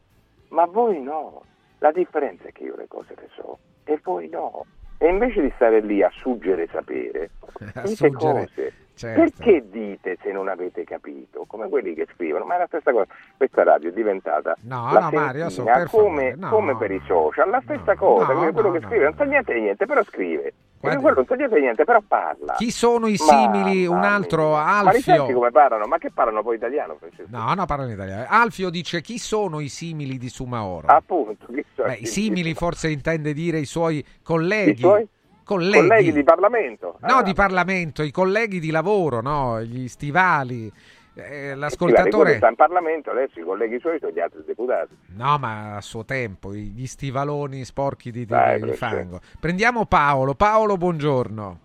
Ma 0.54 0.66
voi 0.66 1.02
no. 1.02 1.42
La 1.78 1.90
differenza 1.90 2.44
è 2.44 2.52
che 2.52 2.62
io 2.62 2.76
le 2.76 2.86
cose 2.86 3.14
le 3.16 3.28
so 3.34 3.58
e 3.82 3.98
voi 4.02 4.28
no. 4.28 4.64
E 4.98 5.08
invece 5.08 5.42
di 5.42 5.52
stare 5.56 5.80
lì 5.80 6.02
a 6.02 6.10
suggere 6.14 6.68
sapere, 6.70 7.30
dite 7.84 8.10
cose. 8.12 8.72
Certo. 8.94 9.20
Perché 9.20 9.68
dite 9.70 10.16
se 10.22 10.32
non 10.32 10.48
avete 10.48 10.84
capito? 10.84 11.44
Come 11.46 11.68
quelli 11.68 11.94
che 11.94 12.06
scrivono, 12.14 12.44
ma 12.44 12.56
è 12.56 12.58
la 12.58 12.66
stessa 12.66 12.92
cosa. 12.92 13.06
Questa 13.36 13.62
radio 13.62 13.90
è 13.90 13.92
diventata 13.92 14.56
No, 14.62 14.92
la 14.92 15.00
no, 15.00 15.10
Mario, 15.12 15.48
so, 15.50 15.64
per 15.64 15.88
come, 15.88 16.34
no, 16.36 16.48
come 16.48 16.76
per 16.76 16.90
i 16.90 17.02
social, 17.06 17.50
la 17.50 17.60
stessa 17.64 17.94
cosa, 17.96 18.32
no, 18.32 18.52
quello 18.52 18.68
no, 18.68 18.74
che 18.74 18.80
no, 18.80 18.88
scrive, 18.88 19.04
non 19.04 19.14
sa 19.16 19.24
niente 19.24 19.52
di 19.54 19.60
niente, 19.60 19.86
però 19.86 20.02
scrive. 20.04 20.52
Guarda- 20.84 21.00
quello 21.00 21.16
non 21.16 21.26
sa 21.26 21.34
niente 21.36 21.54
di 21.54 21.60
niente, 21.62 21.84
però 21.84 22.00
parla. 22.06 22.54
Chi 22.54 22.70
sono 22.70 23.06
i 23.06 23.16
simili? 23.16 23.88
Mamma 23.88 23.98
un 23.98 24.04
altro. 24.04 24.50
Ma 24.50 24.78
Alfio. 24.80 25.00
senti 25.00 25.32
come 25.32 25.50
parlano? 25.50 25.86
Ma 25.86 25.96
che 25.96 26.10
parlano 26.12 26.42
poi 26.42 26.56
italiano, 26.56 26.96
Francesco? 26.98 27.28
No, 27.30 27.54
no, 27.54 27.64
parla 27.64 27.86
in 27.86 27.92
italiano. 27.92 28.26
Alfio 28.28 28.68
dice 28.68 29.00
chi 29.00 29.18
sono 29.18 29.60
i 29.60 29.68
simili 29.68 30.18
di 30.18 30.28
Sumaoro? 30.28 30.86
Appunto, 30.88 31.46
chi 31.46 31.64
sono 31.74 31.88
Beh, 31.88 31.94
i 31.94 32.02
i 32.02 32.06
simili 32.06 32.52
forse 32.54 32.90
intende 32.90 33.32
dire 33.32 33.58
i 33.58 33.64
suoi 33.64 34.04
colleghi. 34.22 34.72
I 34.72 34.76
suoi? 34.76 35.08
Colleghi. 35.44 35.86
colleghi 35.88 36.12
di 36.12 36.24
Parlamento. 36.24 36.96
No, 37.00 37.16
Ah, 37.16 37.22
di 37.22 37.32
Parlamento, 37.34 38.02
i 38.02 38.10
colleghi 38.10 38.58
di 38.60 38.70
lavoro, 38.70 39.20
no? 39.20 39.60
Gli 39.62 39.86
stivali. 39.88 40.72
Eh, 41.16 41.50
sì, 41.52 41.58
l'ascoltatore... 41.58 42.36
sta 42.36 42.48
in 42.48 42.56
Parlamento, 42.56 43.10
adesso 43.12 43.38
i 43.38 43.44
colleghi 43.44 43.78
suoi 43.78 44.00
sono 44.00 44.10
gli 44.10 44.18
altri 44.18 44.42
deputati. 44.44 44.96
No, 45.16 45.38
ma 45.38 45.76
a 45.76 45.80
suo 45.80 46.04
tempo, 46.04 46.52
gli 46.52 46.86
stivaloni 46.86 47.64
sporchi 47.64 48.10
di, 48.10 48.20
di- 48.20 48.26
Dai, 48.26 48.60
di 48.60 48.72
fango. 48.72 49.20
Prendiamo 49.38 49.86
Paolo. 49.86 50.34
Paolo, 50.34 50.76
buongiorno. 50.76 51.60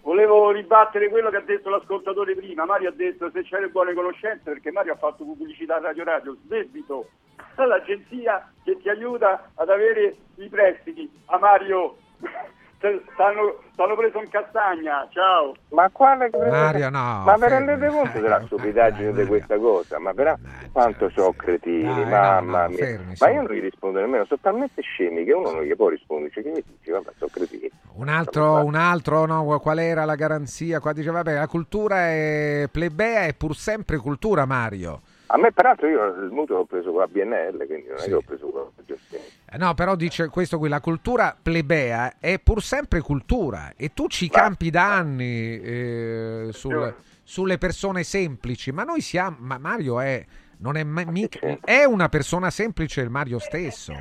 Volevo 0.00 0.50
ribattere 0.50 1.08
quello 1.08 1.30
che 1.30 1.36
ha 1.36 1.42
detto 1.42 1.68
l'ascoltatore 1.70 2.34
prima. 2.34 2.64
Mario 2.64 2.90
ha 2.90 2.92
detto 2.92 3.30
se 3.32 3.42
c'è 3.42 3.58
le 3.60 3.68
buone 3.68 3.92
conoscenze, 3.94 4.42
perché 4.44 4.70
Mario 4.70 4.92
ha 4.92 4.96
fatto 4.96 5.24
pubblicità 5.24 5.76
a 5.76 5.80
Radio 5.80 6.04
Radio, 6.04 6.36
debito 6.42 7.08
all'agenzia 7.56 8.50
che 8.64 8.76
ti 8.82 8.88
aiuta 8.88 9.50
ad 9.54 9.68
avere 9.68 10.14
i 10.36 10.48
prestiti. 10.48 11.10
A 11.26 11.38
Mario 11.38 11.96
stanno, 13.12 13.60
stanno 13.72 13.96
preso 13.96 14.18
in 14.18 14.28
castagna, 14.28 15.06
ciao. 15.10 15.54
Ma 15.70 15.88
quale 15.90 16.30
Mario, 16.32 16.90
no. 16.90 17.22
Ma 17.24 17.34
vi 17.36 17.48
rendete 17.48 17.88
conto 17.88 18.20
della 18.20 18.42
stupidaggine 18.44 19.12
di 19.12 19.26
questa 19.26 19.58
cosa? 19.58 19.98
Ma 19.98 20.12
però 20.12 20.34
quanto 20.72 21.08
sono 21.10 21.32
cretini, 21.32 22.04
mamma 22.04 22.62
no, 22.62 22.68
mia. 22.68 22.78
fermi, 22.78 23.14
ma 23.18 23.30
io 23.30 23.42
non 23.42 23.52
gli 23.52 23.60
rispondo 23.60 24.00
nemmeno, 24.00 24.24
sono 24.24 24.40
talmente 24.42 24.82
scemi 24.82 25.24
che 25.24 25.32
uno 25.32 25.50
non 25.50 25.62
gli 25.62 25.74
può 25.74 25.88
rispondere, 25.88 26.28
dice 26.28 26.42
che 26.42 26.50
gli 26.50 26.64
dici, 26.78 26.90
vabbè, 26.90 27.12
sono 27.16 27.30
cretini. 27.32 27.70
Un 27.94 28.08
altro, 28.08 28.64
un 28.64 28.74
altro, 28.74 29.24
no, 29.26 29.58
qual 29.60 29.78
era 29.78 30.04
la 30.04 30.16
garanzia? 30.16 30.80
Qua 30.80 30.92
dice, 30.92 31.10
vabbè, 31.10 31.34
la 31.34 31.46
cultura 31.46 32.08
è 32.08 32.68
plebea 32.70 33.22
è 33.24 33.34
pur 33.34 33.54
sempre 33.54 33.98
cultura, 33.98 34.44
Mario. 34.44 35.00
A 35.28 35.38
me 35.38 35.50
peraltro 35.52 35.88
io 35.88 36.04
il 36.04 36.30
mutuo 36.30 36.58
l'ho 36.58 36.64
preso 36.64 36.90
con 36.90 37.00
la 37.00 37.06
BNL, 37.06 37.66
quindi 37.66 37.88
non 37.88 37.96
è 37.98 38.02
che 38.02 38.10
l'ho 38.10 38.22
preso 38.24 38.46
con 38.48 38.70
la 38.76 38.82
gestione. 38.84 39.24
Eh, 39.54 39.58
No, 39.58 39.74
però 39.74 39.94
dice 39.94 40.28
questo 40.28 40.58
qui, 40.58 40.68
la 40.68 40.80
cultura 40.80 41.36
plebea 41.40 42.18
è 42.18 42.38
pur 42.40 42.62
sempre 42.62 43.00
cultura 43.00 43.72
e 43.76 43.92
tu 43.94 44.08
ci 44.08 44.28
campi 44.28 44.70
da 44.70 44.94
anni 44.96 45.60
eh, 45.60 46.48
sul- 46.50 46.94
sulle 47.22 47.56
persone 47.58 48.02
semplici, 48.02 48.72
ma 48.72 48.82
noi 48.84 49.00
siamo, 49.00 49.36
ma 49.40 49.56
Mario 49.58 50.00
è, 50.00 50.24
non 50.58 50.76
è, 50.76 50.82
mica- 50.84 51.38
è 51.64 51.84
una 51.84 52.08
persona 52.08 52.50
semplice 52.50 53.00
il 53.00 53.10
Mario 53.10 53.38
stesso, 53.38 53.94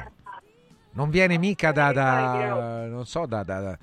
non 0.93 1.09
viene 1.09 1.37
mica 1.37 1.71
da, 1.71 1.91
da- 1.93 2.85
non 2.87 3.05
so, 3.05 3.25
da, 3.25 3.43
da- 3.43 3.61
da 3.61 3.77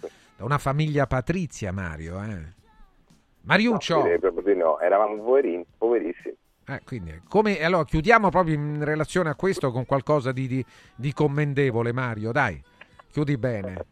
una 0.44 0.58
famiglia 0.58 1.06
patrizia 1.06 1.72
Mario, 1.72 2.22
eh. 2.22 2.58
Mariuccio. 3.42 4.02
No, 4.02 4.54
no, 4.56 4.78
eravamo 4.80 5.16
poverini, 5.22 5.64
poverissimi. 5.78 6.34
Eh, 6.70 6.82
quindi, 6.84 7.20
come, 7.28 7.60
allora, 7.62 7.84
chiudiamo 7.84 8.28
proprio 8.28 8.54
in 8.54 8.84
relazione 8.84 9.28
a 9.28 9.34
questo 9.34 9.72
con 9.72 9.84
qualcosa 9.86 10.30
di, 10.30 10.46
di- 10.46 10.64
di 10.94 11.12
commendevole, 11.12 11.92
Mario. 11.92 12.30
Dai, 12.30 12.62
chiudi 13.10 13.36
bene. 13.36 13.84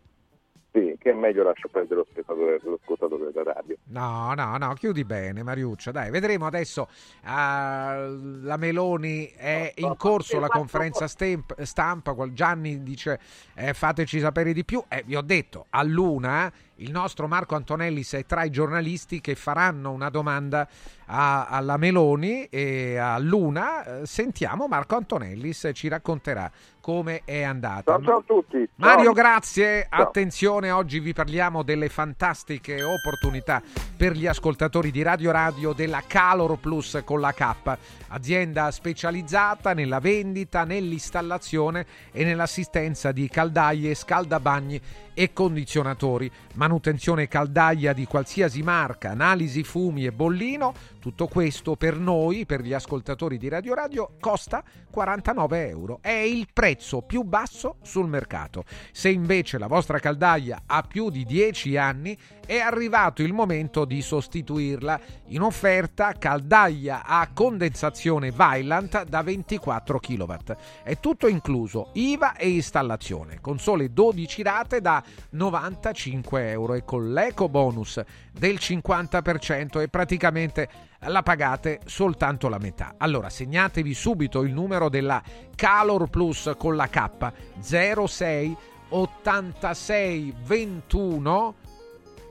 Sì, 0.71 0.88
che 0.99 1.11
è 1.11 1.15
meglio 1.15 1.45
lascio 1.45 1.69
perdere 1.69 2.01
lo 2.01 2.07
spettatore, 2.11 3.33
della 3.33 3.53
radio. 3.55 3.77
No, 3.85 4.35
no, 4.35 4.57
no, 4.59 4.75
chiudi 4.75 5.05
bene, 5.05 5.43
Mariuccio. 5.43 5.91
Dai, 5.91 6.11
vedremo 6.11 6.47
adesso. 6.47 6.89
ah, 7.25 8.07
la 8.43 8.57
Meloni 8.57 9.27
è 9.37 9.73
in 9.77 9.95
corso 9.97 10.41
la 10.41 10.49
conferenza 10.49 11.07
stamp- 11.07 11.61
stampa. 11.63 12.15
Gianni 12.33 12.83
dice 12.83 13.19
eh, 13.55 13.73
fateci 13.75 14.21
sapere 14.21 14.53
di 14.53 14.65
più. 14.65 14.83
Eh, 14.89 15.03
vi 15.07 15.17
ho 15.17 15.23
detto, 15.23 15.67
a 15.71 15.83
Luna 15.83 16.53
il 16.81 16.91
nostro 16.93 17.27
Marco 17.27 17.57
Antonellis 17.57 18.15
è 18.15 18.25
tra 18.25 18.45
i 18.45 18.51
giornalisti 18.51 19.21
che 19.21 19.35
faranno 19.35 19.91
una 19.91 20.11
domanda 20.11 20.69
a- 21.07 21.47
alla 21.47 21.77
Meloni 21.77 22.45
e 22.45 22.97
a 22.97 23.19
Luna. 23.19 24.01
Eh, 24.03 24.07
sentiamo 24.07 24.67
Marco 24.69 24.97
Antonellis 24.97 25.71
ci 25.73 25.89
racconterà 25.89 26.51
come 26.81 27.23
è 27.25 27.43
andata. 27.43 27.93
Ciao, 27.93 28.03
ciao 28.03 28.19
a 28.19 28.23
tutti. 28.25 28.67
Mario, 28.77 29.05
Ciao. 29.05 29.13
grazie. 29.13 29.87
Ciao. 29.91 30.03
Attenzione, 30.05 30.71
oggi 30.71 30.88
vi 30.97 31.13
parliamo 31.13 31.63
delle 31.63 31.91
fantastiche 31.91 32.83
opportunità 32.83 33.63
per 33.95 34.13
gli 34.13 34.27
ascoltatori 34.27 34.91
di 34.91 35.03
Radio 35.03 35.31
Radio 35.31 35.75
della 35.75 36.03
Calor 36.07 36.59
Plus 36.59 37.03
con 37.05 37.21
la 37.21 37.35
K, 37.35 37.77
azienda 38.09 38.71
specializzata 38.71 39.75
nella 39.75 40.01
vendita, 40.01 40.65
nell'installazione 40.65 41.85
e 42.11 42.25
nell'assistenza 42.25 43.13
di 43.13 43.29
caldaie, 43.29 43.95
scaldabagni 43.95 44.81
e 45.13 45.33
condizionatori, 45.35 46.31
manutenzione 46.55 47.29
caldaia 47.29 47.93
di 47.93 48.07
qualsiasi 48.07 48.63
marca, 48.63 49.11
analisi 49.11 49.65
fumi 49.65 50.07
e 50.07 50.13
bollino, 50.13 50.73
tutto 51.09 51.27
questo 51.27 51.75
per 51.75 51.97
noi, 51.97 52.45
per 52.45 52.61
gli 52.61 52.75
ascoltatori 52.75 53.39
di 53.39 53.49
Radio 53.49 53.73
Radio, 53.73 54.11
costa 54.21 54.63
49 54.91 55.69
euro. 55.69 55.99
È 56.03 56.11
il 56.11 56.49
prezzo 56.53 57.01
più 57.01 57.23
basso 57.23 57.77
sul 57.81 58.07
mercato. 58.09 58.65
Se 58.93 59.09
invece 59.09 59.57
la 59.57 59.69
vostra 59.69 60.01
caldaia 60.01 60.65
ha 60.67 60.83
più 60.83 61.09
di 61.09 61.25
10 61.25 61.79
anni, 61.79 62.15
è 62.45 62.59
arrivato 62.59 63.23
il 63.23 63.33
momento 63.33 63.87
di 63.87 64.03
sostituirla. 64.03 65.01
In 65.29 65.41
offerta 65.41 66.13
caldaia 66.13 67.03
a 67.03 67.27
condensazione 67.33 68.31
Vaillant 68.31 69.05
da 69.05 69.23
24 69.23 69.99
kW. 69.99 70.35
È 70.83 71.01
tutto 71.01 71.27
incluso, 71.27 71.89
IVA 71.95 72.37
e 72.37 72.51
installazione, 72.51 73.41
con 73.41 73.59
sole 73.59 73.95
12 73.95 74.43
rate 74.43 74.83
da 74.83 75.03
95 75.31 76.51
euro 76.51 76.75
e 76.75 76.85
con 76.85 77.15
l'eco 77.15 77.49
bonus 77.49 77.99
del 78.31 78.57
50% 78.57 79.81
e 79.81 79.89
praticamente 79.89 80.69
la 81.07 81.23
pagate 81.23 81.81
soltanto 81.85 82.49
la 82.49 82.59
metà. 82.59 82.95
Allora 82.99 83.31
segnatevi 83.31 83.95
subito 83.95 84.43
il 84.43 84.53
numero 84.53 84.89
della 84.89 85.23
Calor 85.55 86.09
Plus 86.09 86.53
con 86.59 86.77
la 86.77 86.89
K 86.89 87.33
06 87.61 88.57
86 88.91 90.35
21 90.45 91.55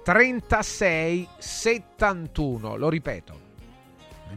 36 0.04 1.28
71. 1.38 2.76
Lo 2.76 2.90
ripeto. 2.90 3.46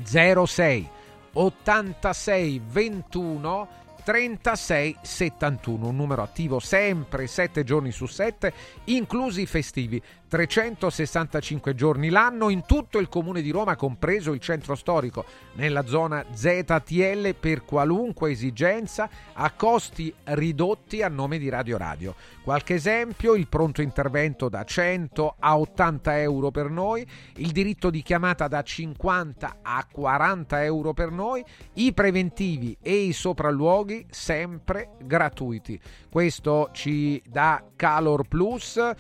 06 0.03 0.89
86 1.33 2.63
21 2.65 3.69
3671, 4.03 5.87
un 5.87 5.95
numero 5.95 6.23
attivo 6.23 6.59
sempre 6.59 7.27
7 7.27 7.65
giorni 7.65 7.93
su 7.93 8.07
7, 8.07 8.53
inclusi 8.85 9.43
i 9.43 9.47
festivi, 9.47 10.03
365 10.31 11.75
giorni 11.75 12.09
l'anno 12.09 12.51
in 12.51 12.65
tutto 12.65 12.99
il 12.99 13.09
comune 13.09 13.43
di 13.43 13.51
Roma, 13.51 13.75
compreso 13.75 14.33
il 14.33 14.39
centro 14.39 14.77
storico, 14.77 15.25
nella 15.55 15.85
zona 15.85 16.25
ZTL 16.33 17.35
per 17.35 17.65
qualunque 17.65 18.31
esigenza 18.31 19.11
a 19.33 19.51
costi 19.51 20.15
ridotti 20.23 21.03
a 21.03 21.09
nome 21.09 21.37
di 21.37 21.49
Radio 21.49 21.77
Radio. 21.77 22.15
Qualche 22.45 22.75
esempio, 22.75 23.35
il 23.35 23.49
pronto 23.49 23.83
intervento 23.83 24.49
da 24.49 24.63
100 24.63 25.35
a 25.41 25.59
80 25.59 26.21
euro 26.21 26.53
per 26.53 26.71
noi, 26.71 27.05
il 27.37 27.51
diritto 27.51 27.91
di 27.91 28.01
chiamata 28.01 28.47
da 28.47 28.63
50 28.63 29.57
a 29.63 29.85
40 29.91 30.63
euro 30.63 30.93
per 30.93 31.11
noi, 31.11 31.45
i 31.75 31.93
preventivi 31.93 32.77
e 32.81 32.95
i 32.95 33.13
sopralluoghi 33.13 34.07
sempre 34.11 34.91
gratuiti. 35.03 35.79
Questo 36.09 36.71
ci 36.73 37.21
dà 37.27 37.65
Calor 37.75 38.29
Plus. 38.29 38.77
Eh, 38.77 38.91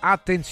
attenzione 0.00 0.44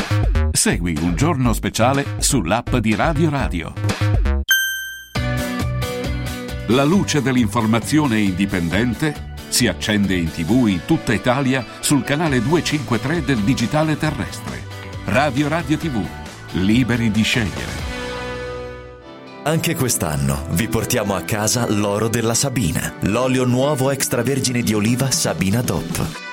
Segui 0.51 0.97
un 0.99 1.15
giorno 1.15 1.53
speciale 1.53 2.05
sull'app 2.17 2.75
di 2.75 2.95
Radio 2.95 3.29
Radio. 3.29 3.73
La 6.67 6.83
luce 6.83 7.21
dell'informazione 7.21 8.19
indipendente 8.19 9.31
si 9.47 9.67
accende 9.67 10.15
in 10.15 10.29
tv 10.29 10.67
in 10.67 10.81
tutta 10.85 11.13
Italia 11.13 11.65
sul 11.79 12.03
canale 12.03 12.41
253 12.41 13.23
del 13.23 13.39
digitale 13.39 13.97
terrestre. 13.97 14.72
Radio 15.05 15.49
Radio 15.49 15.77
TV, 15.77 16.01
liberi 16.53 17.11
di 17.11 17.23
scegliere. 17.23 17.91
Anche 19.43 19.75
quest'anno 19.75 20.45
vi 20.51 20.69
portiamo 20.69 21.13
a 21.13 21.21
casa 21.23 21.69
l'oro 21.69 22.07
della 22.07 22.33
Sabina, 22.33 22.93
l'olio 23.01 23.43
nuovo 23.43 23.91
extravergine 23.91 24.61
di 24.61 24.73
oliva 24.73 25.11
Sabina 25.11 25.61
DOP. 25.61 26.32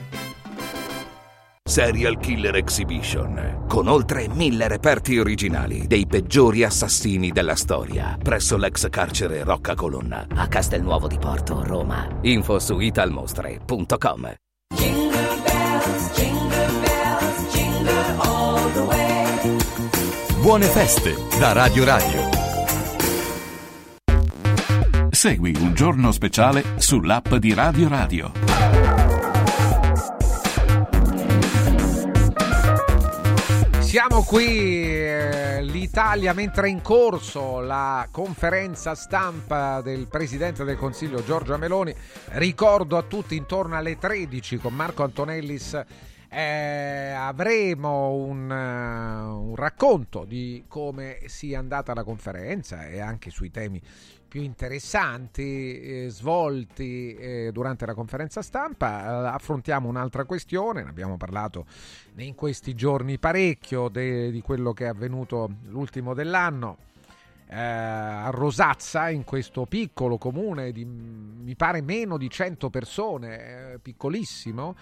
Serial 1.71 2.19
Killer 2.19 2.57
Exhibition, 2.57 3.63
con 3.65 3.87
oltre 3.87 4.27
mille 4.27 4.67
reperti 4.67 5.17
originali 5.17 5.87
dei 5.87 6.05
peggiori 6.05 6.65
assassini 6.65 7.31
della 7.31 7.55
storia, 7.55 8.17
presso 8.21 8.57
l'ex 8.57 8.89
carcere 8.89 9.41
Rocca 9.45 9.73
Colonna, 9.73 10.27
a 10.35 10.49
Castelnuovo 10.49 11.07
di 11.07 11.17
Porto, 11.17 11.63
Roma. 11.63 12.05
Info 12.23 12.59
su 12.59 12.77
italmostre.com. 12.77 14.33
Buone 20.41 20.65
feste 20.65 21.15
da 21.39 21.53
Radio 21.53 21.85
Radio. 21.85 22.29
Segui 25.09 25.55
un 25.57 25.73
giorno 25.73 26.11
speciale 26.11 26.73
sull'app 26.75 27.35
di 27.35 27.53
Radio 27.53 27.87
Radio. 27.87 28.90
Siamo 33.91 34.23
qui, 34.23 34.85
eh, 34.85 35.61
l'Italia, 35.63 36.31
mentre 36.31 36.67
è 36.67 36.69
in 36.69 36.81
corso 36.81 37.59
la 37.59 38.07
conferenza 38.09 38.95
stampa 38.95 39.81
del 39.81 40.07
Presidente 40.07 40.63
del 40.63 40.77
Consiglio 40.77 41.21
Giorgia 41.25 41.57
Meloni. 41.57 41.93
Ricordo 42.29 42.95
a 42.95 43.01
tutti 43.01 43.35
intorno 43.35 43.75
alle 43.75 43.97
13 43.97 44.59
con 44.59 44.73
Marco 44.73 45.03
Antonellis 45.03 45.83
eh, 46.29 47.11
avremo 47.11 48.13
un, 48.13 48.49
uh, 48.49 49.49
un, 49.49 49.55
racconto 49.57 50.23
di 50.23 50.63
come 50.69 51.23
sia 51.25 51.59
andata 51.59 51.93
la 51.93 52.05
conferenza 52.05 52.87
e 52.87 53.01
anche 53.01 53.29
sui 53.29 53.51
temi 53.51 53.81
più 54.31 54.43
interessanti 54.43 55.81
eh, 55.81 56.07
svolti 56.07 57.13
eh, 57.15 57.49
durante 57.51 57.85
la 57.85 57.93
conferenza 57.93 58.41
stampa. 58.41 59.01
Eh, 59.03 59.27
affrontiamo 59.27 59.89
un'altra 59.89 60.23
questione, 60.23 60.83
ne 60.83 60.89
abbiamo 60.89 61.17
parlato 61.17 61.65
in 62.15 62.33
questi 62.33 62.73
giorni 62.73 63.19
parecchio 63.19 63.89
de- 63.89 64.31
di 64.31 64.39
quello 64.39 64.71
che 64.71 64.85
è 64.85 64.87
avvenuto 64.87 65.49
l'ultimo 65.67 66.13
dell'anno. 66.13 66.77
Eh, 67.49 67.59
a 67.59 68.29
Rosazza, 68.29 69.09
in 69.09 69.25
questo 69.25 69.65
piccolo 69.65 70.17
comune 70.17 70.71
di 70.71 70.85
mi 70.85 71.55
pare 71.57 71.81
meno 71.81 72.17
di 72.17 72.29
100 72.29 72.69
persone, 72.69 73.79
piccolissimo, 73.81 74.77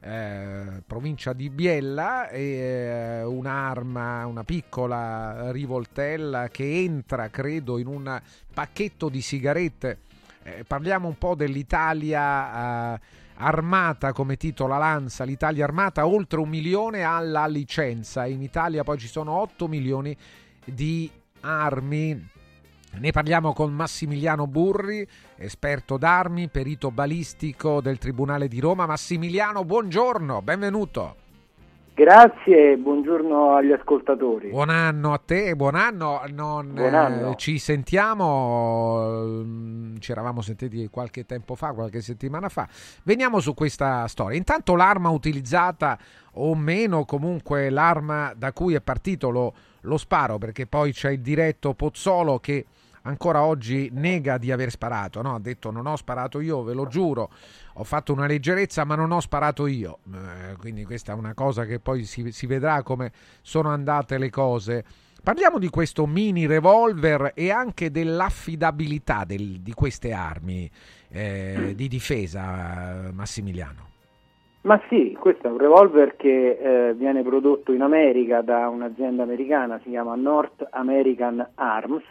eh, 0.00 0.82
provincia 0.86 1.32
di 1.32 1.50
Biella 1.50 2.28
e 2.28 2.42
eh, 2.42 3.22
un'arma, 3.22 4.26
una 4.26 4.44
piccola 4.44 5.50
rivoltella 5.50 6.48
che 6.48 6.82
entra, 6.82 7.28
credo, 7.28 7.78
in 7.78 7.86
un 7.86 8.20
pacchetto 8.52 9.08
di 9.08 9.20
sigarette. 9.20 9.98
Eh, 10.42 10.64
parliamo 10.66 11.06
un 11.06 11.18
po' 11.18 11.34
dell'Italia 11.34 12.98
armata, 13.40 14.12
come 14.12 14.36
titola 14.36 14.78
Lanza, 14.78 15.24
l'Italia 15.24 15.64
armata 15.64 16.06
oltre 16.06 16.40
un 16.40 16.48
milione 16.48 17.02
alla 17.02 17.46
licenza. 17.46 18.26
In 18.26 18.42
Italia 18.42 18.84
poi 18.84 18.98
ci 18.98 19.08
sono 19.08 19.32
8 19.32 19.66
milioni 19.68 20.16
di 20.64 21.10
armi 21.40 22.28
ne 22.98 23.10
parliamo 23.12 23.52
con 23.52 23.72
Massimiliano 23.72 24.46
Burri, 24.46 25.06
esperto 25.36 25.96
d'armi, 25.96 26.48
perito 26.48 26.90
balistico 26.90 27.80
del 27.80 27.98
Tribunale 27.98 28.48
di 28.48 28.60
Roma. 28.60 28.86
Massimiliano, 28.86 29.64
buongiorno, 29.64 30.42
benvenuto. 30.42 31.16
Grazie, 32.00 32.78
buongiorno 32.78 33.56
agli 33.56 33.72
ascoltatori. 33.72 34.48
Buon 34.48 34.70
anno 34.70 35.12
a 35.12 35.20
te, 35.22 35.54
buon 35.54 35.74
anno. 35.74 36.22
Non, 36.32 36.72
buon 36.72 36.94
anno. 36.94 37.32
Eh, 37.32 37.36
ci 37.36 37.58
sentiamo, 37.58 39.42
mm, 39.44 39.96
ci 39.98 40.10
eravamo 40.10 40.40
sentiti 40.40 40.88
qualche 40.88 41.26
tempo 41.26 41.54
fa, 41.54 41.72
qualche 41.72 42.00
settimana 42.00 42.48
fa. 42.48 42.66
Veniamo 43.02 43.38
su 43.40 43.52
questa 43.52 44.06
storia. 44.08 44.38
Intanto 44.38 44.76
l'arma 44.76 45.10
utilizzata 45.10 45.98
o 46.34 46.54
meno, 46.54 47.04
comunque 47.04 47.68
l'arma 47.68 48.32
da 48.34 48.54
cui 48.54 48.72
è 48.72 48.80
partito 48.80 49.28
lo, 49.28 49.52
lo 49.82 49.98
sparo, 49.98 50.38
perché 50.38 50.66
poi 50.66 50.92
c'è 50.92 51.10
il 51.10 51.20
diretto 51.20 51.74
Pozzolo 51.74 52.38
che 52.38 52.64
ancora 53.02 53.44
oggi 53.44 53.90
nega 53.92 54.38
di 54.38 54.50
aver 54.50 54.70
sparato, 54.70 55.22
no? 55.22 55.34
ha 55.34 55.40
detto 55.40 55.70
non 55.70 55.86
ho 55.86 55.96
sparato 55.96 56.40
io, 56.40 56.62
ve 56.62 56.74
lo 56.74 56.86
giuro, 56.86 57.30
ho 57.74 57.84
fatto 57.84 58.12
una 58.12 58.26
leggerezza 58.26 58.84
ma 58.84 58.94
non 58.94 59.10
ho 59.12 59.20
sparato 59.20 59.66
io, 59.66 59.98
eh, 60.12 60.56
quindi 60.56 60.84
questa 60.84 61.12
è 61.12 61.14
una 61.14 61.34
cosa 61.34 61.64
che 61.64 61.78
poi 61.78 62.04
si, 62.04 62.32
si 62.32 62.46
vedrà 62.46 62.82
come 62.82 63.12
sono 63.42 63.70
andate 63.70 64.18
le 64.18 64.30
cose. 64.30 64.84
Parliamo 65.22 65.58
di 65.58 65.68
questo 65.68 66.06
mini 66.06 66.46
revolver 66.46 67.32
e 67.34 67.50
anche 67.50 67.90
dell'affidabilità 67.90 69.24
del, 69.26 69.60
di 69.60 69.74
queste 69.74 70.12
armi 70.12 70.70
eh, 71.10 71.74
di 71.76 71.88
difesa, 71.88 73.10
Massimiliano. 73.12 73.88
Ma 74.62 74.80
sì, 74.88 75.16
questo 75.18 75.46
è 75.46 75.50
un 75.50 75.56
revolver 75.56 76.16
che 76.16 76.88
eh, 76.88 76.94
viene 76.94 77.22
prodotto 77.22 77.72
in 77.72 77.80
America 77.80 78.42
da 78.42 78.68
un'azienda 78.68 79.22
americana, 79.22 79.80
si 79.82 79.88
chiama 79.88 80.14
North 80.16 80.66
American 80.70 81.46
Arms 81.54 82.04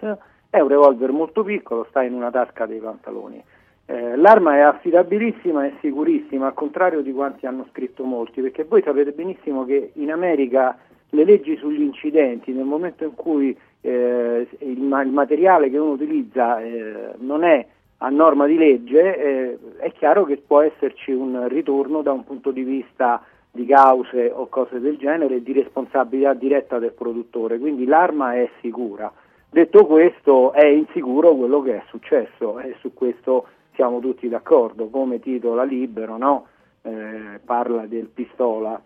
è 0.50 0.60
un 0.60 0.68
revolver 0.68 1.12
molto 1.12 1.43
piccolo, 1.43 1.86
sta 1.89 2.04
in 2.04 2.14
una 2.14 2.32
tasca 2.32 2.66
dei 2.66 2.80
pantaloni. 2.80 3.41
Eh, 3.86 4.16
l'arma 4.16 4.56
è 4.56 4.60
affidabilissima 4.60 5.66
e 5.66 5.74
sicurissima, 5.80 6.47
al 6.47 6.54
contrario 6.54 7.02
di 7.02 7.12
quanti 7.12 7.45
hanno 7.45 7.66
scritto 7.72 8.04
molti, 8.04 8.41
perché 8.41 8.64
voi 8.64 8.82
sapete 8.84 9.12
benissimo 9.12 9.66
che 9.66 9.91
in 9.93 10.12
America 10.12 10.78
le 11.10 11.24
leggi 11.24 11.58
sugli 11.58 11.82
incidenti, 11.82 12.52
nel 12.52 12.66
momento 12.66 13.04
in 13.04 13.16
cui 13.16 13.58
eh, 13.82 14.47
il, 14.60 14.78
il, 14.78 15.12
materiale 15.12 15.70
che 15.70 15.78
uno 15.78 15.93
utilizza 15.93 16.60
eh, 16.60 17.14
non 17.18 17.43
è 17.43 17.66
a 17.97 18.10
norma 18.10 18.45
di 18.45 18.58
legge, 18.58 19.18
eh, 19.18 19.58
è 19.78 19.91
chiaro 19.91 20.24
che 20.24 20.38
può 20.38 20.62
esserci 20.62 21.12
un 21.12 21.47
ritorno 21.47 22.02
da 22.02 22.12
un 22.12 22.24
punto 22.24 22.52
di 22.52 22.64
vista 22.64 23.24
di 23.52 23.66
cause 23.66 24.32
o 24.34 24.47
cose 24.47 24.80
del 24.80 24.97
genere, 24.97 25.41
di 25.41 25.52
responsabilità 25.52 26.34
diretta 26.34 26.80
del 26.80 26.93
produttore, 26.93 27.58
quindi 27.58 27.86
l'arma 27.86 28.36
è 28.36 28.50
sicura. 28.62 29.12
Detto 29.52 29.86
questo, 29.86 30.54
è 30.54 30.66
insicuro 30.66 31.36
quello 31.36 31.62
che 31.62 31.78
è 31.78 31.84
successo 31.88 32.60
e 32.60 32.76
su 32.80 32.93
questo 32.93 33.47
siamo 33.74 34.00
tutti 34.00 34.30
d'accordo, 34.30 34.89
come 34.89 35.20
titola 35.20 35.64
Libero, 35.64 36.18
no? 36.18 36.45
eh, 36.84 37.39
parla 37.43 37.86
del 37.88 38.08
pistola. 38.08 38.80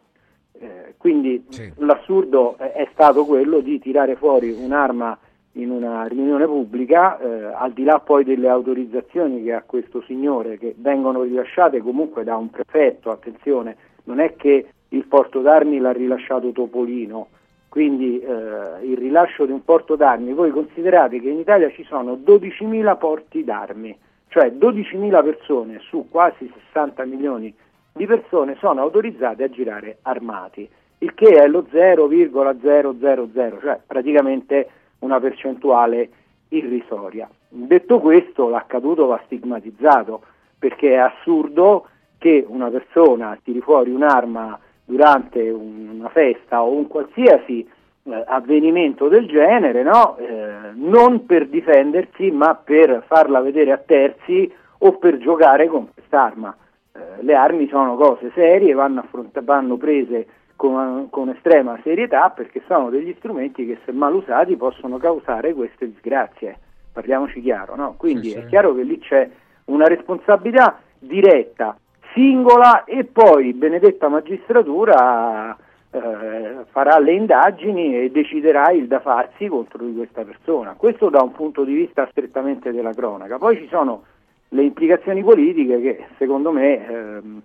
Eh, 0.53 0.93
quindi 0.97 1.45
sì. 1.49 1.71
l'assurdo 1.77 2.55
è, 2.57 2.87
stato 2.93 3.25
quello 3.25 3.59
di 3.59 3.79
tirare 3.79 4.15
fuori 4.15 4.51
un'arma 4.51 5.17
in 5.53 5.69
una 5.69 6.05
riunione 6.05 6.45
pubblica, 6.45 7.19
eh, 7.19 7.43
al 7.53 7.73
di 7.73 7.83
là 7.83 7.99
poi 7.99 8.23
delle 8.23 8.47
autorizzazioni 8.47 9.43
che 9.43 9.53
ha 9.53 9.63
questo 9.63 10.01
signore, 10.03 10.57
che 10.57 10.73
vengono 10.77 11.23
rilasciate 11.23 11.81
comunque 11.81 12.23
da 12.23 12.37
un 12.37 12.49
prefetto, 12.49 13.11
attenzione, 13.11 13.75
non 14.05 14.19
è 14.19 14.35
che 14.35 14.67
il 14.89 15.05
porto 15.07 15.41
d'armi 15.41 15.79
l'ha 15.79 15.91
rilasciato 15.91 16.51
Topolino, 16.51 17.27
quindi 17.73 18.19
eh, 18.19 18.85
il 18.85 18.95
rilascio 18.95 19.47
di 19.47 19.51
un 19.51 19.63
porto 19.63 19.95
d'armi, 19.95 20.31
voi 20.33 20.51
considerate 20.51 21.19
che 21.19 21.27
in 21.27 21.39
Italia 21.39 21.71
ci 21.71 21.83
sono 21.85 22.13
12.000 22.23 22.99
porti 22.99 23.43
d'armi, 23.43 23.97
cioè 24.27 24.51
12.000 24.51 25.23
persone 25.23 25.79
su 25.79 26.05
quasi 26.07 26.53
60 26.71 27.03
milioni 27.05 27.51
di 27.91 28.05
persone 28.05 28.57
sono 28.59 28.79
autorizzate 28.81 29.43
a 29.43 29.49
girare 29.49 29.97
armati, 30.03 30.69
il 30.99 31.15
che 31.15 31.29
è 31.29 31.47
lo 31.47 31.65
0,000, 31.67 33.59
cioè 33.59 33.79
praticamente 33.87 34.69
una 34.99 35.19
percentuale 35.19 36.09
irrisoria. 36.49 37.27
Detto 37.49 37.99
questo, 37.99 38.49
l'accaduto 38.49 39.07
va 39.07 39.19
stigmatizzato 39.25 40.21
perché 40.59 40.91
è 40.91 40.97
assurdo 40.97 41.87
che 42.19 42.45
una 42.47 42.69
persona 42.69 43.35
tiri 43.43 43.61
fuori 43.61 43.89
un'arma 43.89 44.59
durante 44.85 45.49
una 45.49 46.09
festa 46.09 46.61
o 46.61 46.71
un 46.71 46.87
qualsiasi 46.87 47.67
eh, 48.03 48.23
avvenimento 48.27 49.07
del 49.07 49.27
genere, 49.27 49.83
no? 49.83 50.17
eh, 50.17 50.71
non 50.73 51.25
per 51.25 51.47
difendersi 51.47 52.31
ma 52.31 52.55
per 52.55 53.03
farla 53.07 53.39
vedere 53.39 53.71
a 53.71 53.77
terzi 53.77 54.51
o 54.79 54.97
per 54.97 55.17
giocare 55.17 55.67
con 55.67 55.87
quest'arma. 55.93 56.55
Eh, 56.91 57.23
le 57.23 57.33
armi 57.33 57.67
sono 57.69 57.95
cose 57.95 58.31
serie, 58.33 58.73
vanno, 58.73 58.99
affront- 58.99 59.41
vanno 59.41 59.77
prese 59.77 60.27
con, 60.55 61.07
con, 61.09 61.29
estrema 61.29 61.79
serietà 61.81 62.29
perché 62.29 62.61
sono 62.67 62.89
degli 62.89 63.15
strumenti 63.17 63.65
che 63.65 63.79
se 63.85 63.91
mal 63.91 64.13
usati 64.13 64.55
possono 64.55 64.97
causare 64.97 65.53
queste 65.53 65.87
disgrazie, 65.87 66.57
parliamoci 66.91 67.41
chiaro, 67.41 67.75
no? 67.75 67.95
quindi 67.97 68.29
sì, 68.29 68.33
sì. 68.33 68.37
è 68.39 68.45
chiaro 68.45 68.75
che 68.75 68.83
lì 68.83 68.99
c'è 68.99 69.29
una 69.65 69.87
responsabilità 69.87 70.79
diretta 70.99 71.77
singola 72.13 72.83
e 72.85 73.03
poi 73.05 73.53
benedetta 73.53 74.07
magistratura 74.07 75.55
eh, 75.91 76.65
farà 76.69 76.97
le 76.99 77.13
indagini 77.13 77.99
e 77.99 78.11
deciderà 78.11 78.71
il 78.71 78.87
da 78.87 78.99
farsi 78.99 79.47
contro 79.47 79.83
di 79.83 79.95
questa 79.95 80.23
persona. 80.23 80.73
Questo 80.77 81.09
da 81.09 81.21
un 81.21 81.31
punto 81.31 81.63
di 81.63 81.73
vista 81.73 82.07
strettamente 82.09 82.71
della 82.71 82.93
cronaca. 82.93 83.37
Poi 83.37 83.57
ci 83.57 83.67
sono 83.67 84.03
le 84.49 84.63
implicazioni 84.63 85.23
politiche 85.23 85.81
che 85.81 86.05
secondo 86.17 86.51
me 86.51 86.87
ehm, 86.87 87.41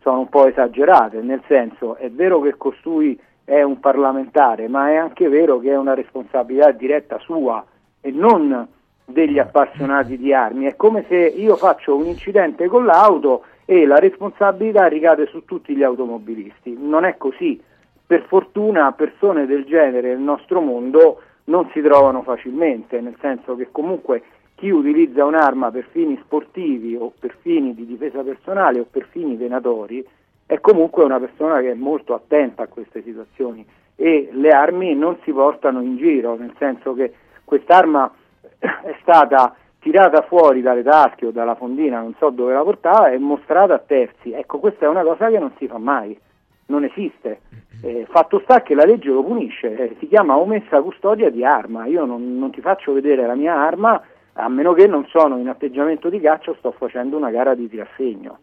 sono 0.00 0.20
un 0.20 0.28
po' 0.28 0.46
esagerate, 0.46 1.20
nel 1.20 1.42
senso 1.46 1.96
è 1.96 2.10
vero 2.10 2.40
che 2.40 2.56
costui 2.56 3.18
è 3.44 3.62
un 3.62 3.78
parlamentare, 3.80 4.68
ma 4.68 4.90
è 4.90 4.96
anche 4.96 5.28
vero 5.28 5.58
che 5.58 5.70
è 5.70 5.76
una 5.76 5.94
responsabilità 5.94 6.72
diretta 6.72 7.18
sua 7.18 7.64
e 8.00 8.10
non 8.10 8.66
degli 9.04 9.38
appassionati 9.38 10.18
di 10.18 10.32
armi. 10.34 10.66
È 10.66 10.76
come 10.76 11.04
se 11.08 11.16
io 11.16 11.56
faccio 11.56 11.96
un 11.96 12.06
incidente 12.06 12.66
con 12.66 12.84
l'auto 12.84 13.44
e 13.66 13.84
la 13.84 13.98
responsabilità 13.98 14.86
ricade 14.86 15.26
su 15.26 15.44
tutti 15.44 15.76
gli 15.76 15.82
automobilisti. 15.82 16.74
Non 16.80 17.04
è 17.04 17.16
così. 17.18 17.60
Per 18.06 18.22
fortuna 18.28 18.92
persone 18.92 19.44
del 19.46 19.64
genere 19.64 20.08
nel 20.08 20.20
nostro 20.20 20.60
mondo 20.60 21.20
non 21.44 21.68
si 21.72 21.82
trovano 21.82 22.22
facilmente, 22.22 23.00
nel 23.00 23.16
senso 23.20 23.56
che 23.56 23.68
comunque 23.72 24.22
chi 24.54 24.70
utilizza 24.70 25.24
un'arma 25.24 25.70
per 25.70 25.86
fini 25.90 26.18
sportivi 26.22 26.96
o 26.96 27.12
per 27.18 27.36
fini 27.40 27.74
di 27.74 27.84
difesa 27.84 28.22
personale 28.22 28.80
o 28.80 28.86
per 28.88 29.06
fini 29.10 29.36
venatori 29.36 30.06
è 30.46 30.60
comunque 30.60 31.04
una 31.04 31.18
persona 31.18 31.60
che 31.60 31.72
è 31.72 31.74
molto 31.74 32.14
attenta 32.14 32.62
a 32.62 32.68
queste 32.68 33.02
situazioni 33.02 33.66
e 33.96 34.28
le 34.32 34.50
armi 34.50 34.94
non 34.94 35.18
si 35.24 35.32
portano 35.32 35.82
in 35.82 35.96
giro, 35.96 36.36
nel 36.36 36.54
senso 36.58 36.94
che 36.94 37.12
quest'arma 37.44 38.10
è 38.58 38.96
stata 39.00 39.54
tirata 39.86 40.22
fuori 40.22 40.62
dalle 40.62 40.82
tasche 40.82 41.26
o 41.26 41.30
dalla 41.30 41.54
fondina, 41.54 42.00
non 42.00 42.12
so 42.18 42.30
dove 42.30 42.52
la 42.52 42.64
portava, 42.64 43.08
e 43.10 43.18
mostrata 43.18 43.74
a 43.74 43.78
terzi. 43.78 44.32
Ecco, 44.32 44.58
questa 44.58 44.86
è 44.86 44.88
una 44.88 45.04
cosa 45.04 45.28
che 45.28 45.38
non 45.38 45.52
si 45.58 45.68
fa 45.68 45.78
mai, 45.78 46.18
non 46.66 46.82
esiste. 46.82 47.42
Eh, 47.82 48.04
fatto 48.10 48.40
sta 48.40 48.62
che 48.62 48.74
la 48.74 48.84
legge 48.84 49.10
lo 49.10 49.22
punisce, 49.22 49.76
eh, 49.76 49.96
si 50.00 50.08
chiama 50.08 50.38
omessa 50.38 50.82
custodia 50.82 51.30
di 51.30 51.44
arma. 51.44 51.86
Io 51.86 52.04
non, 52.04 52.36
non 52.36 52.50
ti 52.50 52.60
faccio 52.60 52.92
vedere 52.92 53.26
la 53.26 53.36
mia 53.36 53.54
arma 53.54 54.02
a 54.32 54.48
meno 54.48 54.72
che 54.72 54.88
non 54.88 55.06
sono 55.06 55.38
in 55.38 55.48
atteggiamento 55.48 56.08
di 56.08 56.18
caccia 56.18 56.50
o 56.50 56.56
sto 56.58 56.72
facendo 56.72 57.16
una 57.16 57.30
gara 57.30 57.54
di 57.54 57.68
tirassegno. 57.68 58.38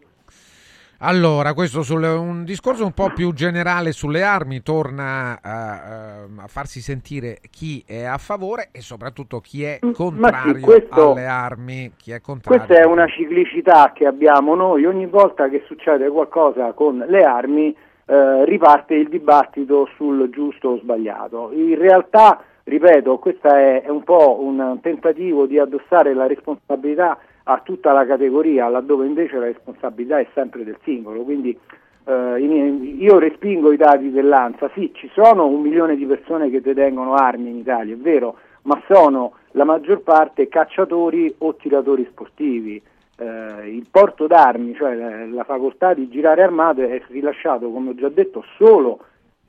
Allora, 1.05 1.53
questo 1.53 1.81
sulle, 1.81 2.07
un 2.07 2.45
discorso 2.45 2.85
un 2.85 2.93
po' 2.93 3.11
più 3.13 3.33
generale 3.33 3.91
sulle 3.91 4.23
armi 4.23 4.61
torna 4.61 5.37
a, 5.41 6.21
a, 6.21 6.47
farsi 6.47 6.79
sentire 6.79 7.39
chi 7.51 7.83
è 7.85 8.05
a 8.05 8.17
favore 8.17 8.69
e 8.71 8.79
soprattutto 8.79 9.41
chi 9.41 9.65
è 9.65 9.79
contrario 9.91 10.55
sì, 10.55 10.61
questo, 10.61 11.11
alle 11.11 11.25
armi. 11.25 11.91
Chi 11.97 12.11
è 12.13 12.21
contrario. 12.21 12.63
Questa 12.63 12.81
è 12.81 12.85
una 12.85 13.05
ciclicità 13.07 13.91
che 13.93 14.05
abbiamo 14.05 14.55
noi, 14.55 14.85
ogni 14.85 15.05
volta 15.05 15.49
che 15.49 15.63
succede 15.67 16.07
qualcosa 16.07 16.71
con 16.71 17.03
le 17.05 17.23
armi 17.23 17.75
eh, 18.05 18.45
riparte 18.45 18.93
il 18.93 19.09
dibattito 19.09 19.89
sul 19.97 20.29
giusto 20.29 20.69
o 20.69 20.77
sbagliato. 20.77 21.49
In 21.51 21.77
realtà, 21.77 22.41
ripeto, 22.63 23.17
questo 23.17 23.49
è, 23.49 23.81
è 23.81 23.89
un 23.89 24.05
po' 24.05 24.41
un 24.41 24.79
tentativo 24.81 25.47
di 25.47 25.59
addossare 25.59 26.13
la 26.13 26.27
responsabilità 26.27 27.17
a 27.43 27.61
tutta 27.63 27.91
la 27.91 28.05
categoria, 28.05 28.69
laddove 28.69 29.05
invece 29.05 29.37
la 29.37 29.45
responsabilità 29.45 30.19
è 30.19 30.27
sempre 30.33 30.63
del 30.63 30.77
singolo. 30.83 31.23
Quindi 31.23 31.57
eh, 32.05 32.39
io 32.39 33.19
respingo 33.19 33.71
i 33.71 33.77
dati 33.77 34.11
dell'ANSA, 34.11 34.69
sì, 34.73 34.91
ci 34.93 35.09
sono 35.13 35.47
un 35.47 35.61
milione 35.61 35.95
di 35.95 36.05
persone 36.05 36.49
che 36.49 36.61
detengono 36.61 37.15
armi 37.15 37.49
in 37.49 37.57
Italia, 37.57 37.93
è 37.93 37.97
vero, 37.97 38.37
ma 38.63 38.81
sono 38.87 39.33
la 39.51 39.65
maggior 39.65 40.01
parte 40.01 40.47
cacciatori 40.47 41.33
o 41.39 41.55
tiratori 41.55 42.07
sportivi. 42.09 42.81
Eh, 43.15 43.69
il 43.69 43.85
porto 43.91 44.25
d'armi, 44.25 44.73
cioè 44.75 44.95
la, 45.27 45.43
facoltà 45.43 45.93
di 45.93 46.09
girare 46.09 46.43
armate, 46.43 46.89
è 46.89 47.01
rilasciato, 47.07 47.69
come 47.69 47.91
ho 47.91 47.95
già 47.95 48.09
detto, 48.09 48.43
solo 48.57 48.99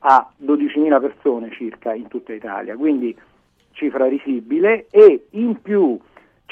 a 0.01 0.29
12.000 0.45 1.01
persone 1.01 1.51
circa 1.51 1.95
in 1.95 2.09
tutta 2.09 2.33
Italia, 2.35 2.77
quindi 2.77 3.17
cifra 3.73 4.07
risibile 4.07 4.87
e 4.91 5.27
in 5.31 5.61
più 5.63 5.99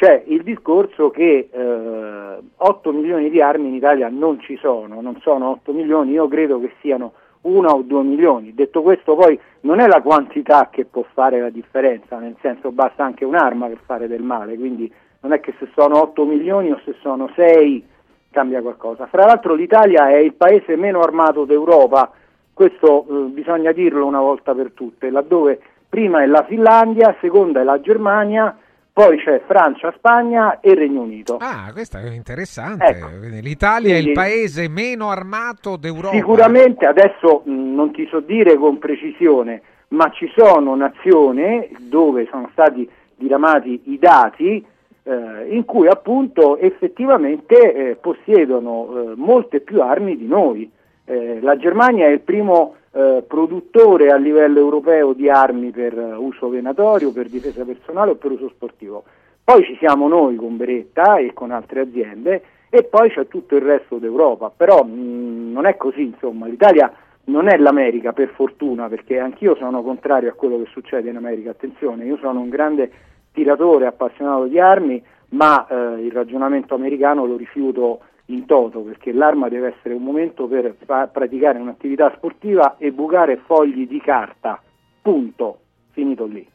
c'è 0.02 0.24
il 0.26 0.42
discorso 0.42 1.10
che 1.10 1.48
eh, 1.48 2.38
8 2.56 2.92
milioni 2.92 3.30
di 3.30 3.40
armi 3.40 3.68
in 3.68 3.74
Italia 3.74 4.08
non 4.08 4.40
ci 4.40 4.56
sono, 4.56 5.00
non 5.00 5.16
sono 5.20 5.50
8 5.50 5.72
milioni, 5.72 6.10
io 6.10 6.26
credo 6.26 6.58
che 6.58 6.72
siano 6.80 7.12
1 7.42 7.70
o 7.70 7.82
2 7.82 8.02
milioni. 8.02 8.52
Detto 8.52 8.82
questo 8.82 9.14
poi 9.14 9.38
non 9.60 9.78
è 9.78 9.86
la 9.86 10.02
quantità 10.02 10.70
che 10.72 10.86
può 10.86 11.04
fare 11.12 11.38
la 11.38 11.50
differenza, 11.50 12.18
nel 12.18 12.34
senso 12.40 12.72
basta 12.72 13.04
anche 13.04 13.24
un'arma 13.24 13.68
per 13.68 13.78
fare 13.86 14.08
del 14.08 14.22
male, 14.22 14.56
quindi 14.56 14.92
non 15.20 15.32
è 15.32 15.38
che 15.38 15.54
se 15.60 15.68
sono 15.72 16.02
8 16.02 16.24
milioni 16.24 16.72
o 16.72 16.80
se 16.84 16.96
sono 17.00 17.30
6 17.36 17.86
cambia 18.32 18.60
qualcosa. 18.60 19.06
Fra 19.06 19.24
l'altro 19.24 19.54
l'Italia 19.54 20.08
è 20.08 20.16
il 20.16 20.34
paese 20.34 20.74
meno 20.74 20.98
armato 20.98 21.44
d'Europa, 21.44 22.10
questo 22.52 23.06
eh, 23.08 23.12
bisogna 23.28 23.70
dirlo 23.70 24.04
una 24.04 24.20
volta 24.20 24.52
per 24.52 24.72
tutte, 24.72 25.10
laddove 25.10 25.60
prima 25.88 26.22
è 26.22 26.26
la 26.26 26.42
Finlandia, 26.42 27.14
seconda 27.20 27.60
è 27.60 27.62
la 27.62 27.80
Germania, 27.80 28.56
poi 28.92 29.16
c'è 29.18 29.40
Francia, 29.46 29.92
Spagna 29.96 30.60
e 30.60 30.74
Regno 30.74 31.00
Unito. 31.00 31.38
Ah, 31.40 31.70
questo 31.72 31.96
è 31.96 32.10
interessante. 32.10 32.84
Ecco. 32.84 33.06
L'Italia 33.40 33.92
Quindi, 33.92 34.06
è 34.06 34.08
il 34.08 34.12
paese 34.12 34.68
meno 34.68 35.08
armato 35.08 35.76
d'Europa. 35.76 36.14
Sicuramente, 36.14 36.84
adesso 36.84 37.42
mh, 37.44 37.74
non 37.74 37.90
ti 37.92 38.06
so 38.10 38.20
dire 38.20 38.56
con 38.56 38.78
precisione, 38.78 39.62
ma 39.88 40.10
ci 40.10 40.30
sono 40.36 40.76
nazioni 40.76 41.74
dove 41.80 42.26
sono 42.30 42.50
stati 42.52 42.86
diramati 43.16 43.80
i 43.84 43.98
dati 43.98 44.62
eh, 45.04 45.46
in 45.48 45.64
cui 45.64 45.88
appunto 45.88 46.58
effettivamente 46.58 47.54
eh, 47.74 47.94
possiedono 47.96 48.88
eh, 48.88 49.12
molte 49.16 49.60
più 49.60 49.80
armi 49.80 50.18
di 50.18 50.26
noi. 50.26 50.70
Eh, 51.04 51.40
la 51.40 51.56
Germania 51.56 52.06
è 52.06 52.10
il 52.10 52.20
primo 52.20 52.76
eh, 52.92 53.24
produttore 53.26 54.10
a 54.10 54.16
livello 54.16 54.58
europeo 54.58 55.12
di 55.12 55.28
armi 55.28 55.70
per 55.70 55.96
uso 56.18 56.48
venatorio, 56.48 57.12
per 57.12 57.28
difesa 57.28 57.64
personale 57.64 58.12
o 58.12 58.14
per 58.16 58.32
uso 58.32 58.48
sportivo. 58.48 59.04
Poi 59.44 59.64
ci 59.64 59.76
siamo 59.78 60.06
noi 60.08 60.36
con 60.36 60.56
Beretta 60.56 61.16
e 61.16 61.32
con 61.32 61.50
altre 61.50 61.80
aziende 61.80 62.42
e 62.70 62.84
poi 62.84 63.10
c'è 63.10 63.26
tutto 63.28 63.56
il 63.56 63.62
resto 63.62 63.98
d'Europa, 63.98 64.52
però 64.56 64.82
mh, 64.84 65.50
non 65.52 65.66
è 65.66 65.76
così, 65.76 66.02
insomma, 66.02 66.46
l'Italia 66.46 66.92
non 67.24 67.48
è 67.48 67.56
l'America 67.56 68.12
per 68.12 68.28
fortuna, 68.28 68.88
perché 68.88 69.18
anch'io 69.18 69.54
sono 69.56 69.82
contrario 69.82 70.30
a 70.30 70.34
quello 70.34 70.58
che 70.58 70.70
succede 70.70 71.10
in 71.10 71.16
America, 71.16 71.50
attenzione, 71.50 72.04
io 72.04 72.16
sono 72.16 72.40
un 72.40 72.48
grande 72.48 72.90
tiratore 73.32 73.86
appassionato 73.86 74.44
di 74.44 74.58
armi, 74.58 75.02
ma 75.30 75.66
eh, 75.66 76.04
il 76.04 76.12
ragionamento 76.12 76.74
americano 76.74 77.26
lo 77.26 77.36
rifiuto 77.36 78.00
in 78.32 78.46
toto, 78.46 78.80
perché 78.80 79.12
l'arma 79.12 79.48
deve 79.48 79.74
essere 79.76 79.94
un 79.94 80.02
momento 80.02 80.46
per 80.46 80.74
fa- 80.84 81.06
praticare 81.06 81.58
un'attività 81.58 82.12
sportiva 82.16 82.76
e 82.78 82.92
bucare 82.92 83.38
fogli 83.46 83.86
di 83.86 84.00
carta. 84.00 84.60
Punto. 85.00 85.58
Finito 85.90 86.24
lì. 86.24 86.48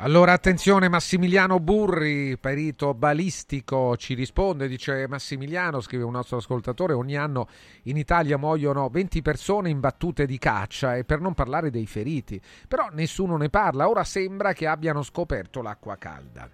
Allora 0.00 0.32
attenzione 0.32 0.88
Massimiliano 0.88 1.58
Burri, 1.58 2.38
perito 2.38 2.94
balistico, 2.94 3.96
ci 3.96 4.14
risponde, 4.14 4.68
dice 4.68 5.08
Massimiliano, 5.08 5.80
scrive 5.80 6.04
un 6.04 6.12
nostro 6.12 6.36
ascoltatore, 6.36 6.92
ogni 6.92 7.16
anno 7.16 7.48
in 7.84 7.96
Italia 7.96 8.38
muoiono 8.38 8.88
20 8.88 9.22
persone 9.22 9.70
in 9.70 9.80
battute 9.80 10.24
di 10.24 10.38
caccia 10.38 10.94
e 10.94 11.02
per 11.02 11.18
non 11.18 11.34
parlare 11.34 11.70
dei 11.70 11.86
feriti, 11.86 12.40
però 12.68 12.86
nessuno 12.92 13.36
ne 13.36 13.48
parla, 13.48 13.88
ora 13.88 14.04
sembra 14.04 14.52
che 14.52 14.68
abbiano 14.68 15.02
scoperto 15.02 15.62
l'acqua 15.62 15.96
calda. 15.96 16.48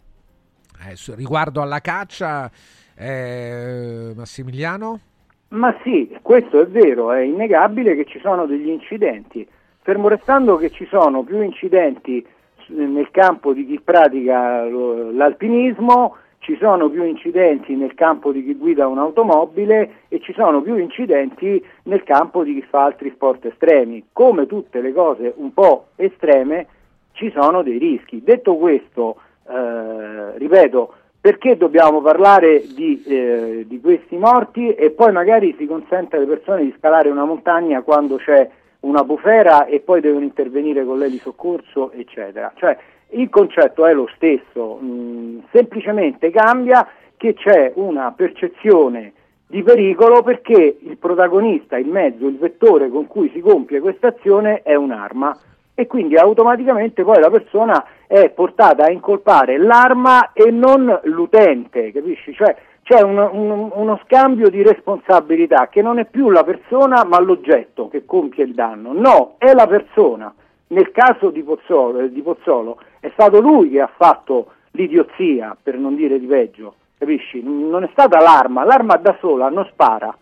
Eh, 0.87 0.97
riguardo 1.15 1.61
alla 1.61 1.83
caccia 1.83 2.51
eh, 2.97 4.13
Massimiliano? 4.15 5.01
Ma 5.49 5.75
sì, 5.83 6.17
questo 6.21 6.61
è 6.61 6.67
vero, 6.67 7.13
è 7.13 7.21
innegabile 7.21 7.95
che 7.95 8.05
ci 8.07 8.19
sono 8.21 8.47
degli 8.47 8.69
incidenti. 8.69 9.47
fermo 9.83 10.09
restando 10.09 10.57
che 10.57 10.71
ci 10.71 10.87
sono 10.87 11.23
più 11.23 11.41
incidenti 11.41 12.25
nel 12.69 13.11
campo 13.11 13.53
di 13.53 13.67
chi 13.67 13.81
pratica 13.81 14.65
l'alpinismo, 14.65 16.17
ci 16.39 16.57
sono 16.61 16.91
più 16.91 17.05
incidenti 17.05 17.75
nel 17.75 17.95
campo 17.95 18.31
di 18.33 18.45
chi 18.45 18.55
guida 18.55 18.87
un'automobile 18.87 20.03
e 20.09 20.21
ci 20.21 20.33
sono 20.35 20.61
più 20.61 20.77
incidenti 20.77 21.65
nel 21.85 22.03
campo 22.03 22.43
di 22.43 22.55
chi 22.55 22.63
fa 22.69 22.85
altri 22.85 23.11
sport 23.15 23.47
estremi. 23.47 24.09
Come 24.13 24.47
tutte 24.47 24.81
le 24.81 24.93
cose 24.93 25.33
un 25.37 25.55
po' 25.55 25.89
estreme 25.97 26.67
ci 27.13 27.31
sono 27.35 27.63
dei 27.63 27.79
rischi. 27.79 28.23
Detto 28.23 28.57
questo, 28.57 29.17
eh, 29.49 30.37
ripeto, 30.37 30.95
perché 31.25 31.57
dobbiamo 31.57 32.03
parlare 32.03 32.65
di, 32.75 33.03
eh, 33.03 33.65
di, 33.67 33.81
questi 33.81 34.19
morti 34.19 34.75
e 34.75 34.91
poi 34.91 35.11
magari 35.11 35.55
si 35.57 35.65
consente 35.65 36.17
alle 36.17 36.27
persone 36.27 36.65
di 36.65 36.75
scalare 36.77 37.09
una 37.09 37.25
montagna 37.25 37.81
quando 37.81 38.17
c'è 38.17 38.47
una 38.81 39.05
bufera 39.05 39.65
e 39.65 39.81
poi 39.81 40.03
devono 40.03 40.23
intervenire 40.23 40.85
con 40.85 40.99
lei 40.99 41.09
di 41.09 41.17
soccorso, 41.17 41.93
eccetera. 41.93 42.53
Cioè, 42.55 42.77
il 43.13 43.31
concetto 43.31 43.87
è 43.87 43.95
lo 43.95 44.07
stesso, 44.17 44.75
mh, 44.79 44.87
mm, 44.87 45.39
semplicemente 45.51 46.31
cambia 46.31 46.87
che 47.17 47.33
c'è 47.33 47.73
una 47.77 48.13
percezione 48.15 49.15
di 49.47 49.63
pericolo 49.63 50.23
perché 50.23 50.77
il 50.79 50.99
protagonista, 50.99 51.79
il 51.79 51.89
mezzo, 51.89 52.27
il 52.27 52.37
vettore 52.37 52.91
con 52.91 53.07
cui 53.07 53.31
si 53.33 53.41
compie 53.41 53.81
questa 53.81 54.09
azione 54.09 54.61
è 54.61 54.75
un'arma 54.75 55.35
e 55.75 55.87
quindi 55.87 56.17
automaticamente 56.17 57.03
poi 57.03 57.21
la 57.21 57.31
persona 57.31 57.85
è 58.07 58.31
portata 58.31 58.85
a 58.85 58.91
incolpare 58.91 59.59
l'arma 59.59 60.33
e 60.33 60.51
non 60.51 61.01
l'utente, 61.05 61.91
capisci? 61.93 62.33
Cioè 62.33 62.57
c'è 62.83 63.01
un, 63.01 63.19
un, 63.19 63.71
uno 63.73 64.01
scambio 64.05 64.51
di 64.51 64.63
responsabilità 64.63 65.69
che 65.69 65.83
non 65.83 65.99
è 65.99 66.05
più 66.05 66.31
la 66.31 66.45
persona 66.45 67.05
ma 67.05 67.19
l'oggetto 67.21 67.89
che 67.89 68.05
compie 68.05 68.45
il 68.45 68.55
danno, 68.55 68.93
no, 68.93 69.35
è 69.39 69.53
la 69.53 69.67
persona. 69.67 70.33
Nel 70.67 70.93
caso 70.93 71.31
di 71.31 71.43
Pozzolo, 71.43 72.07
di 72.07 72.23
Pozzolo 72.23 72.79
è 73.01 73.11
stato 73.13 73.41
lui 73.41 73.71
che 73.71 73.81
ha 73.81 73.91
fatto 73.95 74.53
l'idiozia, 74.73 75.57
per 75.61 75.77
non 75.77 75.95
dire 75.95 76.19
di 76.19 76.27
peggio, 76.27 76.75
capisci? 76.99 77.43
Non 77.43 77.83
è 77.83 77.89
stata 77.93 78.21
l'arma, 78.21 78.65
l'arma 78.65 78.97
da 78.97 79.17
sola 79.21 79.49
non 79.49 79.69
spara. 79.73 80.17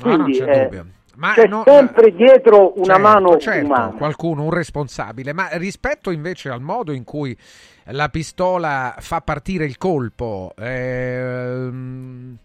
Quindi, 0.00 0.38
no, 0.38 0.46
non 0.46 0.54
c'è 0.54 0.68
eh, 0.72 0.84
Ma 1.20 1.34
c'è 1.34 1.46
no, 1.46 1.64
sempre 1.66 2.06
eh, 2.06 2.14
dietro 2.14 2.72
una 2.78 2.94
certo, 2.94 3.00
mano 3.02 3.36
certo, 3.36 3.66
umana. 3.66 3.90
qualcuno, 3.90 4.44
un 4.44 4.50
responsabile. 4.50 5.34
Ma 5.34 5.48
rispetto 5.52 6.10
invece 6.10 6.48
al 6.48 6.62
modo 6.62 6.92
in 6.92 7.04
cui 7.04 7.36
la 7.84 8.08
pistola 8.08 8.94
fa 8.98 9.20
partire 9.20 9.66
il 9.66 9.76
colpo, 9.76 10.54
ehm, 10.56 12.36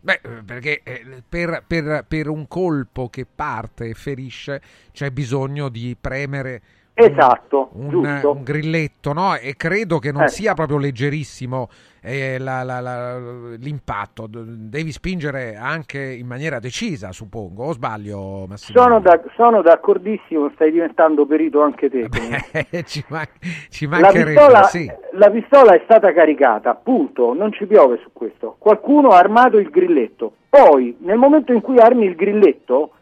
beh, 0.00 0.20
perché 0.44 0.80
eh, 0.82 1.22
per, 1.28 1.62
per, 1.64 2.04
per 2.08 2.28
un 2.28 2.48
colpo 2.48 3.08
che 3.08 3.24
parte 3.32 3.90
e 3.90 3.94
ferisce 3.94 4.60
c'è 4.90 5.10
bisogno 5.10 5.68
di 5.68 5.96
premere 5.98 6.62
Esatto, 6.96 7.70
un, 7.72 7.92
un, 7.92 8.42
grilletto, 8.44 9.12
no? 9.12 9.34
E 9.34 9.56
credo 9.56 9.98
che 9.98 10.12
non 10.12 10.22
eh. 10.22 10.28
sia 10.28 10.54
proprio 10.54 10.78
leggerissimo 10.78 11.68
eh, 12.00 12.38
la, 12.38 12.62
la, 12.62 12.78
la, 12.78 13.18
l'impatto. 13.58 14.28
Devi 14.30 14.92
spingere 14.92 15.56
anche 15.56 15.98
in 16.00 16.28
maniera 16.28 16.60
decisa, 16.60 17.10
suppongo. 17.10 17.64
O 17.64 17.72
sbaglio, 17.72 18.46
Massimo? 18.46 18.80
Sono, 18.80 19.00
da, 19.00 19.20
sono 19.34 19.60
d'accordissimo, 19.60 20.52
stai 20.54 20.70
diventando 20.70 21.26
perito 21.26 21.62
anche 21.62 21.90
te. 21.90 22.06
Beh, 22.08 22.84
ci, 22.86 23.04
man- 23.08 23.26
ci 23.70 23.88
mancherebbe, 23.88 24.34
la 24.34 24.40
pistola, 24.40 24.62
sì. 24.62 24.92
la 25.14 25.30
pistola 25.30 25.74
è 25.74 25.80
stata 25.82 26.12
caricata, 26.12 26.74
punto. 26.76 27.34
Non 27.34 27.52
ci 27.52 27.66
piove 27.66 27.98
su 28.04 28.10
questo. 28.12 28.54
Qualcuno 28.56 29.08
ha 29.08 29.18
armato 29.18 29.58
il 29.58 29.68
grilletto. 29.68 30.32
Poi, 30.48 30.96
nel 31.00 31.18
momento 31.18 31.52
in 31.52 31.60
cui 31.60 31.78
armi 31.78 32.06
il 32.06 32.14
grilletto 32.14 32.92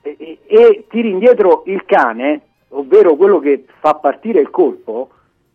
e, 0.00 0.16
e, 0.18 0.38
e 0.46 0.86
tiri 0.88 1.10
indietro 1.10 1.64
il 1.66 1.84
cane 1.84 2.40
ovvero 2.72 3.16
quello 3.16 3.38
che 3.38 3.64
fa 3.80 3.94
partire 3.94 4.40
il 4.40 4.50
colpo, 4.50 5.10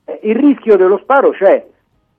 eh, 0.06 0.20
il 0.24 0.36
rischio 0.36 0.76
dello 0.78 0.98
sparo 1.00 1.32
c'è. 1.32 1.66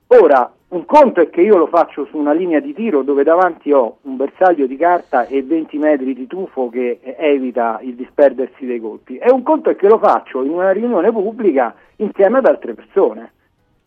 Ora, 0.09 0.51
un 0.69 0.85
conto 0.85 1.21
è 1.21 1.31
che 1.31 1.41
io 1.41 1.57
lo 1.57 1.67
faccio 1.67 2.07
su 2.07 2.19
una 2.19 2.33
linea 2.33 2.61
di 2.61 2.75
tiro 2.75 3.03
dove 3.03 3.23
davanti 3.23 3.73
ho 3.73 3.99
un 4.03 4.17
bersaglio 4.17 4.67
di 4.67 4.77
carta 4.77 5.27
e 5.27 5.43
20 5.43 5.79
metri 5.79 6.13
di 6.13 6.27
tufo 6.27 6.69
che 6.69 7.01
evita 7.03 7.79
il 7.83 7.95
disperdersi 7.95 8.67
dei 8.67 8.79
colpi, 8.79 9.17
e 9.17 9.31
un 9.31 9.43
conto 9.43 9.71
è 9.71 9.77
che 9.77 9.89
lo 9.89 9.99
faccio 9.99 10.43
in 10.43 10.51
una 10.51 10.71
riunione 10.71 11.11
pubblica 11.11 11.75
insieme 11.97 12.39
ad 12.39 12.47
altre 12.47 12.75
persone. 12.75 13.33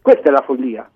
Questa 0.02 0.30
è 0.30 0.32
la 0.32 0.42
follia. 0.42 0.90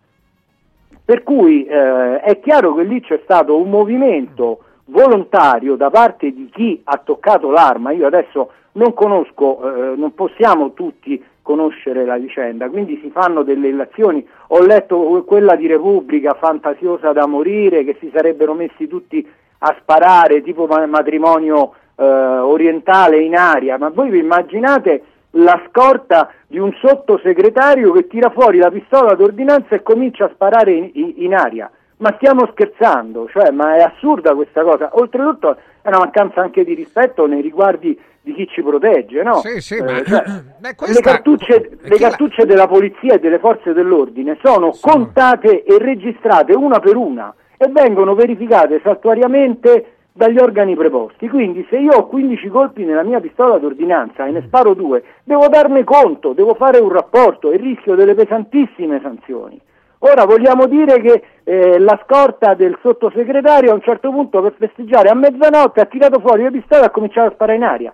Per 1.05 1.21
cui 1.21 1.65
eh, 1.65 2.19
è 2.19 2.39
chiaro 2.39 2.73
che 2.73 2.83
lì 2.83 2.99
c'è 3.01 3.19
stato 3.23 3.55
un 3.55 3.69
movimento 3.69 4.61
volontario 4.85 5.75
da 5.75 5.91
parte 5.91 6.31
di 6.31 6.49
chi 6.51 6.81
ha 6.83 6.97
toccato 6.97 7.51
l'arma. 7.51 7.91
Io 7.91 8.07
adesso 8.07 8.51
non 8.75 8.93
conosco, 8.93 9.93
eh, 9.93 9.95
non 9.95 10.13
possiamo 10.13 10.73
tutti 10.73 11.23
conoscere 11.41 12.05
la 12.05 12.17
vicenda, 12.17 12.69
quindi 12.69 12.99
si 13.01 13.09
fanno 13.11 13.43
delle 13.43 13.67
illazioni. 13.67 14.25
Ho 14.47 14.61
letto 14.63 15.23
quella 15.25 15.55
di 15.55 15.67
Repubblica 15.67 16.33
fantasiosa 16.33 17.11
da 17.11 17.27
morire, 17.27 17.83
che 17.83 17.97
si 17.99 18.09
sarebbero 18.13 18.53
messi 18.53 18.87
tutti 18.87 19.27
a 19.59 19.75
sparare, 19.79 20.41
tipo 20.41 20.65
matrimonio 20.65 21.73
eh, 21.95 22.03
orientale 22.03 23.19
in 23.19 23.35
aria, 23.35 23.77
ma 23.77 23.89
voi 23.89 24.09
vi 24.09 24.19
immaginate 24.19 25.03
la 25.37 25.61
scorta 25.69 26.31
di 26.47 26.57
un 26.57 26.71
sottosegretario 26.81 27.91
che 27.91 28.07
tira 28.07 28.29
fuori 28.29 28.57
la 28.57 28.71
pistola 28.71 29.15
d'ordinanza 29.15 29.75
e 29.75 29.83
comincia 29.83 30.25
a 30.25 30.31
sparare 30.33 30.71
in, 30.71 30.89
in, 30.93 31.13
in 31.17 31.35
aria? 31.35 31.69
Ma 31.97 32.13
stiamo 32.17 32.49
scherzando, 32.51 33.27
cioè, 33.29 33.51
ma 33.51 33.75
è 33.75 33.81
assurda 33.81 34.33
questa 34.33 34.63
cosa. 34.63 34.89
Oltretutto 34.93 35.57
è 35.81 35.87
una 35.87 35.99
mancanza 35.99 36.41
anche 36.41 36.63
di 36.65 36.73
rispetto 36.73 37.25
nei 37.25 37.41
riguardi 37.41 37.97
di 38.25 38.33
chi 38.33 38.47
ci 38.47 38.63
protegge, 38.63 39.21
no? 39.21 39.35
Sì, 39.35 39.61
sì, 39.61 39.75
eh, 39.75 40.03
cioè, 40.03 40.23
beh, 40.59 40.75
questa... 40.75 40.97
Le 40.99 41.01
cartucce, 41.01 41.77
le 41.79 41.97
cartucce 41.97 42.41
la... 42.41 42.47
della 42.47 42.67
polizia 42.67 43.13
e 43.13 43.19
delle 43.19 43.37
forze 43.37 43.71
dell'ordine 43.71 44.37
sono 44.41 44.73
sì. 44.73 44.81
contate 44.81 45.63
e 45.63 45.77
registrate 45.77 46.53
una 46.53 46.79
per 46.79 46.95
una 46.95 47.33
e 47.55 47.67
vengono 47.69 48.15
verificate 48.15 48.81
saltuariamente 48.83 49.91
dagli 50.11 50.39
organi 50.39 50.75
preposti. 50.75 51.29
Quindi 51.29 51.65
se 51.69 51.77
io 51.77 51.91
ho 51.91 52.07
15 52.07 52.47
colpi 52.47 52.83
nella 52.83 53.03
mia 53.03 53.19
pistola 53.19 53.59
d'ordinanza 53.59 54.25
e 54.25 54.31
ne 54.31 54.43
sparo 54.47 54.73
due, 54.73 55.03
devo 55.23 55.47
darne 55.47 55.83
conto, 55.83 56.33
devo 56.33 56.55
fare 56.55 56.79
un 56.79 56.89
rapporto 56.89 57.51
e 57.51 57.57
rischio 57.57 57.93
delle 57.93 58.15
pesantissime 58.15 58.99
sanzioni. 59.01 59.61
Ora 59.99 60.25
vogliamo 60.25 60.67
dire 60.67 60.99
che 60.99 61.23
eh, 61.43 61.79
la 61.79 61.99
scorta 62.03 62.53
del 62.53 62.77
sottosegretario 62.81 63.71
a 63.71 63.75
un 63.75 63.81
certo 63.81 64.09
punto 64.11 64.41
per 64.41 64.55
festeggiare 64.57 65.09
a 65.09 65.15
mezzanotte 65.15 65.81
ha 65.81 65.85
tirato 65.85 66.19
fuori 66.19 66.43
le 66.43 66.51
pistole 66.51 66.81
e 66.81 66.85
ha 66.85 66.89
cominciato 66.89 67.29
a 67.29 67.33
sparare 67.33 67.57
in 67.57 67.63
aria. 67.63 67.93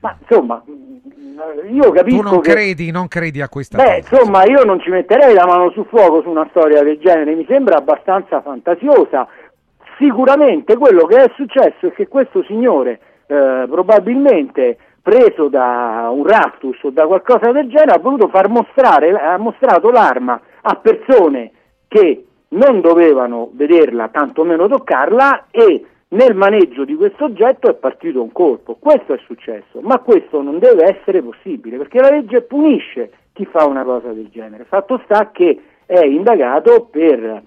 Ma 0.00 0.16
insomma, 0.20 0.62
io 1.70 1.90
capisco. 1.90 2.22
Tu 2.22 2.28
non, 2.28 2.40
che... 2.40 2.52
credi, 2.52 2.90
non 2.90 3.08
credi 3.08 3.40
a 3.40 3.48
questa 3.48 3.76
Beh, 3.76 4.02
cosa. 4.02 4.16
insomma, 4.16 4.44
io 4.44 4.64
non 4.64 4.80
ci 4.80 4.90
metterei 4.90 5.34
la 5.34 5.46
mano 5.46 5.70
sul 5.70 5.86
fuoco 5.86 6.22
su 6.22 6.28
una 6.28 6.46
storia 6.50 6.82
del 6.82 6.98
genere, 6.98 7.34
mi 7.34 7.46
sembra 7.48 7.76
abbastanza 7.78 8.40
fantasiosa. 8.40 9.26
Sicuramente 9.98 10.76
quello 10.76 11.06
che 11.06 11.16
è 11.16 11.32
successo 11.34 11.86
è 11.86 11.92
che 11.92 12.06
questo 12.06 12.44
signore 12.44 13.00
eh, 13.26 13.66
probabilmente 13.68 14.78
preso 15.02 15.48
da 15.48 16.08
un 16.12 16.24
raptus 16.24 16.82
o 16.82 16.90
da 16.90 17.06
qualcosa 17.06 17.50
del 17.50 17.68
genere 17.68 17.92
ha 17.92 17.98
voluto 17.98 18.28
far 18.28 18.48
mostrare, 18.48 19.10
ha 19.10 19.38
mostrato 19.38 19.90
l'arma 19.90 20.40
a 20.60 20.74
persone 20.76 21.50
che 21.88 22.24
non 22.50 22.80
dovevano 22.80 23.50
vederla, 23.52 24.08
tantomeno 24.08 24.68
toccarla 24.68 25.46
e 25.50 25.84
nel 26.08 26.34
maneggio 26.34 26.84
di 26.84 26.94
questo 26.94 27.24
oggetto 27.24 27.68
è 27.68 27.74
partito 27.74 28.22
un 28.22 28.32
colpo. 28.32 28.76
Questo 28.76 29.12
è 29.12 29.18
successo, 29.26 29.80
ma 29.80 29.98
questo 29.98 30.40
non 30.40 30.58
deve 30.58 30.84
essere 30.84 31.22
possibile 31.22 31.76
perché 31.76 32.00
la 32.00 32.10
legge 32.10 32.42
punisce 32.42 33.10
chi 33.32 33.44
fa 33.44 33.66
una 33.66 33.84
cosa 33.84 34.12
del 34.12 34.28
genere. 34.30 34.64
Fatto 34.64 35.00
sta 35.04 35.30
che 35.30 35.60
è 35.84 36.04
indagato 36.04 36.88
per 36.90 37.42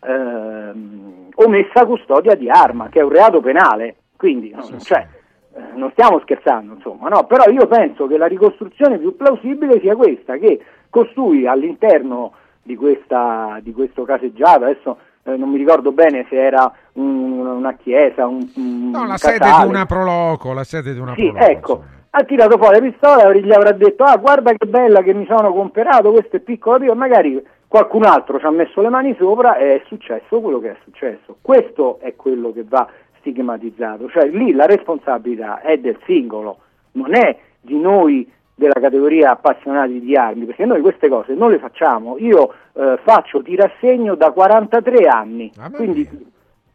ehm, 0.00 1.28
omessa 1.34 1.86
custodia 1.86 2.34
di 2.34 2.48
arma, 2.48 2.88
che 2.88 3.00
è 3.00 3.02
un 3.02 3.10
reato 3.10 3.40
penale, 3.40 3.96
quindi 4.16 4.50
no, 4.50 4.62
cioè, 4.78 5.06
eh, 5.54 5.60
non 5.74 5.90
stiamo 5.92 6.20
scherzando, 6.20 6.74
insomma, 6.74 7.08
no? 7.08 7.24
però 7.24 7.50
io 7.50 7.66
penso 7.66 8.06
che 8.06 8.16
la 8.16 8.26
ricostruzione 8.26 8.98
più 8.98 9.16
plausibile 9.16 9.80
sia 9.80 9.96
questa, 9.96 10.36
che 10.36 10.60
costui 10.88 11.46
all'interno 11.46 12.32
di, 12.62 12.76
questa, 12.76 13.58
di 13.62 13.72
questo 13.72 14.04
caseggiato, 14.04 14.64
adesso 14.64 14.98
eh, 15.24 15.36
non 15.36 15.50
mi 15.50 15.58
ricordo 15.58 15.92
bene 15.92 16.26
se 16.28 16.36
era 16.36 16.72
un, 16.94 17.38
una 17.46 17.74
chiesa, 17.74 18.26
un, 18.26 18.48
un 18.56 18.90
No, 18.90 19.06
la 19.06 19.16
casale. 19.16 19.36
sede 19.44 19.62
di 19.62 19.68
una 19.68 19.86
proloco, 19.86 20.52
la 20.52 20.64
sede 20.64 20.92
di 20.94 20.98
una 21.00 21.14
Sì, 21.14 21.22
proloco. 21.30 21.44
ecco, 21.50 21.82
ha 22.10 22.22
tirato 22.24 22.58
fuori 22.58 22.80
la 22.80 22.88
pistola 22.90 23.30
e 23.30 23.40
gli 23.40 23.52
avrà 23.52 23.72
detto 23.72 24.02
ah 24.04 24.16
guarda 24.16 24.52
che 24.52 24.66
bella 24.66 25.02
che 25.02 25.14
mi 25.14 25.26
sono 25.26 25.52
comperato, 25.52 26.10
questo 26.10 26.36
è 26.36 26.40
piccolo 26.40 26.78
piccolo, 26.78 26.94
magari 26.98 27.40
qualcun 27.68 28.04
altro 28.04 28.38
ci 28.40 28.46
ha 28.46 28.50
messo 28.50 28.80
le 28.80 28.88
mani 28.88 29.14
sopra 29.16 29.56
e 29.56 29.76
è 29.76 29.82
successo 29.86 30.40
quello 30.40 30.58
che 30.58 30.70
è 30.72 30.76
successo. 30.84 31.36
Questo 31.40 31.98
è 32.00 32.16
quello 32.16 32.52
che 32.52 32.64
va 32.66 32.88
stigmatizzato, 33.20 34.08
cioè 34.08 34.26
lì 34.26 34.52
la 34.52 34.66
responsabilità 34.66 35.60
è 35.60 35.78
del 35.78 35.98
singolo, 36.06 36.58
non 36.92 37.14
è 37.14 37.36
di 37.60 37.78
noi 37.78 38.28
della 38.60 38.78
categoria 38.78 39.30
appassionati 39.30 40.00
di 40.00 40.14
armi, 40.14 40.44
perché 40.44 40.66
noi 40.66 40.82
queste 40.82 41.08
cose 41.08 41.32
non 41.32 41.50
le 41.50 41.58
facciamo. 41.58 42.18
Io 42.18 42.52
eh, 42.74 42.98
faccio 43.02 43.40
tirassegno 43.40 44.14
da 44.14 44.32
43 44.32 45.06
anni, 45.06 45.50
quindi 45.72 46.06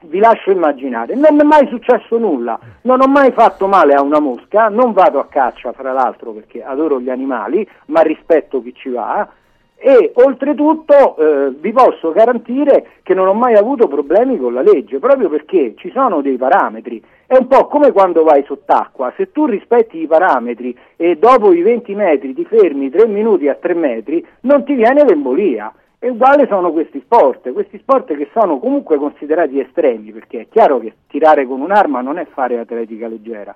vi 0.01 0.17
lascio 0.17 0.49
immaginare. 0.49 1.13
Non 1.13 1.36
mi 1.36 1.41
è 1.41 1.43
mai 1.43 1.67
successo 1.67 2.17
nulla, 2.17 2.59
non 2.82 3.01
ho 3.01 3.07
mai 3.07 3.32
fatto 3.32 3.67
male 3.67 3.93
a 3.93 4.01
una 4.01 4.20
mosca, 4.20 4.67
non 4.67 4.93
vado 4.93 5.20
a 5.20 5.28
caccia 5.28 5.74
fra 5.74 5.93
l'altro 5.93 6.32
perché 6.32 6.63
adoro 6.63 6.99
gli 6.99 7.09
animali, 7.09 7.67
ma 7.87 8.01
rispetto 8.01 8.63
chi 8.63 8.74
ci 8.74 8.89
va 8.89 9.29
e 9.78 10.12
oltretutto 10.16 11.17
eh, 11.17 11.51
vi 11.59 11.71
posso 11.71 12.12
garantire 12.12 12.93
che 13.03 13.13
non 13.13 13.28
ho 13.28 13.33
mai 13.33 13.53
avuto 13.53 13.87
problemi 13.87 14.37
con 14.37 14.53
la 14.53 14.63
legge, 14.63 14.97
proprio 14.97 15.29
perché 15.29 15.75
ci 15.78 15.91
sono 15.91 16.21
dei 16.21 16.37
parametri. 16.37 17.03
È 17.28 17.36
un 17.36 17.47
po' 17.47 17.66
come 17.66 17.92
quando 17.92 18.24
vai 18.24 18.43
sott'acqua, 18.43 19.12
se 19.18 19.32
tu 19.32 19.46
rispetti 19.46 20.00
i 20.00 20.06
parametri 20.06 20.78
e 20.96 21.18
dopo 21.18 21.54
i 21.54 21.62
20 21.64 21.96
metri 21.96 22.36
ti 22.36 22.46
fermi 22.46 22.92
3 22.92 23.08
minuti 23.08 23.47
a 23.47 23.56
3 23.56 23.74
metri, 23.74 24.24
non 24.42 24.64
ti 24.64 24.76
viene 24.76 25.04
l'embolia. 25.04 25.74
E 25.97 26.10
uguale 26.10 26.46
sono 26.46 26.72
questi 26.72 27.00
sport, 27.00 27.52
questi 27.52 27.80
sport 27.80 28.16
che 28.16 28.30
sono 28.32 28.60
comunque 28.60 28.97
considerati 28.97 29.60
estremi, 29.60 30.12
perché 30.12 30.42
è 30.42 30.47
chiaro 30.47 30.78
che 30.78 30.93
tirare 31.08 31.47
con 31.47 31.62
un'arma 31.62 32.02
non 32.02 32.20
è 32.20 32.26
fare 32.26 32.60
atletica 32.60 33.08
leggera. 33.08 33.56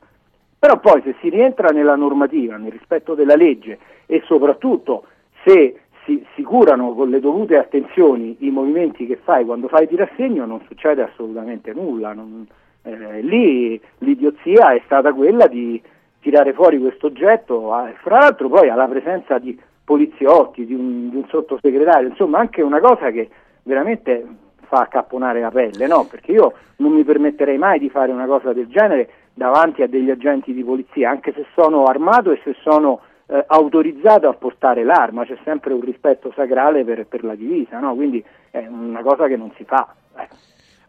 Però 0.57 0.79
poi 0.79 1.01
se 1.03 1.15
si 1.21 1.29
rientra 1.29 1.69
nella 1.69 1.95
normativa, 1.95 2.57
nel 2.57 2.71
rispetto 2.71 3.13
della 3.13 3.35
legge 3.35 3.77
e 4.07 4.23
soprattutto 4.25 5.03
se 5.43 5.79
si, 6.05 6.25
si, 6.33 6.41
curano 6.41 6.95
con 6.95 7.09
le 7.09 7.19
dovute 7.19 7.55
attenzioni 7.57 8.37
i 8.39 8.49
movimenti 8.49 9.05
che 9.05 9.17
fai 9.17 9.45
quando 9.45 9.67
fai 9.67 9.87
tirassegno 9.87 10.45
non 10.45 10.61
succede 10.67 11.03
assolutamente 11.03 11.71
nulla. 11.71 12.13
Non, 12.13 12.47
eh, 12.83 13.21
lì 13.21 13.79
l'idiozia 13.99 14.73
è 14.73 14.81
stata 14.85 15.13
quella 15.13 15.47
di 15.47 15.81
tirare 16.21 16.53
fuori 16.53 16.79
questo 16.79 17.07
oggetto, 17.07 17.73
fra 18.01 18.19
l'altro 18.19 18.49
poi 18.49 18.69
alla 18.69 18.87
presenza 18.87 19.37
di 19.39 19.57
poliziotti, 19.83 20.65
di 20.65 20.73
un, 20.73 21.09
di 21.09 21.15
un, 21.15 21.25
sottosegretario, 21.27 22.09
insomma 22.09 22.39
anche 22.39 22.61
una 22.61 22.79
cosa 22.79 23.09
che 23.09 23.29
veramente 23.63 24.25
fa 24.67 24.81
accapponare 24.81 25.39
la 25.41 25.49
pelle, 25.49 25.87
no? 25.87 26.05
perché 26.05 26.31
io 26.31 26.53
non 26.77 26.91
mi 26.91 27.03
permetterei 27.03 27.57
mai 27.57 27.79
di 27.79 27.89
fare 27.89 28.11
una 28.11 28.27
cosa 28.27 28.53
del 28.53 28.67
genere 28.67 29.09
davanti 29.33 29.81
a 29.81 29.87
degli 29.87 30.11
agenti 30.11 30.53
di 30.53 30.63
polizia, 30.63 31.09
anche 31.09 31.33
se 31.33 31.45
sono 31.55 31.85
armato 31.85 32.31
e 32.31 32.39
se 32.43 32.55
sono 32.61 33.01
eh, 33.25 33.43
autorizzato 33.47 34.27
a 34.27 34.33
portare 34.33 34.83
l'arma, 34.83 35.25
c'è 35.25 35.37
sempre 35.43 35.73
un 35.73 35.81
rispetto 35.81 36.31
sacrale 36.35 36.83
per, 36.83 37.07
per 37.07 37.23
la 37.23 37.35
divisa, 37.35 37.79
no? 37.79 37.95
quindi 37.95 38.23
è 38.51 38.65
una 38.67 39.01
cosa 39.01 39.27
che 39.27 39.37
non 39.37 39.51
si 39.55 39.63
fa. 39.63 39.87
Eh. 40.17 40.27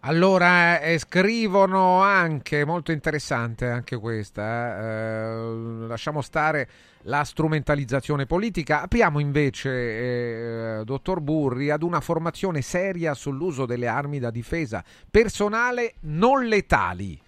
Allora, 0.02 0.80
eh, 0.80 0.98
scrivono 0.98 2.00
anche, 2.00 2.64
molto 2.64 2.90
interessante 2.90 3.66
anche 3.66 3.98
questa, 3.98 4.78
eh, 4.78 4.82
eh 4.82 5.86
lasciamo 5.86 6.22
stare 6.22 6.68
la 7.02 7.22
strumentalizzazione 7.22 8.24
politica, 8.24 8.80
apriamo 8.80 9.18
invece, 9.18 9.70
eh, 10.78 10.84
dottor 10.84 11.20
Burri, 11.20 11.68
ad 11.68 11.82
una 11.82 12.00
formazione 12.00 12.62
seria 12.62 13.12
sull'uso 13.12 13.66
delle 13.66 13.88
armi 13.88 14.18
da 14.18 14.30
difesa 14.30 14.82
personale 15.10 15.92
non 16.00 16.46
letali. 16.46 17.20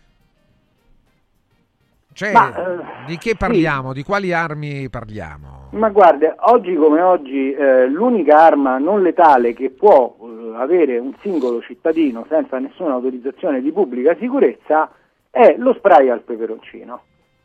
Cioè, 2.15 2.33
Ma, 2.33 2.55
eh, 2.55 3.05
di 3.07 3.17
che 3.17 3.37
parliamo? 3.37 3.89
Sì. 3.89 3.95
Di 3.95 4.03
quali 4.03 4.33
armi 4.33 4.89
parliamo? 4.89 5.69
Ma 5.73 5.89
guarda, 5.89 6.35
oggi 6.41 6.75
come 6.75 7.01
oggi 7.01 7.53
eh, 7.53 7.87
l'unica 7.87 8.37
arma 8.39 8.79
non 8.79 9.03
letale 9.03 9.55
che 9.55 9.71
può 9.71 10.15
avere 10.61 10.99
un 10.99 11.13
singolo 11.21 11.61
cittadino 11.61 12.25
senza 12.29 12.59
nessuna 12.59 12.95
autorizzazione 12.95 13.61
di 13.61 13.73
pubblica 13.73 14.17
sicurezza 14.17 14.91
è 15.31 15.55
lo 15.59 15.75
spray 15.75 16.09
al 16.09 16.21
peperoncino. 16.21 17.03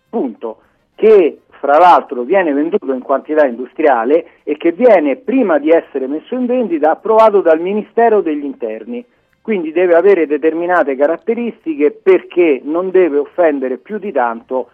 Punto. 0.10 0.62
Che 0.96 1.42
fra 1.60 1.78
l'altro 1.78 2.24
viene 2.24 2.54
venduto 2.54 2.92
in 2.92 3.02
quantità 3.02 3.46
industriale 3.46 4.42
e 4.44 4.58
che 4.58 4.72
viene 4.72 5.16
prima 5.18 5.60
di 5.60 5.70
essere 5.70 6.08
messo 6.08 6.34
in 6.36 6.46
vendita 6.46 6.92
approvato 6.92 7.42
dal 7.42 7.60
Ministero 7.60 8.22
degli 8.22 8.44
Interni 8.44 9.06
quindi 9.48 9.72
deve 9.72 9.96
avere 9.96 10.28
determinate 10.28 10.98
caratteristiche 10.98 11.92
perché 11.92 12.60
non 12.62 12.92
deve 12.92 13.20
offendere 13.20 13.78
più 13.78 13.98
di 13.98 14.12
tanto 14.12 14.72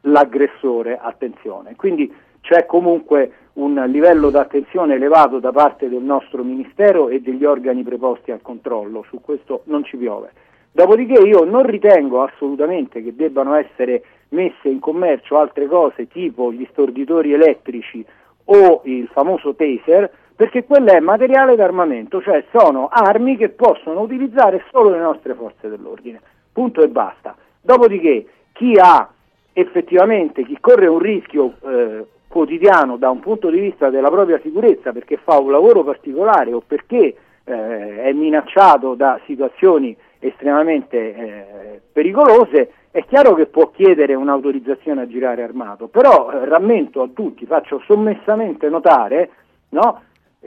l'aggressore, 0.00 0.98
attenzione. 1.00 1.76
Quindi 1.76 2.12
c'è 2.40 2.66
comunque 2.66 3.47
un 3.58 3.74
livello 3.88 4.30
d'attenzione 4.30 4.94
elevato 4.94 5.40
da 5.40 5.50
parte 5.50 5.88
del 5.88 6.02
nostro 6.02 6.44
Ministero 6.44 7.08
e 7.08 7.20
degli 7.20 7.44
organi 7.44 7.82
preposti 7.82 8.30
al 8.30 8.40
controllo, 8.40 9.04
su 9.08 9.20
questo 9.20 9.62
non 9.64 9.84
ci 9.84 9.96
piove. 9.96 10.30
Dopodiché 10.70 11.20
io 11.20 11.44
non 11.44 11.64
ritengo 11.64 12.22
assolutamente 12.22 13.02
che 13.02 13.16
debbano 13.16 13.54
essere 13.54 14.02
messe 14.30 14.68
in 14.68 14.78
commercio 14.78 15.38
altre 15.38 15.66
cose 15.66 16.06
tipo 16.06 16.52
gli 16.52 16.66
storditori 16.70 17.32
elettrici 17.32 18.04
o 18.44 18.82
il 18.84 19.08
famoso 19.08 19.54
taser, 19.54 20.08
perché 20.36 20.64
quello 20.64 20.92
è 20.92 21.00
materiale 21.00 21.56
d'armamento, 21.56 22.22
cioè 22.22 22.44
sono 22.52 22.88
armi 22.88 23.36
che 23.36 23.48
possono 23.48 24.02
utilizzare 24.02 24.62
solo 24.70 24.90
le 24.90 25.00
nostre 25.00 25.34
forze 25.34 25.68
dell'ordine, 25.68 26.20
punto 26.52 26.80
e 26.82 26.88
basta. 26.88 27.34
Dopodiché 27.60 28.24
chi 28.52 28.78
ha 28.78 29.10
effettivamente, 29.52 30.44
chi 30.44 30.56
corre 30.60 30.86
un 30.86 31.00
rischio 31.00 31.54
eh, 31.66 32.06
quotidiano 32.28 32.96
da 32.96 33.10
un 33.10 33.20
punto 33.20 33.50
di 33.50 33.58
vista 33.58 33.90
della 33.90 34.10
propria 34.10 34.38
sicurezza 34.42 34.92
perché 34.92 35.16
fa 35.16 35.38
un 35.38 35.50
lavoro 35.50 35.82
particolare 35.82 36.52
o 36.52 36.62
perché 36.64 37.14
eh, 37.44 38.02
è 38.02 38.12
minacciato 38.12 38.94
da 38.94 39.18
situazioni 39.24 39.96
estremamente 40.20 40.96
eh, 40.96 41.80
pericolose, 41.90 42.72
è 42.90 43.04
chiaro 43.04 43.34
che 43.34 43.46
può 43.46 43.70
chiedere 43.70 44.14
un'autorizzazione 44.14 45.02
a 45.02 45.08
girare 45.08 45.42
armato, 45.42 45.88
però 45.88 46.30
eh, 46.30 46.44
rammento 46.44 47.02
a 47.02 47.08
tutti, 47.12 47.46
faccio 47.46 47.80
sommessamente 47.86 48.68
notare 48.68 49.30
no, 49.70 50.02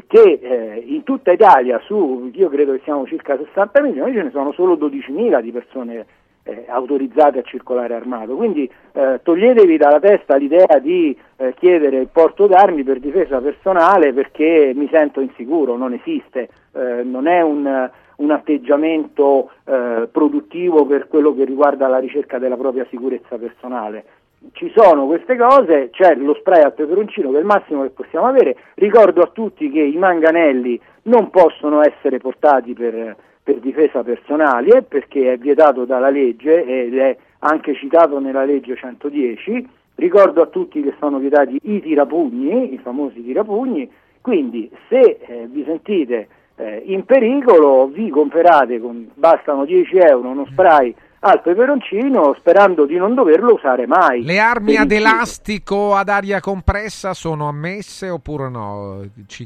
che 0.08 0.40
eh, 0.42 0.84
in 0.86 1.04
tutta 1.04 1.32
Italia, 1.32 1.80
su, 1.86 2.30
io 2.34 2.50
credo 2.50 2.74
che 2.74 2.82
siamo 2.84 3.06
circa 3.06 3.38
60 3.38 3.82
milioni, 3.82 4.14
ce 4.14 4.24
ne 4.24 4.32
sono 4.32 4.52
solo 4.52 4.76
12.000 4.76 5.42
di 5.42 5.52
persone 5.52 6.06
eh, 6.44 6.66
autorizzate 6.68 7.40
a 7.40 7.44
circolare 7.44 7.94
armato. 7.94 8.36
Quindi 8.36 8.70
eh, 8.94 9.20
toglietevi 9.24 9.78
dalla 9.78 10.00
testa 10.00 10.36
l'idea 10.36 10.80
di 10.80 11.16
eh, 11.38 11.54
chiedere 11.58 11.98
il 11.98 12.10
porto 12.12 12.48
d'armi 12.48 12.84
per 12.84 13.00
difesa 13.00 13.40
personale 13.40 14.14
perché 14.14 14.72
mi 14.76 14.88
sento 14.92 15.22
insicuro, 15.22 15.78
non 15.78 15.94
esiste, 15.94 16.50
eh, 16.74 17.04
non 17.04 17.28
è 17.28 17.42
un, 17.42 17.90
un 18.16 18.32
atteggiamento 18.32 19.52
eh, 19.66 20.08
produttivo 20.12 20.86
per 20.86 21.08
quello 21.08 21.34
che 21.36 21.46
riguarda 21.46 21.88
la 21.88 22.00
ricerca 22.00 22.38
della 22.40 22.58
propria 22.58 22.86
sicurezza 22.90 23.38
personale. 23.38 24.06
Ci 24.54 24.72
sono 24.76 25.06
queste 25.06 25.38
cose, 25.38 25.92
c'è 25.92 26.16
lo 26.16 26.34
spray 26.34 26.64
al 26.64 26.74
peperoncino 26.74 27.30
che 27.30 27.38
è 27.38 27.40
il 27.42 27.46
massimo 27.46 27.84
che 27.84 27.90
possiamo 27.90 28.26
avere, 28.26 28.56
ricordo 28.74 29.22
a 29.22 29.30
tutti 29.32 29.70
che 29.70 29.82
i 29.82 29.98
manganelli 29.98 30.82
non 31.04 31.30
possono 31.30 31.82
essere 31.84 32.18
portati 32.18 32.74
per, 32.74 33.16
per 33.44 33.60
difesa 33.60 34.04
personale 34.04 34.84
perché 34.84 35.34
è 35.34 35.38
vietato 35.38 35.86
dalla 35.86 36.10
legge 36.10 36.64
ed 36.64 36.98
è 36.98 37.18
anche 37.40 37.74
citato 37.76 38.20
nella 38.20 38.44
legge 38.44 38.76
110, 38.76 39.68
ricordo 39.96 40.42
a 40.42 40.48
tutti 40.48 40.82
che 40.82 40.94
sono 41.00 41.18
vietati 41.18 41.60
i 41.64 41.82
tirapugni, 41.82 42.74
i 42.74 42.78
famosi 42.78 43.24
tirapugni, 43.24 43.90
quindi 44.22 44.70
se 44.88 45.18
eh, 45.20 45.48
vi 45.50 45.64
sentite 45.66 46.28
eh, 46.56 46.84
in 46.86 47.06
pericolo 47.06 47.88
vi 47.88 48.10
comprate, 48.10 48.80
con, 48.80 49.10
bastano 49.16 49.66
10 49.66 49.98
euro 49.98 50.30
uno 50.30 50.46
spray 50.52 50.94
al 51.24 51.42
peperoncino 51.42 52.36
sperando 52.40 52.86
di 52.86 52.98
non 52.98 53.14
doverlo 53.14 53.54
usare 53.54 53.86
mai. 53.86 54.24
Le 54.24 54.40
armi 54.40 54.76
ad 54.76 54.92
elastico 54.92 55.94
ad 55.96 56.10
aria 56.10 56.40
compressa 56.40 57.14
sono 57.14 57.48
ammesse 57.48 58.10
oppure 58.10 58.50
no? 58.50 59.02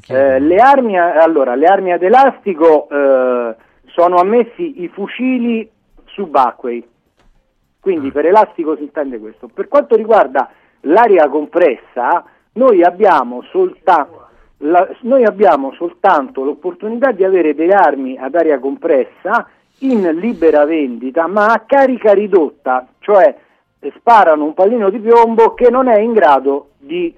Eh, 0.07 0.39
le, 0.39 0.55
armi, 0.55 0.97
allora, 0.97 1.55
le 1.55 1.65
armi 1.65 1.91
ad 1.91 2.01
elastico 2.01 2.87
eh, 2.89 3.55
sono 3.95 4.17
ammessi 4.17 4.83
i 4.83 4.89
fucili 4.89 5.67
subacquei, 6.03 6.85
quindi 7.79 8.09
ah. 8.09 8.11
per 8.11 8.25
elastico 8.25 8.75
si 8.75 8.83
intende 8.83 9.19
questo. 9.19 9.47
Per 9.47 9.69
quanto 9.69 9.95
riguarda 9.95 10.51
l'aria 10.81 11.29
compressa, 11.29 12.25
noi 12.53 12.83
abbiamo 12.83 13.41
soltanto... 13.43 14.23
La, 14.59 14.87
noi 15.01 15.25
abbiamo 15.25 15.73
soltanto 15.73 16.45
l'opportunità 16.45 17.11
di 17.11 17.25
avere 17.25 17.53
delle 17.53 17.73
armi 17.73 18.17
ad 18.17 18.35
aria 18.35 18.57
compressa 18.57 19.49
in 19.79 20.09
libera 20.17 20.63
vendita 20.63 21.27
ma 21.27 21.47
a 21.47 21.63
carica 21.65 22.13
ridotta, 22.13 22.87
cioè 22.99 23.35
sparano 23.97 24.45
un 24.45 24.53
pallino 24.53 24.89
di 24.89 24.99
piombo 24.99 25.53
che 25.53 25.69
non 25.69 25.89
è 25.89 25.99
in 25.99 26.13
grado 26.13 26.69
di 26.77 27.13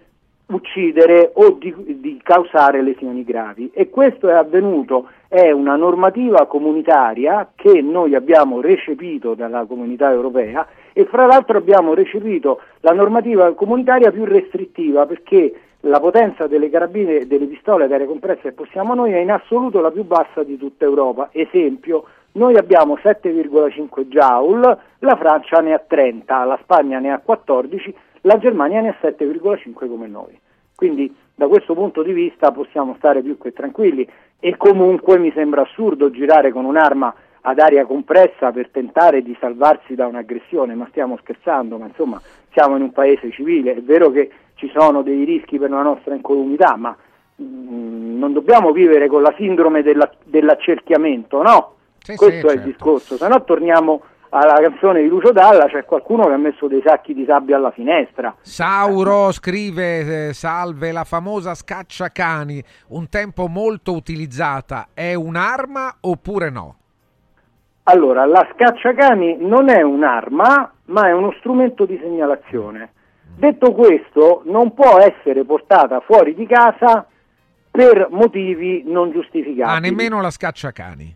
uccidere 0.47 1.31
o 1.33 1.51
di, 1.51 1.73
di, 1.99 2.19
causare 2.23 2.81
lesioni 2.81 3.23
gravi. 3.23 3.69
E 3.73 3.89
questo 3.89 4.29
è 4.29 4.33
avvenuto, 4.33 5.09
è 5.27 5.51
una 5.51 5.75
normativa 5.75 6.45
comunitaria 6.45 7.51
che 7.55 7.81
noi 7.81 8.15
abbiamo 8.15 8.61
recepito 8.61 9.33
dalla 9.33 9.65
comunità 9.65 10.11
europea 10.11 10.65
e 10.93 11.05
fra 11.05 11.25
l'altro 11.25 11.57
abbiamo 11.57 11.93
recepito 11.93 12.61
la 12.79 12.93
normativa 12.93 13.53
comunitaria 13.53 14.11
più 14.11 14.23
restrittiva 14.23 15.05
perché 15.05 15.53
la 15.81 15.99
potenza 15.99 16.47
delle 16.47 16.69
carabine 16.69 17.19
e 17.19 17.27
delle 17.27 17.45
pistole 17.45 17.87
d'aria 17.87 18.07
compressa 18.07 18.41
che 18.43 18.51
possiamo 18.53 18.95
noi 18.95 19.11
è 19.11 19.19
in 19.19 19.31
assoluto 19.31 19.79
la 19.79 19.91
più 19.91 20.03
bassa 20.03 20.43
di 20.43 20.57
tutta 20.57 20.85
Europa, 20.85 21.29
esempio 21.31 22.05
noi 22.33 22.55
abbiamo 22.55 22.95
7,5 22.95 24.07
joule, 24.07 24.77
la 24.99 25.15
Francia 25.15 25.59
ne 25.59 25.73
ha 25.73 25.79
30, 25.79 26.43
la 26.43 26.59
Spagna 26.61 26.99
ne 26.99 27.11
ha 27.11 27.19
14, 27.19 27.95
la 28.27 28.37
Germania 28.37 28.81
ne 28.81 28.89
ha 28.89 28.97
7,5 29.01 29.87
come 29.87 30.07
noi. 30.07 30.37
Quindi 30.75 31.15
da 31.33 31.47
questo 31.47 31.73
punto 31.73 32.03
di 32.03 32.13
vista 32.13 32.51
possiamo 32.51 32.93
stare 32.97 33.23
più 33.23 33.37
che 33.37 33.53
tranquilli 33.53 34.07
e 34.39 34.55
comunque 34.57 35.17
mi 35.17 35.31
sembra 35.33 35.61
assurdo 35.61 36.11
girare 36.11 36.51
con 36.51 36.65
un'arma 36.65 37.15
ad 37.41 37.59
aria 37.59 37.85
compressa 37.85 38.51
per 38.51 38.69
tentare 38.69 39.23
di 39.23 39.35
salvarsi 39.39 39.95
da 39.95 40.05
un'aggressione, 40.05 40.75
ma 40.75 40.85
stiamo 40.89 41.17
scherzando, 41.17 41.77
ma 41.77 41.85
insomma 41.85 42.21
siamo 42.51 42.75
in 42.75 42.81
un 42.81 42.91
paese 42.91 43.31
civile, 43.31 43.75
è 43.75 43.81
vero 43.81 44.11
che 44.11 44.29
ci 44.55 44.69
sono 44.73 45.01
dei 45.01 45.23
rischi 45.23 45.57
per 45.57 45.69
la 45.69 45.81
nostra 45.81 46.13
incolumità, 46.13 46.75
ma 46.75 46.95
mh, 47.35 47.43
mm, 47.43 48.17
non 48.19 48.33
dobbiamo 48.33 48.71
vivere 48.71 49.07
con 49.07 49.21
la 49.21 49.33
sindrome 49.37 49.81
della, 49.81 50.11
dell'accerchiamento, 50.25 51.41
no? 51.41 51.75
Sì, 51.99 52.15
Questo 52.15 52.49
sì, 52.49 52.55
è 52.55 52.57
il 52.57 52.61
certo. 52.61 52.67
discorso, 52.67 53.17
se 53.17 53.27
no 53.27 53.43
torniamo 53.43 54.01
alla 54.29 54.59
canzone 54.61 55.01
di 55.01 55.07
Lucio 55.07 55.31
Dalla, 55.31 55.67
c'è 55.67 55.85
qualcuno 55.85 56.25
che 56.25 56.33
ha 56.33 56.37
messo 56.37 56.67
dei 56.67 56.81
sacchi 56.85 57.13
di 57.13 57.25
sabbia 57.25 57.55
alla 57.55 57.71
finestra. 57.71 58.35
Sauro 58.41 59.31
scrive, 59.31 60.27
eh, 60.27 60.33
salve, 60.33 60.91
la 60.91 61.03
famosa 61.03 61.53
scacciacani, 61.53 62.63
un 62.89 63.09
tempo 63.09 63.47
molto 63.47 63.93
utilizzata, 63.93 64.89
è 64.93 65.13
un'arma 65.13 65.97
oppure 66.01 66.49
no? 66.49 66.75
Allora, 67.83 68.25
la 68.25 68.45
scacciacani 68.53 69.37
non 69.39 69.69
è 69.69 69.81
un'arma, 69.81 70.73
ma 70.85 71.07
è 71.07 71.13
uno 71.13 71.33
strumento 71.39 71.85
di 71.85 71.97
segnalazione. 72.01 72.91
Detto 73.37 73.71
questo, 73.71 74.41
non 74.45 74.73
può 74.73 74.99
essere 74.99 75.45
portata 75.45 76.01
fuori 76.01 76.33
di 76.33 76.45
casa 76.45 77.05
per 77.71 78.07
motivi 78.09 78.83
non 78.85 79.11
giustificati. 79.11 79.69
Ah, 79.69 79.79
nemmeno 79.79 80.19
la 80.19 80.31
scacciacani. 80.31 81.15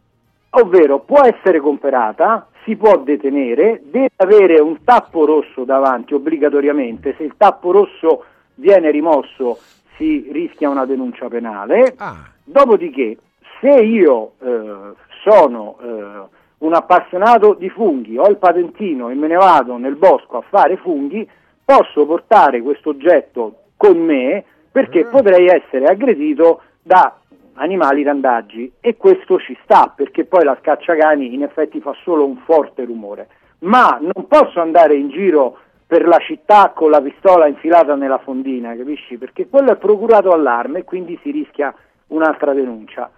Ovvero, 0.52 1.00
può 1.00 1.24
essere 1.24 1.60
comprata, 1.60 2.48
si 2.64 2.76
può 2.76 2.98
detenere, 2.98 3.82
deve 3.86 4.12
avere 4.18 4.60
un 4.60 4.84
tappo 4.84 5.26
rosso 5.26 5.64
davanti 5.64 6.14
obbligatoriamente. 6.14 7.16
Se 7.18 7.24
il 7.24 7.34
tappo 7.38 7.72
rosso 7.72 8.26
viene 8.56 8.92
rimosso, 8.92 9.60
si 9.98 10.30
rischia 10.32 10.70
una 10.70 10.86
denuncia 10.86 11.28
penale. 11.28 11.96
Dopodiché, 12.44 13.18
se 13.60 13.70
io 13.70 14.34
eh, 14.40 14.94
sono 15.24 15.78
eh, 15.82 16.40
un 16.60 16.74
appassionato 16.74 17.54
di 17.54 17.70
funghi, 17.70 18.18
ho 18.18 18.28
il 18.28 18.38
patentino 18.38 19.10
e 19.10 19.16
me 19.16 19.28
ne 19.28 19.36
vado 19.36 19.78
nel 19.78 19.96
bosco 19.96 20.38
a 20.38 20.44
fare 20.48 20.78
funghi, 20.78 21.28
posso 21.64 22.06
portare 22.06 22.62
questo 22.62 22.90
oggetto 22.90 23.56
con 23.78 23.98
me 23.98 24.44
perché 24.72 25.06
potrei 25.06 25.48
essere 25.48 25.86
aggredito 25.86 26.62
da 26.82 27.16
animali 27.54 28.04
randaggi 28.04 28.72
e 28.80 28.98
questo 28.98 29.40
ci 29.40 29.58
sta 29.64 29.92
perché 29.96 30.26
poi 30.26 30.44
la 30.44 30.58
scacciacani 30.60 31.34
in 31.34 31.44
effetti 31.44 31.80
fa 31.80 31.96
solo 32.04 32.26
un 32.26 32.38
forte 32.46 32.86
rumore. 32.86 33.28
Ma 33.60 34.00
non 34.02 34.28
posso 34.28 34.60
andare 34.60 34.96
in 34.96 35.10
giro 35.10 35.58
per 35.86 36.08
la 36.08 36.18
città 36.20 36.72
con 36.76 36.90
la 36.90 37.02
pistola 37.02 37.48
infilata 37.48 37.96
nella 37.96 38.18
fondina 38.20 38.76
capisci? 38.76 39.18
Perché 39.18 39.48
quello 39.48 39.72
è 39.72 39.78
procurato 39.78 40.32
allarme 40.32 40.80
e 40.80 40.84
quindi 40.84 41.20
si 41.22 41.32
rischia 41.32 41.74
un'altra 42.08 42.54
denuncia. 42.54 43.10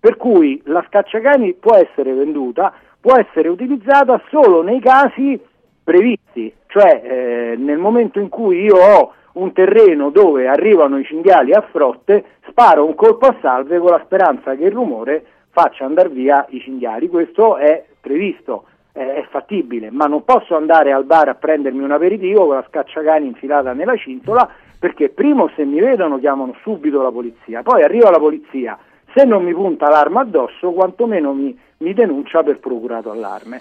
Per 0.00 0.16
cui 0.16 0.60
la 0.66 0.84
scacciacani 0.86 1.54
può 1.54 1.74
essere 1.74 2.12
venduta 2.12 2.72
può 3.00 3.16
essere 3.16 3.48
utilizzata 3.48 4.20
solo 4.28 4.62
nei 4.62 4.80
casi 4.80 5.40
previsti 5.82 6.52
cioè 6.68 7.02
eh, 7.02 7.56
nel 7.56 7.78
momento 7.78 8.20
in 8.20 8.28
cui 8.28 8.62
io 8.62 8.76
ho 8.76 9.12
un 9.32 9.52
terreno 9.52 10.10
dove 10.10 10.48
arrivano 10.48 10.98
i 10.98 11.04
cinghiali 11.04 11.52
a 11.52 11.66
frotte, 11.70 12.24
sparo 12.48 12.84
un 12.84 12.94
colpo 12.94 13.26
a 13.26 13.36
salve 13.40 13.78
con 13.78 13.90
la 13.90 14.02
speranza 14.04 14.54
che 14.54 14.64
il 14.64 14.72
rumore 14.72 15.24
faccia 15.50 15.84
andare 15.84 16.08
via 16.08 16.46
i 16.50 16.60
cinghiali. 16.60 17.08
Questo 17.08 17.56
è 17.56 17.84
previsto, 18.00 18.64
è, 18.92 19.26
fattibile, 19.30 19.90
ma 19.90 20.06
non 20.06 20.24
posso 20.24 20.56
andare 20.56 20.92
al 20.92 21.04
bar 21.04 21.28
a 21.28 21.34
prendermi 21.34 21.82
un 21.82 21.92
aperitivo 21.92 22.46
con 22.46 22.56
la 22.56 22.64
scacciacani 22.68 23.26
infilata 23.26 23.72
nella 23.72 23.96
cintola 23.96 24.48
perché 24.78 25.08
primo 25.08 25.50
se 25.56 25.64
mi 25.64 25.80
vedono 25.80 26.18
chiamano 26.18 26.54
subito 26.62 27.02
la 27.02 27.10
polizia, 27.10 27.62
poi 27.62 27.82
arriva 27.82 28.10
la 28.10 28.18
polizia, 28.18 28.78
se 29.14 29.24
non 29.24 29.42
mi 29.42 29.52
punta 29.52 29.88
l'arma 29.88 30.20
addosso 30.20 30.70
quantomeno 30.70 31.32
mi, 31.32 31.58
mi 31.78 31.94
denuncia 31.94 32.42
per 32.42 32.60
procurato 32.60 33.10
allarme. 33.10 33.60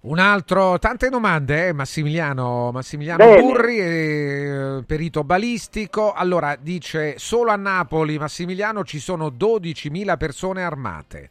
Un 0.00 0.20
altro, 0.20 0.78
tante 0.78 1.08
domande, 1.08 1.68
eh, 1.68 1.72
Massimiliano, 1.72 2.70
Massimiliano 2.72 3.24
Bene. 3.24 3.42
Burri, 3.42 3.78
eh, 3.80 4.84
perito 4.86 5.24
balistico. 5.24 6.12
Allora, 6.12 6.56
dice, 6.58 7.18
solo 7.18 7.50
a 7.50 7.56
Napoli, 7.56 8.16
Massimiliano, 8.16 8.84
ci 8.84 9.00
sono 9.00 9.26
12.000 9.26 10.16
persone 10.16 10.62
armate. 10.62 11.30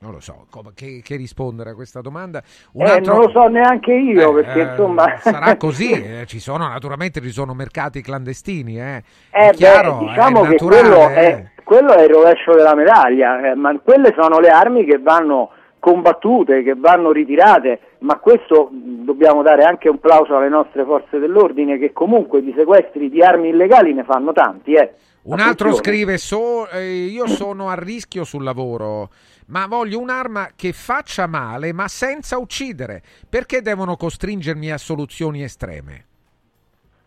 Non 0.00 0.12
lo 0.12 0.20
so, 0.20 0.46
come- 0.50 0.72
che, 0.74 1.00
che 1.02 1.16
rispondere 1.16 1.70
a 1.70 1.74
questa 1.74 2.02
domanda. 2.02 2.42
Un 2.72 2.86
Eh, 2.86 2.90
altro- 2.90 3.14
non 3.14 3.24
lo 3.24 3.30
so 3.30 3.46
neanche 3.48 3.92
io 3.94 4.36
Eh, 4.38 4.42
perché 4.42 4.60
eh, 4.60 4.70
insomma... 4.70 5.16
sarà 5.18 5.56
così, 5.58 5.90
eh, 5.92 6.26
ci 6.26 6.40
sono 6.40 6.68
naturalmente 6.68 7.22
ci 7.22 7.30
sono 7.30 7.54
mercati 7.54 8.02
clandestini, 8.02 8.76
È 8.76 9.02
chiaro, 9.54 9.96
beh, 9.96 10.06
diciamo 10.08 10.40
è 10.40 10.42
che 10.42 10.48
naturale, 10.50 10.80
quello 10.88 11.08
eh. 11.08 11.14
è, 11.14 11.50
quello 11.64 11.94
è 11.94 12.02
il 12.02 12.10
rovescio 12.10 12.54
della 12.54 12.74
medaglia, 12.74 13.54
ma 13.56 13.78
quelle 13.78 14.14
sono 14.14 14.38
le 14.40 14.48
armi 14.48 14.84
che 14.84 14.98
vanno 14.98 15.52
combattute, 15.80 16.62
che 16.62 16.74
vanno 16.76 17.10
ritirate, 17.10 17.80
ma 18.00 18.18
questo 18.18 18.68
dobbiamo 18.70 19.42
dare 19.42 19.64
anche 19.64 19.88
un 19.88 19.98
plauso 19.98 20.36
alle 20.36 20.48
nostre 20.48 20.84
forze 20.84 21.18
dell'ordine 21.18 21.78
che 21.78 21.92
comunque 21.92 22.42
di 22.42 22.54
sequestri 22.56 23.10
di 23.10 23.22
armi 23.22 23.48
illegali 23.48 23.92
ne 23.92 24.04
fanno 24.04 24.32
tanti. 24.32 24.74
Eh. 24.74 24.92
Un 25.22 25.40
altro 25.40 25.74
scrive: 25.74 26.16
so- 26.18 26.68
eh, 26.68 27.06
Io 27.06 27.26
sono 27.26 27.68
a 27.68 27.74
rischio 27.74 28.22
sul 28.22 28.44
lavoro, 28.44 29.10
ma 29.46 29.66
voglio 29.66 29.98
un'arma 29.98 30.50
che 30.54 30.72
faccia 30.72 31.26
male, 31.26 31.72
ma 31.72 31.88
senza 31.88 32.38
uccidere. 32.38 33.02
Perché 33.28 33.60
devono 33.60 33.96
costringermi 33.96 34.70
a 34.70 34.78
soluzioni 34.78 35.42
estreme? 35.42 36.04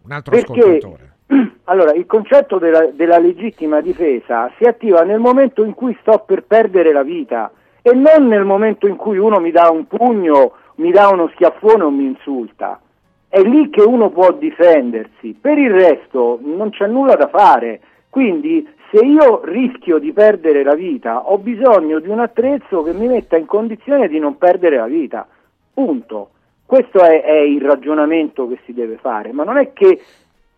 Un 0.03 0.11
altro 0.11 0.35
Perché 0.35 0.51
ascoltatore. 0.51 1.11
allora, 1.65 1.93
il 1.93 2.05
concetto 2.05 2.57
della, 2.57 2.87
della 2.87 3.17
legittima 3.17 3.81
difesa 3.81 4.51
si 4.57 4.65
attiva 4.65 5.03
nel 5.03 5.19
momento 5.19 5.63
in 5.63 5.73
cui 5.73 5.97
sto 6.01 6.23
per 6.25 6.43
perdere 6.43 6.91
la 6.91 7.03
vita 7.03 7.51
e 7.85 7.93
non 7.93 8.27
nel 8.27 8.45
momento 8.45 8.87
in 8.87 8.95
cui 8.95 9.17
uno 9.17 9.39
mi 9.39 9.51
dà 9.51 9.69
un 9.69 9.85
pugno, 9.87 10.53
mi 10.75 10.89
dà 10.89 11.09
uno 11.09 11.29
schiaffone 11.33 11.83
o 11.83 11.89
mi 11.89 12.05
insulta. 12.05 12.79
È 13.27 13.41
lì 13.41 13.69
che 13.69 13.81
uno 13.81 14.09
può 14.09 14.31
difendersi, 14.31 15.37
per 15.39 15.57
il 15.57 15.71
resto 15.71 16.39
non 16.41 16.69
c'è 16.69 16.87
nulla 16.87 17.15
da 17.15 17.27
fare. 17.27 17.81
Quindi 18.09 18.65
se 18.89 19.03
io 19.03 19.41
rischio 19.43 19.97
di 19.97 20.13
perdere 20.13 20.63
la 20.63 20.75
vita, 20.75 21.29
ho 21.29 21.37
bisogno 21.39 21.99
di 21.99 22.07
un 22.07 22.19
attrezzo 22.19 22.83
che 22.83 22.93
mi 22.93 23.07
metta 23.07 23.35
in 23.35 23.47
condizione 23.47 24.07
di 24.07 24.19
non 24.19 24.37
perdere 24.37 24.77
la 24.77 24.85
vita. 24.85 25.27
Punto. 25.73 26.29
Questo 26.65 27.03
è, 27.03 27.21
è 27.21 27.37
il 27.39 27.61
ragionamento 27.61 28.47
che 28.47 28.59
si 28.65 28.73
deve 28.73 28.97
fare, 28.97 29.33
ma 29.33 29.43
non 29.43 29.57
è 29.57 29.73
che 29.73 29.99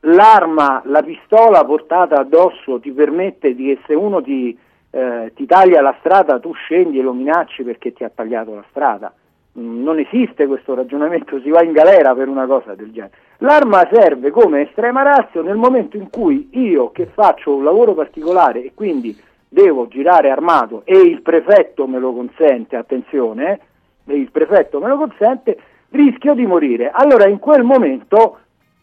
l'arma, 0.02 0.81
la 0.85 1.02
pistola 1.02 1.65
portata 1.65 2.19
addosso 2.19 2.80
ti 2.80 2.91
permette 2.91 3.56
di 3.56 3.65
che 3.68 3.80
se 3.88 3.93
uno 3.95 4.22
ti, 4.22 4.57
eh, 4.95 5.34
ti 5.35 5.45
taglia 5.45 5.81
la 5.81 5.93
strada 5.99 6.39
tu 6.39 6.53
scendi 6.53 6.99
e 6.99 7.01
lo 7.01 7.11
minacci 7.11 7.63
perché 7.63 7.91
ti 7.91 8.05
ha 8.05 8.11
tagliato 8.13 8.55
la 8.55 8.63
strada. 8.69 9.13
Mm, 9.59 9.84
Non 9.84 9.99
esiste 9.99 10.47
questo 10.47 10.73
ragionamento, 10.73 11.41
si 11.41 11.49
va 11.49 11.61
in 11.63 11.73
galera 11.73 12.15
per 12.15 12.30
una 12.30 12.45
cosa 12.45 12.76
del 12.76 12.93
genere. 12.93 13.11
L'arma 13.39 13.85
serve 13.91 14.31
come 14.31 14.61
estrema 14.61 15.01
razio 15.01 15.41
nel 15.41 15.57
momento 15.57 15.97
in 15.97 16.09
cui 16.09 16.47
io 16.53 16.91
che 16.91 17.07
faccio 17.07 17.53
un 17.53 17.65
lavoro 17.65 17.93
particolare 17.93 18.63
e 18.63 18.72
quindi 18.73 19.13
devo 19.49 19.89
girare 19.89 20.30
armato 20.30 20.84
e 20.85 20.97
il 20.97 21.22
prefetto 21.22 21.88
me 21.88 21.99
lo 21.99 22.13
consente, 22.13 22.77
attenzione, 22.77 23.59
eh, 24.05 24.15
il 24.15 24.31
prefetto 24.31 24.80
me 24.80 24.88
lo 24.88 24.95
consente, 24.95 25.57
rischio 25.89 26.34
di 26.34 26.45
morire. 26.45 26.89
Allora 26.89 27.27
in 27.27 27.39
quel 27.39 27.63
momento 27.63 28.38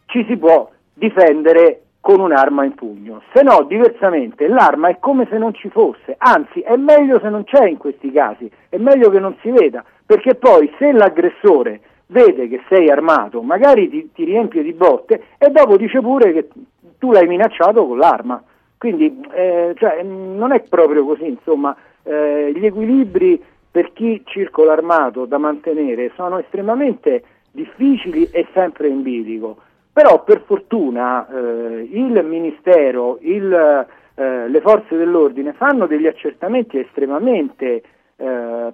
ci 0.07 0.27
si 0.29 0.37
può 0.37 0.71
difendere 0.93 1.82
con 2.03 2.19
un'arma 2.19 2.65
in 2.65 2.75
pugno, 2.75 3.23
se 3.33 3.43
no 3.43 3.63
diversamente 3.63 4.49
l'arma 4.49 4.89
è 4.89 4.99
come 4.99 5.25
se 5.31 5.39
non 5.39 5.55
ci 5.55 5.71
fosse, 5.71 6.17
anzi 6.19 6.59
è 6.61 6.75
meglio 6.75 7.21
se 7.21 7.29
non 7.29 7.45
c'è 7.45 7.69
in 7.69 7.77
questi 7.77 8.11
casi, 8.11 8.51
è 8.69 8.77
meglio 8.77 9.09
che 9.09 9.21
non 9.21 9.37
si 9.41 9.51
veda, 9.53 9.85
perché 10.05 10.35
poi 10.35 10.69
se 10.79 10.91
l'aggressore 10.91 11.81
vede 12.09 12.49
che 12.49 12.61
sei 12.69 12.91
armato, 12.91 13.41
magari 13.41 13.89
ti, 13.89 14.11
ti 14.13 14.25
riempie 14.25 14.65
di 14.65 14.73
botte 14.73 15.27
e 15.39 15.49
dopo 15.51 15.77
dice 15.77 16.01
pure 16.01 16.33
che 16.33 16.49
tu 16.99 17.13
l'hai 17.13 17.29
minacciato 17.29 17.87
con 17.87 17.99
l'arma. 17.99 18.43
Quindi 18.77 19.21
eh, 19.33 19.75
cioè, 19.77 20.03
non 20.03 20.51
è 20.51 20.61
proprio 20.63 21.05
così, 21.05 21.29
insomma, 21.29 21.75
eh, 22.03 22.53
gli 22.53 22.67
equilibri 22.67 23.41
per 23.71 23.93
chi 23.93 24.23
circola 24.25 24.73
armato 24.73 25.25
da 25.25 25.39
mantenere 25.39 26.11
sono 26.17 26.39
estremamente 26.39 27.23
difficili 27.53 28.29
e 28.33 28.47
sempre 28.53 28.89
in 28.89 29.03
bilico. 29.03 29.57
Però 29.93 30.25
per 30.25 30.43
fortuna 30.47 31.29
eh, 31.29 31.89
il 31.93 32.25
Ministero, 32.25 33.19
il, 33.21 33.87
eh, 34.15 34.49
le 34.49 34.61
forze 34.63 34.97
dell'ordine 34.97 35.53
fanno 35.53 35.87
degli 35.87 36.07
accertamenti 36.07 36.79
estremamente 36.79 37.83
eh, 38.17 38.73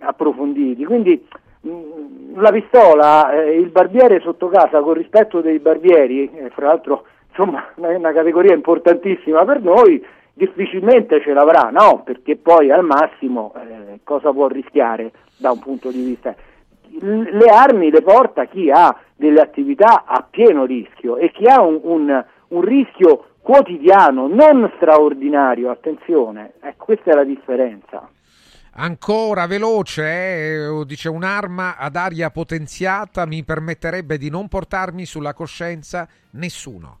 approfonditi, 0.00 0.84
quindi 0.84 1.24
mh, 1.60 2.40
la 2.40 2.50
pistola, 2.50 3.32
eh, 3.32 3.54
il 3.56 3.68
barbiere 3.68 4.20
sotto 4.20 4.48
casa 4.48 4.80
con 4.80 4.94
rispetto 4.94 5.40
dei 5.40 5.60
barbieri, 5.60 6.28
eh, 6.34 6.50
fra 6.50 6.66
l'altro 6.66 7.04
insomma 7.28 7.72
è 7.80 7.94
una 7.94 8.12
categoria 8.12 8.54
importantissima 8.54 9.44
per 9.44 9.62
noi, 9.62 10.04
difficilmente 10.32 11.20
ce 11.20 11.32
l'avrà, 11.32 11.70
no? 11.70 12.02
Perché 12.04 12.36
poi 12.36 12.70
al 12.70 12.84
massimo 12.84 13.52
eh, 13.54 14.00
cosa 14.02 14.32
può 14.32 14.48
rischiare 14.48 15.12
da 15.36 15.52
un 15.52 15.58
punto 15.60 15.90
di 15.90 16.02
vista? 16.02 16.34
Le 17.00 17.48
armi 17.50 17.90
le 17.90 18.02
porta 18.02 18.46
chi 18.46 18.70
ha 18.70 18.96
delle 19.14 19.40
attività 19.40 20.04
a 20.06 20.26
pieno 20.28 20.64
rischio 20.64 21.16
e 21.16 21.30
chi 21.30 21.46
ha 21.46 21.60
un, 21.60 21.80
un- 21.82 22.24
un 22.48 22.60
rischio 22.60 23.24
quotidiano, 23.40 24.26
non 24.26 24.70
straordinario, 24.76 25.70
attenzione, 25.70 26.52
ecco, 26.60 26.84
questa 26.86 27.12
è 27.12 27.14
la 27.14 27.24
differenza. 27.24 28.08
Ancora 28.80 29.46
veloce, 29.46 30.02
eh? 30.04 30.84
dice 30.86 31.08
un'arma 31.08 31.76
ad 31.76 31.96
aria 31.96 32.30
potenziata 32.30 33.26
mi 33.26 33.42
permetterebbe 33.42 34.18
di 34.18 34.30
non 34.30 34.48
portarmi 34.48 35.04
sulla 35.04 35.32
coscienza 35.32 36.06
nessuno. 36.32 36.98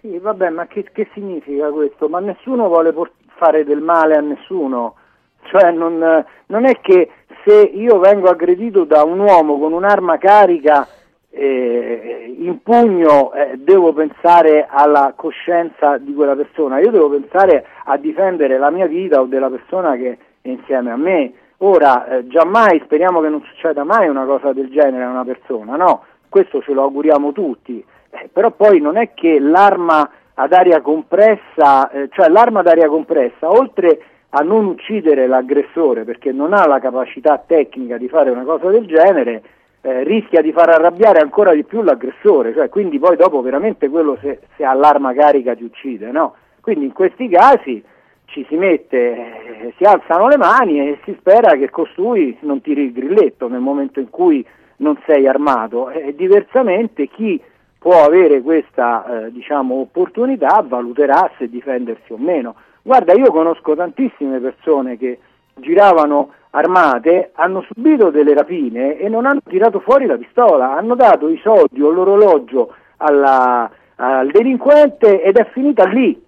Sì, 0.00 0.16
vabbè, 0.16 0.50
ma 0.50 0.66
che, 0.66 0.84
che 0.92 1.08
significa 1.12 1.70
questo? 1.70 2.08
Ma 2.08 2.20
nessuno 2.20 2.68
vuole 2.68 2.92
por- 2.92 3.10
fare 3.36 3.64
del 3.64 3.80
male 3.80 4.16
a 4.16 4.20
nessuno. 4.20 4.94
Cioè, 5.42 5.70
non, 5.72 6.24
non, 6.46 6.66
è 6.66 6.80
che 6.80 7.10
se 7.44 7.54
io 7.54 7.98
vengo 7.98 8.28
aggredito 8.28 8.84
da 8.84 9.04
un 9.04 9.18
uomo 9.18 9.58
con 9.58 9.72
un'arma 9.72 10.18
carica 10.18 10.86
eh, 11.30 12.34
in 12.38 12.62
pugno, 12.62 13.32
eh, 13.32 13.56
devo 13.58 13.92
pensare 13.92 14.66
alla 14.68 15.12
coscienza 15.16 15.98
di 15.98 16.14
quella 16.14 16.34
persona, 16.34 16.80
io 16.80 16.90
devo 16.90 17.10
pensare 17.10 17.66
a 17.84 17.96
difendere 17.96 18.58
la 18.58 18.70
mia 18.70 18.86
vita 18.86 19.20
o 19.20 19.26
della 19.26 19.50
persona 19.50 19.96
che 19.96 20.18
è 20.40 20.48
insieme 20.48 20.90
a 20.90 20.96
me. 20.96 21.32
Ora, 21.58 22.06
eh, 22.06 22.26
giammai, 22.28 22.80
speriamo 22.84 23.20
che 23.20 23.28
non 23.28 23.42
succeda 23.42 23.82
mai 23.84 24.08
una 24.08 24.24
cosa 24.24 24.52
del 24.52 24.70
genere 24.70 25.04
a 25.04 25.10
una 25.10 25.24
persona, 25.24 25.76
no? 25.76 26.04
Questo 26.28 26.60
ce 26.62 26.72
lo 26.72 26.82
auguriamo 26.82 27.32
tutti 27.32 27.84
eh, 28.10 28.28
però 28.32 28.50
poi 28.50 28.80
non 28.80 28.96
è 28.96 29.12
che 29.14 29.38
l'arma 29.38 30.08
ad 30.34 30.52
aria 30.52 30.80
compressa, 30.80 31.90
eh, 31.90 32.08
cioè 32.12 32.28
l'arma 32.28 32.60
ad 32.60 32.68
aria 32.68 32.88
compressa, 32.88 33.50
oltre 33.50 34.00
a 34.30 34.40
non 34.40 34.66
uccidere 34.66 35.26
l'aggressore 35.26 36.04
perché 36.04 36.32
non 36.32 36.52
ha 36.52 36.66
la 36.66 36.80
capacità 36.80 37.42
tecnica 37.44 37.96
di 37.96 38.08
fare 38.08 38.30
una 38.30 38.44
cosa 38.44 38.68
del 38.70 38.86
genere, 38.86 39.42
eh, 39.80 40.02
rischia 40.04 40.42
di 40.42 40.52
far 40.52 40.68
arrabbiare 40.68 41.20
ancora 41.20 41.54
di 41.54 41.64
più 41.64 41.82
l'aggressore, 41.82 42.52
cioè, 42.52 42.68
quindi 42.68 42.98
poi 42.98 43.16
dopo 43.16 43.40
veramente 43.40 43.88
quello 43.88 44.18
se, 44.20 44.40
se 44.56 44.64
ha 44.64 44.74
l'arma 44.74 45.14
carica 45.14 45.54
ti 45.54 45.64
uccide, 45.64 46.10
no? 46.10 46.34
Quindi 46.60 46.84
in 46.84 46.92
questi 46.92 47.28
casi 47.28 47.82
ci 48.26 48.44
si 48.48 48.56
mette, 48.56 48.96
eh, 48.98 49.74
si 49.76 49.84
alzano 49.84 50.28
le 50.28 50.36
mani 50.36 50.80
e 50.80 50.98
si 51.04 51.16
spera 51.18 51.56
che 51.56 51.70
costui 51.70 52.36
non 52.40 52.60
tiri 52.60 52.82
il 52.82 52.92
grilletto 52.92 53.48
nel 53.48 53.60
momento 53.60 54.00
in 54.00 54.10
cui 54.10 54.44
non 54.78 54.98
sei 55.06 55.26
armato 55.26 55.90
e 55.90 56.14
diversamente 56.14 57.08
chi 57.08 57.40
può 57.78 58.04
avere 58.04 58.42
questa 58.42 59.26
eh, 59.26 59.32
diciamo, 59.32 59.76
opportunità 59.76 60.62
valuterà 60.66 61.30
se 61.38 61.48
difendersi 61.48 62.12
o 62.12 62.18
meno. 62.18 62.54
Guarda, 62.88 63.12
io 63.12 63.30
conosco 63.30 63.76
tantissime 63.76 64.40
persone 64.40 64.96
che 64.96 65.18
giravano 65.56 66.32
armate, 66.52 67.32
hanno 67.34 67.62
subito 67.70 68.08
delle 68.08 68.32
rapine 68.32 68.96
e 68.96 69.10
non 69.10 69.26
hanno 69.26 69.42
tirato 69.46 69.80
fuori 69.80 70.06
la 70.06 70.16
pistola, 70.16 70.74
hanno 70.74 70.94
dato 70.94 71.28
i 71.28 71.38
soldi 71.42 71.82
o 71.82 71.90
l'orologio 71.90 72.72
alla, 72.96 73.70
al 73.96 74.30
delinquente 74.30 75.20
ed 75.20 75.36
è 75.36 75.46
finita 75.52 75.84
lì, 75.84 76.18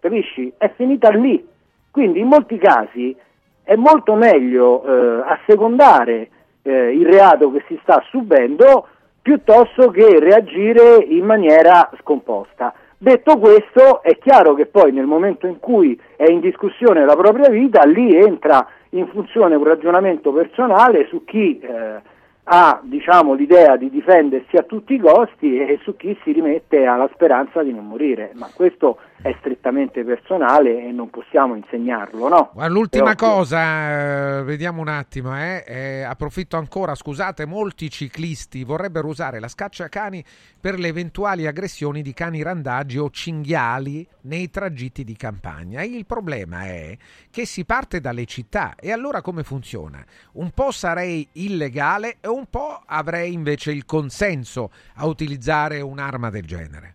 capisci? 0.00 0.52
È 0.58 0.68
finita 0.74 1.10
lì. 1.10 1.46
Quindi 1.92 2.18
in 2.18 2.26
molti 2.26 2.58
casi 2.58 3.16
è 3.62 3.76
molto 3.76 4.14
meglio 4.14 4.82
eh, 4.82 5.22
assecondare 5.28 6.28
eh, 6.62 6.92
il 6.92 7.06
reato 7.06 7.52
che 7.52 7.62
si 7.68 7.78
sta 7.82 8.02
subendo 8.08 8.88
piuttosto 9.22 9.90
che 9.90 10.18
reagire 10.18 10.96
in 11.04 11.24
maniera 11.24 11.88
scomposta. 12.00 12.74
Detto 12.98 13.38
questo, 13.38 14.02
è 14.02 14.16
chiaro 14.18 14.54
che 14.54 14.66
poi 14.66 14.92
nel 14.92 15.06
momento 15.06 15.46
in 15.46 15.58
cui 15.58 15.98
è 16.16 16.30
in 16.30 16.40
discussione 16.40 17.04
la 17.04 17.16
propria 17.16 17.48
vita, 17.48 17.84
lì 17.84 18.14
entra 18.14 18.66
in 18.90 19.08
funzione 19.08 19.56
un 19.56 19.64
ragionamento 19.64 20.32
personale 20.32 21.06
su 21.08 21.24
chi 21.24 21.58
eh, 21.58 22.00
ha 22.44 22.80
diciamo, 22.82 23.34
l'idea 23.34 23.76
di 23.76 23.90
difendersi 23.90 24.56
a 24.56 24.62
tutti 24.62 24.94
i 24.94 24.98
costi 24.98 25.58
e 25.58 25.78
su 25.82 25.96
chi 25.96 26.16
si 26.22 26.32
rimette 26.32 26.84
alla 26.84 27.08
speranza 27.12 27.62
di 27.62 27.72
non 27.72 27.86
morire, 27.86 28.32
ma 28.34 28.48
questo 28.54 28.98
è 29.22 29.34
strettamente 29.38 30.04
personale 30.04 30.86
e 30.86 30.92
non 30.92 31.08
possiamo 31.08 31.54
insegnarlo, 31.54 32.28
no? 32.28 32.52
L'ultima 32.68 33.14
Però... 33.14 33.36
cosa, 33.36 34.38
eh, 34.38 34.42
vediamo 34.42 34.80
un 34.80 34.88
attimo, 34.88 35.36
eh, 35.36 35.64
eh, 35.66 36.02
approfitto 36.02 36.56
ancora, 36.56 36.94
scusate, 36.94 37.46
molti 37.46 37.88
ciclisti 37.90 38.64
vorrebbero 38.64 39.08
usare 39.08 39.40
la 39.40 39.48
scacciacani 39.48 40.22
per 40.60 40.78
le 40.78 40.88
eventuali 40.88 41.46
aggressioni 41.46 42.02
di 42.02 42.12
cani 42.12 42.42
randaggi 42.42 42.98
o 42.98 43.08
cinghiali 43.08 44.06
nei 44.22 44.50
tragitti 44.50 45.04
di 45.04 45.16
campagna. 45.16 45.82
Il 45.82 46.06
problema 46.06 46.64
è 46.64 46.96
che 47.30 47.46
si 47.46 47.64
parte 47.64 48.00
dalle 48.00 48.26
città 48.26 48.74
e 48.78 48.92
allora 48.92 49.22
come 49.22 49.42
funziona? 49.42 50.04
Un 50.32 50.50
po' 50.50 50.70
sarei 50.70 51.26
illegale 51.32 52.16
e 52.20 52.28
un 52.28 52.46
po' 52.50 52.82
avrei 52.84 53.32
invece 53.32 53.72
il 53.72 53.86
consenso 53.86 54.70
a 54.96 55.06
utilizzare 55.06 55.80
un'arma 55.80 56.30
del 56.30 56.44
genere. 56.44 56.94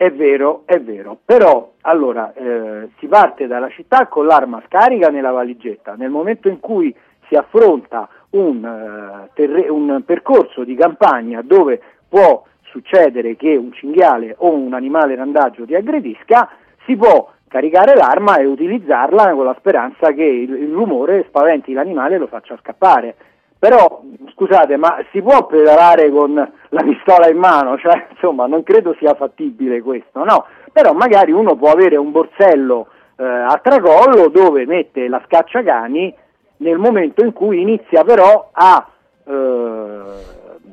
È 0.00 0.12
vero, 0.12 0.62
è 0.64 0.78
vero, 0.80 1.18
però 1.24 1.72
allora 1.80 2.32
eh, 2.32 2.90
si 3.00 3.08
parte 3.08 3.48
dalla 3.48 3.68
città 3.68 4.06
con 4.06 4.26
l'arma 4.26 4.62
scarica 4.66 5.08
nella 5.08 5.32
valigetta, 5.32 5.96
nel 5.96 6.08
momento 6.08 6.48
in 6.48 6.60
cui 6.60 6.94
si 7.26 7.34
affronta 7.34 8.08
un, 8.30 8.62
uh, 8.62 9.28
terre- 9.34 9.68
un 9.68 10.00
percorso 10.06 10.62
di 10.62 10.76
campagna 10.76 11.42
dove 11.42 11.82
può 12.08 12.44
succedere 12.62 13.34
che 13.34 13.56
un 13.56 13.72
cinghiale 13.72 14.36
o 14.38 14.52
un 14.52 14.72
animale 14.72 15.16
randaggio 15.16 15.66
ti 15.66 15.74
aggredisca, 15.74 16.48
si 16.86 16.94
può 16.94 17.32
caricare 17.48 17.96
l'arma 17.96 18.36
e 18.36 18.46
utilizzarla 18.46 19.32
con 19.32 19.46
la 19.46 19.56
speranza 19.58 20.12
che 20.12 20.22
il, 20.22 20.52
il 20.62 20.72
rumore 20.72 21.24
spaventi 21.26 21.72
l'animale 21.72 22.14
e 22.14 22.18
lo 22.18 22.28
faccia 22.28 22.56
scappare. 22.60 23.16
Però, 23.58 24.02
scusate, 24.34 24.76
ma 24.76 24.98
si 25.10 25.20
può 25.20 25.46
pedalare 25.46 26.10
con 26.10 26.34
la 26.34 26.82
pistola 26.82 27.28
in 27.28 27.38
mano? 27.38 27.76
Cioè, 27.76 28.06
insomma, 28.10 28.46
non 28.46 28.62
credo 28.62 28.94
sia 28.98 29.14
fattibile 29.14 29.82
questo, 29.82 30.22
no? 30.22 30.46
Però 30.72 30.92
magari 30.92 31.32
uno 31.32 31.56
può 31.56 31.70
avere 31.70 31.96
un 31.96 32.12
borsello 32.12 32.86
eh, 33.16 33.24
a 33.24 33.58
tracollo 33.60 34.28
dove 34.28 34.64
mette 34.64 35.08
la 35.08 35.20
scacciacani 35.24 36.14
nel 36.58 36.78
momento 36.78 37.24
in 37.24 37.32
cui 37.32 37.60
inizia 37.60 38.04
però 38.04 38.50
a, 38.52 38.88
eh, 39.24 40.02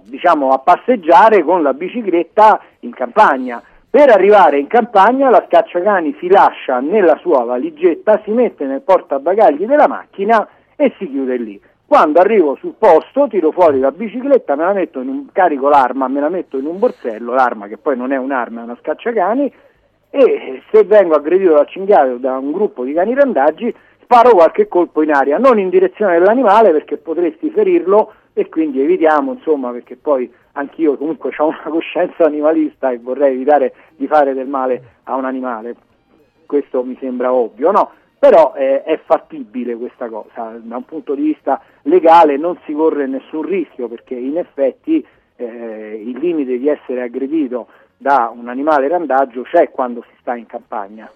diciamo, 0.03 0.49
a 0.49 0.59
passeggiare 0.59 1.43
con 1.43 1.63
la 1.63 1.73
bicicletta 1.73 2.61
in 2.81 2.93
campagna. 2.93 3.63
Per 3.89 4.09
arrivare 4.09 4.59
in 4.59 4.67
campagna 4.67 5.29
la 5.29 5.43
scacciacani 5.47 6.17
si 6.19 6.27
lascia 6.27 6.79
nella 6.79 7.17
sua 7.21 7.43
valigetta, 7.45 8.21
si 8.23 8.31
mette 8.31 8.65
nel 8.65 8.81
portabagagli 8.81 9.65
della 9.65 9.87
macchina 9.87 10.47
e 10.75 10.93
si 10.99 11.09
chiude 11.09 11.37
lì. 11.37 11.59
Quando 11.87 12.19
arrivo 12.19 12.55
sul 12.55 12.73
posto 12.77 13.27
tiro 13.27 13.51
fuori 13.51 13.79
la 13.79 13.91
bicicletta, 13.91 14.55
me 14.55 14.63
la 14.63 14.73
metto 14.73 15.01
in 15.01 15.07
un, 15.07 15.31
carico 15.31 15.69
l'arma, 15.69 16.07
me 16.07 16.19
la 16.19 16.29
metto 16.29 16.57
in 16.57 16.65
un 16.65 16.79
borsello, 16.79 17.33
l'arma 17.33 17.67
che 17.67 17.77
poi 17.77 17.95
non 17.95 18.11
è 18.11 18.17
un'arma, 18.17 18.61
è 18.61 18.63
una 18.63 18.77
scacciacani, 18.81 19.53
e 20.09 20.63
se 20.71 20.83
vengo 20.83 21.13
aggredito 21.13 21.53
da 21.53 21.65
cinghiale 21.65 22.13
o 22.13 22.17
da 22.17 22.37
un 22.37 22.51
gruppo 22.51 22.83
di 22.83 22.93
cani 22.93 23.13
randaggi, 23.13 23.73
sparo 24.01 24.31
qualche 24.31 24.67
colpo 24.67 25.03
in 25.03 25.11
aria, 25.11 25.37
non 25.37 25.59
in 25.59 25.69
direzione 25.69 26.17
dell'animale 26.17 26.71
perché 26.71 26.97
potresti 26.97 27.51
ferirlo 27.51 28.13
e 28.33 28.49
quindi 28.49 28.81
evitiamo, 28.81 29.33
insomma, 29.33 29.71
perché 29.71 29.95
poi 29.95 30.31
anch'io 30.53 30.97
comunque 30.97 31.31
ho 31.37 31.47
una 31.47 31.63
coscienza 31.69 32.25
animalista 32.25 32.89
e 32.89 32.97
vorrei 32.97 33.33
evitare 33.35 33.73
di 33.95 34.07
fare 34.07 34.33
del 34.33 34.47
male 34.47 34.81
a 35.03 35.15
un 35.15 35.25
animale. 35.25 35.75
Questo 36.45 36.83
mi 36.83 36.97
sembra 36.99 37.31
ovvio, 37.31 37.71
no? 37.71 37.91
Però 38.27 38.55
eh, 38.55 38.81
è 38.81 38.99
fattibile 39.05 39.75
questa 39.75 40.09
cosa, 40.09 40.57
da 40.59 40.77
un 40.77 40.85
punto 40.85 41.13
di 41.13 41.21
vista 41.21 41.61
legale 41.83 42.37
non 42.37 42.57
si 42.65 42.73
corre 42.73 43.05
nessun 43.05 43.43
rischio 43.43 43.87
perché 43.87 44.15
in 44.15 44.39
effetti 44.39 45.05
eh, 45.35 46.01
il 46.03 46.17
limite 46.17 46.57
di 46.57 46.67
essere 46.67 47.03
aggredito 47.03 47.67
da 47.95 48.33
un 48.35 48.49
animale 48.49 48.87
randaggio 48.87 49.43
c'è 49.43 49.69
quando 49.69 50.03
si 50.09 50.15
sta 50.21 50.35
in 50.35 50.47
campagna. 50.47 51.07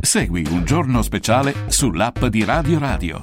Segui 0.00 0.44
un 0.50 0.64
giorno 0.64 1.00
speciale 1.02 1.54
sull'app 1.68 2.24
di 2.24 2.44
Radio 2.44 2.78
Radio. 2.78 3.22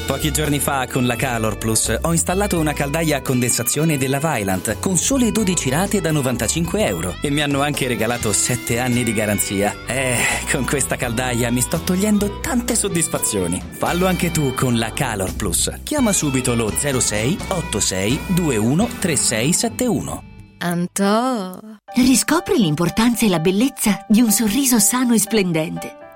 Pochi 0.11 0.33
giorni 0.33 0.59
fa 0.59 0.87
con 0.91 1.05
la 1.05 1.15
Calor 1.15 1.57
Plus 1.57 1.97
ho 2.01 2.11
installato 2.11 2.59
una 2.59 2.73
caldaia 2.73 3.15
a 3.15 3.21
condensazione 3.21 3.97
della 3.97 4.19
Vylant 4.19 4.77
con 4.77 4.97
sole 4.97 5.31
12 5.31 5.69
rate 5.69 6.01
da 6.01 6.11
95 6.11 6.85
euro 6.85 7.15
e 7.21 7.29
mi 7.29 7.39
hanno 7.39 7.61
anche 7.61 7.87
regalato 7.87 8.33
7 8.33 8.77
anni 8.77 9.05
di 9.05 9.13
garanzia. 9.13 9.73
Eh, 9.87 10.17
con 10.51 10.65
questa 10.65 10.97
caldaia 10.97 11.49
mi 11.49 11.61
sto 11.61 11.79
togliendo 11.79 12.41
tante 12.41 12.75
soddisfazioni. 12.75 13.61
Fallo 13.69 14.05
anche 14.05 14.31
tu 14.31 14.53
con 14.53 14.77
la 14.77 14.91
Calor 14.91 15.33
Plus. 15.33 15.71
Chiama 15.81 16.11
subito 16.11 16.55
lo 16.55 16.69
06 16.69 17.37
86 17.47 18.19
21 18.35 18.89
3671. 18.99 20.23
Antò. 20.57 21.57
Riscopri 21.95 22.57
l'importanza 22.57 23.25
e 23.25 23.29
la 23.29 23.39
bellezza 23.39 24.05
di 24.09 24.19
un 24.19 24.29
sorriso 24.29 24.77
sano 24.77 25.13
e 25.13 25.19
splendente. 25.19 25.99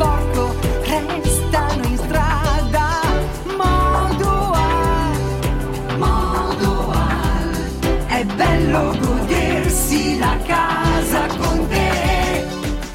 sporco, 0.00 0.56
restano 0.82 1.84
in 1.84 1.96
strada. 1.98 2.88
Modoal, 3.58 5.18
Modoal. 5.98 7.52
È 8.06 8.24
bello 8.24 8.96
godersi 8.98 10.18
la 10.18 10.38
casa 10.46 11.26
con 11.36 11.66
te. 11.68 12.46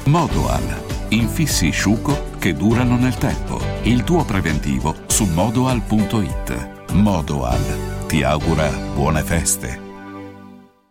Modoal. 0.04 0.84
Infissi 1.10 1.70
sciuco 1.70 2.30
che 2.38 2.52
durano 2.54 2.96
nel 2.96 3.14
tempo. 3.14 3.60
Il 3.82 4.02
tuo 4.02 4.24
preventivo 4.24 4.92
su 5.06 5.26
modoal.it. 5.26 6.90
Modoal 6.94 8.04
ti 8.08 8.24
augura 8.24 8.68
buone 8.94 9.22
feste. 9.22 9.85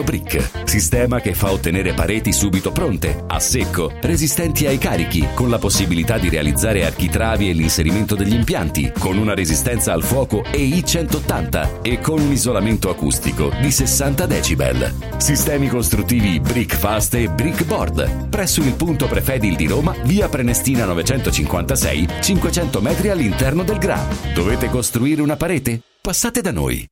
brick. 0.00 0.66
Sistema 0.66 1.20
che 1.20 1.34
fa 1.34 1.52
ottenere 1.52 1.92
pareti 1.92 2.32
subito 2.32 2.72
pronte, 2.72 3.24
a 3.26 3.38
secco, 3.38 3.92
resistenti 4.00 4.66
ai 4.66 4.78
carichi, 4.78 5.28
con 5.34 5.50
la 5.50 5.58
possibilità 5.58 6.16
di 6.16 6.30
realizzare 6.30 6.86
architravi 6.86 7.50
e 7.50 7.52
l'inserimento 7.52 8.14
degli 8.14 8.32
impianti, 8.32 8.92
con 8.98 9.18
una 9.18 9.34
resistenza 9.34 9.92
al 9.92 10.02
fuoco 10.02 10.42
EI 10.44 10.82
180 10.82 11.82
e 11.82 12.00
con 12.00 12.20
un 12.20 12.32
isolamento 12.32 12.88
acustico 12.88 13.52
di 13.60 13.70
60 13.70 14.24
decibel. 14.24 14.94
Sistemi 15.18 15.68
costruttivi 15.68 16.40
Brick 16.40 16.74
Fast 16.74 17.12
e 17.14 17.28
Brick 17.28 17.64
Board. 17.66 18.28
Presso 18.30 18.62
il 18.62 18.72
punto 18.72 19.06
Prefedil 19.06 19.56
di 19.56 19.66
Roma, 19.66 19.94
via 20.04 20.30
Prenestina 20.30 20.86
956, 20.86 22.08
500 22.22 22.80
metri 22.80 23.10
all'interno 23.10 23.62
del 23.62 23.76
GRA. 23.76 24.02
Dovete 24.34 24.70
costruire 24.70 25.20
una 25.20 25.36
parete? 25.36 25.82
Passate 26.00 26.40
da 26.40 26.52
noi. 26.52 26.91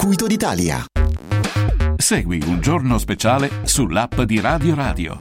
d'Italia. 0.25 0.83
Segui 1.95 2.41
un 2.47 2.59
giorno 2.59 2.97
speciale 2.97 3.61
sull'app 3.63 4.21
di 4.21 4.39
Radio 4.39 4.73
Radio. 4.73 5.17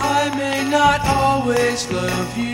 I 0.00 0.30
may 0.36 0.68
not 0.68 1.00
always 1.06 1.88
love 1.90 2.36
you, 2.36 2.53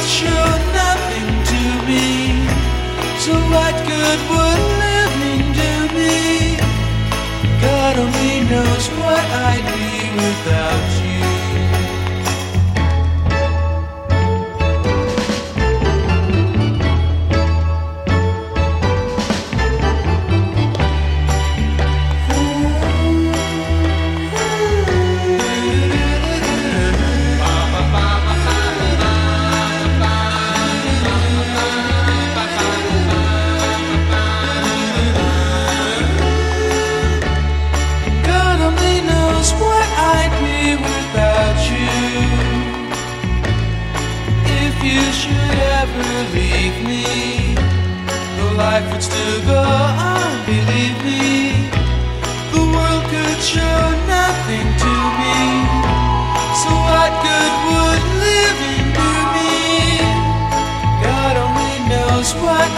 show 0.00 0.46
nothing 0.80 1.28
to 1.52 1.62
me. 1.88 2.08
So 3.24 3.32
what 3.54 3.74
good 3.86 4.20
would 4.30 4.62
living 4.84 5.42
do 5.62 5.72
me? 5.96 6.56
God 7.60 7.94
only 7.98 8.36
knows 8.50 8.84
what 9.00 9.24
I'd 9.48 9.66
be 9.74 10.10
without 10.22 10.88
you. 11.04 11.41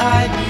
爱。 0.05 0.44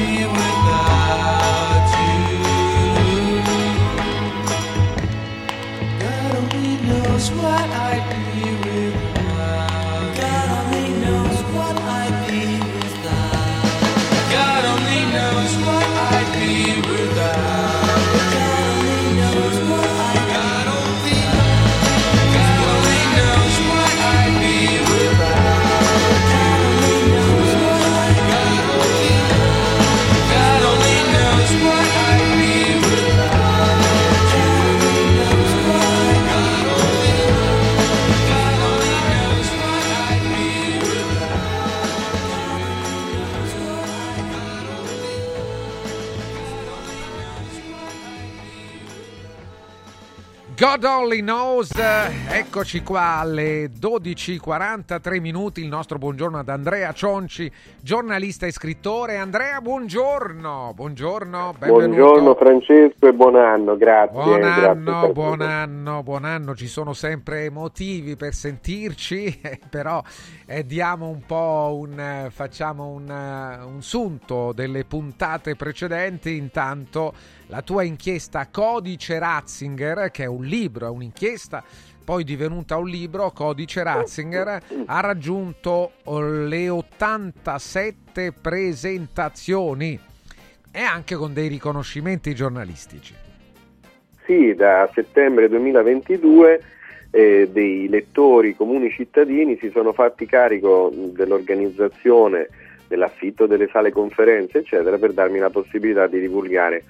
God 50.65 50.83
Only 50.85 51.21
Knows, 51.21 51.73
eccoci 51.77 52.83
qua 52.83 53.19
alle 53.19 53.67
12.43 53.67 55.21
minuti, 55.21 55.61
il 55.61 55.69
nostro 55.69 55.99
buongiorno 55.99 56.39
ad 56.39 56.49
Andrea 56.49 56.91
Cionci, 56.95 57.53
giornalista 57.83 58.47
e 58.47 58.51
scrittore. 58.51 59.19
Andrea, 59.19 59.61
buongiorno, 59.61 60.73
buongiorno, 60.75 61.55
benvenuto. 61.59 61.87
Buongiorno 61.87 62.35
Francesco 62.37 63.07
e 63.07 63.13
buon 63.13 63.37
anno, 63.37 63.77
grazie. 63.77 64.23
Buon 64.23 64.41
grazie 64.41 64.67
anno, 64.69 65.01
per 65.03 65.13
buon 65.13 65.41
anno, 65.43 66.03
buon 66.03 66.25
anno, 66.25 66.55
ci 66.55 66.67
sono 66.67 66.95
sempre 66.95 67.51
motivi 67.51 68.17
per 68.17 68.33
sentirci, 68.33 69.41
eh, 69.45 69.61
però 69.69 70.03
eh, 70.47 70.65
diamo 70.65 71.09
un 71.09 71.21
po' 71.27 71.77
un, 71.79 72.01
eh, 72.01 72.31
facciamo 72.31 72.89
un, 72.89 73.11
eh, 73.11 73.63
un 73.65 73.83
sunto 73.83 74.53
delle 74.55 74.87
puntate 74.87 75.57
precedenti, 75.57 76.35
intanto 76.35 77.13
la 77.49 77.63
tua 77.63 77.83
inchiesta 77.83 78.49
Codice 78.51 79.19
Ratzinger, 79.19 80.11
che 80.11 80.25
è 80.25 80.27
un 80.27 80.45
libro, 80.45 80.87
è 80.87 80.91
un'inchiesta 80.91 81.63
poi 82.05 82.23
divenuta 82.23 82.77
un 82.77 82.87
libro, 82.87 83.31
Codice 83.31 83.83
Ratzinger, 83.83 84.63
ha 84.85 85.01
raggiunto 85.01 85.93
oh, 86.05 86.21
le 86.21 86.69
87 86.69 88.33
presentazioni 88.39 89.99
e 90.71 90.81
anche 90.81 91.15
con 91.15 91.33
dei 91.33 91.49
riconoscimenti 91.49 92.35
giornalistici. 92.35 93.15
Sì, 94.27 94.55
da 94.55 94.89
settembre 94.93 95.49
2022 95.49 96.63
eh, 97.11 97.49
dei 97.51 97.89
lettori 97.89 98.55
comuni 98.55 98.91
cittadini 98.91 99.57
si 99.57 99.71
sono 99.71 99.93
fatti 99.95 100.27
carico 100.27 100.91
dell'organizzazione 100.93 102.49
dell'affitto 102.87 103.47
delle 103.47 103.69
sale 103.69 103.91
conferenze, 103.91 104.59
eccetera, 104.59 104.99
per 104.99 105.13
darmi 105.15 105.39
la 105.39 105.51
possibilità 105.51 106.07
di 106.07 106.21
divulgare 106.21 106.85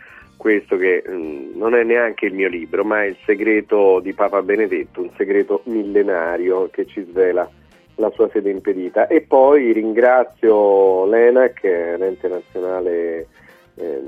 questo 0.45 0.77
che 0.77 1.03
mh, 1.07 1.57
non 1.57 1.75
è 1.75 1.85
neanche 1.85 2.27
il 2.27 2.35
mio 2.35 2.49
libro, 2.51 2.85
ma 2.85 3.03
è 3.03 3.07
il 3.07 3.17
segreto 3.25 3.99
di 4.01 4.13
Papa 4.13 4.43
Benedetto, 4.43 5.01
un 5.01 5.09
segreto 5.17 5.63
millenario 5.65 6.69
che 6.71 6.85
ci 6.85 7.03
svela 7.09 7.49
la 7.95 8.11
sua 8.11 8.29
sede 8.29 8.51
impedita. 8.51 9.07
E 9.07 9.23
poi 9.23 9.73
ringrazio 9.73 11.07
l'ENAC, 11.07 11.65
eh, 11.65 11.97
l'ente 11.97 12.29
nazionale 12.29 13.27
eh, 13.77 14.03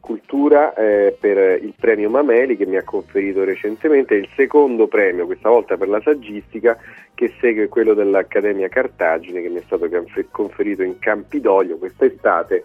cultura, 0.00 0.74
eh, 0.74 1.16
per 1.20 1.62
il 1.62 1.74
premio 1.78 2.10
Mameli 2.10 2.56
che 2.56 2.66
mi 2.66 2.78
ha 2.78 2.82
conferito 2.82 3.44
recentemente, 3.44 4.16
il 4.16 4.28
secondo 4.34 4.88
premio, 4.88 5.26
questa 5.26 5.50
volta 5.50 5.76
per 5.76 5.86
la 5.86 6.00
saggistica, 6.00 6.76
che 7.14 7.32
segue 7.38 7.68
quello 7.68 7.94
dell'Accademia 7.94 8.66
Cartagine 8.66 9.40
che 9.40 9.50
mi 9.50 9.60
è 9.60 9.62
stato 9.64 9.88
confer- 9.88 10.32
conferito 10.32 10.82
in 10.82 10.98
Campidoglio 10.98 11.78
quest'estate 11.78 12.64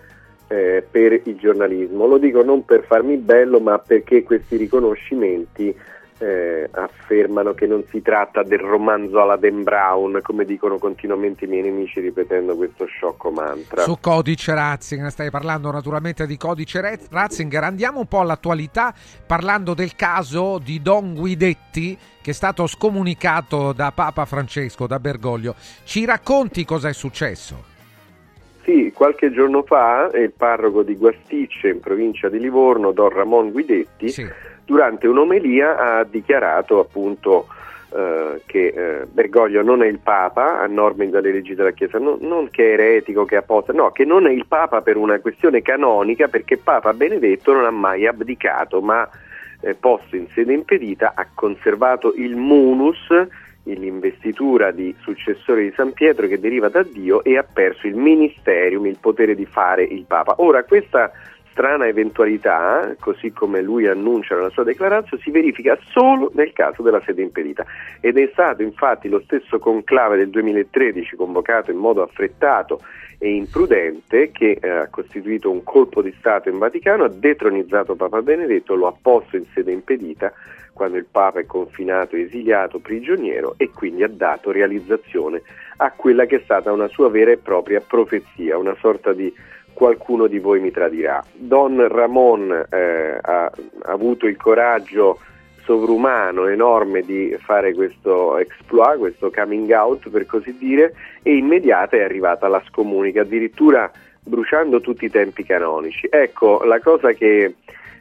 eh, 0.52 0.86
per 0.90 1.22
il 1.24 1.38
giornalismo. 1.38 2.06
Lo 2.06 2.18
dico 2.18 2.44
non 2.44 2.66
per 2.66 2.84
farmi 2.84 3.16
bello, 3.16 3.62
ma 3.62 3.80
perché 3.80 4.22
questi 4.24 4.58
riconoscimenti 4.58 5.74
eh, 6.18 6.70
affermano 6.70 7.54
che 7.54 7.66
non 7.66 7.86
si 7.90 8.02
tratta 8.02 8.44
del 8.44 8.60
romanzo 8.60 9.22
alla 9.22 9.38
Dan 9.38 9.64
Brown, 9.64 10.20
come 10.22 10.44
dicono 10.44 10.78
continuamente 10.78 11.46
i 11.46 11.48
miei 11.48 11.64
nemici 11.64 12.02
ripetendo 12.02 12.58
questo 12.58 12.86
sciocco 12.86 13.32
mantra. 13.32 13.84
Su 13.84 13.98
Codice 14.02 14.54
Ratzinger, 14.54 15.10
stai 15.10 15.32
parlando 15.32 15.72
naturalmente 15.72 16.28
di 16.28 16.36
Codice 16.36 17.00
Ratzinger, 17.10 17.64
andiamo 17.64 18.00
un 18.00 18.08
po' 18.08 18.20
all'attualità 18.20 18.94
parlando 19.26 19.74
del 19.74 19.96
caso 19.96 20.60
di 20.62 20.82
Don 20.82 21.16
Guidetti 21.16 21.98
che 22.22 22.32
è 22.32 22.34
stato 22.34 22.68
scomunicato 22.68 23.72
da 23.72 23.92
Papa 23.94 24.26
Francesco, 24.26 24.86
da 24.86 25.00
Bergoglio. 25.00 25.56
Ci 25.86 26.06
racconti 26.06 26.66
cosa 26.66 26.90
è 26.90 26.94
successo? 26.94 27.71
Sì, 28.64 28.92
qualche 28.94 29.32
giorno 29.32 29.64
fa 29.64 30.10
il 30.14 30.32
parroco 30.32 30.84
di 30.84 30.96
Guasticce 30.96 31.70
in 31.70 31.80
provincia 31.80 32.30
di 32.30 32.40
Livorno, 32.40 32.92
Don 32.92 33.10
Ramon 33.10 33.52
Guidetti, 33.52 34.14
durante 34.64 35.08
un'omelia 35.08 35.78
ha 35.78 36.04
dichiarato 36.04 36.80
appunto 36.80 37.48
eh, 37.94 38.42
che 38.46 38.68
eh, 38.68 39.06
Bergoglio 39.06 39.64
non 39.64 39.84
è 39.84 39.88
il 39.88 40.00
Papa, 40.00 40.62
a 40.62 40.68
norme 40.68 41.10
dalle 41.10 41.32
leggi 41.32 41.56
della 41.56 41.72
Chiesa, 41.72 41.98
non, 41.98 42.20
non 42.22 42.50
che 42.50 42.70
è 42.70 42.74
eretico, 42.74 43.26
che 43.26 43.36
è 43.36 43.40
apposta, 43.40 43.74
no, 43.74 43.92
che 43.92 44.06
non 44.06 44.28
è 44.28 44.32
il 44.32 44.46
Papa 44.48 44.82
per 44.82 44.96
una 44.96 45.20
questione 45.20 45.62
canonica, 45.62 46.28
perché 46.28 46.58
Papa 46.58 46.94
Benedetto 46.94 47.54
non 47.54 47.66
ha 47.66 47.72
mai 47.72 48.06
abdicato, 48.06 48.80
ma 48.80 49.10
eh, 49.62 49.74
posto 49.74 50.16
in 50.16 50.28
sede 50.34 50.54
impedita 50.54 51.14
ha 51.16 51.28
conservato 51.34 52.14
il 52.16 52.36
munus 52.36 53.08
l'investitura 53.64 54.72
di 54.72 54.96
successore 55.02 55.64
di 55.64 55.74
San 55.76 55.94
Pietro 55.94 56.28
che 56.28 56.40
deriva 56.40 56.70
da 56.70 56.84
Dio 56.84 57.24
e 57.24 57.38
ha 57.38 57.44
perso 57.44 57.88
il 57.88 57.96
ministerium, 57.96 58.86
il 58.86 58.98
potere 59.00 59.36
di 59.36 59.46
fare 59.46 59.84
il 59.84 60.06
Papa. 60.08 60.36
Ora 60.38 60.64
questa 60.64 61.12
strana 61.52 61.86
eventualità, 61.86 62.96
così 63.00 63.32
come 63.32 63.62
lui 63.62 63.88
annuncia 63.88 64.36
nella 64.36 64.50
sua 64.50 64.64
dichiarazione, 64.64 65.22
si 65.22 65.32
verifica 65.32 65.78
solo 65.92 66.32
nel 66.34 66.54
caso 66.54 66.82
della 66.82 67.02
sede 67.06 67.22
impedita 67.22 67.66
ed 68.00 68.18
è 68.18 68.30
stato 68.32 68.64
infatti 68.64 69.10
lo 69.10 69.22
stesso 69.26 69.60
conclave 69.60 70.18
del 70.18 70.30
2013 70.30 71.16
convocato 71.16 71.72
in 71.72 71.78
modo 71.78 72.02
affrettato 72.02 72.82
e 73.24 73.36
imprudente 73.36 74.32
che 74.32 74.58
eh, 74.60 74.68
ha 74.68 74.88
costituito 74.88 75.52
un 75.52 75.62
colpo 75.64 76.02
di 76.02 76.12
Stato 76.18 76.50
in 76.50 76.58
Vaticano, 76.58 77.04
ha 77.04 77.08
detronizzato 77.08 77.94
Papa 77.94 78.24
Benedetto, 78.24 78.74
lo 78.74 78.88
ha 78.88 78.96
posto 79.00 79.38
in 79.38 79.46
sede 79.54 79.72
impedita 79.72 80.34
quando 80.74 80.98
il 80.98 81.06
Papa 81.06 81.40
è 81.40 81.46
confinato, 81.46 82.16
esiliato, 82.16 82.80
prigioniero 82.80 83.54
e 83.58 83.70
quindi 83.70 84.02
ha 84.02 84.08
dato 84.08 84.50
realizzazione 84.50 85.44
a 85.78 85.92
quella 85.92 86.26
che 86.26 86.38
è 86.38 86.42
stata 86.44 86.72
una 86.72 86.88
sua 86.88 87.10
vera 87.10 87.30
e 87.30 87.38
propria 87.38 87.80
profezia, 87.80 88.58
una 88.58 88.76
sorta 88.80 89.14
di 89.14 89.32
qualcuno 89.72 90.26
di 90.26 90.40
voi 90.40 90.60
mi 90.60 90.72
tradirà. 90.72 91.24
Don 91.36 91.88
Ramon 91.88 92.66
eh, 92.72 93.20
ha, 93.22 93.46
ha 93.46 93.52
avuto 93.84 94.26
il 94.26 94.38
coraggio 94.38 95.20
sovrumano, 95.64 96.48
enorme 96.48 97.02
di 97.02 97.36
fare 97.40 97.74
questo 97.74 98.38
exploit, 98.38 98.98
questo 98.98 99.32
coming 99.32 99.70
out 99.70 100.10
per 100.10 100.26
così 100.26 100.58
dire, 100.58 100.94
e 101.24 101.36
immediata 101.36 101.98
è 101.98 102.02
arrivata 102.02 102.48
la 102.48 102.62
scomunica, 102.68 103.22
addirittura 103.22 103.92
bruciando 104.24 104.82
tutti 104.82 105.06
i 105.06 105.10
tempi 105.10 105.44
canonici. 105.44 106.08
Ecco, 106.10 106.64
la 106.64 106.80
cosa 106.80 107.12
che 107.14 107.56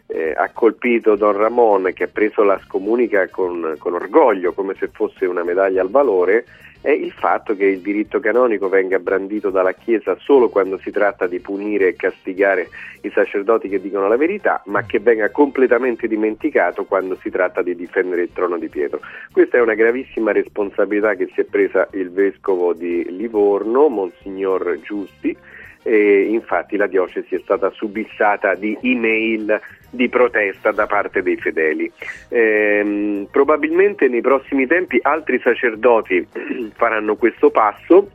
eh, 0.06 0.34
ha 0.36 0.51
colpito 0.52 1.16
Don 1.16 1.36
Ramon, 1.36 1.92
che 1.94 2.05
ha 2.05 2.10
preso 2.12 2.42
la 2.42 2.60
scomunica 2.64 3.28
con, 3.28 3.76
con 3.78 3.94
orgoglio, 3.94 4.52
come 4.52 4.74
se 4.78 4.88
fosse 4.92 5.26
una 5.26 5.44
medaglia 5.44 5.82
al 5.82 5.90
valore, 5.90 6.44
è 6.81 6.90
il 6.90 7.12
fatto 7.12 7.55
che 7.55 7.66
il 7.66 7.81
diritto 7.81 8.20
canonico 8.20 8.69
venga 8.69 8.98
brandito 8.98 9.51
dalla 9.51 9.73
Chiesa 9.73 10.16
solo 10.19 10.48
quando 10.48 10.78
si 10.78 10.90
tratta 10.90 11.27
di 11.27 11.39
punire 11.39 11.89
e 11.89 11.97
castigare 11.97 12.69
i 13.02 13.11
sacerdoti 13.11 13.69
che 13.69 13.81
dicono 13.81 14.09
la 14.09 14.16
verità, 14.16 14.62
ma 14.66 14.85
che 14.85 14.98
venga 14.98 15.31
completamente 15.31 16.09
dimenticato 16.09 16.85
quando 16.85 17.16
si 17.20 17.31
tratta 17.31 17.62
di 17.62 17.74
difendere 17.74 18.23
il 18.23 18.32
trono 18.32 18.59
di 18.59 18.69
Pietro. 18.69 19.01
Questa 19.31 19.59
è 19.59 19.61
una 19.61 19.74
gravissima 19.74 20.32
responsabilità 20.32 21.15
che 21.15 21.28
si 21.35 21.40
è 21.40 21.44
presa 21.44 21.86
il 21.93 22.11
vescovo 22.11 22.73
di 22.73 23.07
Livorno, 23.11 23.89
Monsignor 23.89 24.78
Giusti, 24.82 25.36
e 25.82 26.23
infatti 26.31 26.77
la 26.77 26.86
diocesi 26.86 27.35
è 27.35 27.40
stata 27.43 27.70
subissata 27.70 28.55
di 28.55 28.77
email 28.82 29.61
di 29.90 30.09
protesta 30.09 30.70
da 30.70 30.86
parte 30.86 31.23
dei 31.23 31.36
fedeli. 31.36 31.90
Ehm, 32.28 33.27
probabilmente 33.31 34.09
nei 34.09 34.20
prossimi 34.20 34.66
tempi 34.66 34.98
altri 35.02 35.40
sacerdoti 35.40 36.27
faranno 36.77 37.16
questo 37.16 37.51
passo. 37.51 38.11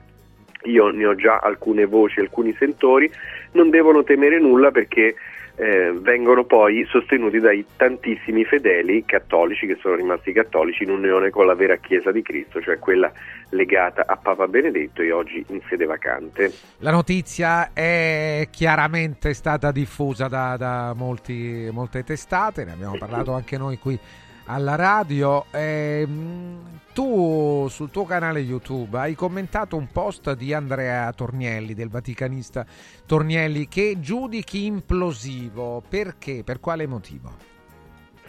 Io 0.64 0.90
ne 0.90 1.06
ho 1.06 1.16
già 1.16 1.38
alcune 1.38 1.86
voci, 1.86 2.20
alcuni 2.20 2.56
sentori, 2.58 3.12
non 3.52 3.70
devono 3.70 4.04
temere 4.04 4.40
nulla 4.40 4.72
perché 4.72 5.16
eh, 5.58 5.94
vengono 5.94 6.44
poi 6.44 6.86
sostenuti 6.86 7.40
dai 7.40 7.66
tantissimi 7.78 8.44
fedeli 8.44 9.06
cattolici 9.06 9.66
che 9.66 9.78
sono 9.80 9.96
rimasti 9.96 10.34
cattolici 10.34 10.84
in 10.84 10.90
unione 10.90 11.30
con 11.30 11.46
la 11.46 11.56
vera 11.56 11.78
Chiesa 11.78 12.12
di 12.12 12.22
Cristo, 12.22 12.62
cioè 12.62 12.78
quella 12.78 13.12
legata 13.56 14.04
a 14.06 14.18
Papa 14.18 14.48
Benedetto 14.48 15.02
e 15.02 15.12
oggi 15.12 15.44
in 15.48 15.62
sede 15.68 15.86
vacante. 15.86 16.52
La 16.80 16.92
notizia 16.92 17.72
è 17.74 18.48
chiaramente 18.52 19.34
stata 19.34 19.72
diffusa 19.72 20.28
da, 20.28 20.56
da 20.58 20.94
molti, 20.96 21.68
molte 21.72 22.04
testate, 22.04 22.66
ne 22.66 22.74
abbiamo 22.74 22.98
parlato 22.98 23.34
anche 23.34 23.58
noi 23.58 23.78
qui 23.80 23.98
alla 24.46 24.76
radio. 24.76 25.46
Ehm, 25.52 26.80
tu 26.94 27.68
sul 27.70 27.92
tuo 27.92 28.06
canale 28.06 28.40
YouTube 28.40 28.98
hai 28.98 29.16
commentato 29.16 29.76
un 29.76 29.88
post 29.92 30.34
di 30.36 30.54
Andrea 30.54 31.12
Tornielli, 31.12 31.74
del 31.74 31.90
vaticanista 31.90 32.66
Tornielli, 33.06 33.68
che 33.68 33.98
giudichi 34.00 34.66
implosivo. 34.66 35.84
Perché? 35.88 36.44
Per 36.46 36.60
quale 36.60 36.88
motivo? 36.88 37.54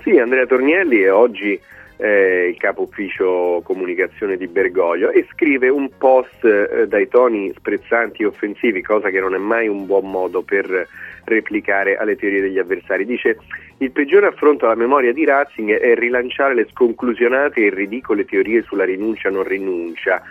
Sì, 0.03 0.19
Andrea 0.19 0.47
Tornielli 0.47 1.01
è 1.01 1.13
oggi 1.13 1.61
eh, 1.97 2.49
il 2.49 2.57
capo 2.59 2.83
ufficio 2.83 3.61
comunicazione 3.65 4.37
di 4.37 4.47
Bergoglio 4.47 5.11
e 5.11 5.27
scrive 5.33 5.69
un 5.69 5.89
post 5.97 6.45
eh, 6.45 6.87
dai 6.87 7.09
toni 7.09 7.53
sprezzanti 7.57 8.23
e 8.23 8.27
offensivi, 8.27 8.83
cosa 8.83 9.11
che 9.11 9.21
non 9.21 9.35
è 9.35 9.39
mai 9.39 9.69
un 9.69 9.87
buon 9.87 10.11
modo 10.11 10.43
per 10.43 10.89
replicare 11.25 11.97
alle 11.97 12.17
teorie 12.17 12.41
degli 12.41 12.59
avversari. 12.59 13.05
Dice 13.05 13.39
il 13.79 13.91
peggiore 13.91 14.27
affronto 14.27 14.67
alla 14.67 14.75
memoria 14.75 15.13
di 15.13 15.25
Ratzinger 15.25 15.81
è 15.81 15.95
rilanciare 15.95 16.55
le 16.55 16.67
sconclusionate 16.71 17.67
e 17.67 17.71
ridicole 17.71 18.25
teorie 18.25 18.63
sulla 18.63 18.85
rinuncia 18.85 19.29
non 19.31 19.45
rinuncia 19.45 20.23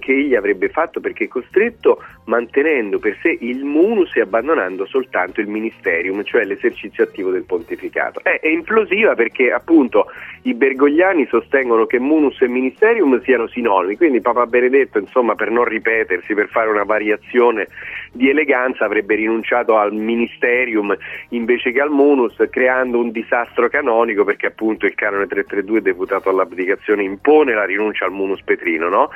che 0.00 0.12
egli 0.12 0.34
avrebbe 0.34 0.68
fatto 0.68 1.00
perché 1.00 1.28
costretto 1.28 2.02
mantenendo 2.24 2.98
per 2.98 3.16
sé 3.22 3.36
il 3.40 3.64
munus 3.64 4.14
e 4.16 4.20
abbandonando 4.20 4.86
soltanto 4.86 5.40
il 5.40 5.48
ministerium, 5.48 6.22
cioè 6.24 6.44
l'esercizio 6.44 7.04
attivo 7.04 7.30
del 7.30 7.44
pontificato. 7.44 8.20
È, 8.22 8.40
è 8.40 8.48
implosiva 8.48 9.14
perché 9.14 9.52
appunto 9.52 10.06
i 10.42 10.54
bergogliani 10.54 11.26
sostengono 11.26 11.86
che 11.86 11.98
munus 11.98 12.40
e 12.40 12.48
ministerium 12.48 13.22
siano 13.22 13.46
sinonimi, 13.46 13.96
quindi 13.96 14.20
Papa 14.20 14.46
Benedetto, 14.46 14.98
insomma, 14.98 15.34
per 15.34 15.50
non 15.50 15.64
ripetersi, 15.64 16.34
per 16.34 16.48
fare 16.48 16.70
una 16.70 16.84
variazione 16.84 17.68
di 18.12 18.28
eleganza, 18.28 18.84
avrebbe 18.84 19.14
rinunciato 19.14 19.76
al 19.76 19.92
ministerium 19.92 20.96
invece 21.30 21.72
che 21.72 21.80
al 21.80 21.90
munus, 21.90 22.36
creando 22.50 22.98
un 22.98 23.10
disastro 23.10 23.68
canonico 23.68 24.24
perché 24.24 24.46
appunto 24.46 24.86
il 24.86 24.94
canone 24.94 25.26
332 25.26 25.82
deputato 25.82 26.28
all'abdicazione 26.30 27.02
impone 27.02 27.54
la 27.54 27.64
rinuncia 27.64 28.04
al 28.04 28.12
munus 28.12 28.42
petrino, 28.42 28.88
no? 28.88 29.10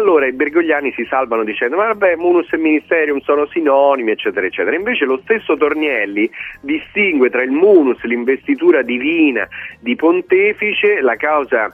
Allora 0.00 0.26
i 0.26 0.32
bergogliani 0.32 0.94
si 0.96 1.04
salvano 1.04 1.44
dicendo 1.44 1.76
vabbè 1.76 2.16
munus 2.16 2.50
e 2.52 2.56
ministerium 2.56 3.20
sono 3.20 3.46
sinonimi 3.48 4.12
eccetera 4.12 4.46
eccetera. 4.46 4.74
Invece 4.74 5.04
lo 5.04 5.20
stesso 5.22 5.58
Tornielli 5.58 6.28
distingue 6.62 7.28
tra 7.28 7.42
il 7.42 7.50
munus, 7.50 8.00
l'investitura 8.04 8.80
divina 8.80 9.46
di 9.78 9.96
pontefice, 9.96 11.02
la 11.02 11.16
causa 11.16 11.70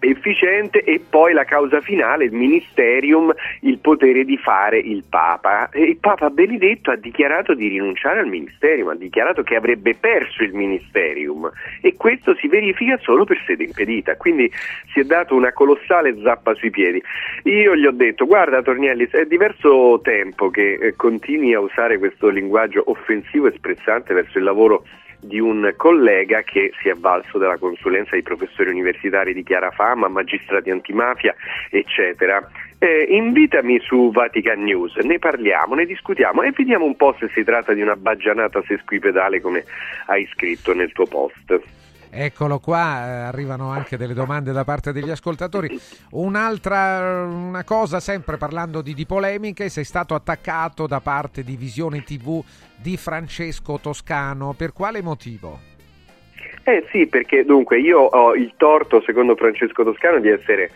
efficiente 0.00 0.82
e 0.82 1.00
poi 1.08 1.32
la 1.32 1.44
causa 1.44 1.80
finale, 1.80 2.24
il 2.24 2.32
ministerium, 2.32 3.32
il 3.60 3.78
potere 3.78 4.24
di 4.24 4.36
fare 4.36 4.78
il 4.78 5.04
Papa. 5.08 5.68
E 5.70 5.82
il 5.82 5.96
Papa 5.96 6.30
Benedetto 6.30 6.90
ha 6.90 6.96
dichiarato 6.96 7.54
di 7.54 7.68
rinunciare 7.68 8.20
al 8.20 8.28
ministerium, 8.28 8.88
ha 8.88 8.94
dichiarato 8.94 9.42
che 9.42 9.56
avrebbe 9.56 9.94
perso 9.94 10.42
il 10.42 10.52
ministerium 10.52 11.50
e 11.80 11.94
questo 11.96 12.34
si 12.36 12.48
verifica 12.48 12.98
solo 12.98 13.24
per 13.24 13.42
sede 13.46 13.64
impedita, 13.64 14.16
quindi 14.16 14.50
si 14.92 15.00
è 15.00 15.04
dato 15.04 15.34
una 15.34 15.52
colossale 15.52 16.16
zappa 16.22 16.54
sui 16.54 16.70
piedi. 16.70 17.02
Io 17.44 17.76
gli 17.76 17.86
ho 17.86 17.92
detto, 17.92 18.26
guarda 18.26 18.62
Tornielli, 18.62 19.08
è 19.10 19.24
diverso 19.24 20.00
tempo 20.02 20.50
che 20.50 20.74
eh, 20.74 20.96
continui 20.96 21.54
a 21.54 21.60
usare 21.60 21.98
questo 21.98 22.28
linguaggio 22.28 22.82
offensivo 22.86 23.46
e 23.46 23.52
sprezzante 23.56 24.14
verso 24.14 24.38
il 24.38 24.44
lavoro 24.44 24.84
di 25.20 25.38
un 25.40 25.72
collega 25.76 26.42
che 26.42 26.72
si 26.80 26.88
è 26.88 26.92
avvalso 26.92 27.38
della 27.38 27.58
consulenza 27.58 28.14
di 28.14 28.22
professori 28.22 28.70
universitari 28.70 29.34
di 29.34 29.42
chiara 29.42 29.70
fama, 29.70 30.08
magistrati 30.08 30.70
antimafia, 30.70 31.34
eccetera. 31.70 32.48
Eh, 32.78 33.06
invitami 33.10 33.80
su 33.80 34.12
Vatican 34.12 34.62
News, 34.62 34.94
ne 34.98 35.18
parliamo, 35.18 35.74
ne 35.74 35.84
discutiamo 35.84 36.42
e 36.42 36.52
vediamo 36.52 36.84
un 36.84 36.94
po' 36.94 37.16
se 37.18 37.28
si 37.34 37.42
tratta 37.42 37.72
di 37.72 37.82
una 37.82 37.96
baggianata 37.96 38.62
sesquipedale 38.66 39.40
come 39.40 39.64
hai 40.06 40.28
scritto 40.32 40.72
nel 40.74 40.92
tuo 40.92 41.06
post. 41.06 41.60
Eccolo 42.10 42.58
qua, 42.58 43.06
eh, 43.06 43.10
arrivano 43.26 43.70
anche 43.70 43.96
delle 43.96 44.14
domande 44.14 44.52
da 44.52 44.64
parte 44.64 44.92
degli 44.92 45.10
ascoltatori. 45.10 45.78
Un'altra 46.10 47.24
una 47.24 47.64
cosa, 47.64 48.00
sempre 48.00 48.36
parlando 48.36 48.80
di, 48.80 48.94
di 48.94 49.06
polemiche, 49.06 49.68
sei 49.68 49.84
stato 49.84 50.14
attaccato 50.14 50.86
da 50.86 51.00
parte 51.00 51.42
di 51.42 51.56
Visione 51.56 52.02
TV 52.02 52.42
di 52.76 52.96
Francesco 52.96 53.78
Toscano. 53.80 54.54
Per 54.56 54.72
quale 54.72 55.02
motivo? 55.02 55.60
Eh 56.64 56.86
sì, 56.90 57.06
perché 57.06 57.44
dunque 57.44 57.80
io 57.80 58.00
ho 58.00 58.34
il 58.34 58.52
torto, 58.56 59.02
secondo 59.02 59.36
Francesco 59.36 59.84
Toscano, 59.84 60.20
di 60.20 60.28
essere 60.28 60.70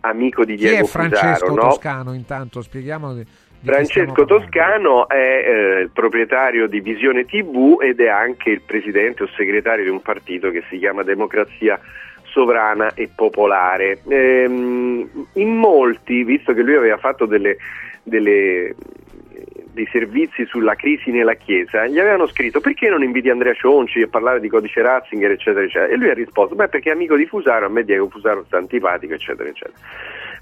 amico 0.00 0.44
di 0.44 0.56
Chi 0.56 0.66
Diego 0.66 0.84
è 0.84 0.88
Francesco 0.88 1.46
Fusaro, 1.46 1.54
no? 1.54 1.60
Toscano? 1.68 2.12
Intanto 2.14 2.62
spieghiamo. 2.62 3.22
Francesco. 3.66 4.24
Toscano 4.24 5.08
è 5.08 5.14
eh, 5.14 5.80
il 5.80 5.90
proprietario 5.90 6.68
di 6.68 6.80
Visione 6.80 7.24
TV 7.24 7.78
ed 7.82 8.00
è 8.00 8.08
anche 8.08 8.50
il 8.50 8.60
presidente 8.60 9.24
o 9.24 9.28
segretario 9.36 9.84
di 9.84 9.90
un 9.90 10.00
partito 10.00 10.50
che 10.50 10.62
si 10.70 10.78
chiama 10.78 11.02
Democrazia 11.02 11.78
Sovrana 12.30 12.94
e 12.94 13.10
Popolare. 13.14 14.02
Ehm, 14.08 15.26
in 15.32 15.56
molti, 15.56 16.22
visto 16.22 16.52
che 16.54 16.62
lui 16.62 16.76
aveva 16.76 16.98
fatto 16.98 17.26
delle, 17.26 17.56
delle- 18.02 18.74
dei 19.76 19.88
servizi 19.92 20.46
sulla 20.46 20.74
crisi 20.74 21.10
nella 21.10 21.34
Chiesa, 21.34 21.86
gli 21.86 21.98
avevano 21.98 22.26
scritto 22.28 22.60
perché 22.60 22.88
non 22.88 23.02
inviti 23.02 23.28
Andrea 23.28 23.52
Cionci 23.52 24.00
a 24.00 24.08
parlare 24.08 24.40
di 24.40 24.48
codice 24.48 24.80
Ratzinger, 24.80 25.32
eccetera, 25.32 25.66
eccetera. 25.66 25.92
E 25.92 25.96
lui 25.96 26.08
ha 26.08 26.14
risposto, 26.14 26.54
beh 26.54 26.68
perché 26.68 26.88
è 26.88 26.92
amico 26.92 27.14
di 27.14 27.26
Fusaro, 27.26 27.66
a 27.66 27.68
me 27.68 27.84
Diego 27.84 28.08
Fusaro 28.08 28.44
sta 28.46 28.56
antipatico, 28.56 29.12
eccetera, 29.12 29.48
eccetera. 29.48 29.78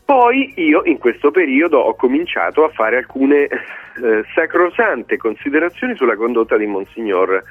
Poi 0.04 0.52
io 0.56 0.82
in 0.84 0.98
questo 0.98 1.30
periodo 1.30 1.78
ho 1.78 1.94
cominciato 1.94 2.62
a 2.64 2.68
fare 2.68 2.98
alcune 2.98 3.44
eh, 3.44 4.22
sacrosante 4.34 5.16
considerazioni 5.16 5.96
sulla 5.96 6.14
condotta 6.14 6.58
di 6.58 6.66
Monsignor 6.66 7.42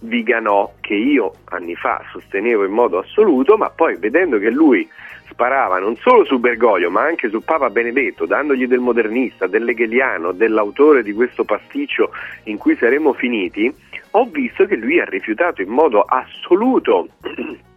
Viganò, 0.00 0.72
che 0.80 0.94
io 0.94 1.34
anni 1.50 1.76
fa 1.76 2.02
sostenevo 2.10 2.64
in 2.64 2.72
modo 2.72 2.98
assoluto, 2.98 3.56
ma 3.56 3.70
poi 3.70 3.96
vedendo 3.96 4.38
che 4.38 4.50
lui 4.50 4.88
sparava 5.28 5.78
non 5.78 5.94
solo 5.96 6.24
su 6.24 6.40
Bergoglio, 6.40 6.90
ma 6.90 7.02
anche 7.02 7.28
su 7.28 7.40
Papa 7.44 7.70
Benedetto, 7.70 8.26
dandogli 8.26 8.66
del 8.66 8.80
modernista, 8.80 9.46
dell'hegeliano, 9.46 10.32
dell'autore 10.32 11.04
di 11.04 11.12
questo 11.12 11.44
pasticcio 11.44 12.10
in 12.44 12.58
cui 12.58 12.74
saremmo 12.76 13.12
finiti, 13.12 13.72
ho 14.10 14.24
visto 14.24 14.66
che 14.66 14.76
lui 14.76 14.98
ha 14.98 15.04
rifiutato 15.04 15.62
in 15.62 15.70
modo 15.70 16.02
assoluto 16.02 17.08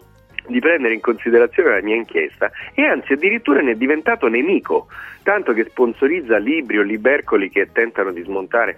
di 0.48 0.60
prendere 0.60 0.94
in 0.94 1.02
considerazione 1.02 1.72
la 1.72 1.82
mia 1.82 1.96
inchiesta 1.96 2.52
e 2.74 2.84
anzi 2.84 3.14
addirittura 3.14 3.62
ne 3.62 3.72
è 3.72 3.76
diventato 3.76 4.28
nemico, 4.28 4.88
tanto 5.24 5.54
che 5.54 5.66
sponsorizza 5.66 6.38
libri 6.38 6.78
o 6.78 6.84
libercoli 6.84 7.50
che 7.50 7.70
tentano 7.72 8.12
di 8.12 8.22
smontare 8.24 8.78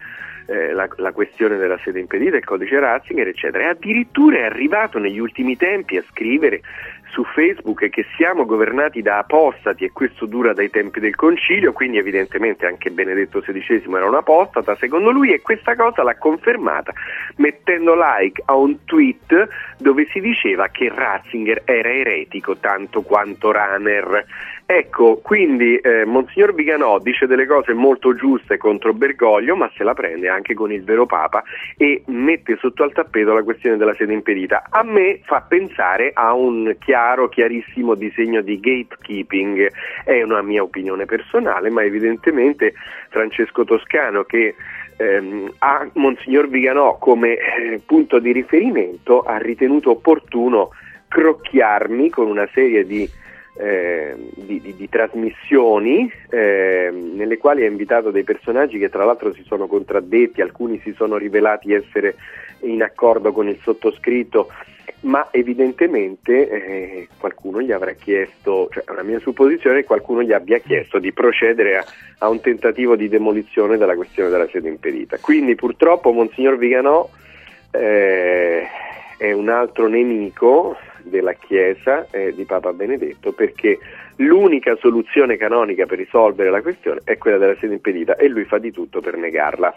eh, 0.50 0.74
la, 0.74 0.88
la 0.98 1.12
questione 1.12 1.58
della 1.58 1.78
sede 1.84 2.00
impedita, 2.00 2.36
il 2.36 2.44
codice 2.44 2.80
Ratzinger, 2.80 3.28
eccetera. 3.28 3.66
E 3.66 3.68
addirittura 3.68 4.38
è 4.38 4.44
arrivato 4.44 4.98
negli 4.98 5.20
ultimi 5.20 5.56
tempi 5.56 5.98
a 5.98 6.04
scrivere 6.10 6.62
su 7.12 7.24
Facebook 7.24 7.90
che 7.90 8.06
siamo 8.16 8.46
governati 8.46 9.02
da 9.02 9.20
apostati 9.20 9.86
e 9.86 9.92
questo 9.92 10.26
dura 10.26 10.54
dai 10.54 10.70
tempi 10.70 11.00
del 11.00 11.16
concilio, 11.16 11.74
quindi 11.74 11.98
evidentemente 11.98 12.66
anche 12.66 12.92
Benedetto 12.92 13.42
XVI 13.42 13.84
era 13.96 14.08
un 14.08 14.16
apostata 14.16 14.76
secondo 14.76 15.12
lui 15.12 15.34
e 15.34 15.42
questa 15.42 15.76
cosa 15.76 16.04
l'ha 16.04 16.18
confermata 16.18 16.94
mettendo 17.38 17.96
like 17.96 18.42
a 18.46 18.56
un 18.56 18.84
tweet 18.86 19.48
dove 19.78 20.08
si 20.12 20.20
diceva 20.20 20.68
che 20.68 20.92
Ratzinger 20.94 21.64
era 21.66 21.90
eretico 21.90 22.58
tanto 22.58 23.02
quanto 23.02 23.52
Rahner. 23.52 24.26
Ecco, 24.72 25.20
quindi 25.24 25.78
eh, 25.78 26.06
Monsignor 26.06 26.54
Viganò 26.54 27.00
dice 27.00 27.26
delle 27.26 27.48
cose 27.48 27.74
molto 27.74 28.14
giuste 28.14 28.58
contro 28.58 28.94
Bergoglio, 28.94 29.56
ma 29.56 29.68
se 29.76 29.84
la 29.84 29.96
prende 29.96 30.30
anche 30.30 30.54
con 30.54 30.72
il 30.72 30.84
vero 30.84 31.08
Papa 31.08 31.42
e 31.76 32.04
mette 32.06 32.56
sotto 32.60 32.84
al 32.84 32.92
tappeto 32.92 33.34
la 33.34 33.42
questione 33.42 33.78
della 33.78 33.96
sede 33.96 34.14
impedita. 34.14 34.68
A 34.70 34.84
me 34.84 35.22
fa 35.24 35.42
pensare 35.42 36.12
a 36.14 36.36
un 36.36 36.76
chiaro, 36.80 37.30
chiarissimo 37.30 37.96
disegno 37.96 38.42
di 38.42 38.60
gatekeeping, 38.60 39.72
è 40.06 40.22
una 40.22 40.44
mia 40.44 40.62
opinione 40.62 41.06
personale, 41.06 41.72
ma 41.72 41.84
evidentemente 41.84 42.76
Francesco 43.10 43.64
Toscano 43.64 44.24
che 44.24 44.54
ehm, 44.98 45.52
ha 45.58 45.90
Monsignor 45.94 46.48
Viganò 46.48 47.00
come 47.00 47.38
eh, 47.38 47.82
punto 47.84 48.20
di 48.20 48.32
riferimento 48.32 49.22
ha 49.22 49.38
ritenuto 49.38 49.90
opportuno 49.90 50.70
crocchiarmi 51.08 52.12
con 52.12 52.28
una 52.28 52.48
serie 52.54 52.86
di 52.86 53.10
eh, 53.60 54.16
di, 54.36 54.62
di- 54.62 54.76
di 54.76 54.90
trasmissioni 54.90 56.10
eh, 56.30 56.90
nelle 56.92 57.38
quali 57.38 57.64
ha 57.64 57.68
invitato 57.68 58.10
dei 58.10 58.24
personaggi 58.24 58.80
che 58.80 58.90
tra 58.90 59.04
l'altro 59.04 59.34
si 59.34 59.44
sono 59.44 59.68
contraddetti, 59.68 60.42
alcuni 60.42 60.80
si 60.82 60.94
sono 60.94 61.18
rivelati 61.18 61.74
essere 61.74 62.16
in 62.62 62.82
accordo 62.82 63.34
con 63.34 63.50
il 63.50 63.60
sottoscritto, 63.62 64.48
ma 65.02 65.28
evidentemente 65.32 66.50
eh, 66.50 67.08
qualcuno 67.20 67.62
gli 67.62 67.74
avrà 67.74 67.92
chiesto, 67.92 68.70
cioè 68.72 68.84
una 68.90 69.04
mia 69.04 69.20
supposizione, 69.20 69.84
qualcuno 69.84 70.24
gli 70.24 70.32
abbia 70.34 70.60
chiesto 70.60 70.98
di 70.98 71.12
procedere 71.12 71.78
a, 71.78 71.86
a 72.20 72.30
un 72.30 72.40
tentativo 72.40 72.96
di 72.96 73.10
demolizione 73.10 73.78
della 73.78 73.96
questione 73.96 74.30
della 74.30 74.48
sede 74.48 74.70
impedita. 74.70 75.18
Quindi 75.20 75.56
purtroppo 75.56 76.12
Monsignor 76.12 76.58
Viganò 76.58 77.10
eh, 77.72 78.64
è 79.18 79.32
un 79.34 79.50
altro 79.50 79.88
nemico 79.88 80.78
della 81.10 81.34
Chiesa 81.34 82.08
eh, 82.12 82.34
di 82.34 82.46
Papa 82.46 82.72
Benedetto 82.72 83.32
perché 83.34 83.78
l'unica 84.18 84.76
soluzione 84.80 85.38
canonica 85.38 85.86
per 85.86 85.98
risolvere 85.98 86.50
la 86.50 86.62
questione 86.62 87.02
è 87.04 87.18
quella 87.18 87.38
della 87.38 87.56
sede 87.60 87.74
impedita 87.74 88.16
e 88.16 88.28
lui 88.28 88.46
fa 88.46 88.58
di 88.58 88.72
tutto 88.72 89.02
per 89.02 89.18
negarla. 89.18 89.74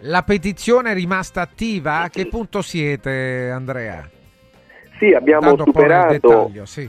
La 0.00 0.22
petizione 0.22 0.90
è 0.90 0.94
rimasta 0.94 1.40
attiva? 1.40 2.00
A 2.00 2.10
che 2.10 2.26
punto 2.26 2.62
siete, 2.62 3.50
Andrea? 3.50 4.08
Sì, 4.98 5.12
abbiamo 5.12 5.54
Dando 5.54 5.64
superato 5.64 6.50
sì. 6.64 6.88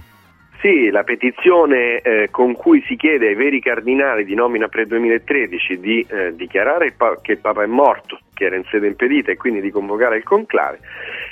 Sì, 0.60 0.90
la 0.90 1.04
petizione 1.04 2.02
eh, 2.02 2.30
con 2.32 2.56
cui 2.56 2.84
si 2.88 2.96
chiede 2.96 3.28
ai 3.28 3.36
veri 3.36 3.62
cardinali 3.62 4.26
di 4.26 4.34
nomina 4.34 4.68
pre-2013 4.68 5.74
di 5.74 6.06
eh, 6.10 6.36
dichiarare 6.36 6.96
che 7.22 7.34
il 7.34 7.38
Papa 7.38 7.62
è 7.62 7.68
morto, 7.68 8.20
che 8.36 8.46
era 8.46 8.56
in 8.56 8.66
sede 8.70 8.88
impedita 8.88 9.32
e 9.32 9.38
quindi 9.38 9.62
di 9.62 9.72
convocare 9.72 10.18
il 10.18 10.24
conclave, 10.24 10.80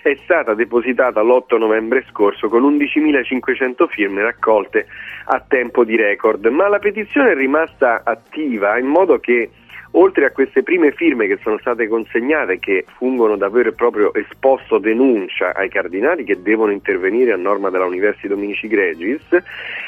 è 0.02 0.18
stata 0.24 0.56
depositata 0.56 1.22
l'8 1.22 1.60
novembre 1.60 2.04
scorso 2.10 2.48
con 2.48 2.64
11.500 2.64 3.88
firme 3.90 4.24
raccolte 4.24 4.88
a 5.26 5.44
tempo 5.46 5.84
di 5.84 5.96
record, 5.96 6.46
ma 6.48 6.68
la 6.68 6.80
petizione 6.80 7.32
è 7.32 7.36
rimasta 7.36 8.02
attiva 8.04 8.80
in 8.80 8.88
modo 8.88 9.20
che 9.20 9.52
oltre 9.96 10.26
a 10.26 10.32
queste 10.32 10.64
prime 10.64 10.92
firme 10.92 11.28
che 11.28 11.38
sono 11.42 11.58
state 11.60 11.88
consegnate, 11.88 12.60
che 12.60 12.86
fungono 12.98 13.36
da 13.36 13.50
vero 13.50 13.70
e 13.70 13.74
proprio 13.74 14.14
esposto 14.14 14.78
denuncia 14.78 15.54
ai 15.54 15.70
cardinali 15.70 16.24
che 16.24 16.42
devono 16.42 16.72
intervenire 16.72 17.32
a 17.32 17.38
norma 17.38 17.70
della 17.70 17.86
Universi 17.86 18.28
Dominici 18.28 18.68
Gregis, 18.68 19.26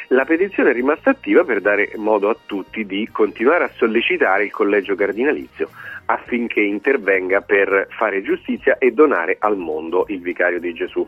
la 0.10 0.26
petizione 0.26 0.72
è 0.72 0.74
rimasta 0.74 1.12
attiva 1.12 1.44
per 1.44 1.62
dare 1.62 1.92
modo 1.96 2.30
a 2.30 2.38
tutti 2.46 2.86
di 2.86 3.08
continuare 3.12 3.64
a 3.64 3.72
sollecitare 3.76 4.46
il 4.46 4.52
collegio 4.52 4.96
cardinalizio 4.96 5.70
affinché 6.06 6.62
intervenga 6.62 7.42
per 7.42 7.88
fare 7.98 8.22
giustizia 8.22 8.78
e 8.78 8.92
donare 8.92 9.38
al 9.40 9.58
mondo 9.58 10.06
il 10.10 10.22
vicario 10.22 10.60
di 10.60 10.74
Gesù. 10.74 11.08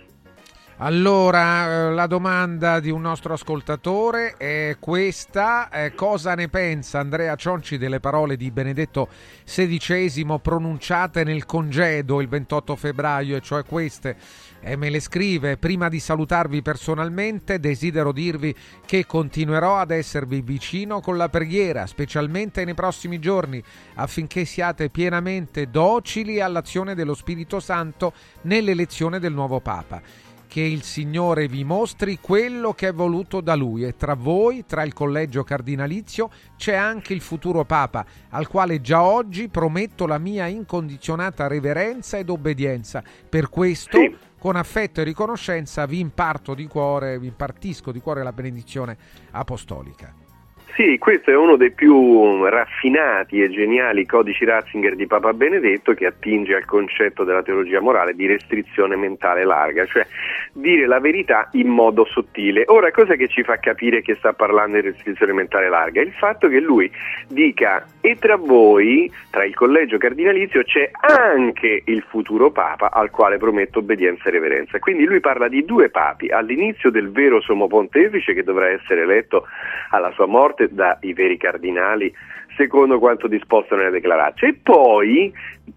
Allora, 0.79 1.87
eh, 1.87 1.93
la 1.93 2.05
domanda 2.05 2.79
di 2.79 2.91
un 2.91 3.01
nostro 3.01 3.33
ascoltatore 3.33 4.35
è 4.37 4.75
questa. 4.79 5.69
Eh, 5.69 5.95
cosa 5.95 6.35
ne 6.35 6.49
pensa 6.49 6.99
Andrea 6.99 7.35
Cionci 7.35 7.79
delle 7.79 7.99
parole 7.99 8.37
di 8.37 8.51
Benedetto 8.51 9.07
XVI 9.43 10.37
pronunciate 10.39 11.23
nel 11.23 11.45
congedo 11.45 12.21
il 12.21 12.27
28 12.27 12.75
febbraio, 12.75 13.37
e 13.37 13.41
cioè 13.41 13.63
queste? 13.63 14.17
E 14.59 14.75
me 14.75 14.89
le 14.89 14.99
scrive, 14.99 15.57
prima 15.57 15.87
di 15.87 15.99
salutarvi 15.99 16.61
personalmente, 16.61 17.59
desidero 17.59 18.11
dirvi 18.11 18.53
che 18.85 19.05
continuerò 19.05 19.77
ad 19.77 19.91
esservi 19.91 20.41
vicino 20.41 20.99
con 20.99 21.15
la 21.15 21.29
preghiera, 21.29 21.85
specialmente 21.85 22.65
nei 22.65 22.73
prossimi 22.73 23.19
giorni, 23.19 23.63
affinché 23.95 24.45
siate 24.45 24.89
pienamente 24.89 25.69
docili 25.69 26.41
all'azione 26.41 26.95
dello 26.95 27.13
Spirito 27.13 27.59
Santo 27.59 28.13
nell'elezione 28.41 29.19
del 29.19 29.33
nuovo 29.33 29.59
Papa. 29.61 30.01
Che 30.47 30.61
il 30.61 30.81
Signore 30.83 31.47
vi 31.47 31.65
mostri 31.65 32.19
quello 32.21 32.73
che 32.73 32.87
è 32.87 32.93
voluto 32.93 33.41
da 33.41 33.53
Lui. 33.53 33.83
E 33.83 33.97
tra 33.97 34.15
voi, 34.15 34.65
tra 34.65 34.83
il 34.83 34.93
collegio 34.93 35.43
cardinalizio, 35.43 36.29
c'è 36.55 36.73
anche 36.73 37.13
il 37.13 37.19
futuro 37.19 37.65
Papa, 37.65 38.05
al 38.29 38.47
quale 38.47 38.79
già 38.79 39.03
oggi 39.03 39.49
prometto 39.49 40.07
la 40.07 40.17
mia 40.17 40.47
incondizionata 40.47 41.47
reverenza 41.47 42.17
ed 42.17 42.29
obbedienza. 42.29 43.03
Per 43.29 43.49
questo, 43.49 43.99
con 44.39 44.55
affetto 44.55 45.01
e 45.01 45.03
riconoscenza, 45.03 45.85
vi 45.85 45.99
imparto 45.99 46.53
di 46.53 46.67
cuore, 46.67 47.19
vi 47.19 47.27
impartisco 47.27 47.91
di 47.91 47.99
cuore 47.99 48.23
la 48.23 48.33
benedizione 48.33 48.97
apostolica. 49.31 50.26
Sì, 50.77 50.99
questo 50.99 51.31
è 51.31 51.35
uno 51.35 51.55
dei 51.55 51.71
più 51.71 52.45
raffinati 52.45 53.41
e 53.41 53.49
geniali 53.49 54.05
codici 54.05 54.45
Ratzinger 54.45 54.95
di 54.95 55.07
Papa 55.07 55.33
Benedetto 55.33 55.95
che 55.95 56.05
attinge 56.05 56.53
al 56.53 56.65
concetto 56.65 57.23
della 57.23 57.41
teologia 57.41 57.81
morale 57.81 58.13
di 58.13 58.27
restrizione 58.27 58.95
mentale 58.95 59.43
larga, 59.43 59.87
cioè 59.87 60.05
dire 60.53 60.85
la 60.85 60.99
verità 60.99 61.49
in 61.53 61.69
modo 61.69 62.05
sottile. 62.05 62.65
Ora, 62.67 62.91
cosa 62.91 63.15
che 63.15 63.27
ci 63.27 63.41
fa 63.41 63.57
capire 63.57 64.03
che 64.03 64.13
sta 64.17 64.33
parlando 64.33 64.75
di 64.75 64.89
restrizione 64.89 65.33
mentale 65.33 65.67
larga? 65.67 65.99
Il 65.99 66.11
fatto 66.11 66.47
che 66.47 66.59
lui 66.59 66.91
dica 67.27 67.83
e 67.99 68.15
tra 68.19 68.35
voi, 68.35 69.11
tra 69.31 69.45
il 69.45 69.55
collegio 69.55 69.97
cardinalizio, 69.97 70.61
c'è 70.61 70.91
anche 70.91 71.81
il 71.85 72.05
futuro 72.07 72.51
Papa 72.51 72.91
al 72.91 73.09
quale 73.09 73.37
prometto 73.37 73.79
obbedienza 73.79 74.29
e 74.29 74.31
reverenza. 74.31 74.77
Quindi 74.77 75.05
lui 75.05 75.21
parla 75.21 75.47
di 75.47 75.65
due 75.65 75.89
papi, 75.89 76.29
all'inizio 76.29 76.91
del 76.91 77.09
vero 77.09 77.41
sommo 77.41 77.65
pontefice 77.65 78.35
che 78.35 78.43
dovrà 78.43 78.69
essere 78.69 79.01
eletto 79.01 79.47
alla 79.89 80.11
sua 80.11 80.27
morte 80.27 80.65
dai 80.71 81.13
veri 81.13 81.37
cardinali 81.37 82.13
secondo 82.57 82.99
quanto 82.99 83.27
disposto 83.27 83.75
nella 83.75 83.91
declarazio 83.91 84.47
e 84.47 84.55
poi 84.61 85.31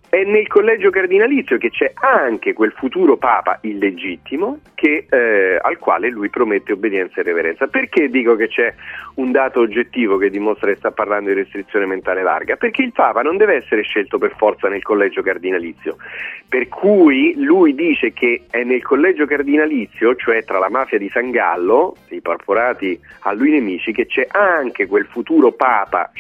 è 0.09 0.24
nel 0.24 0.48
collegio 0.48 0.90
cardinalizio 0.90 1.57
che 1.57 1.70
c'è 1.70 1.93
anche 1.94 2.52
quel 2.52 2.73
futuro 2.73 3.16
papa 3.16 3.59
illegittimo 3.62 4.59
che, 4.74 5.07
eh, 5.09 5.57
al 5.61 5.78
quale 5.78 6.09
lui 6.09 6.28
promette 6.31 6.73
obbedienza 6.73 7.20
e 7.20 7.23
reverenza. 7.23 7.69
Perché 7.69 8.09
dico 8.09 8.35
che 8.35 8.48
c'è 8.48 8.74
un 9.15 9.31
dato 9.31 9.61
oggettivo 9.61 10.16
che 10.16 10.31
dimostra 10.31 10.70
che 10.73 10.77
sta 10.77 10.90
parlando 10.90 11.28
di 11.28 11.36
restrizione 11.36 11.86
mentale 11.86 12.24
larga? 12.24 12.57
Perché 12.57 12.82
il 12.82 12.93
papa 12.93 13.23
non 13.23 13.36
deve 13.36 13.55
essere 13.55 13.82
scelto 13.82 14.19
per 14.19 14.35
forza 14.36 14.69
nel 14.69 14.82
collegio 14.82 15.23
cardinalizio, 15.23 15.97
per 16.48 16.66
cui 16.66 17.35
lui 17.36 17.74
dice 17.77 18.12
che 18.12 18.43
è 18.51 18.65
nel 18.65 18.82
collegio 18.82 19.27
cardinalizio, 19.27 20.16
cioè 20.16 20.43
tra 20.43 20.59
la 20.59 20.70
mafia 20.70 20.98
di 20.98 21.09
San 21.11 21.31
Gallo, 21.31 21.94
i 22.09 22.20
porporati 22.20 22.98
a 23.20 23.32
lui 23.32 23.51
nemici, 23.51 23.93
che 23.93 24.07
c'è 24.07 24.27
anche 24.28 24.89
quel 24.89 25.07
futuro 25.07 25.52
papa 25.52 26.11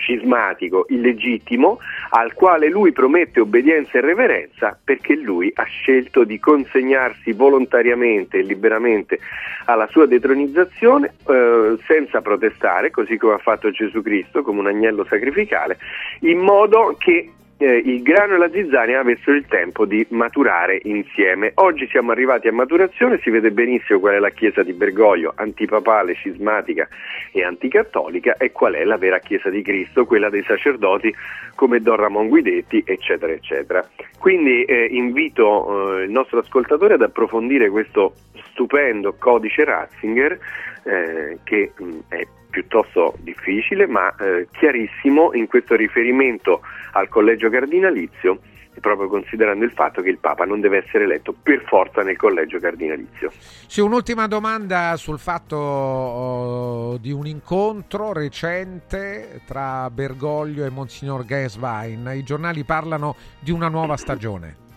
scismatico 0.50 0.86
illegittimo 0.88 1.78
al 2.10 2.34
quale 2.34 2.68
lui 2.68 2.92
promette 2.92 3.40
obbedienza 3.40 3.98
e 3.98 4.00
reverenza 4.00 4.78
perché 4.82 5.14
lui 5.14 5.50
ha 5.54 5.64
scelto 5.64 6.24
di 6.24 6.38
consegnarsi 6.38 7.32
volontariamente 7.32 8.38
e 8.38 8.42
liberamente 8.42 9.18
alla 9.66 9.86
sua 9.88 10.06
detronizzazione 10.06 11.14
eh, 11.28 11.76
senza 11.86 12.20
protestare, 12.20 12.90
così 12.90 13.16
come 13.16 13.34
ha 13.34 13.38
fatto 13.38 13.70
Gesù 13.70 14.02
Cristo 14.02 14.42
come 14.42 14.60
un 14.60 14.66
agnello 14.66 15.04
sacrificale, 15.04 15.78
in 16.20 16.38
modo 16.38 16.96
che 16.98 17.30
eh, 17.60 17.82
il 17.84 18.02
grano 18.02 18.34
e 18.34 18.38
la 18.38 18.50
zizzania 18.50 19.00
avessero 19.00 19.36
il 19.36 19.44
tempo 19.46 19.84
di 19.84 20.04
maturare 20.10 20.80
insieme. 20.84 21.52
Oggi 21.56 21.86
siamo 21.88 22.10
arrivati 22.10 22.48
a 22.48 22.52
maturazione, 22.52 23.20
si 23.22 23.28
vede 23.28 23.50
benissimo 23.50 24.00
qual 24.00 24.14
è 24.14 24.18
la 24.18 24.30
chiesa 24.30 24.62
di 24.62 24.72
Bergoglio, 24.72 25.34
antipapale, 25.36 26.14
cismatica 26.14 26.88
e 27.32 27.44
anticattolica, 27.44 28.36
e 28.38 28.50
qual 28.50 28.72
è 28.74 28.84
la 28.84 28.96
vera 28.96 29.18
chiesa 29.18 29.50
di 29.50 29.60
Cristo, 29.60 30.06
quella 30.06 30.30
dei 30.30 30.42
sacerdoti 30.42 31.14
come 31.54 31.80
Don 31.80 31.96
Ramon 31.96 32.28
Guidetti, 32.28 32.82
eccetera, 32.86 33.32
eccetera. 33.32 33.86
Quindi 34.18 34.64
eh, 34.64 34.86
invito 34.90 35.98
eh, 35.98 36.04
il 36.04 36.10
nostro 36.10 36.38
ascoltatore 36.38 36.94
ad 36.94 37.02
approfondire 37.02 37.68
questo 37.68 38.14
stupendo 38.52 39.16
codice 39.18 39.64
Ratzinger 39.64 40.38
eh, 40.84 41.38
che 41.44 41.72
mh, 41.76 41.98
è 42.08 42.26
piuttosto 42.50 43.16
difficile 43.20 43.86
ma 43.86 44.14
eh, 44.16 44.48
chiarissimo 44.50 45.32
in 45.32 45.46
questo 45.46 45.76
riferimento 45.76 46.60
al 46.92 47.08
collegio 47.08 47.48
cardinalizio 47.48 48.40
proprio 48.80 49.08
considerando 49.08 49.64
il 49.64 49.72
fatto 49.72 50.02
che 50.02 50.08
il 50.08 50.18
Papa 50.18 50.44
non 50.44 50.60
deve 50.60 50.84
essere 50.84 51.04
eletto 51.04 51.34
per 51.40 51.62
forza 51.66 52.02
nel 52.02 52.16
collegio 52.16 52.58
cardinalizio. 52.58 53.30
Sì, 53.66 53.80
un'ultima 53.80 54.26
domanda 54.26 54.96
sul 54.96 55.18
fatto 55.18 55.56
oh, 55.56 56.96
di 56.96 57.12
un 57.12 57.26
incontro 57.26 58.12
recente 58.12 59.42
tra 59.46 59.90
Bergoglio 59.90 60.64
e 60.64 60.70
Monsignor 60.70 61.24
Gaeswein. 61.24 62.10
I 62.14 62.22
giornali 62.22 62.64
parlano 62.64 63.14
di 63.38 63.50
una 63.50 63.68
nuova 63.68 63.96
stagione. 63.96 64.68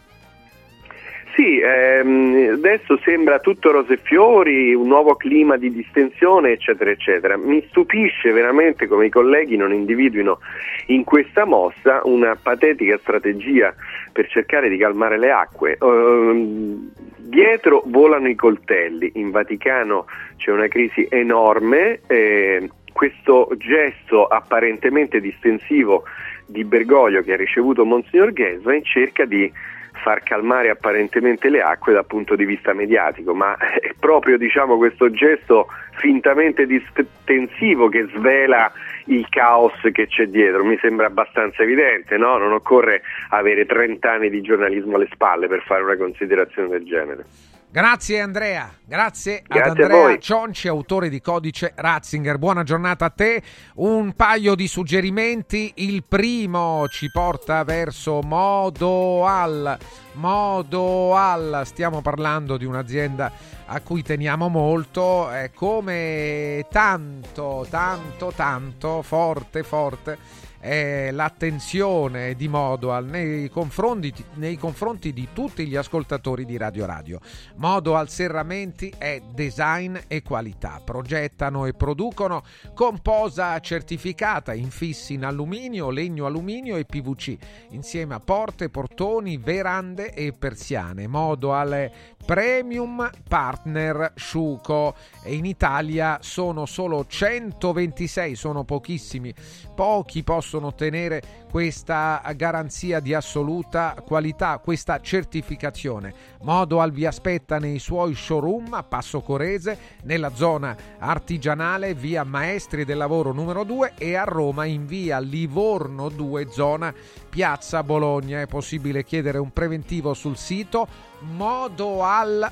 Sì, 1.44 1.60
ehm, 1.60 2.54
adesso 2.54 2.98
sembra 3.04 3.38
tutto 3.40 3.70
rose 3.72 3.96
e 3.96 4.00
fiori, 4.02 4.74
un 4.74 4.88
nuovo 4.88 5.16
clima 5.16 5.58
di 5.58 5.74
distensione, 5.74 6.52
eccetera, 6.52 6.90
eccetera. 6.90 7.36
Mi 7.36 7.62
stupisce 7.68 8.32
veramente 8.32 8.88
come 8.88 9.08
i 9.08 9.10
colleghi 9.10 9.58
non 9.58 9.74
individuino 9.74 10.40
in 10.86 11.04
questa 11.04 11.44
mossa 11.44 12.00
una 12.06 12.38
patetica 12.42 12.98
strategia 12.98 13.76
per 14.14 14.30
cercare 14.30 14.70
di 14.70 14.78
calmare 14.78 15.20
le 15.20 15.32
acque. 15.32 15.78
Ehm, 15.82 16.90
dietro 17.18 17.84
volano 17.88 18.30
i 18.30 18.36
coltelli, 18.36 19.12
in 19.16 19.32
Vaticano 19.32 20.06
c'è 20.38 20.50
una 20.50 20.70
crisi 20.70 21.06
enorme. 21.10 22.00
Eh, 22.08 22.70
questo 22.94 23.52
gesto 23.58 24.28
apparentemente 24.28 25.20
distensivo 25.20 26.04
di 26.46 26.64
Bergoglio 26.64 27.22
che 27.22 27.34
ha 27.34 27.38
ricevuto 27.38 27.84
Monsignor 27.84 28.32
Geswein 28.32 28.84
cerca 28.86 29.26
di 29.26 29.52
far 29.94 30.24
calmare 30.24 30.70
apparentemente 30.70 31.50
le 31.50 31.62
acque 31.62 31.94
dal 31.94 32.06
punto 32.06 32.36
di 32.36 32.46
vista 32.46 32.74
mediatico, 32.74 33.34
ma 33.34 33.56
è 33.80 33.94
proprio 34.00 34.38
diciamo, 34.38 34.78
questo 34.78 35.12
gesto 35.12 35.68
fintamente 35.96 36.66
distensivo 36.66 37.88
che 37.90 38.08
svela 38.14 38.72
il 39.06 39.28
caos 39.30 39.74
che 39.92 40.08
c'è 40.08 40.28
dietro, 40.28 40.64
mi 40.64 40.78
sembra 40.80 41.08
abbastanza 41.08 41.64
evidente, 41.64 42.18
no? 42.18 42.38
non 42.38 42.54
occorre 42.54 43.02
avere 43.30 43.66
30 43.66 44.12
anni 44.12 44.30
di 44.30 44.42
giornalismo 44.42 44.96
alle 44.96 45.10
spalle 45.12 45.48
per 45.48 45.62
fare 45.64 45.84
una 45.84 45.98
considerazione 45.98 46.70
del 46.70 46.84
genere. 46.84 47.26
Grazie 47.74 48.22
Andrea, 48.22 48.72
grazie, 48.86 49.42
Grazie 49.48 49.72
ad 49.72 49.80
Andrea. 49.80 50.18
Cionci, 50.20 50.68
autore 50.68 51.10
di 51.10 51.20
codice 51.20 51.74
Ratzinger. 51.76 52.38
Buona 52.38 52.62
giornata 52.62 53.06
a 53.06 53.10
te. 53.10 53.42
Un 53.78 54.14
paio 54.14 54.54
di 54.54 54.68
suggerimenti. 54.68 55.72
Il 55.78 56.04
primo 56.08 56.88
ci 56.88 57.10
porta 57.10 57.64
verso 57.64 58.22
Modo 58.22 59.26
Al. 59.26 59.76
Modo 60.12 61.16
Al, 61.16 61.64
stiamo 61.66 62.02
parlando 62.02 62.58
di 62.58 62.66
un'azienda 62.66 63.32
a 63.66 63.82
cui 63.82 64.04
teniamo 64.04 64.50
molto, 64.50 65.32
è 65.32 65.50
come 65.52 66.68
tanto, 66.70 67.66
tanto, 67.68 68.32
tanto, 68.36 69.02
forte, 69.02 69.64
forte 69.64 70.18
è 70.64 71.12
l'attenzione 71.12 72.36
di 72.36 72.48
Modoal 72.48 73.04
nei 73.04 73.50
confronti, 73.50 74.14
nei 74.36 74.56
confronti 74.56 75.12
di 75.12 75.28
tutti 75.34 75.68
gli 75.68 75.76
ascoltatori 75.76 76.46
di 76.46 76.56
Radio 76.56 76.86
Radio. 76.86 77.20
Modoal 77.56 78.08
Serramenti 78.08 78.94
è 78.98 79.22
design 79.34 79.98
e 80.08 80.22
qualità. 80.22 80.80
Progettano 80.82 81.66
e 81.66 81.74
producono 81.74 82.46
con 82.74 83.02
posa 83.02 83.60
certificata, 83.60 84.54
infissi 84.54 85.16
in 85.16 85.26
alluminio, 85.26 85.90
legno 85.90 86.28
alluminio 86.28 86.78
e 86.78 86.86
PVC, 86.86 87.36
insieme 87.72 88.14
a 88.14 88.22
porte, 88.22 88.70
portoni, 88.70 89.36
verande 89.36 90.14
e 90.14 90.32
persiane. 90.32 91.08
Modoal 91.08 91.92
Premium 92.26 93.10
Partner 93.28 94.14
Sciuco 94.16 94.96
e 95.24 95.36
in 95.36 95.46
Italia 95.46 96.20
sono 96.22 96.66
solo 96.66 97.06
126, 97.06 98.36
sono 98.36 98.64
pochissimi. 98.64 99.34
Pochi 99.76 100.24
possono 100.24 100.68
ottenere 100.68 101.22
questa 101.50 102.22
garanzia 102.36 103.02
di 103.02 103.14
assoluta 103.14 103.96
qualità, 104.06 104.58
questa 104.60 105.02
certificazione. 105.02 106.14
Modoal 106.42 106.92
vi 106.92 107.06
aspetta 107.06 107.60
nei 107.60 107.80
suoi 107.80 108.16
showroom 108.16 108.74
a 108.74 108.84
Passo 108.84 109.22
Corese, 109.22 109.78
nella 110.04 110.34
zona 110.34 110.76
artigianale, 111.00 111.94
via 111.94 112.24
Maestri 112.24 112.86
del 112.86 112.98
Lavoro 112.98 113.34
numero 113.34 113.66
2 113.66 113.94
e 113.98 114.16
a 114.16 114.24
Roma 114.24 114.64
in 114.66 114.86
via 114.86 115.20
Livorno 115.20 116.08
2, 116.08 116.48
zona 116.50 116.94
Piazza 117.30 117.84
Bologna. 117.84 118.40
È 118.40 118.48
possibile 118.48 119.04
chiedere 119.04 119.40
un 119.40 119.52
preventivo 119.52 120.14
sul 120.14 120.38
sito 120.38 121.12
modoal.it 121.32 122.52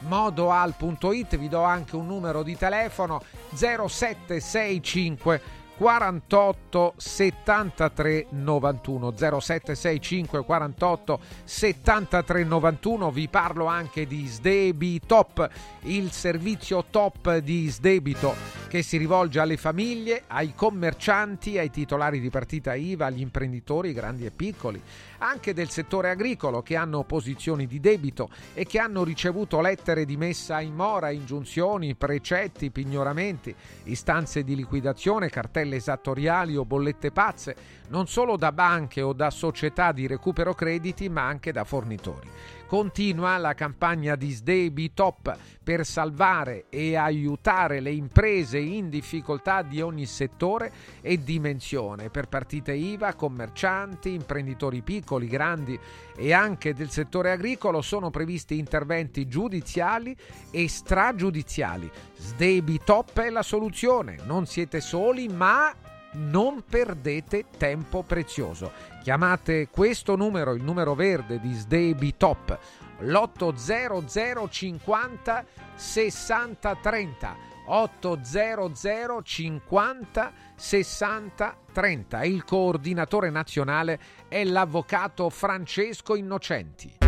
modoal.it 0.00 1.36
vi 1.36 1.48
do 1.48 1.62
anche 1.62 1.96
un 1.96 2.06
numero 2.06 2.42
di 2.42 2.54
telefono 2.56 3.22
0765 3.54 5.60
48 5.82 6.94
73 6.96 8.26
91 8.30 9.14
0765 9.16 10.44
48 10.44 11.20
73 11.44 12.44
91 12.44 13.10
vi 13.10 13.28
parlo 13.28 13.66
anche 13.66 14.06
di 14.06 14.26
Sdebitop 14.26 15.50
il 15.82 16.12
servizio 16.12 16.84
top 16.90 17.38
di 17.38 17.68
Sdebito 17.68 18.34
che 18.68 18.82
si 18.82 18.96
rivolge 18.96 19.40
alle 19.40 19.56
famiglie 19.56 20.24
ai 20.28 20.54
commercianti 20.54 21.58
ai 21.58 21.70
titolari 21.70 22.20
di 22.20 22.30
partita 22.30 22.74
IVA 22.74 23.06
agli 23.06 23.20
imprenditori 23.20 23.92
grandi 23.92 24.26
e 24.26 24.30
piccoli 24.30 24.80
anche 25.22 25.54
del 25.54 25.70
settore 25.70 26.10
agricolo 26.10 26.62
che 26.62 26.74
hanno 26.74 27.04
posizioni 27.04 27.66
di 27.66 27.78
debito 27.78 28.28
e 28.54 28.64
che 28.66 28.80
hanno 28.80 29.04
ricevuto 29.04 29.60
lettere 29.60 30.04
di 30.04 30.16
messa 30.16 30.60
in 30.60 30.74
mora, 30.74 31.10
ingiunzioni, 31.10 31.94
precetti, 31.94 32.70
pignoramenti, 32.70 33.54
istanze 33.84 34.42
di 34.42 34.56
liquidazione, 34.56 35.30
cartelle 35.30 35.76
esattoriali 35.76 36.56
o 36.56 36.64
bollette 36.64 37.12
pazze, 37.12 37.56
non 37.88 38.08
solo 38.08 38.36
da 38.36 38.50
banche 38.50 39.00
o 39.00 39.12
da 39.12 39.30
società 39.30 39.92
di 39.92 40.08
recupero 40.08 40.54
crediti, 40.54 41.08
ma 41.08 41.24
anche 41.26 41.52
da 41.52 41.62
fornitori. 41.62 42.28
Continua 42.72 43.36
la 43.36 43.52
campagna 43.52 44.16
di 44.16 44.30
Sdebitop 44.30 45.36
per 45.62 45.84
salvare 45.84 46.70
e 46.70 46.96
aiutare 46.96 47.80
le 47.80 47.90
imprese 47.90 48.56
in 48.56 48.88
difficoltà 48.88 49.60
di 49.60 49.82
ogni 49.82 50.06
settore 50.06 50.72
e 51.02 51.22
dimensione, 51.22 52.08
per 52.08 52.28
partite 52.28 52.72
IVA, 52.72 53.12
commercianti, 53.12 54.14
imprenditori 54.14 54.80
piccoli, 54.80 55.26
grandi 55.26 55.78
e 56.16 56.32
anche 56.32 56.72
del 56.72 56.88
settore 56.88 57.32
agricolo 57.32 57.82
sono 57.82 58.08
previsti 58.08 58.56
interventi 58.56 59.28
giudiziali 59.28 60.16
e 60.50 60.66
stragiudiziali. 60.66 61.90
Sdebitop 62.16 63.20
è 63.20 63.28
la 63.28 63.42
soluzione, 63.42 64.16
non 64.24 64.46
siete 64.46 64.80
soli 64.80 65.28
ma 65.28 65.74
non 66.12 66.62
perdete 66.68 67.46
tempo 67.56 68.02
prezioso. 68.02 68.72
Chiamate 69.02 69.68
questo 69.70 70.16
numero, 70.16 70.54
il 70.54 70.62
numero 70.62 70.94
verde 70.94 71.40
di 71.40 71.52
Sdebitop, 71.52 72.58
l'800 73.00 74.48
50 74.48 75.44
60 75.74 76.76
30. 76.80 77.50
800 77.64 79.22
50 79.22 80.32
60 80.54 81.56
30. 81.72 82.24
Il 82.24 82.44
coordinatore 82.44 83.30
nazionale 83.30 83.98
è 84.28 84.44
l'avvocato 84.44 85.30
Francesco 85.30 86.14
Innocenti. 86.14 86.98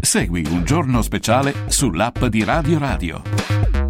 Segui 0.00 0.44
un 0.48 0.64
giorno 0.64 1.02
speciale 1.02 1.54
sull'app 1.68 2.24
di 2.24 2.42
Radio 2.42 2.78
Radio. 2.78 3.89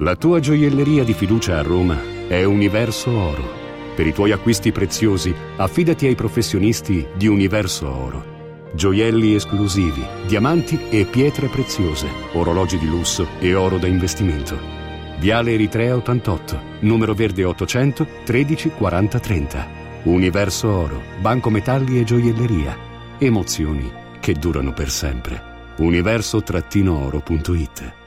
La 0.00 0.14
tua 0.14 0.38
gioielleria 0.38 1.02
di 1.02 1.12
fiducia 1.12 1.58
a 1.58 1.62
Roma 1.62 2.00
è 2.28 2.44
Universo 2.44 3.10
Oro. 3.10 3.42
Per 3.96 4.06
i 4.06 4.12
tuoi 4.12 4.30
acquisti 4.30 4.70
preziosi, 4.70 5.34
affidati 5.56 6.06
ai 6.06 6.14
professionisti 6.14 7.04
di 7.16 7.26
Universo 7.26 7.92
Oro. 7.92 8.36
Gioielli 8.74 9.34
esclusivi, 9.34 10.06
diamanti 10.28 10.78
e 10.88 11.04
pietre 11.04 11.48
preziose, 11.48 12.06
orologi 12.34 12.78
di 12.78 12.86
lusso 12.86 13.26
e 13.40 13.54
oro 13.54 13.78
da 13.78 13.88
investimento. 13.88 14.56
Viale 15.18 15.54
Eritrea 15.54 15.96
88, 15.96 16.60
numero 16.80 17.14
verde 17.14 17.42
800 17.42 18.06
13 18.24 18.68
40 18.68 19.18
30. 19.18 19.68
Universo 20.04 20.68
Oro, 20.68 21.02
banco 21.20 21.50
metalli 21.50 21.98
e 21.98 22.04
gioielleria. 22.04 22.78
Emozioni 23.18 23.90
che 24.20 24.34
durano 24.34 24.72
per 24.72 24.90
sempre. 24.90 25.72
Universo-oro.it 25.78 28.06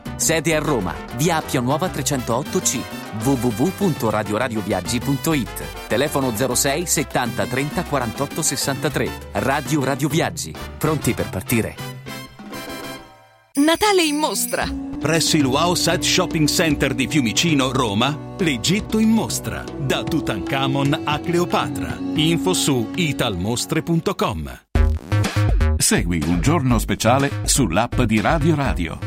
Sede 0.21 0.55
a 0.55 0.59
Roma, 0.59 0.93
via 1.15 1.37
Appia 1.37 1.61
Nuova 1.61 1.87
308C, 1.87 2.79
www.radioradioviaggi.it. 3.23 5.87
Telefono 5.87 6.31
06 6.35 6.85
70 6.85 7.47
30 7.47 7.83
48 7.85 8.41
63. 8.43 9.09
Radio 9.31 9.83
Radio 9.83 10.07
Viaggi. 10.07 10.53
Pronti 10.77 11.15
per 11.15 11.27
partire? 11.27 11.75
Natale 13.53 14.03
in 14.03 14.17
mostra. 14.17 14.67
Presso 14.99 15.37
il 15.37 15.45
Wow 15.45 15.73
Set 15.73 16.03
Shopping 16.03 16.47
Center 16.47 16.93
di 16.93 17.07
Fiumicino, 17.07 17.71
Roma, 17.71 18.15
l'Egitto 18.37 18.99
in 18.99 19.09
mostra. 19.09 19.63
Da 19.75 20.03
Tutankhamon 20.03 21.01
a 21.03 21.19
Cleopatra. 21.19 21.97
Info 22.13 22.53
su 22.53 22.91
italmostre.com. 22.93 24.59
Segui 25.77 26.21
un 26.27 26.41
giorno 26.41 26.77
speciale 26.77 27.41
sull'app 27.45 28.01
di 28.01 28.21
Radio 28.21 28.53
Radio. 28.53 28.99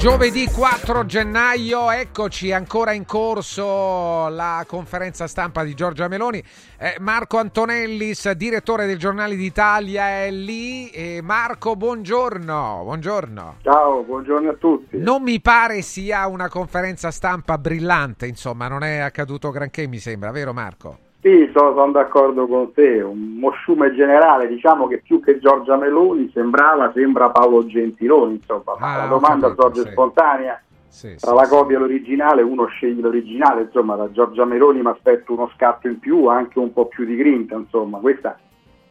Giovedì 0.00 0.46
4 0.46 1.04
gennaio, 1.04 1.90
eccoci 1.90 2.52
ancora 2.52 2.92
in 2.92 3.04
corso 3.04 4.28
la 4.28 4.64
conferenza 4.66 5.26
stampa 5.26 5.62
di 5.62 5.74
Giorgia 5.74 6.08
Meloni. 6.08 6.42
Eh, 6.78 6.96
Marco 7.00 7.36
Antonellis, 7.36 8.30
direttore 8.30 8.86
del 8.86 8.96
Giornale 8.96 9.36
d'Italia, 9.36 10.22
è 10.24 10.30
lì. 10.30 10.88
E 10.88 11.20
Marco, 11.22 11.76
buongiorno. 11.76 12.80
Buongiorno. 12.82 13.56
Ciao, 13.60 14.02
buongiorno 14.02 14.48
a 14.48 14.54
tutti. 14.54 14.96
Non 14.96 15.22
mi 15.22 15.38
pare 15.42 15.82
sia 15.82 16.26
una 16.28 16.48
conferenza 16.48 17.10
stampa 17.10 17.58
brillante, 17.58 18.26
insomma, 18.26 18.68
non 18.68 18.82
è 18.82 19.00
accaduto 19.00 19.50
granché, 19.50 19.86
mi 19.86 19.98
sembra, 19.98 20.30
vero 20.30 20.54
Marco? 20.54 21.09
Sì, 21.22 21.50
sono, 21.54 21.74
sono 21.74 21.92
d'accordo 21.92 22.46
con 22.46 22.72
te, 22.72 23.02
un 23.02 23.34
mosciume 23.38 23.94
generale, 23.94 24.48
diciamo 24.48 24.86
che 24.86 25.02
più 25.02 25.20
che 25.20 25.38
Giorgia 25.38 25.76
Meloni 25.76 26.30
sembrava, 26.32 26.90
sembra 26.94 27.28
Paolo 27.28 27.66
Gentiloni, 27.66 28.34
insomma, 28.36 28.74
ma 28.78 28.94
Ah, 28.94 28.96
la 29.02 29.06
domanda 29.06 29.48
capito, 29.48 29.62
sorge 29.62 29.82
sì. 29.82 29.88
spontanea, 29.90 30.62
Sì, 30.88 31.16
tra 31.20 31.34
la 31.34 31.46
copia 31.46 31.76
e 31.76 31.80
l'originale 31.80 32.40
uno 32.40 32.64
sceglie 32.66 33.02
l'originale, 33.02 33.62
insomma 33.62 33.96
da 33.96 34.10
Giorgia 34.10 34.46
Meloni 34.46 34.80
mi 34.80 34.88
aspetto 34.88 35.34
uno 35.34 35.50
scatto 35.54 35.88
in 35.88 35.98
più, 35.98 36.24
anche 36.26 36.58
un 36.58 36.72
po' 36.72 36.86
più 36.86 37.04
di 37.04 37.16
grinta, 37.16 37.54
insomma, 37.54 37.98
questa 37.98 38.38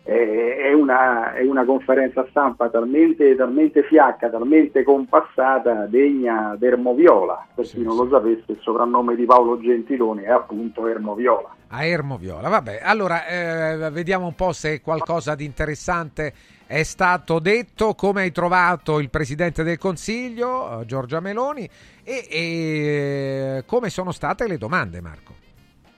è, 0.03 0.71
una, 0.73 1.33
è 1.33 1.43
una 1.45 1.65
conferenza 1.65 2.25
stampa 2.29 2.69
talmente, 2.69 3.35
talmente 3.35 3.83
fiacca, 3.83 4.29
talmente 4.29 4.83
compassata, 4.83 5.85
degna 5.87 6.55
d'Ermoviola, 6.57 7.47
per 7.55 7.65
chi 7.65 7.81
non 7.83 7.95
lo 7.95 8.07
sapesse 8.09 8.51
il 8.51 8.57
soprannome 8.61 9.15
di 9.15 9.25
Paolo 9.25 9.59
Gentiloni 9.59 10.23
è 10.23 10.29
appunto 10.29 10.85
Ermoviola. 10.87 11.55
A 11.71 11.85
Ermo 11.85 12.17
Viola, 12.17 12.49
vabbè. 12.49 12.79
Allora, 12.81 13.27
eh, 13.27 13.91
vediamo 13.91 14.25
un 14.25 14.33
po' 14.33 14.53
se 14.53 14.81
qualcosa 14.81 15.35
di 15.35 15.45
interessante 15.45 16.33
è 16.65 16.81
stato 16.81 17.37
detto, 17.39 17.93
come 17.93 18.21
hai 18.21 18.31
trovato 18.31 18.99
il 18.99 19.11
Presidente 19.11 19.61
del 19.63 19.77
Consiglio, 19.77 20.81
eh, 20.81 20.85
Giorgia 20.85 21.19
Meloni, 21.19 21.69
e, 22.03 22.27
e 22.29 23.63
come 23.67 23.89
sono 23.89 24.11
state 24.11 24.47
le 24.47 24.57
domande, 24.57 24.99
Marco. 24.99 25.33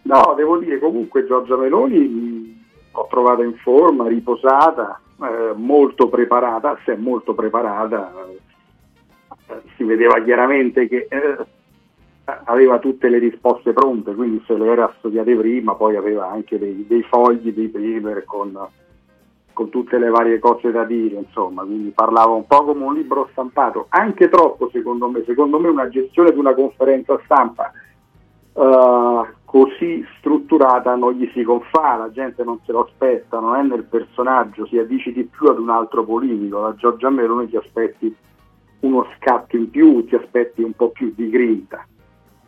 No, 0.03 0.33
devo 0.35 0.57
dire 0.57 0.77
comunque 0.79 1.25
Giorgia 1.25 1.55
Meloni 1.55 1.99
mh, 1.99 2.63
l'ho 2.93 3.07
trovata 3.09 3.43
in 3.43 3.55
forma, 3.55 4.09
riposata, 4.09 4.99
eh, 5.21 5.53
molto 5.55 6.09
preparata, 6.09 6.77
se 6.83 6.97
molto 6.97 7.33
preparata, 7.33 8.11
eh, 9.47 9.61
si 9.77 9.83
vedeva 9.83 10.21
chiaramente 10.21 10.89
che 10.89 11.07
eh, 11.09 11.37
aveva 12.23 12.79
tutte 12.79 13.09
le 13.09 13.17
risposte 13.17 13.73
pronte, 13.73 14.13
quindi 14.13 14.43
se 14.45 14.55
le 14.55 14.67
era 14.67 14.93
studiate 14.99 15.35
prima, 15.35 15.75
poi 15.75 15.95
aveva 15.95 16.29
anche 16.29 16.57
dei, 16.57 16.85
dei 16.87 17.03
fogli, 17.03 17.53
dei 17.53 17.67
paper 17.67 18.23
con, 18.25 18.57
con 19.53 19.69
tutte 19.69 19.97
le 19.97 20.09
varie 20.09 20.39
cose 20.39 20.71
da 20.71 20.83
dire, 20.83 21.15
insomma, 21.15 21.63
quindi 21.63 21.89
parlava 21.89 22.31
un 22.33 22.45
po' 22.45 22.63
come 22.63 22.83
un 22.83 22.93
libro 22.93 23.27
stampato, 23.31 23.87
anche 23.89 24.29
troppo 24.29 24.69
secondo 24.71 25.09
me, 25.09 25.23
secondo 25.25 25.59
me 25.59 25.69
una 25.69 25.89
gestione 25.89 26.31
di 26.31 26.39
una 26.39 26.53
conferenza 26.53 27.19
stampa 27.25 27.71
eh, 28.53 29.33
così 29.45 30.05
strutturata 30.17 30.95
non 30.95 31.13
gli 31.13 31.29
si 31.33 31.43
confà, 31.43 31.95
la 31.95 32.11
gente 32.11 32.43
non 32.43 32.59
se 32.65 32.71
lo 32.71 32.85
aspetta, 32.85 33.39
non 33.39 33.55
è 33.55 33.63
nel 33.63 33.83
personaggio, 33.83 34.65
si 34.65 34.77
addici 34.77 35.11
di 35.11 35.23
più 35.23 35.47
ad 35.47 35.59
un 35.59 35.69
altro 35.69 36.03
politico, 36.03 36.61
da 36.61 36.75
Giorgia 36.75 37.09
Meloni 37.09 37.47
ti 37.47 37.57
aspetti 37.57 38.15
uno 38.81 39.05
scatto 39.17 39.55
in 39.55 39.69
più, 39.69 40.05
ti 40.05 40.15
aspetti 40.15 40.61
un 40.63 40.73
po' 40.73 40.89
più 40.89 41.13
di 41.15 41.29
grinta. 41.29 41.85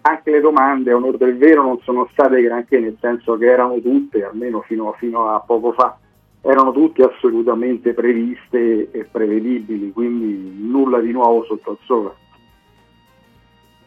Anche 0.05 0.31
le 0.31 0.41
domande, 0.41 0.91
a 0.91 0.95
onore 0.95 1.17
del 1.17 1.37
vero, 1.37 1.63
non 1.63 1.79
sono 1.83 2.09
state 2.11 2.41
granché, 2.41 2.77
nel 2.79 2.97
senso 2.99 3.37
che 3.37 3.45
erano 3.45 3.79
tutte, 3.79 4.25
almeno 4.25 4.61
fino, 4.61 4.93
fino 4.99 5.33
a 5.33 5.39
poco 5.39 5.71
fa, 5.71 5.97
erano 6.41 6.73
tutte 6.73 7.03
assolutamente 7.03 7.93
previste 7.93 8.91
e 8.91 9.05
prevedibili, 9.09 9.93
quindi 9.93 10.57
nulla 10.61 10.99
di 10.99 11.11
nuovo 11.11 11.45
sotto 11.45 11.71
il 11.71 11.77
sole. 11.85 12.11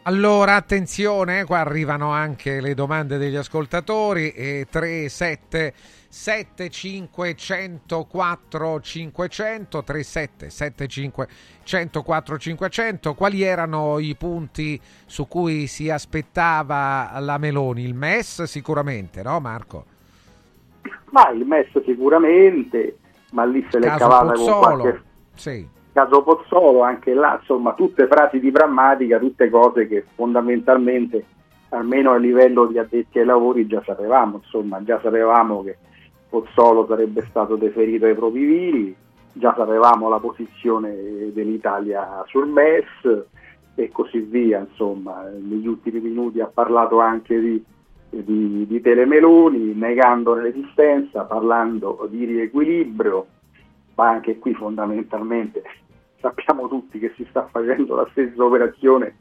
Allora, 0.07 0.55
attenzione, 0.55 1.43
qua 1.43 1.59
arrivano 1.59 2.11
anche 2.11 2.61
le 2.61 2.73
domande 2.73 3.17
degli 3.17 3.35
ascoltatori. 3.35 4.31
E 4.31 4.65
3, 4.69 5.09
7, 5.09 5.73
7, 6.09 6.69
5, 6.69 7.35
104, 7.35 8.79
500, 8.79 9.83
3, 9.83 10.03
7, 10.03 10.49
7, 10.49 10.87
5, 10.87 11.27
104, 11.63 12.37
500. 12.37 13.13
Quali 13.13 13.43
erano 13.43 13.99
i 13.99 14.15
punti 14.15 14.79
su 15.05 15.27
cui 15.27 15.67
si 15.67 15.89
aspettava 15.89 17.11
la 17.19 17.37
Meloni? 17.37 17.83
Il 17.83 17.93
MES 17.93 18.43
sicuramente, 18.43 19.21
no 19.21 19.39
Marco? 19.39 19.85
Ma 21.09 21.29
il 21.31 21.45
MES 21.45 21.81
sicuramente, 21.83 22.97
ma 23.31 23.45
lì 23.45 23.65
se 23.69 23.79
l'è 23.79 23.87
cavata 23.87 24.33
con 24.33 24.45
Pozzolo, 24.45 24.59
qualche 24.59 25.01
sì. 25.35 25.67
caso 25.91 26.23
Pozzolo, 26.23 26.81
anche 26.81 27.13
là, 27.13 27.37
insomma, 27.39 27.73
tutte 27.73 28.07
frasi 28.07 28.39
di 28.39 28.51
prammatica, 28.51 29.19
tutte 29.19 29.49
cose 29.49 29.87
che 29.87 30.05
fondamentalmente, 30.15 31.25
almeno 31.69 32.11
a 32.11 32.17
livello 32.17 32.65
di 32.65 32.77
addetti 32.77 33.19
ai 33.19 33.25
lavori, 33.25 33.67
già 33.67 33.81
sapevamo, 33.85 34.41
insomma, 34.43 34.81
già 34.83 34.99
sapevamo 35.01 35.63
che 35.63 35.77
Pozzolo 36.29 36.85
sarebbe 36.87 37.25
stato 37.29 37.55
deferito 37.55 38.05
ai 38.05 38.15
propri 38.15 38.43
vili, 38.43 38.95
già 39.33 39.53
sapevamo 39.55 40.09
la 40.09 40.19
posizione 40.19 41.31
dell'Italia 41.31 42.23
sul 42.27 42.47
MES 42.47 43.25
e 43.75 43.89
così 43.91 44.19
via, 44.19 44.59
insomma, 44.59 45.23
negli 45.23 45.67
ultimi 45.67 45.99
minuti 45.99 46.41
ha 46.41 46.47
parlato 46.47 46.99
anche 46.99 47.39
di, 47.39 47.63
di, 48.09 48.65
di 48.67 48.81
Telemeloni, 48.81 49.73
negandone 49.75 50.41
l'esistenza, 50.41 51.23
parlando 51.23 52.07
di 52.09 52.25
riequilibrio, 52.25 53.27
ma 53.95 54.09
anche 54.09 54.39
qui 54.39 54.53
fondamentalmente 54.53 55.61
sappiamo 56.19 56.67
tutti 56.67 56.99
che 56.99 57.13
si 57.15 57.25
sta 57.29 57.47
facendo 57.51 57.95
la 57.95 58.07
stessa 58.11 58.43
operazione 58.43 59.15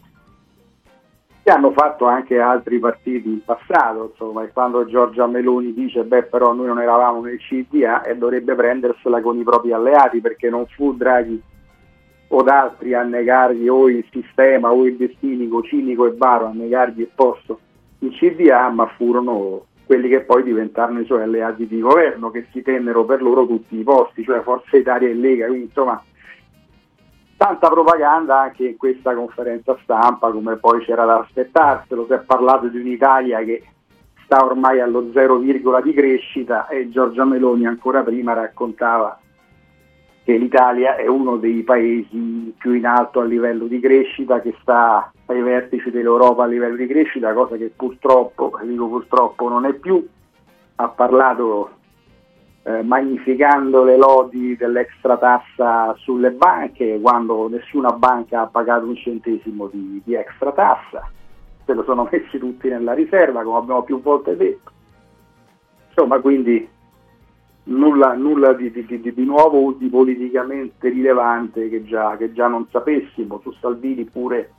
che 1.46 1.52
hanno 1.52 1.70
fatto 1.70 2.06
anche 2.06 2.40
altri 2.40 2.80
partiti 2.80 3.28
in 3.28 3.44
passato, 3.44 4.10
insomma, 4.10 4.42
e 4.42 4.50
quando 4.50 4.84
Giorgia 4.84 5.28
Meloni 5.28 5.72
dice 5.72 6.02
beh 6.02 6.24
però 6.24 6.52
noi 6.52 6.66
non 6.66 6.80
eravamo 6.80 7.20
nel 7.20 7.38
CDA 7.38 8.02
e 8.02 8.16
dovrebbe 8.16 8.56
prendersela 8.56 9.20
con 9.20 9.38
i 9.38 9.44
propri 9.44 9.70
alleati 9.70 10.20
perché 10.20 10.50
non 10.50 10.66
fu 10.66 10.96
Draghi 10.96 11.40
o 12.26 12.38
altri 12.38 12.94
a 12.94 13.04
negargli 13.04 13.68
o 13.68 13.88
il 13.88 14.04
sistema 14.10 14.72
o 14.72 14.84
il 14.86 14.96
destinico 14.96 15.62
cinico 15.62 16.06
e 16.06 16.14
baro 16.14 16.46
a 16.46 16.52
negargli 16.52 17.02
il 17.02 17.10
posto 17.14 17.60
in 18.00 18.10
CDA, 18.10 18.68
ma 18.70 18.88
furono 18.96 19.66
quelli 19.86 20.08
che 20.08 20.22
poi 20.22 20.42
diventarono 20.42 20.98
i 20.98 21.04
suoi 21.04 21.22
alleati 21.22 21.68
di 21.68 21.78
governo, 21.78 22.32
che 22.32 22.46
si 22.50 22.60
tennero 22.60 23.04
per 23.04 23.22
loro 23.22 23.46
tutti 23.46 23.78
i 23.78 23.84
posti, 23.84 24.24
cioè 24.24 24.40
Forza 24.40 24.76
Italia 24.76 25.08
e 25.08 25.14
Lega, 25.14 25.46
quindi 25.46 25.66
insomma 25.66 26.02
tanta 27.36 27.68
propaganda 27.68 28.40
anche 28.40 28.66
in 28.66 28.76
questa 28.76 29.14
conferenza 29.14 29.76
stampa, 29.82 30.30
come 30.30 30.56
poi 30.56 30.84
c'era 30.84 31.04
da 31.04 31.18
aspettarselo, 31.20 32.06
si 32.06 32.12
è 32.12 32.18
parlato 32.20 32.68
di 32.68 32.78
un'Italia 32.78 33.42
che 33.42 33.62
sta 34.24 34.44
ormai 34.44 34.80
allo 34.80 35.10
zero 35.12 35.36
virgola 35.36 35.80
di 35.80 35.92
crescita 35.92 36.66
e 36.68 36.90
Giorgia 36.90 37.24
Meloni 37.24 37.66
ancora 37.66 38.02
prima 38.02 38.32
raccontava 38.32 39.18
che 40.24 40.36
l'Italia 40.36 40.96
è 40.96 41.06
uno 41.06 41.36
dei 41.36 41.62
paesi 41.62 42.52
più 42.58 42.72
in 42.72 42.84
alto 42.84 43.20
a 43.20 43.24
livello 43.24 43.66
di 43.66 43.78
crescita, 43.78 44.40
che 44.40 44.56
sta 44.60 45.12
ai 45.26 45.40
vertici 45.40 45.92
dell'Europa 45.92 46.42
a 46.42 46.46
livello 46.46 46.74
di 46.74 46.88
crescita, 46.88 47.32
cosa 47.32 47.56
che 47.56 47.70
purtroppo, 47.76 48.58
dico 48.64 48.88
purtroppo, 48.88 49.48
non 49.48 49.66
è 49.66 49.74
più. 49.74 50.04
Ha 50.78 50.88
parlato 50.88 51.75
eh, 52.66 52.82
magnificando 52.82 53.84
le 53.84 53.96
lodi 53.96 54.56
dell'extra 54.56 55.16
tassa 55.16 55.94
sulle 55.98 56.32
banche, 56.32 56.98
quando 57.00 57.48
nessuna 57.48 57.90
banca 57.92 58.40
ha 58.40 58.46
pagato 58.46 58.86
un 58.86 58.96
centesimo 58.96 59.68
di, 59.68 60.02
di 60.04 60.14
extra 60.14 60.50
tassa, 60.50 61.08
se 61.64 61.72
lo 61.72 61.84
sono 61.84 62.08
messi 62.10 62.38
tutti 62.38 62.68
nella 62.68 62.92
riserva, 62.92 63.44
come 63.44 63.58
abbiamo 63.58 63.84
più 63.84 64.02
volte 64.02 64.36
detto. 64.36 64.72
Insomma, 65.90 66.18
quindi 66.18 66.68
nulla, 67.64 68.14
nulla 68.14 68.52
di, 68.52 68.72
di- 68.72 68.84
di- 68.84 69.14
di 69.14 69.24
nuovo 69.24 69.60
o 69.60 69.72
di 69.72 69.86
politicamente 69.86 70.88
rilevante 70.88 71.68
che 71.68 71.84
già, 71.84 72.16
che 72.16 72.32
già 72.32 72.48
non 72.48 72.66
sapessimo. 72.68 73.38
Su 73.42 73.52
Salvini 73.60 74.04
pure 74.06 74.50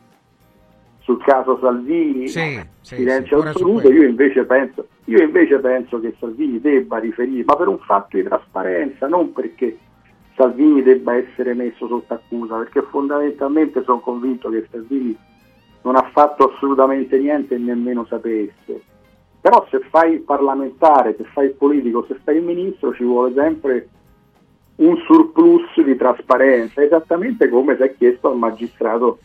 sul 1.07 1.23
caso 1.23 1.57
Salvini, 1.61 2.27
Sì, 2.27 2.61
sì, 2.81 2.95
silenzio 2.95 3.39
sì, 3.39 3.47
assoluto, 3.47 3.89
io 3.89 4.03
invece, 4.03 4.43
penso, 4.43 4.87
io 5.05 5.23
invece 5.23 5.57
penso 5.59 6.01
che 6.01 6.13
Salvini 6.19 6.59
debba 6.59 6.97
riferire, 6.97 7.45
ma 7.45 7.55
per 7.55 7.69
un 7.69 7.79
fatto 7.79 8.17
di 8.17 8.23
trasparenza, 8.23 9.07
non 9.07 9.31
perché 9.31 9.77
Salvini 10.35 10.83
debba 10.83 11.15
essere 11.15 11.53
messo 11.53 11.87
sotto 11.87 12.13
accusa, 12.13 12.57
perché 12.57 12.81
fondamentalmente 12.81 13.83
sono 13.83 14.01
convinto 14.01 14.49
che 14.49 14.67
Salvini 14.69 15.17
non 15.83 15.95
ha 15.95 16.09
fatto 16.11 16.51
assolutamente 16.51 17.17
niente 17.17 17.55
e 17.55 17.57
nemmeno 17.57 18.05
sapesse. 18.09 18.81
Però 19.39 19.65
se 19.71 19.79
fai 19.89 20.15
il 20.15 20.21
parlamentare, 20.23 21.15
se 21.15 21.23
fai 21.31 21.45
il 21.45 21.53
politico, 21.53 22.03
se 22.05 22.19
fai 22.21 22.35
il 22.35 22.43
ministro 22.43 22.93
ci 22.93 23.05
vuole 23.05 23.31
sempre 23.33 23.87
un 24.75 24.97
surplus 25.05 25.81
di 25.81 25.95
trasparenza, 25.95 26.83
esattamente 26.83 27.47
come 27.47 27.77
si 27.77 27.83
è 27.83 27.95
chiesto 27.95 28.29
al 28.29 28.37
magistrato 28.37 29.19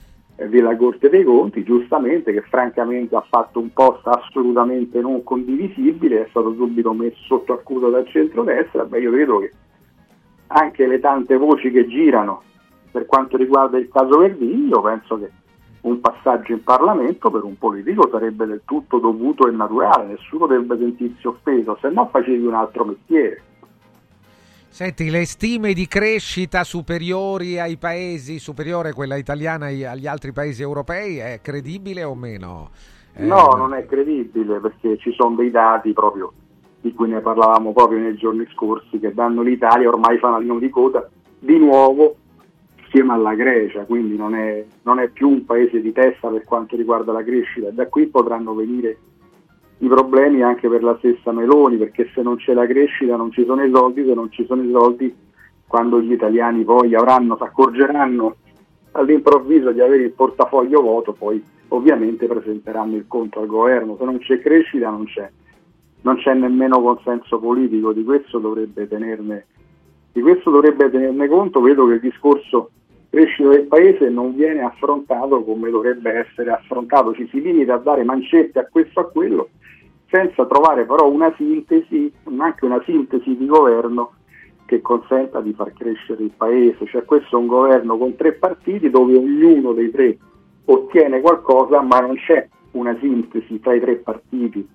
della 0.49 0.77
Corte 0.77 1.09
dei 1.09 1.25
Conti, 1.25 1.63
giustamente, 1.63 2.33
che 2.33 2.43
francamente 2.43 3.15
ha 3.17 3.25
fatto 3.29 3.59
un 3.61 3.73
post 3.73 4.07
assolutamente 4.07 5.01
non 5.01 5.23
condivisibile, 5.23 6.25
è 6.25 6.27
stato 6.31 6.55
subito 6.55 6.93
messo 6.93 7.21
sotto 7.27 7.53
accusa 7.53 7.89
dal 7.89 8.07
centrodestra, 8.07 8.85
beh 8.85 9.01
io 9.01 9.11
credo 9.11 9.39
che 9.39 9.53
anche 10.49 10.87
le 10.87 11.01
tante 11.01 11.37
voci 11.37 11.71
che 11.71 11.87
girano 11.87 12.43
per 12.91 13.07
quanto 13.07 13.37
riguarda 13.37 13.79
il 13.79 13.89
caso 13.89 14.19
Verdini, 14.19 14.69
io 14.69 14.81
penso 14.83 15.19
che 15.19 15.31
un 15.83 16.01
passaggio 16.01 16.53
in 16.53 16.63
Parlamento 16.63 17.31
per 17.31 17.43
un 17.43 17.57
politico 17.59 18.09
sarebbe 18.11 18.47
del 18.47 18.63
tutto 18.65 18.99
dovuto 18.99 19.49
e 19.49 19.51
naturale, 19.51 20.09
nessuno 20.09 20.47
dovrebbe 20.47 20.77
sentirsi 20.77 21.27
offeso, 21.27 21.77
se 21.81 21.89
no 21.89 22.09
facevi 22.11 22.47
un 22.47 22.55
altro 22.55 22.85
mestiere. 22.85 23.43
Senti, 24.73 25.11
le 25.11 25.27
stime 25.27 25.75
di 25.75 25.87
crescita 25.87 26.65
superiori 26.65 27.61
ai 27.61 27.77
paesi, 27.77 28.39
superiore 28.39 28.95
quella 28.95 29.17
italiana 29.17 29.67
agli 29.67 30.07
altri 30.07 30.33
paesi 30.33 30.63
europei, 30.63 31.19
è 31.19 31.41
credibile 31.43 32.05
o 32.05 32.15
meno? 32.15 32.71
Eh, 33.13 33.23
No, 33.23 33.51
non 33.55 33.75
è 33.75 33.85
credibile 33.85 34.61
perché 34.61 34.97
ci 34.97 35.13
sono 35.13 35.35
dei 35.37 35.51
dati 35.51 35.93
proprio 35.93 36.33
di 36.81 36.95
cui 36.95 37.11
ne 37.11 37.21
parlavamo 37.21 37.75
proprio 37.75 37.99
nei 37.99 38.17
giorni 38.17 38.49
scorsi 38.55 38.99
che 38.99 39.13
danno 39.13 39.43
l'Italia 39.43 39.91
ormai 39.91 40.17
fanalino 40.17 40.59
di 40.59 40.71
coda 40.71 41.07
di 41.39 41.59
nuovo 41.59 42.17
insieme 42.83 43.13
alla 43.13 43.35
Grecia, 43.35 43.85
quindi 43.85 44.17
non 44.17 44.35
è, 44.35 44.65
non 44.85 45.01
è 45.01 45.09
più 45.09 45.29
un 45.29 45.45
paese 45.45 45.83
di 45.83 45.93
testa 45.93 46.29
per 46.29 46.45
quanto 46.45 46.77
riguarda 46.77 47.13
la 47.13 47.23
crescita 47.23 47.69
da 47.69 47.89
qui 47.89 48.07
potranno 48.07 48.55
venire 48.55 48.97
i 49.83 49.89
problemi 49.89 50.43
anche 50.43 50.69
per 50.69 50.83
la 50.83 50.97
stessa 50.99 51.33
Meloni 51.33 51.77
perché 51.77 52.09
se 52.15 52.23
non 52.23 52.37
c'è 52.37 52.55
la 52.55 52.67
crescita 52.67 53.17
non 53.17 53.33
ci 53.33 53.45
sono 53.45 53.65
i 53.65 53.71
soldi, 53.73 54.05
se 54.05 54.15
non 54.15 54.31
ci 54.31 54.45
sono 54.47 54.63
i 54.63 54.71
soldi 54.71 55.13
quando 55.67 56.01
gli 56.01 56.13
italiani 56.13 56.63
poi 56.63 56.95
avranno, 56.95 57.37
si 57.37 57.43
accorgeranno 57.43 58.37
all'improvviso 58.93 59.73
di 59.73 59.81
avere 59.81 60.05
il 60.05 60.13
portafoglio 60.13 60.83
vuoto, 60.83 61.13
poi 61.13 61.43
ovviamente 61.69 62.27
presenteranno 62.27 62.95
il 62.95 63.07
conto 63.09 63.41
al 63.41 63.47
governo, 63.47 63.97
se 63.99 64.05
non 64.05 64.19
c'è 64.19 64.39
crescita 64.39 64.89
non 64.89 65.05
c'è, 65.07 65.29
non 66.03 66.17
c'è 66.17 66.35
nemmeno 66.35 66.81
consenso 66.81 67.41
politico, 67.41 67.93
di 67.93 68.05
questo 68.05 68.39
dovrebbe 68.39 68.87
tenerne, 68.87 69.47
questo 70.13 70.51
dovrebbe 70.51 70.91
tenerne 70.91 71.27
conto, 71.27 71.61
vedo 71.61 71.87
che 71.89 71.95
il 71.95 72.01
discorso 72.01 72.71
crescita 73.11 73.49
del 73.49 73.67
paese 73.67 74.09
non 74.11 74.35
viene 74.37 74.63
affrontato 74.63 75.43
come 75.43 75.71
dovrebbe 75.71 76.13
essere 76.13 76.51
affrontato, 76.51 77.15
ci 77.15 77.27
si 77.33 77.41
limita 77.41 77.75
a 77.75 77.79
dare 77.79 78.05
mancette 78.05 78.61
a 78.61 78.69
questo 78.71 79.01
e 79.01 79.03
a 79.03 79.07
quello, 79.07 79.49
senza 80.13 80.45
trovare 80.45 80.85
però 80.85 81.11
una 81.11 81.33
sintesi, 81.39 82.13
anche 82.37 82.67
una 82.67 82.83
sintesi 82.85 83.35
di 83.35 83.47
governo 83.47 84.13
che 84.67 84.83
consenta 84.83 85.41
di 85.41 85.55
far 85.55 85.73
crescere 85.73 86.23
il 86.23 86.33
paese. 86.37 86.85
Cioè 86.85 87.05
questo 87.07 87.37
è 87.37 87.41
un 87.41 87.47
governo 87.47 87.97
con 87.97 88.15
tre 88.15 88.35
partiti 88.35 88.91
dove 88.91 89.17
ognuno 89.17 89.73
dei 89.73 89.91
tre 89.91 90.19
ottiene 90.67 91.23
qualcosa, 91.23 91.81
ma 91.81 92.01
non 92.01 92.17
c'è 92.17 92.47
una 92.73 92.95
sintesi 93.01 93.59
tra 93.59 93.73
i 93.73 93.81
tre 93.81 93.97
partiti 93.97 94.69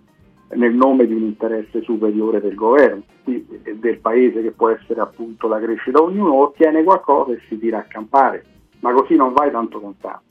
nel 0.49 0.73
nome 0.73 1.05
di 1.05 1.13
un 1.13 1.23
interesse 1.23 1.81
superiore 1.81 2.41
del 2.41 2.55
governo, 2.55 3.03
del 3.23 3.99
paese 3.99 4.41
che 4.41 4.51
può 4.51 4.69
essere 4.69 5.01
appunto 5.01 5.47
la 5.47 5.59
crescita. 5.59 6.01
Ognuno 6.01 6.33
ottiene 6.33 6.83
qualcosa 6.83 7.33
e 7.33 7.41
si 7.47 7.59
tira 7.59 7.77
a 7.77 7.85
campare, 7.87 8.43
ma 8.79 8.91
così 8.91 9.15
non 9.15 9.33
vai 9.33 9.51
tanto 9.51 9.79
lontano. 9.79 10.21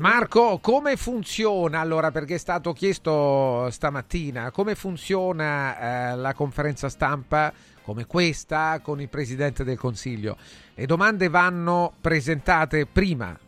Marco, 0.00 0.60
come 0.62 0.96
funziona 0.96 1.80
allora? 1.80 2.10
Perché 2.10 2.36
è 2.36 2.38
stato 2.38 2.72
chiesto 2.72 3.68
stamattina, 3.68 4.50
come 4.50 4.74
funziona 4.74 6.12
eh, 6.12 6.16
la 6.16 6.32
conferenza 6.32 6.88
stampa 6.88 7.52
come 7.82 8.06
questa 8.06 8.80
con 8.82 9.02
il 9.02 9.10
Presidente 9.10 9.62
del 9.62 9.76
Consiglio? 9.76 10.38
Le 10.74 10.86
domande 10.86 11.28
vanno 11.28 11.92
presentate 12.00 12.86
prima. 12.90 13.38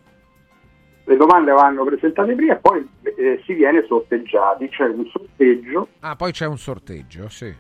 Le 1.05 1.17
domande 1.17 1.53
vanno 1.53 1.85
presentate 1.85 2.35
prima 2.35 2.53
e 2.53 2.59
poi 2.59 2.87
eh, 3.03 3.41
si 3.47 3.55
viene 3.55 3.87
sorteggiati, 3.89 4.69
c'è 4.69 4.89
un 4.89 5.07
sorteggio 5.07 5.89
Ah, 6.01 6.17
poi 6.17 6.33
c'è 6.33 6.45
un 6.45 6.59
sorteggio, 6.59 7.31
sì. 7.31 7.51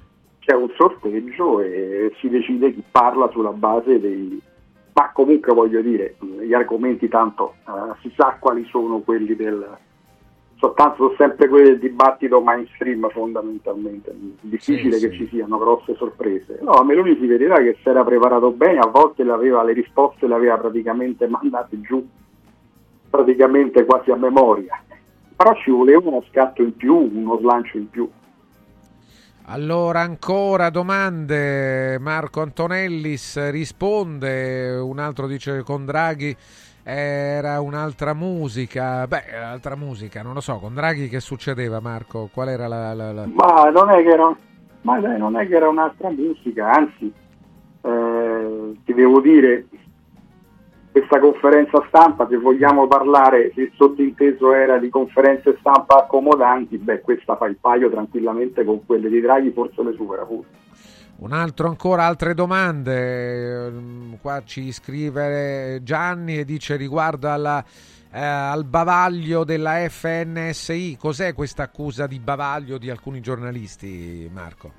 c'è 0.41 0.55
un 0.55 0.69
sorteggio 0.77 1.61
e 1.61 2.13
si 2.21 2.29
decide 2.29 2.75
chi 2.75 2.85
parla 2.91 3.31
sulla 3.31 3.53
base 3.53 3.99
dei... 3.99 4.39
Ma 4.95 5.11
comunque 5.13 5.55
voglio 5.55 5.81
dire, 5.81 6.17
gli 6.21 6.53
argomenti 6.53 7.09
tanto 7.09 7.55
eh, 7.67 7.95
si 8.01 8.13
sa 8.17 8.37
quali 8.39 8.65
sono 8.67 9.01
quelli 9.01 9.35
del... 9.35 9.79
Soltanto 10.57 10.97
sono 10.97 11.15
sempre 11.17 11.49
quelli 11.49 11.71
del 11.71 11.79
dibattito 11.81 12.41
mainstream 12.41 13.09
fondamentalmente, 13.11 14.15
difficile 14.41 14.97
Sì, 14.99 15.09
che 15.09 15.13
sì. 15.13 15.19
ci 15.19 15.29
siano 15.29 15.59
grosse 15.59 15.97
sorprese. 15.97 16.61
No, 16.63 16.73
a 16.73 16.85
Meloni 16.85 17.17
si 17.19 17.27
vedeva 17.27 17.57
che 17.57 17.77
si 17.83 17.89
era 17.89 18.05
preparato 18.05 18.53
bene, 18.53 18.79
a 18.79 18.87
volte 18.87 19.25
le, 19.25 19.33
aveva, 19.33 19.65
le 19.65 19.73
risposte 19.73 20.29
le 20.29 20.35
aveva 20.35 20.59
praticamente 20.59 21.27
mandate 21.27 21.81
giù, 21.81 22.07
praticamente 23.11 23.85
quasi 23.85 24.13
a 24.13 24.17
memoria, 24.17 24.81
però 25.35 25.53
ci 25.57 25.71
voleva 25.73 26.09
uno 26.09 26.23
scatto 26.31 26.63
in 26.63 26.77
più, 26.77 27.11
uno 27.13 27.39
slancio 27.39 27.77
in 27.79 27.91
più. 27.91 28.09
Allora, 29.47 30.01
ancora 30.01 30.71
domande. 30.71 31.99
Marco 31.99 32.41
Antonellis 32.43 33.51
risponde, 33.51 34.71
un 34.79 34.99
altro 34.99 35.27
dice 35.27 35.63
con 35.63 35.85
Draghi 35.85 36.35
era 36.85 37.61
un'altra 37.61 38.15
musica. 38.15 39.07
Beh, 39.07 39.37
altra 39.37 39.75
musica, 39.77 40.23
non 40.23 40.35
lo 40.35 40.41
so, 40.41 40.59
con 40.59 40.75
Draghi 40.75 41.09
che 41.09 41.21
succedeva 41.21 41.81
Marco? 41.81 42.29
Qual 42.33 42.49
era 42.49 42.67
la... 42.69 42.95
la- 42.95 43.13
la- 43.13 43.27
Ma 43.27 43.69
non 43.71 43.91
è 43.91 44.03
che 44.03 44.09
era, 44.11 44.37
ma 44.83 44.99
non 44.99 45.37
è 45.37 45.47
che 45.47 45.55
era 45.57 45.69
un'altra 45.69 46.11
musica, 46.11 46.71
anzi, 46.71 47.13
eh, 47.83 48.73
ti 48.85 48.95
devo 48.95 49.21
dire, 49.21 49.67
questa 50.93 51.19
conferenza 51.19 51.83
stampa, 51.89 52.27
se 52.29 52.37
vogliamo 52.37 52.87
parlare, 52.87 53.51
se 53.55 53.63
il 53.63 53.73
sottinteso 53.75 54.53
era 54.53 54.79
di 54.79 54.91
conferenze 54.91 55.57
stampa 55.59 55.97
accomodanti, 55.97 56.77
beh, 56.77 57.01
questa 57.01 57.35
fa 57.37 57.47
il 57.47 57.57
paio 57.59 57.91
tranquillamente 57.91 58.63
con 58.63 58.85
quelle 58.85 59.09
di 59.09 59.21
Draghi, 59.21 59.53
forse 59.53 59.83
le 59.83 59.95
supera 59.95 60.25
pure. 60.25 60.47
Un 61.17 61.33
altro 61.33 61.69
ancora, 61.69 62.05
altre 62.05 62.35
domande. 62.35 63.67
Ehm, 63.67 64.19
Qua 64.21 64.43
ci 64.45 64.71
scrive 64.71 65.81
Gianni 65.83 66.39
e 66.39 66.45
dice 66.45 66.77
riguardo 66.77 67.31
alla, 67.31 67.65
eh, 68.13 68.21
al 68.21 68.65
bavaglio 68.65 69.45
della 69.45 69.89
FNSI. 69.89 70.97
Cos'è 70.99 71.33
questa 71.33 71.65
accusa 71.65 72.07
di 72.07 72.19
bavaglio 72.19 72.77
di 72.77 72.91
alcuni 72.91 73.21
giornalisti, 73.21 74.29
Marco? 74.33 74.73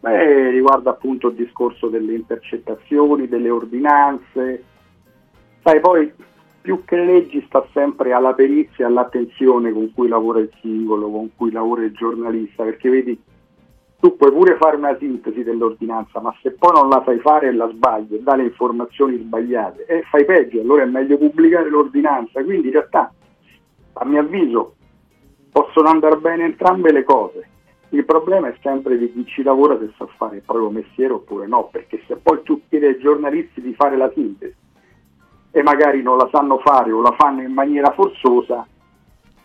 Beh, 0.00 0.50
riguarda 0.50 0.90
appunto 0.90 1.28
il 1.28 1.36
discorso 1.36 1.88
delle 1.88 2.14
intercettazioni, 2.14 3.28
delle 3.28 3.50
ordinanze. 3.50 4.64
Sai, 5.64 5.78
poi 5.78 6.12
più 6.60 6.82
che 6.84 6.96
leggi 6.96 7.40
sta 7.46 7.64
sempre 7.72 8.12
alla 8.12 8.34
perizia 8.34 8.84
e 8.84 8.88
all'attenzione 8.88 9.72
con 9.72 9.92
cui 9.94 10.08
lavora 10.08 10.40
il 10.40 10.50
singolo, 10.60 11.08
con 11.08 11.30
cui 11.36 11.52
lavora 11.52 11.84
il 11.84 11.92
giornalista, 11.92 12.64
perché 12.64 12.90
vedi, 12.90 13.20
tu 14.00 14.16
puoi 14.16 14.32
pure 14.32 14.56
fare 14.56 14.74
una 14.74 14.96
sintesi 14.98 15.44
dell'ordinanza, 15.44 16.20
ma 16.20 16.34
se 16.42 16.50
poi 16.50 16.72
non 16.72 16.88
la 16.88 17.00
sai 17.04 17.20
fare 17.20 17.46
e 17.46 17.52
la 17.52 17.68
sbagli 17.68 18.14
e 18.14 18.22
dai 18.22 18.38
le 18.38 18.44
informazioni 18.44 19.18
sbagliate, 19.18 19.84
e 19.86 20.02
fai 20.10 20.24
peggio, 20.24 20.60
allora 20.60 20.82
è 20.82 20.86
meglio 20.86 21.16
pubblicare 21.16 21.70
l'ordinanza. 21.70 22.42
Quindi 22.42 22.66
in 22.66 22.72
realtà, 22.72 23.12
a 23.92 24.04
mio 24.04 24.18
avviso, 24.18 24.74
possono 25.52 25.88
andare 25.88 26.16
bene 26.16 26.44
entrambe 26.44 26.90
le 26.90 27.04
cose. 27.04 27.48
Il 27.90 28.04
problema 28.04 28.48
è 28.48 28.56
sempre 28.62 28.98
di 28.98 29.12
chi 29.12 29.24
ci 29.26 29.44
lavora 29.44 29.78
se 29.78 29.92
sa 29.96 30.06
fare 30.16 30.36
il 30.36 30.42
proprio 30.42 30.70
mestiere 30.70 31.12
oppure 31.12 31.46
no, 31.46 31.68
perché 31.70 32.02
se 32.08 32.16
poi 32.16 32.42
tu 32.42 32.62
chiedi 32.68 32.86
ai 32.86 32.98
giornalisti 32.98 33.60
di 33.60 33.74
fare 33.74 33.96
la 33.96 34.10
sintesi 34.12 34.61
e 35.52 35.62
magari 35.62 36.02
non 36.02 36.16
la 36.16 36.28
sanno 36.32 36.58
fare 36.64 36.90
o 36.90 37.02
la 37.02 37.14
fanno 37.16 37.42
in 37.42 37.52
maniera 37.52 37.92
forzosa, 37.92 38.66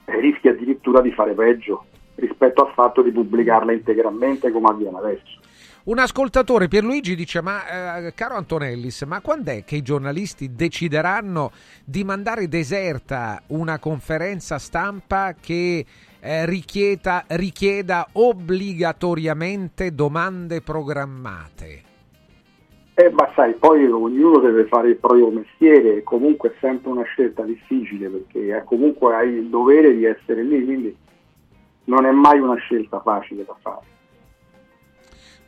eh, 0.05 0.19
rischi 0.19 0.47
addirittura 0.47 1.01
di 1.01 1.11
fare 1.11 1.34
peggio 1.34 1.85
rispetto 2.15 2.65
al 2.65 2.73
fatto 2.73 3.01
di 3.01 3.11
pubblicarla 3.11 3.73
integralmente 3.73 4.51
come 4.51 4.69
avviene 4.69 4.97
adesso. 4.97 5.39
Un 5.84 5.99
ascoltatore, 5.99 6.67
Pierluigi, 6.67 7.15
dice: 7.15 7.41
Ma 7.41 7.97
eh, 7.97 8.13
caro 8.13 8.35
Antonellis, 8.35 9.03
ma 9.03 9.21
quando 9.21 9.51
è 9.51 9.63
che 9.63 9.77
i 9.77 9.81
giornalisti 9.81 10.53
decideranno 10.53 11.51
di 11.85 12.03
mandare 12.03 12.49
deserta 12.49 13.41
una 13.47 13.79
conferenza 13.79 14.57
stampa 14.59 15.34
che 15.39 15.85
eh, 16.19 16.45
richieda, 16.45 17.23
richieda 17.27 18.05
obbligatoriamente 18.13 19.93
domande 19.93 20.61
programmate? 20.61 21.86
Eh, 22.99 23.11
ma 23.11 23.32
sai, 23.36 23.53
poi 23.53 23.86
ognuno 23.86 24.40
deve 24.40 24.65
fare 24.65 24.90
il 24.90 24.95
proprio 24.95 25.30
mestiere 25.30 25.98
e 25.98 26.03
comunque 26.03 26.49
è 26.49 26.53
sempre 26.60 26.90
una 26.90 27.03
scelta 27.03 27.44
difficile 27.44 28.10
perché 28.10 28.57
eh, 28.57 28.64
comunque 28.64 29.14
hai 29.14 29.34
il 29.34 29.49
dovere 29.49 29.95
di 29.95 30.03
essere 30.03 30.41
lì, 30.41 30.65
quindi 30.65 30.98
non 31.84 32.07
è 32.07 32.11
mai 32.11 32.40
una 32.40 32.56
scelta 32.56 32.99
facile 33.02 33.45
da 33.45 33.56
fare. 33.61 33.97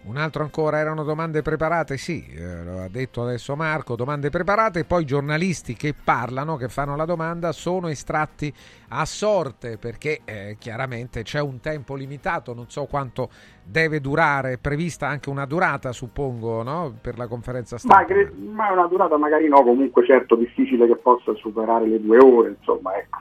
Un 0.01 0.15
altro 0.15 0.43
ancora, 0.43 0.79
erano 0.79 1.03
domande 1.03 1.41
preparate? 1.41 1.97
Sì, 1.97 2.25
eh, 2.33 2.63
lo 2.63 2.79
ha 2.79 2.87
detto 2.87 3.21
adesso 3.21 3.55
Marco, 3.57 3.97
domande 3.97 4.29
preparate, 4.29 4.85
poi 4.85 5.01
i 5.01 5.05
giornalisti 5.05 5.75
che 5.75 5.93
parlano, 5.93 6.55
che 6.55 6.69
fanno 6.69 6.95
la 6.95 7.03
domanda, 7.03 7.51
sono 7.51 7.89
estratti 7.89 8.51
a 8.89 9.03
sorte 9.05 9.77
perché 9.77 10.21
eh, 10.23 10.55
chiaramente 10.57 11.23
c'è 11.23 11.41
un 11.41 11.59
tempo 11.59 11.95
limitato, 11.95 12.53
non 12.53 12.69
so 12.69 12.85
quanto 12.85 13.29
deve 13.61 13.99
durare, 13.99 14.53
è 14.53 14.57
prevista 14.57 15.07
anche 15.07 15.29
una 15.29 15.45
durata 15.45 15.91
suppongo 15.91 16.63
no? 16.63 16.95
per 16.99 17.17
la 17.17 17.27
conferenza 17.27 17.75
Ma, 17.83 17.95
stampa. 17.95 18.05
cre- 18.05 18.31
ma 18.31 18.71
una 18.71 18.87
durata 18.87 19.17
magari 19.17 19.49
no, 19.49 19.61
comunque 19.63 20.05
certo 20.05 20.35
difficile 20.35 20.87
che 20.87 20.95
possa 20.95 21.35
superare 21.35 21.85
le 21.85 22.01
due 22.01 22.17
ore, 22.19 22.55
insomma, 22.57 22.95
ecco. 22.95 23.17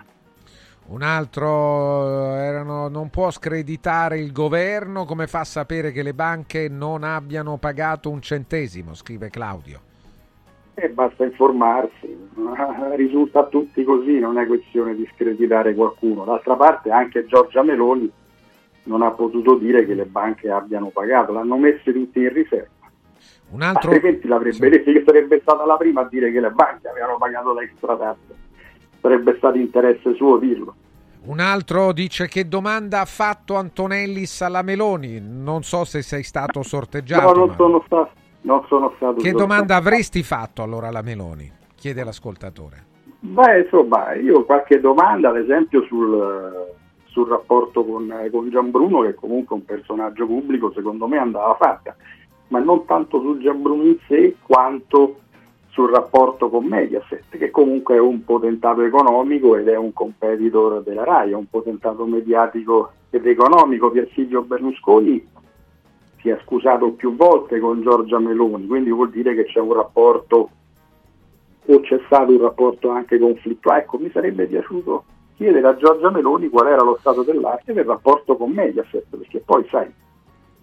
Un 0.89 1.03
altro 1.03 2.07
eh, 2.07 2.45
erano, 2.45 2.89
non 2.89 3.11
può 3.11 3.31
screditare 3.31 4.19
il 4.21 4.33
governo, 4.33 5.05
come 5.05 5.27
fa 5.27 5.41
a 5.41 5.45
sapere 5.45 5.93
che 5.93 6.03
le 6.03 6.15
banche 6.15 6.69
non 6.71 7.05
abbiano 7.05 7.59
pagato 7.59 8.09
un 8.09 8.23
centesimo, 8.23 8.95
scrive 8.95 9.29
Claudio. 9.29 9.81
E 10.73 10.89
basta 10.89 11.25
informarsi, 11.25 12.31
risulta 12.97 13.41
a 13.41 13.47
tutti 13.47 13.85
così, 13.85 14.19
non 14.19 14.39
è 14.39 14.47
questione 14.47 14.95
di 14.95 15.07
screditare 15.13 15.75
qualcuno. 15.75 16.25
D'altra 16.25 16.57
parte 16.57 16.91
anche 16.91 17.27
Giorgia 17.27 17.63
Meloni 17.63 18.11
non 18.85 19.03
ha 19.03 19.11
potuto 19.11 19.57
dire 19.57 19.85
che 19.85 19.93
le 19.93 20.07
banche 20.07 20.51
abbiano 20.51 20.89
pagato, 20.89 21.33
l'hanno 21.33 21.59
messe 21.59 21.93
tutti 21.93 22.21
in 22.21 22.33
riserva. 22.33 22.69
Un 23.51 23.61
altro... 23.61 23.91
Altrimenti 23.91 24.27
l'avrebbe 24.27 24.71
detto 24.71 24.91
che 24.91 25.03
sarebbe 25.05 25.41
stata 25.41 25.67
la 25.67 25.77
prima 25.77 26.01
a 26.01 26.09
dire 26.09 26.33
che 26.33 26.41
le 26.41 26.51
banche 26.51 26.89
avevano 26.89 27.19
pagato 27.19 27.53
l'extra 27.53 27.95
tassa. 27.95 28.47
Sarebbe 29.01 29.37
stato 29.37 29.57
interesse 29.57 30.15
suo 30.15 30.39
dirlo. 30.39 30.75
Un 31.25 31.41
altro 31.41 31.93
dice 31.93 32.27
che 32.27 32.49
domanda 32.49 33.01
ha 33.01 33.05
fatto 33.05 33.57
Antonellis 33.57 34.41
alla 34.43 34.63
Meloni. 34.63 35.21
Non 35.21 35.63
so 35.63 35.85
se 35.85 36.03
sei 36.03 36.23
stato 36.23 36.63
sorteggiato. 36.63 37.33
No, 37.33 37.39
non 37.39 37.49
ma- 37.49 37.55
sono 37.57 37.83
stato, 37.85 38.11
non 38.43 38.65
sono 38.67 38.93
stato 38.97 39.21
Che 39.21 39.33
domanda 39.33 39.77
avresti 39.77 40.23
fatto 40.23 40.63
allora 40.63 40.89
alla 40.89 41.03
Meloni? 41.03 41.51
Chiede 41.75 42.03
l'ascoltatore. 42.05 42.87
Beh, 43.21 43.63
insomma, 43.63 44.15
io 44.15 44.45
qualche 44.45 44.81
domanda, 44.81 45.31
ad 45.31 45.37
esempio, 45.37 45.83
sul, 45.83 46.73
sul 47.07 47.29
rapporto 47.29 47.85
con, 47.85 48.13
con 48.31 48.49
Gianbruno, 48.49 49.01
che 49.01 49.15
comunque 49.15 49.57
è 49.57 49.59
un 49.59 49.65
personaggio 49.65 50.25
pubblico, 50.25 50.73
secondo 50.73 51.09
me 51.09 51.19
andava 51.19 51.57
fatta, 51.61 51.97
ma 52.49 52.61
non 52.61 52.85
tanto 52.87 53.21
su 53.21 53.39
Gianbruno 53.39 53.83
in 53.83 53.99
sé 54.07 54.37
quanto 54.41 55.21
sul 55.69 55.91
rapporto 55.91 56.49
con 56.49 56.65
Mediaset, 56.65 57.29
che 57.31 57.51
comunque 57.51 57.97
è 57.97 58.01
un 58.01 58.25
potentato 58.25 58.83
economico 58.83 59.57
ed 59.57 59.69
è 59.69 59.77
un 59.77 59.93
competitor 59.93 60.83
della 60.83 61.05
RAI, 61.05 61.33
è 61.33 61.35
un 61.35 61.49
potentato 61.49 62.05
mediatico 62.07 62.93
ed 63.11 63.27
economico. 63.27 63.91
Pier 63.91 64.09
Silvio 64.13 64.43
Berlusconi 64.43 65.27
si 66.21 66.29
è 66.31 66.39
scusato 66.45 66.93
più 66.93 67.15
volte 67.15 67.61
con 67.61 67.83
Giorgia 67.83 68.19
Meloni, 68.19 68.67
quindi 68.67 68.91
vuol 68.91 69.11
dire 69.11 69.35
che 69.35 69.45
c'è 69.45 69.61
un 69.61 69.73
rapporto 69.73 70.51
o 71.71 71.81
c'è 71.81 72.01
stato 72.07 72.33
un 72.33 72.41
rapporto 72.41 72.89
anche 72.89 73.19
conflittuale. 73.19 73.83
Ecco, 73.83 73.99
mi 73.99 74.11
sarebbe 74.11 74.47
piaciuto 74.47 75.05
chiedere 75.37 75.67
a 75.69 75.77
Giorgia 75.77 76.11
Meloni 76.11 76.49
qual 76.49 76.67
era 76.67 76.83
lo 76.83 76.97
stato 76.99 77.23
dell'arte 77.23 77.73
del 77.73 77.85
rapporto 77.85 78.37
con 78.37 78.51
Mediaset, 78.51 79.07
perché 79.11 79.41
poi 79.45 79.65
sai, 79.71 79.87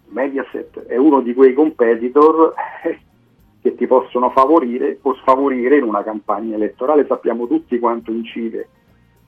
Mediaset 0.07 0.85
è 0.85 0.97
uno 0.97 1.21
di 1.21 1.33
quei 1.33 1.53
competitor 1.53 2.53
eh, 2.83 2.99
che 3.65 3.73
ti 3.73 3.87
possono 3.87 4.29
favorire 4.29 4.99
o 5.01 5.15
sfavorire 5.15 5.77
in 5.77 5.85
una 5.85 6.03
campagna 6.03 6.53
elettorale. 6.53 7.07
Sappiamo 7.07 7.47
tutti 7.47 7.79
quanto 7.79 8.11
incide 8.11 8.69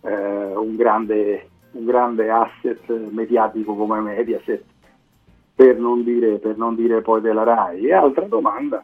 eh, 0.01 0.55
un, 0.55 0.75
grande, 0.75 1.49
un 1.71 1.85
grande 1.85 2.29
asset 2.29 2.87
mediatico 3.09 3.73
come 3.73 3.99
Mediaset, 3.99 4.63
per 5.55 5.79
non 5.79 6.03
dire, 6.03 6.37
per 6.37 6.55
non 6.55 6.75
dire 6.75 7.01
poi 7.01 7.19
della 7.19 7.41
RAI. 7.41 7.87
E 7.87 7.93
altra 7.93 8.25
domanda 8.25 8.83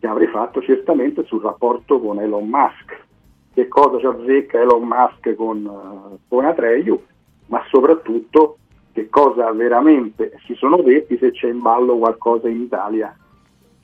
che 0.00 0.06
avrei 0.08 0.26
fatto 0.26 0.60
certamente 0.62 1.22
sul 1.26 1.42
rapporto 1.42 2.00
con 2.00 2.18
Elon 2.18 2.48
Musk. 2.48 3.06
Che 3.54 3.68
cosa 3.68 4.00
ci 4.00 4.06
azzecca 4.06 4.60
Elon 4.60 4.82
Musk 4.82 5.32
con, 5.36 5.64
eh, 5.64 6.18
con 6.26 6.44
Atreyu, 6.44 7.00
ma 7.46 7.62
soprattutto 7.68 8.56
che 8.92 9.08
cosa 9.08 9.52
veramente 9.52 10.40
si 10.44 10.54
sono 10.54 10.78
detti 10.78 11.16
se 11.18 11.30
c'è 11.30 11.48
in 11.48 11.60
ballo 11.60 11.98
qualcosa 11.98 12.48
in 12.48 12.62
Italia 12.62 13.16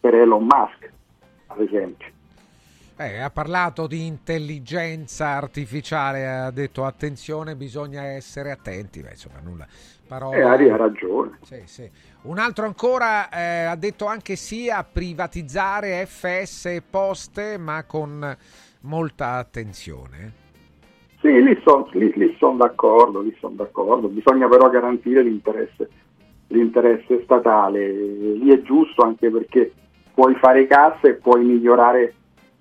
per 0.00 0.16
Elon 0.16 0.42
Musk, 0.42 0.92
ad 1.54 1.60
esempio. 1.60 2.08
Eh, 2.96 3.18
ha 3.18 3.30
parlato 3.30 3.88
di 3.88 4.06
intelligenza 4.06 5.30
artificiale, 5.30 6.28
ha 6.28 6.50
detto 6.52 6.84
attenzione, 6.84 7.56
bisogna 7.56 8.04
essere 8.04 8.52
attenti. 8.52 9.00
Beh, 9.00 9.10
insomma, 9.10 9.40
nulla. 9.42 9.66
Parola... 10.06 10.36
E 10.36 10.42
Ari 10.42 10.70
ha 10.70 10.76
ragione. 10.76 11.38
Sì, 11.42 11.62
sì. 11.64 11.90
Un 12.22 12.38
altro 12.38 12.66
ancora 12.66 13.28
eh, 13.30 13.64
ha 13.64 13.74
detto 13.74 14.06
anche 14.06 14.36
sì 14.36 14.70
a 14.70 14.84
privatizzare 14.84 16.06
FS 16.06 16.66
e 16.66 16.82
poste, 16.88 17.58
ma 17.58 17.82
con 17.84 18.36
molta 18.82 19.32
attenzione. 19.32 20.42
Sì, 21.20 21.42
lì 21.42 21.58
sono 21.64 21.88
son 22.38 22.58
d'accordo, 22.58 23.22
lì 23.22 23.34
son 23.40 23.56
d'accordo, 23.56 24.08
bisogna 24.08 24.46
però 24.46 24.68
garantire 24.68 25.22
l'interesse, 25.22 25.88
l'interesse 26.48 27.22
statale, 27.24 27.90
lì 27.90 28.52
è 28.52 28.60
giusto 28.60 29.02
anche 29.02 29.30
perché 29.30 29.72
puoi 30.14 30.34
fare 30.36 30.66
cassa 30.66 31.08
e 31.08 31.14
puoi 31.14 31.44
migliorare 31.44 32.14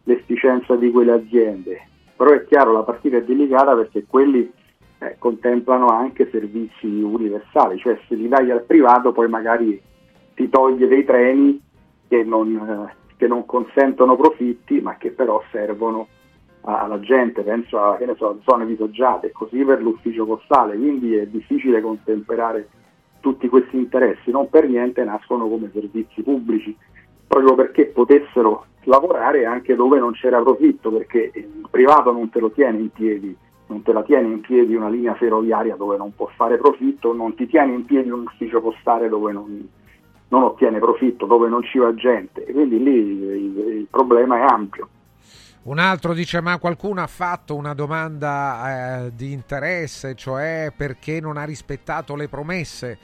l'efficienza 0.03 0.75
di 0.75 0.91
quelle 0.91 1.11
aziende, 1.11 1.87
però 2.15 2.31
è 2.31 2.43
chiaro 2.45 2.73
la 2.73 2.83
partita 2.83 3.17
è 3.17 3.23
delicata 3.23 3.75
perché 3.75 4.05
quelli 4.07 4.51
eh, 4.97 5.15
contemplano 5.19 5.87
anche 5.87 6.29
servizi 6.29 6.87
universali, 6.87 7.77
cioè 7.77 7.97
se 8.07 8.15
li 8.15 8.27
dai 8.27 8.51
al 8.51 8.63
privato 8.63 9.11
poi 9.11 9.29
magari 9.29 9.81
ti 10.33 10.49
toglie 10.49 10.87
dei 10.87 11.05
treni 11.05 11.61
che 12.07 12.23
non, 12.23 12.55
eh, 12.55 12.95
che 13.17 13.27
non 13.27 13.45
consentono 13.45 14.15
profitti 14.15 14.81
ma 14.81 14.97
che 14.97 15.11
però 15.11 15.41
servono 15.51 16.07
alla 16.65 16.99
gente, 16.99 17.41
penso 17.41 17.77
a 17.77 17.97
che 17.97 18.05
ne 18.05 18.15
so, 18.15 18.39
zone 18.45 18.65
disagiate, 18.65 19.31
così 19.31 19.63
per 19.65 19.81
l'ufficio 19.81 20.25
postale, 20.25 20.77
quindi 20.77 21.15
è 21.15 21.27
difficile 21.27 21.81
contemperare 21.81 22.69
tutti 23.19 23.49
questi 23.49 23.77
interessi, 23.77 24.31
non 24.31 24.49
per 24.49 24.67
niente 24.67 25.03
nascono 25.03 25.47
come 25.47 25.69
servizi 25.73 26.21
pubblici, 26.21 26.75
proprio 27.33 27.55
perché 27.55 27.85
potessero 27.87 28.65
lavorare 28.83 29.45
anche 29.45 29.75
dove 29.75 29.97
non 29.97 30.13
c'era 30.13 30.41
profitto, 30.41 30.91
perché 30.91 31.31
il 31.33 31.67
privato 31.69 32.11
non 32.11 32.29
te 32.29 32.39
lo 32.39 32.51
tiene 32.51 32.77
in 32.77 32.89
piedi, 32.91 33.35
non 33.67 33.81
te 33.81 33.91
la 33.91 34.03
tiene 34.03 34.27
in 34.27 34.41
piedi 34.41 34.75
una 34.75 34.89
linea 34.89 35.15
ferroviaria 35.15 35.75
dove 35.75 35.97
non 35.97 36.13
può 36.15 36.29
fare 36.35 36.57
profitto, 36.57 37.13
non 37.13 37.33
ti 37.33 37.47
tiene 37.47 37.73
in 37.73 37.85
piedi 37.85 38.09
un 38.09 38.21
ufficio 38.21 38.61
postale 38.61 39.09
dove 39.09 39.31
non, 39.31 39.67
non 40.27 40.43
ottiene 40.43 40.79
profitto, 40.79 41.25
dove 41.25 41.49
non 41.49 41.63
ci 41.63 41.79
va 41.79 41.93
gente, 41.95 42.45
e 42.45 42.53
quindi 42.53 42.81
lì 42.81 42.93
il, 42.93 43.57
il 43.79 43.87
problema 43.89 44.37
è 44.37 44.45
ampio. 44.47 44.87
Un 45.63 45.79
altro 45.79 46.13
dice: 46.13 46.41
Ma 46.41 46.59
qualcuno 46.59 47.01
ha 47.01 47.07
fatto 47.07 47.55
una 47.55 47.73
domanda 47.73 49.05
eh, 49.05 49.11
di 49.15 49.31
interesse, 49.31 50.13
cioè 50.13 50.73
perché 50.75 51.21
non 51.21 51.37
ha 51.37 51.45
rispettato 51.45 52.17
le 52.17 52.27
promesse? 52.27 52.97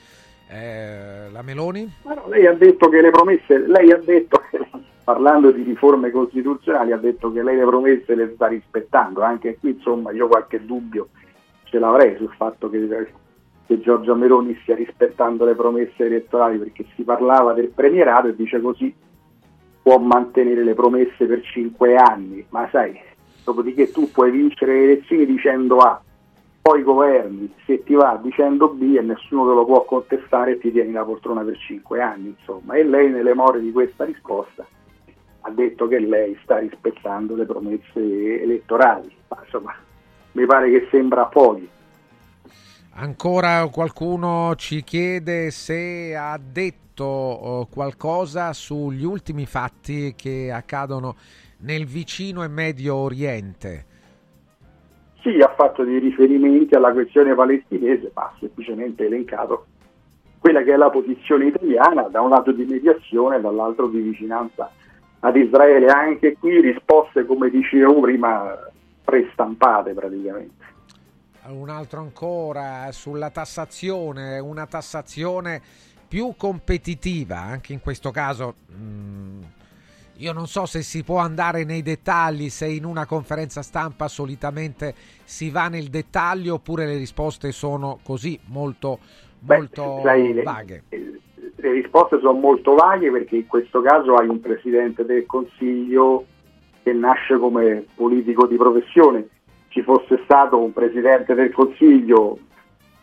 Eh, 0.52 1.30
la 1.30 1.42
Meloni? 1.42 1.88
No, 2.02 2.26
lei 2.28 2.44
ha 2.46 2.54
detto 2.54 2.88
che 2.88 3.00
le 3.00 3.10
promesse, 3.10 3.56
lei 3.56 3.92
ha 3.92 3.98
detto, 3.98 4.42
parlando 5.04 5.52
di 5.52 5.62
riforme 5.62 6.10
costituzionali, 6.10 6.90
ha 6.90 6.96
detto 6.96 7.30
che 7.30 7.42
lei 7.42 7.56
le 7.56 7.64
promesse 7.64 8.16
le 8.16 8.32
sta 8.34 8.48
rispettando. 8.48 9.22
Anche 9.22 9.58
qui, 9.60 9.70
insomma, 9.70 10.10
io 10.10 10.26
qualche 10.26 10.64
dubbio 10.64 11.10
ce 11.64 11.78
l'avrei 11.78 12.16
sul 12.16 12.32
fatto 12.36 12.68
che, 12.68 13.12
che 13.64 13.80
Giorgia 13.80 14.14
Meloni 14.14 14.58
stia 14.62 14.74
rispettando 14.74 15.44
le 15.44 15.54
promesse 15.54 16.04
elettorali, 16.04 16.58
perché 16.58 16.84
si 16.96 17.04
parlava 17.04 17.52
del 17.52 17.68
premierato 17.68 18.26
e 18.26 18.34
dice 18.34 18.60
così 18.60 18.92
può 19.82 19.98
mantenere 19.98 20.64
le 20.64 20.74
promesse 20.74 21.26
per 21.26 21.42
cinque 21.42 21.94
anni, 21.94 22.44
ma 22.50 22.68
sai, 22.70 22.98
dopodiché 23.44 23.90
tu 23.90 24.10
puoi 24.10 24.32
vincere 24.32 24.72
le 24.72 24.82
elezioni 24.82 25.26
dicendo 25.26 25.78
A, 25.78 26.02
poi 26.62 26.82
governi, 26.82 27.52
se 27.64 27.82
ti 27.84 27.94
va 27.94 28.18
dicendo 28.22 28.68
B 28.68 28.96
e 28.96 29.00
nessuno 29.00 29.48
te 29.48 29.54
lo 29.54 29.64
può 29.64 29.84
contestare 29.84 30.58
ti 30.58 30.70
tieni 30.70 30.92
la 30.92 31.04
poltrona 31.04 31.42
per 31.42 31.56
cinque 31.58 32.02
anni, 32.02 32.34
insomma. 32.38 32.74
E 32.74 32.84
lei 32.84 33.10
nelle 33.10 33.34
more 33.34 33.60
di 33.60 33.72
questa 33.72 34.04
risposta 34.04 34.66
ha 35.42 35.50
detto 35.50 35.88
che 35.88 35.98
lei 35.98 36.38
sta 36.42 36.58
rispettando 36.58 37.34
le 37.34 37.46
promesse 37.46 38.42
elettorali, 38.42 39.10
ma 39.28 39.40
insomma, 39.42 39.74
mi 40.32 40.44
pare 40.44 40.70
che 40.70 40.86
sembra 40.90 41.24
pochi. 41.26 41.68
Ancora 42.92 43.66
qualcuno 43.68 44.54
ci 44.56 44.84
chiede 44.84 45.50
se 45.50 46.14
ha 46.14 46.38
detto 46.38 47.04
oh, 47.04 47.66
qualcosa 47.66 48.52
sugli 48.52 49.04
ultimi 49.04 49.46
fatti 49.46 50.12
che 50.14 50.52
accadono 50.52 51.16
nel 51.60 51.86
vicino 51.86 52.42
e 52.42 52.48
medio 52.48 52.96
oriente. 52.96 53.86
Sì, 55.22 55.40
ha 55.40 55.52
fatto 55.54 55.84
dei 55.84 55.98
riferimenti 55.98 56.74
alla 56.74 56.92
questione 56.92 57.34
palestinese, 57.34 58.10
ma 58.14 58.22
ha 58.22 58.34
semplicemente 58.38 59.04
elencato 59.04 59.66
quella 60.40 60.62
che 60.62 60.72
è 60.72 60.76
la 60.76 60.88
posizione 60.88 61.46
italiana, 61.46 62.02
da 62.04 62.22
un 62.22 62.30
lato 62.30 62.50
di 62.50 62.64
mediazione, 62.64 63.40
dall'altro 63.40 63.88
di 63.88 64.00
vicinanza 64.00 64.70
ad 65.20 65.36
Israele. 65.36 65.88
Anche 65.88 66.36
qui 66.38 66.60
risposte, 66.60 67.26
come 67.26 67.50
dicevo 67.50 68.00
prima, 68.00 68.58
prestampate 69.04 69.92
praticamente. 69.92 70.64
Un 71.48 71.68
altro 71.68 72.00
ancora 72.00 72.88
sulla 72.92 73.30
tassazione, 73.30 74.38
una 74.38 74.66
tassazione 74.66 75.60
più 76.08 76.34
competitiva, 76.36 77.38
anche 77.38 77.74
in 77.74 77.80
questo 77.80 78.10
caso. 78.10 78.54
mm, 78.72 79.42
io 80.20 80.34
non 80.34 80.46
so 80.46 80.66
se 80.66 80.82
si 80.82 81.02
può 81.02 81.16
andare 81.16 81.64
nei 81.64 81.82
dettagli, 81.82 82.50
se 82.50 82.66
in 82.66 82.84
una 82.84 83.06
conferenza 83.06 83.62
stampa 83.62 84.06
solitamente 84.06 84.94
si 85.24 85.48
va 85.48 85.68
nel 85.68 85.88
dettaglio 85.88 86.54
oppure 86.54 86.84
le 86.84 86.98
risposte 86.98 87.52
sono 87.52 87.98
così 88.02 88.38
molto, 88.48 88.98
molto 89.40 90.00
sai, 90.02 90.34
le- 90.34 90.42
vaghe. 90.42 90.82
Le 90.90 91.72
risposte 91.72 92.18
sono 92.20 92.38
molto 92.38 92.74
vaghe 92.74 93.10
perché 93.10 93.36
in 93.36 93.46
questo 93.46 93.80
caso 93.80 94.14
hai 94.16 94.28
un 94.28 94.40
Presidente 94.40 95.04
del 95.06 95.24
Consiglio 95.24 96.26
che 96.82 96.92
nasce 96.92 97.38
come 97.38 97.84
politico 97.94 98.46
di 98.46 98.56
professione. 98.56 99.26
Ci 99.68 99.82
fosse 99.82 100.20
stato 100.24 100.58
un 100.58 100.72
Presidente 100.72 101.34
del 101.34 101.50
Consiglio 101.50 102.38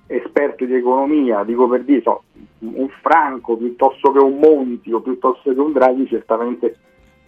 esperto 0.06 0.66
di 0.66 0.76
economia, 0.76 1.44
dico 1.44 1.68
per 1.68 1.84
dire, 1.84 2.02
so, 2.02 2.24
un 2.60 2.90
Franco 3.02 3.58
piuttosto 3.58 4.12
che 4.12 4.20
un 4.20 4.38
Monti 4.38 4.92
o 4.92 5.02
piuttosto 5.02 5.52
che 5.52 5.60
un 5.60 5.72
Draghi, 5.72 6.08
certamente 6.08 6.78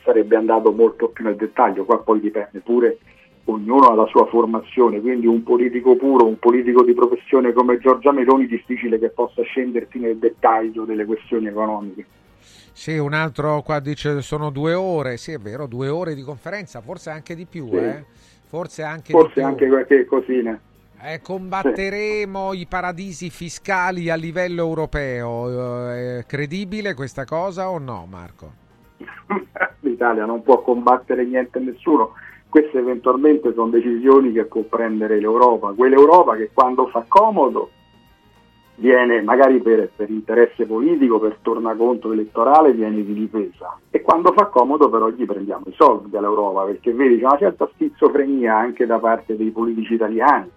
sarebbe 0.10 0.36
andato 0.36 0.72
molto 0.72 1.10
più 1.10 1.24
nel 1.24 1.36
dettaglio, 1.36 1.86
qua 1.86 2.00
poi 2.00 2.20
dipende 2.20 2.60
pure, 2.62 2.98
ognuno 3.46 3.88
ha 3.90 3.94
la 3.96 4.08
sua 4.08 4.26
formazione, 4.28 5.00
quindi 5.02 5.28
un 5.28 5.44
politico 5.44 5.96
puro, 5.96 6.26
un 6.26 6.40
politico 6.40 6.84
di 6.84 6.94
professione 6.94 7.54
come 7.54 7.78
Giorgia 7.78 8.12
Meloni 8.12 8.48
difficile 8.48 8.98
che 8.98 9.10
possa 9.10 9.44
scendersi 9.44 10.00
nel 10.00 10.18
dettaglio 10.18 10.84
delle 10.84 11.06
questioni 11.06 11.46
economiche. 11.48 12.06
Sì, 12.72 12.98
un 12.98 13.14
altro 13.14 13.62
qua 13.62 13.80
dice 13.80 14.22
sono 14.22 14.50
due 14.50 14.74
ore, 14.74 15.18
sì 15.18 15.34
è 15.34 15.38
vero, 15.38 15.68
due 15.68 15.90
ore 15.90 16.16
di 16.16 16.22
conferenza, 16.22 16.82
forse 16.82 17.10
anche 17.12 17.36
di 17.36 17.46
più, 17.46 17.68
Sì. 17.70 17.76
eh? 17.76 18.04
forse 18.48 18.82
anche 18.84 19.12
Forse 19.12 19.28
di 19.28 19.34
più. 19.42 19.46
anche 19.46 19.68
qualche 19.68 20.06
cosina. 20.06 20.60
Eh, 21.02 21.22
combatteremo 21.22 22.54
i 22.54 22.66
paradisi 22.68 23.30
fiscali 23.30 24.10
a 24.10 24.16
livello 24.16 24.62
europeo, 24.64 25.92
Eh, 25.92 26.20
è 26.20 26.26
credibile 26.26 26.94
questa 26.94 27.26
cosa 27.26 27.70
o 27.70 27.78
no 27.80 28.06
Marco? 28.10 28.52
L'Italia 29.82 30.26
non 30.26 30.44
può 30.44 30.62
combattere 30.62 31.26
niente 31.26 31.60
e 31.60 31.62
nessuno, 31.62 32.14
queste 32.50 32.80
eventualmente 32.80 33.54
sono 33.54 33.70
decisioni 33.70 34.32
che 34.32 34.46
può 34.46 34.62
prendere 34.62 35.20
l'Europa, 35.20 35.72
quell'Europa 35.72 36.36
che 36.36 36.50
quando 36.52 36.88
fa 36.88 37.06
comodo 37.08 37.70
viene 38.80 39.22
magari 39.22 39.60
per, 39.62 39.92
per 39.96 40.10
interesse 40.10 40.66
politico, 40.66 41.20
per 41.20 41.38
tornaconto 41.42 42.12
elettorale, 42.12 42.74
viene 42.74 43.04
di 43.04 43.14
difesa 43.14 43.78
e 43.92 44.02
quando 44.02 44.32
fa 44.32 44.46
comodo 44.46 44.90
però 44.90 45.10
gli 45.10 45.26
prendiamo 45.26 45.66
i 45.68 45.74
soldi 45.74 46.10
dall'Europa 46.10 46.64
perché 46.64 46.92
vedi 46.94 47.20
c'è 47.20 47.26
una 47.26 47.38
certa 47.38 47.70
schizofrenia 47.74 48.56
anche 48.56 48.86
da 48.86 48.98
parte 49.00 49.36
dei 49.36 49.52
politici 49.52 49.94
italiani. 49.94 50.50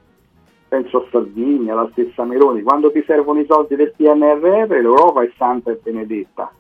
Penso 0.69 1.03
a 1.03 1.07
Salvini, 1.11 1.69
alla 1.69 1.89
stessa 1.93 2.25
Meloni, 2.25 2.63
quando 2.63 2.91
ti 2.91 3.03
servono 3.07 3.41
i 3.41 3.47
soldi 3.47 3.77
del 3.77 3.93
PNRR 3.95 4.81
l'Europa 4.81 5.23
è 5.23 5.31
santa 5.37 5.71
e 5.71 5.79
benedetta. 5.83 6.51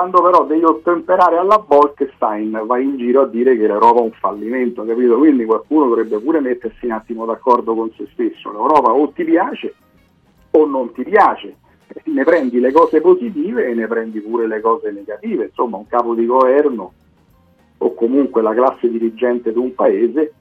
Quando 0.00 0.22
però 0.22 0.46
devi 0.46 0.64
ottemperare 0.64 1.36
alla 1.36 1.58
Bolkestein 1.58 2.62
vai 2.64 2.84
in 2.84 2.96
giro 2.96 3.20
a 3.20 3.26
dire 3.26 3.54
che 3.54 3.66
l'Europa 3.66 4.00
è 4.00 4.04
un 4.04 4.12
fallimento, 4.12 4.82
capito? 4.82 5.18
Quindi 5.18 5.44
qualcuno 5.44 5.88
dovrebbe 5.88 6.18
pure 6.18 6.40
mettersi 6.40 6.86
un 6.86 6.92
attimo 6.92 7.26
d'accordo 7.26 7.74
con 7.74 7.92
se 7.94 8.08
stesso. 8.14 8.50
L'Europa 8.50 8.94
o 8.94 9.10
ti 9.10 9.24
piace 9.24 9.74
o 10.52 10.64
non 10.64 10.94
ti 10.94 11.02
piace. 11.02 11.54
Ne 12.04 12.24
prendi 12.24 12.60
le 12.60 12.72
cose 12.72 13.02
positive 13.02 13.66
e 13.66 13.74
ne 13.74 13.86
prendi 13.88 14.20
pure 14.20 14.46
le 14.46 14.62
cose 14.62 14.90
negative. 14.90 15.44
Insomma, 15.44 15.76
un 15.76 15.86
capo 15.86 16.14
di 16.14 16.24
governo 16.24 16.92
o 17.76 17.92
comunque 17.92 18.40
la 18.40 18.54
classe 18.54 18.88
dirigente 18.88 19.52
di 19.52 19.58
un 19.58 19.74
paese 19.74 20.32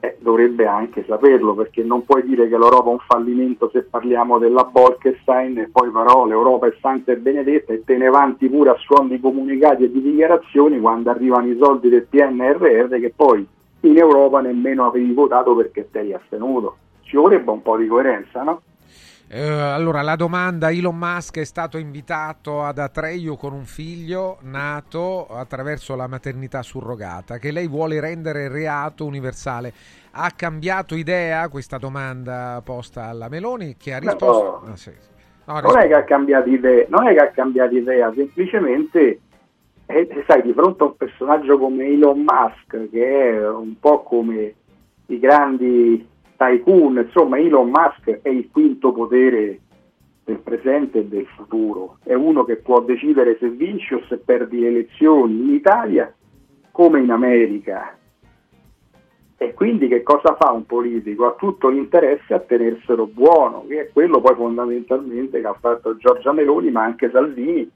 eh, 0.00 0.16
dovrebbe 0.20 0.66
anche 0.66 1.04
saperlo 1.06 1.54
perché 1.54 1.82
non 1.82 2.04
puoi 2.04 2.24
dire 2.24 2.48
che 2.48 2.56
l'Europa 2.56 2.88
è 2.88 2.92
un 2.92 2.98
fallimento 3.06 3.68
se 3.70 3.82
parliamo 3.82 4.38
della 4.38 4.64
Bolkestein 4.64 5.58
e 5.58 5.68
poi 5.70 5.90
però 5.90 6.26
l'Europa 6.26 6.66
è 6.66 6.74
santa 6.80 7.12
e 7.12 7.16
benedetta 7.16 7.72
e 7.72 7.84
te 7.84 7.96
ne 7.96 8.08
vanti 8.08 8.48
pure 8.48 8.70
a 8.70 8.76
suon 8.78 9.08
di 9.08 9.20
comunicati 9.20 9.84
e 9.84 9.90
di 9.90 10.00
dichiarazioni 10.00 10.80
quando 10.80 11.10
arrivano 11.10 11.48
i 11.48 11.58
soldi 11.60 11.88
del 11.90 12.06
PNRR 12.06 12.98
che 12.98 13.12
poi 13.14 13.46
in 13.80 13.96
Europa 13.96 14.40
nemmeno 14.40 14.86
avevi 14.86 15.12
votato 15.12 15.54
perché 15.54 15.88
ti 15.90 15.98
eri 15.98 16.12
astenuto. 16.14 16.76
Ci 17.02 17.16
vorrebbe 17.16 17.50
un 17.50 17.62
po' 17.62 17.76
di 17.76 17.86
coerenza, 17.86 18.42
no? 18.42 18.62
Eh, 19.32 19.48
allora, 19.48 20.02
la 20.02 20.16
domanda, 20.16 20.72
Elon 20.72 20.96
Musk 20.96 21.38
è 21.38 21.44
stato 21.44 21.78
invitato 21.78 22.64
ad 22.64 22.78
Atreio 22.78 23.36
con 23.36 23.52
un 23.52 23.64
figlio 23.64 24.38
nato 24.40 25.28
attraverso 25.28 25.94
la 25.94 26.08
maternità 26.08 26.62
surrogata, 26.62 27.38
che 27.38 27.52
lei 27.52 27.68
vuole 27.68 28.00
rendere 28.00 28.48
reato 28.48 29.04
universale. 29.04 29.72
Ha 30.10 30.32
cambiato 30.34 30.96
idea 30.96 31.48
questa 31.48 31.78
domanda 31.78 32.60
posta 32.64 33.04
alla 33.04 33.28
Meloni, 33.28 33.76
che 33.78 33.94
ha 33.94 33.98
risposto... 33.98 34.62
No. 34.64 34.72
Ah, 34.72 34.76
sì. 34.76 34.90
No, 35.44 35.60
non 35.60 35.78
è 35.78 35.86
che 35.86 35.94
ha 35.94 36.02
cambiato 36.02 36.48
idea, 36.48 36.86
non 36.88 37.06
è 37.06 37.12
che 37.12 37.20
ha 37.20 37.30
cambiato 37.30 37.76
idea, 37.76 38.12
semplicemente 38.12 39.20
eh, 39.86 40.24
sai, 40.26 40.42
di 40.42 40.52
fronte 40.52 40.82
a 40.82 40.86
un 40.86 40.96
personaggio 40.96 41.56
come 41.56 41.86
Elon 41.86 42.18
Musk, 42.18 42.90
che 42.90 43.30
è 43.30 43.48
un 43.48 43.78
po' 43.78 44.02
come 44.02 44.54
i 45.06 45.18
grandi 45.20 46.04
tycoon, 46.40 46.96
insomma 46.96 47.38
Elon 47.38 47.68
Musk 47.68 48.20
è 48.22 48.28
il 48.30 48.48
quinto 48.50 48.92
potere 48.92 49.60
del 50.24 50.38
presente 50.38 51.00
e 51.00 51.06
del 51.06 51.26
futuro, 51.36 51.98
è 52.02 52.14
uno 52.14 52.44
che 52.44 52.56
può 52.56 52.80
decidere 52.80 53.36
se 53.38 53.50
vinci 53.50 53.92
o 53.92 54.02
se 54.08 54.16
perdi 54.16 54.60
le 54.60 54.68
elezioni 54.68 55.38
in 55.38 55.52
Italia 55.52 56.10
come 56.70 57.00
in 57.00 57.10
America. 57.10 57.94
E 59.36 59.54
quindi 59.54 59.88
che 59.88 60.02
cosa 60.02 60.34
fa 60.38 60.50
un 60.52 60.64
politico? 60.64 61.26
Ha 61.26 61.34
tutto 61.38 61.68
l'interesse 61.68 62.32
a 62.32 62.40
tenerselo 62.40 63.06
buono, 63.06 63.66
che 63.66 63.80
è 63.80 63.90
quello 63.92 64.20
poi 64.20 64.34
fondamentalmente 64.34 65.40
che 65.40 65.46
ha 65.46 65.56
fatto 65.58 65.96
Giorgia 65.96 66.32
Meloni, 66.32 66.70
ma 66.70 66.84
anche 66.84 67.10
Salvini, 67.10 67.70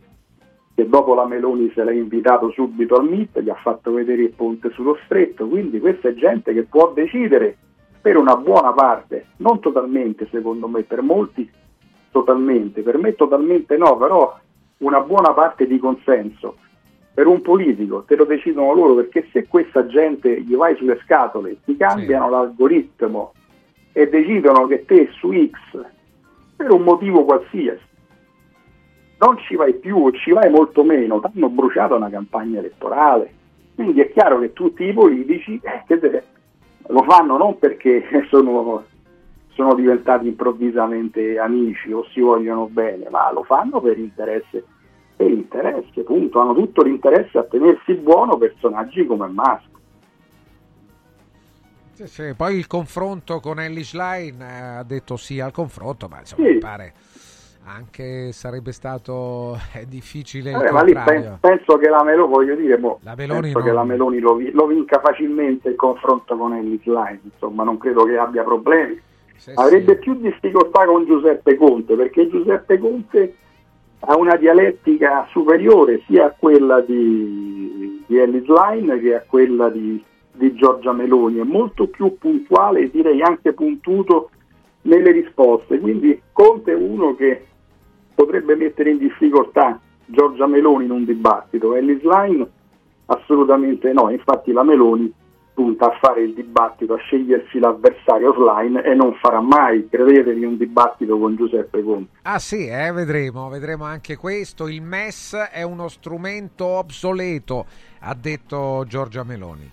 che 0.74 0.88
dopo 0.88 1.14
la 1.14 1.26
Meloni 1.26 1.70
se 1.74 1.84
l'ha 1.84 1.92
invitato 1.92 2.50
subito 2.50 2.96
al 2.96 3.08
MIT, 3.08 3.40
gli 3.40 3.50
ha 3.50 3.58
fatto 3.62 3.92
vedere 3.92 4.22
il 4.22 4.32
ponte 4.32 4.70
sullo 4.70 4.98
stretto, 5.04 5.46
quindi 5.46 5.80
questa 5.80 6.08
è 6.08 6.14
gente 6.14 6.54
che 6.54 6.62
può 6.64 6.92
decidere 6.92 7.56
per 8.04 8.18
una 8.18 8.36
buona 8.36 8.74
parte, 8.74 9.28
non 9.38 9.60
totalmente 9.60 10.28
secondo 10.30 10.68
me, 10.68 10.82
per 10.82 11.00
molti 11.00 11.50
totalmente, 12.10 12.82
per 12.82 12.98
me 12.98 13.14
totalmente 13.14 13.78
no, 13.78 13.96
però 13.96 14.38
una 14.80 15.00
buona 15.00 15.32
parte 15.32 15.66
di 15.66 15.78
consenso. 15.78 16.56
Per 17.14 17.26
un 17.26 17.40
politico 17.40 18.02
te 18.02 18.14
lo 18.16 18.26
decidono 18.26 18.74
loro 18.74 18.96
perché 18.96 19.26
se 19.32 19.46
questa 19.48 19.86
gente 19.86 20.38
gli 20.42 20.54
vai 20.54 20.76
sulle 20.76 21.00
scatole, 21.02 21.56
ti 21.64 21.78
cambiano 21.78 22.28
l'algoritmo 22.28 23.32
e 23.92 24.06
decidono 24.06 24.66
che 24.66 24.84
te 24.84 25.08
su 25.12 25.32
X, 25.32 25.82
per 26.56 26.72
un 26.72 26.82
motivo 26.82 27.24
qualsiasi, 27.24 27.84
non 29.16 29.38
ci 29.38 29.56
vai 29.56 29.72
più 29.72 30.10
ci 30.10 30.32
vai 30.32 30.50
molto 30.50 30.84
meno, 30.84 31.20
ti 31.20 31.30
hanno 31.34 31.48
bruciato 31.48 31.96
una 31.96 32.10
campagna 32.10 32.58
elettorale. 32.58 33.32
Quindi 33.74 34.02
è 34.02 34.12
chiaro 34.12 34.40
che 34.40 34.52
tutti 34.52 34.84
i 34.84 34.92
politici 34.92 35.58
eh, 35.62 35.84
che 35.86 35.98
lo 36.88 37.02
fanno 37.02 37.36
non 37.36 37.58
perché 37.58 38.04
sono, 38.30 38.84
sono 39.54 39.74
diventati 39.74 40.26
improvvisamente 40.26 41.38
amici 41.38 41.92
o 41.92 42.04
si 42.10 42.20
vogliono 42.20 42.66
bene, 42.66 43.08
ma 43.10 43.32
lo 43.32 43.42
fanno 43.44 43.80
per 43.80 43.98
interesse, 43.98 44.64
per 45.16 45.30
interesse, 45.30 46.02
punto. 46.02 46.40
Hanno 46.40 46.54
tutto 46.54 46.82
l'interesse 46.82 47.38
a 47.38 47.44
tenersi 47.44 47.94
buono 47.94 48.36
personaggi 48.36 49.06
come 49.06 49.26
Musk. 49.28 49.72
Sì, 51.94 52.06
sì, 52.08 52.34
Poi 52.34 52.56
il 52.56 52.66
confronto 52.66 53.38
con 53.38 53.60
Ellie 53.60 53.84
Schlein 53.84 54.40
eh, 54.40 54.60
ha 54.78 54.82
detto 54.82 55.16
sì 55.16 55.38
al 55.38 55.52
confronto, 55.52 56.08
ma 56.08 56.18
insomma 56.18 56.46
Sì. 56.46 56.54
mi 56.54 56.58
pare 56.58 56.92
anche 57.66 58.32
sarebbe 58.32 58.72
stato 58.72 59.56
eh, 59.74 59.86
difficile 59.86 60.50
il 60.50 60.56
Vabbè, 60.56 60.70
ma 60.70 60.82
lì 60.82 60.92
contrario. 60.92 61.20
pen- 61.22 61.38
penso 61.40 61.76
che 61.78 61.88
la 61.88 62.02
Meloni, 62.04 62.30
voglio 62.32 62.54
dire, 62.54 62.76
mo, 62.78 62.98
La 63.02 63.14
Meloni 63.16 63.40
penso 63.40 63.58
non- 63.58 63.66
che 63.66 63.72
la 63.72 63.84
Meloni 63.84 64.18
lo, 64.18 64.38
lo 64.52 64.66
vinca 64.66 65.00
facilmente 65.00 65.70
il 65.70 65.76
confronto 65.76 66.36
con 66.36 66.52
Ellis 66.54 66.84
Line, 66.84 67.20
insomma 67.22 67.64
non 67.64 67.78
credo 67.78 68.04
che 68.04 68.16
abbia 68.18 68.42
problemi. 68.42 69.00
Avrebbe 69.54 69.96
più 69.96 70.14
difficoltà 70.14 70.84
con 70.84 71.04
Giuseppe 71.06 71.56
Conte, 71.56 71.94
perché 71.96 72.28
Giuseppe 72.28 72.78
Conte 72.78 73.34
ha 74.00 74.16
una 74.16 74.36
dialettica 74.36 75.26
superiore 75.30 76.02
sia 76.06 76.26
a 76.26 76.34
quella 76.38 76.80
di, 76.80 78.04
di 78.06 78.18
Ellis 78.18 78.46
Line 78.46 79.00
che 79.00 79.14
a 79.16 79.24
quella 79.26 79.68
di, 79.70 80.02
di 80.32 80.54
Giorgia 80.54 80.92
Meloni, 80.92 81.40
è 81.40 81.44
molto 81.44 81.88
più 81.88 82.16
puntuale 82.18 82.80
e 82.80 82.90
direi 82.90 83.22
anche 83.22 83.52
puntuto 83.52 84.30
nelle 84.82 85.10
risposte, 85.12 85.78
quindi 85.78 86.20
Conte 86.32 86.72
è 86.72 86.76
uno 86.76 87.14
che 87.14 87.46
potrebbe 88.14 88.54
mettere 88.56 88.90
in 88.90 88.98
difficoltà 88.98 89.80
Giorgia 90.06 90.46
Meloni 90.46 90.84
in 90.84 90.90
un 90.90 91.04
dibattito, 91.04 91.74
Ellis 91.74 92.02
Line 92.02 92.48
assolutamente 93.06 93.92
no, 93.92 94.10
infatti 94.10 94.52
la 94.52 94.62
Meloni 94.62 95.12
punta 95.54 95.86
a 95.86 95.98
fare 96.00 96.22
il 96.22 96.34
dibattito, 96.34 96.94
a 96.94 96.98
scegliersi 96.98 97.60
l'avversario 97.60 98.30
offline 98.30 98.82
e 98.82 98.92
non 98.94 99.14
farà 99.14 99.40
mai, 99.40 99.88
credetemi, 99.88 100.44
un 100.44 100.56
dibattito 100.56 101.16
con 101.16 101.36
Giuseppe 101.36 101.82
Conte. 101.82 102.16
Ah 102.22 102.40
sì, 102.40 102.66
eh, 102.66 102.90
vedremo, 102.90 103.48
vedremo 103.48 103.84
anche 103.84 104.16
questo. 104.16 104.66
Il 104.66 104.82
MES 104.82 105.34
è 105.52 105.62
uno 105.62 105.86
strumento 105.86 106.66
obsoleto, 106.66 107.66
ha 108.00 108.14
detto 108.14 108.84
Giorgia 108.88 109.22
Meloni. 109.22 109.70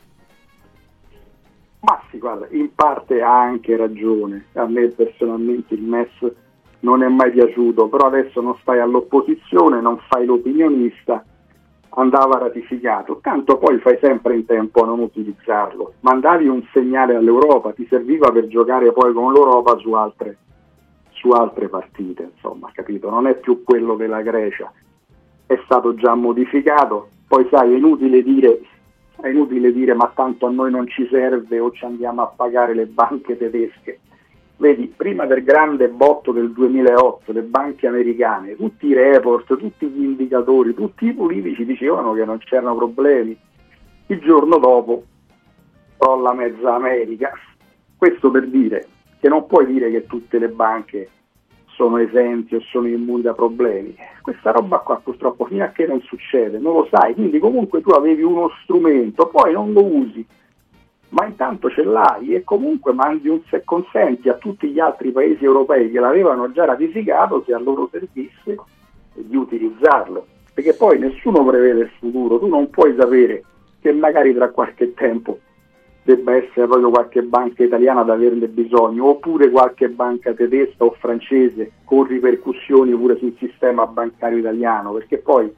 Ma 1.80 1.99
sì, 2.11 2.19
guarda, 2.19 2.47
in 2.51 2.69
parte 2.76 3.23
ha 3.23 3.41
anche 3.41 3.76
ragione. 3.76 4.45
A 4.53 4.68
me 4.68 4.88
personalmente 4.89 5.73
il 5.73 5.81
MES 5.81 6.31
non 6.82 7.03
è 7.03 7.08
mai 7.08 7.32
piaciuto, 7.32 7.88
però 7.88 8.08
adesso 8.08 8.41
non 8.41 8.56
stai 8.62 8.80
all'opposizione, 8.80 9.82
non 9.82 9.99
fai 10.08 10.26
l'opinionista, 10.26 11.24
andava 11.90 12.38
ratificato. 12.38 13.20
Tanto 13.22 13.58
poi 13.58 13.80
fai 13.80 13.98
sempre 14.02 14.36
in 14.36 14.45
tempo 14.45 14.84
a 14.84 14.86
non 14.86 14.99
utilizzarlo. 14.99 15.94
Mandavi 16.02 16.48
un 16.48 16.64
segnale 16.72 17.16
all'Europa, 17.16 17.72
ti 17.74 17.86
serviva 17.90 18.32
per 18.32 18.48
giocare 18.48 18.91
poi 18.91 19.14
con 19.14 19.34
l'Europa 19.34 19.78
su 19.78 19.94
altre, 19.94 20.38
su 21.12 21.30
altre 21.30 21.68
partite, 21.68 22.32
insomma, 22.34 22.70
capito? 22.74 23.10
Non 23.10 23.28
è 23.28 23.36
più 23.36 23.64
quello 23.64 23.95
della 23.95 24.22
Grecia, 24.22 24.72
è 25.45 25.60
stato 25.66 25.95
già 25.95 26.16
modificato. 26.16 27.10
Poi 27.28 27.48
sai, 27.49 27.74
è 27.74 27.78
inutile 27.78 28.24
dire 28.24 28.62
è 29.22 29.30
inutile 29.30 29.72
dire 29.72 29.94
ma 29.94 30.12
tanto 30.16 30.48
a 30.48 30.49
noi 30.49 30.72
non 30.72 30.88
ci 30.88 31.08
serve 31.10 31.60
o 31.60 31.72
ci 31.72 31.86
andiamo 31.86 32.24
a 32.24 32.34
pagare 32.36 32.74
le 32.74 32.88
banche 32.88 33.38
tedesche. 33.38 33.99
Vedi, 34.61 34.93
prima 34.95 35.25
del 35.25 35.43
grande 35.43 35.89
botto 35.89 36.31
del 36.31 36.51
2008, 36.51 37.31
le 37.31 37.41
banche 37.41 37.88
americane, 37.88 38.55
tutti 38.55 38.85
i 38.85 38.93
report, 38.93 39.57
tutti 39.57 39.88
gli 39.88 40.03
indicatori, 40.03 40.75
tutti 40.75 41.07
i 41.07 41.13
politici 41.13 41.65
dicevano 41.65 42.13
che 42.13 42.23
non 42.25 42.38
c'erano 42.38 42.75
problemi, 42.75 43.35
il 44.05 44.19
giorno 44.19 44.59
dopo 44.59 45.03
crolla 45.97 46.33
mezza 46.33 46.75
America. 46.75 47.31
Questo 47.97 48.29
per 48.29 48.47
dire 48.49 48.88
che 49.19 49.29
non 49.29 49.47
puoi 49.47 49.65
dire 49.65 49.89
che 49.89 50.05
tutte 50.05 50.38
le 50.38 50.49
banche 50.49 51.09
sono 51.65 51.97
esenti 51.97 52.53
o 52.53 52.59
sono 52.59 52.88
immuni 52.88 53.23
da 53.23 53.33
problemi. 53.33 53.95
Questa 54.21 54.51
roba 54.51 54.77
qua 54.77 55.01
purtroppo 55.03 55.45
fino 55.45 55.63
a 55.63 55.69
che 55.69 55.88
non 55.88 56.01
succede, 56.01 56.59
non 56.59 56.73
lo 56.73 56.88
sai, 56.91 57.15
quindi 57.15 57.39
comunque 57.39 57.81
tu 57.81 57.89
avevi 57.89 58.21
uno 58.21 58.51
strumento, 58.61 59.25
poi 59.25 59.53
non 59.53 59.73
lo 59.73 59.83
usi, 59.83 60.23
ma 61.11 61.25
intanto 61.25 61.69
ce 61.69 61.83
l'hai 61.83 62.33
e 62.35 62.43
comunque 62.43 62.93
mandi 62.93 63.27
un 63.27 63.41
se 63.49 63.63
consenti 63.63 64.29
a 64.29 64.35
tutti 64.35 64.69
gli 64.69 64.79
altri 64.79 65.11
paesi 65.11 65.43
europei 65.43 65.91
che 65.91 65.99
l'avevano 65.99 66.51
già 66.51 66.65
ratificato 66.65 67.43
se 67.45 67.53
a 67.53 67.59
loro 67.59 67.89
servisse 67.91 68.57
di 69.13 69.35
utilizzarlo, 69.35 70.25
perché 70.53 70.73
poi 70.73 70.99
nessuno 70.99 71.43
prevede 71.45 71.81
il 71.81 71.91
futuro, 71.99 72.39
tu 72.39 72.47
non 72.47 72.69
puoi 72.69 72.95
sapere 72.97 73.43
che 73.81 73.91
magari 73.91 74.33
tra 74.33 74.49
qualche 74.49 74.93
tempo 74.93 75.39
debba 76.03 76.35
essere 76.35 76.65
proprio 76.65 76.89
qualche 76.89 77.21
banca 77.23 77.63
italiana 77.63 78.01
ad 78.01 78.09
averne 78.09 78.47
bisogno, 78.47 79.07
oppure 79.07 79.49
qualche 79.49 79.89
banca 79.89 80.33
tedesca 80.33 80.85
o 80.85 80.95
francese 80.97 81.73
con 81.83 82.05
ripercussioni 82.05 82.95
pure 82.95 83.17
sul 83.17 83.35
sistema 83.38 83.85
bancario 83.85 84.38
italiano, 84.38 84.93
perché 84.93 85.17
poi 85.17 85.53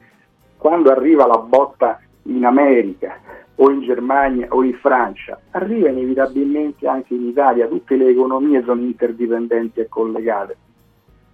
quando 0.56 0.90
arriva 0.90 1.26
la 1.26 1.38
botta 1.38 2.00
in 2.24 2.44
America 2.44 3.18
o 3.56 3.70
in 3.70 3.82
Germania 3.82 4.48
o 4.50 4.62
in 4.62 4.74
Francia, 4.74 5.40
arriva 5.52 5.88
inevitabilmente 5.88 6.86
anche 6.86 7.14
in 7.14 7.26
Italia, 7.28 7.68
tutte 7.68 7.96
le 7.96 8.08
economie 8.08 8.62
sono 8.64 8.80
interdipendenti 8.80 9.80
e 9.80 9.88
collegate. 9.88 10.56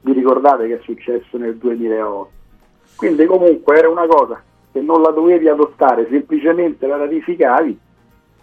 Vi 0.03 0.12
ricordate 0.12 0.67
che 0.67 0.79
è 0.79 0.81
successo 0.83 1.37
nel 1.39 1.57
2008? 1.57 2.31
Quindi 2.97 3.25
comunque 3.27 3.79
era 3.79 3.89
una 3.89 4.07
cosa 4.07 4.43
che 4.73 4.81
non 4.81 5.01
la 5.03 5.11
dovevi 5.11 5.49
adottare, 5.49 6.07
semplicemente 6.11 6.87
la 6.87 6.97
ratificavi 6.97 7.79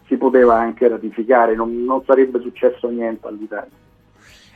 si 0.08 0.18
poteva 0.18 0.56
anche 0.56 0.88
ratificare, 0.88 1.54
non, 1.54 1.84
non 1.84 2.04
sarebbe 2.06 2.40
successo 2.40 2.88
niente 2.90 3.28
all'Italia. 3.28 3.86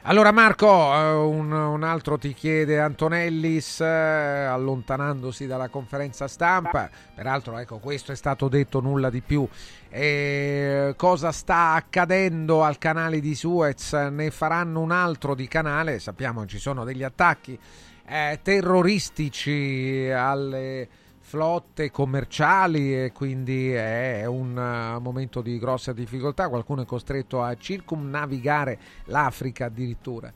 Allora 0.03 0.31
Marco, 0.31 0.67
eh, 0.67 1.11
un, 1.13 1.51
un 1.51 1.83
altro 1.83 2.17
ti 2.17 2.33
chiede 2.33 2.79
Antonellis, 2.79 3.81
eh, 3.81 3.85
allontanandosi 3.85 5.45
dalla 5.45 5.69
conferenza 5.69 6.27
stampa, 6.27 6.89
peraltro 7.13 7.59
ecco 7.59 7.77
questo 7.77 8.11
è 8.11 8.15
stato 8.15 8.47
detto, 8.47 8.79
nulla 8.79 9.11
di 9.11 9.21
più, 9.21 9.47
Eh, 9.89 10.93
cosa 10.97 11.31
sta 11.31 11.73
accadendo 11.73 12.63
al 12.63 12.79
canale 12.79 13.19
di 13.19 13.35
Suez? 13.35 13.93
Ne 13.93 14.31
faranno 14.31 14.79
un 14.79 14.91
altro 14.91 15.35
di 15.35 15.47
canale, 15.47 15.99
sappiamo 15.99 16.47
ci 16.47 16.57
sono 16.57 16.83
degli 16.83 17.03
attacchi 17.03 17.59
eh, 18.07 18.39
terroristici 18.41 20.09
alle 20.09 20.87
flotte 21.31 21.91
commerciali 21.91 22.93
e 22.93 23.13
quindi 23.13 23.71
è 23.71 24.25
un 24.25 24.57
uh, 24.57 24.99
momento 24.99 25.39
di 25.39 25.57
grossa 25.59 25.93
difficoltà, 25.93 26.49
qualcuno 26.49 26.81
è 26.81 26.85
costretto 26.85 27.41
a 27.41 27.55
circumnavigare 27.55 28.77
l'Africa 29.05 29.67
addirittura. 29.67 30.29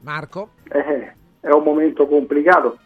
Marco? 0.00 0.50
Eh, 0.64 1.14
è 1.40 1.48
un 1.48 1.62
momento 1.62 2.06
complicato, 2.06 2.76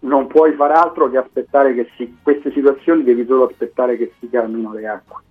non 0.00 0.26
puoi 0.26 0.54
far 0.54 0.72
altro 0.72 1.08
che 1.08 1.18
aspettare 1.18 1.72
che 1.74 1.88
si, 1.96 2.18
queste 2.20 2.50
situazioni 2.50 3.04
devi 3.04 3.24
solo 3.26 3.44
aspettare 3.44 3.96
che 3.96 4.14
si 4.18 4.28
calmino 4.28 4.72
le 4.72 4.88
acque. 4.88 5.22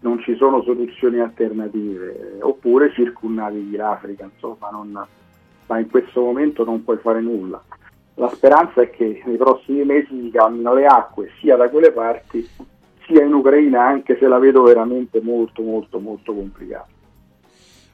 Non 0.00 0.20
ci 0.20 0.34
sono 0.36 0.62
soluzioni 0.62 1.20
alternative, 1.20 2.38
oppure 2.40 2.90
circumnavighi 2.94 3.76
l'Africa, 3.76 4.24
insomma, 4.24 4.70
non, 4.70 5.06
ma 5.66 5.78
in 5.78 5.90
questo 5.90 6.22
momento 6.22 6.64
non 6.64 6.82
puoi 6.82 6.96
fare 6.96 7.20
nulla. 7.20 7.62
La 8.16 8.28
speranza 8.28 8.80
è 8.80 8.90
che 8.90 9.22
nei 9.24 9.36
prossimi 9.36 9.84
mesi 9.84 10.20
si 10.22 10.30
calmino 10.30 10.72
le 10.72 10.86
acque 10.86 11.30
sia 11.40 11.56
da 11.56 11.68
quelle 11.68 11.90
parti 11.90 12.48
sia 13.06 13.24
in 13.24 13.34
Ucraina, 13.34 13.84
anche 13.84 14.16
se 14.18 14.28
la 14.28 14.38
vedo 14.38 14.62
veramente 14.62 15.20
molto 15.20 15.62
molto 15.62 15.98
molto 15.98 16.32
complicata. 16.32 16.88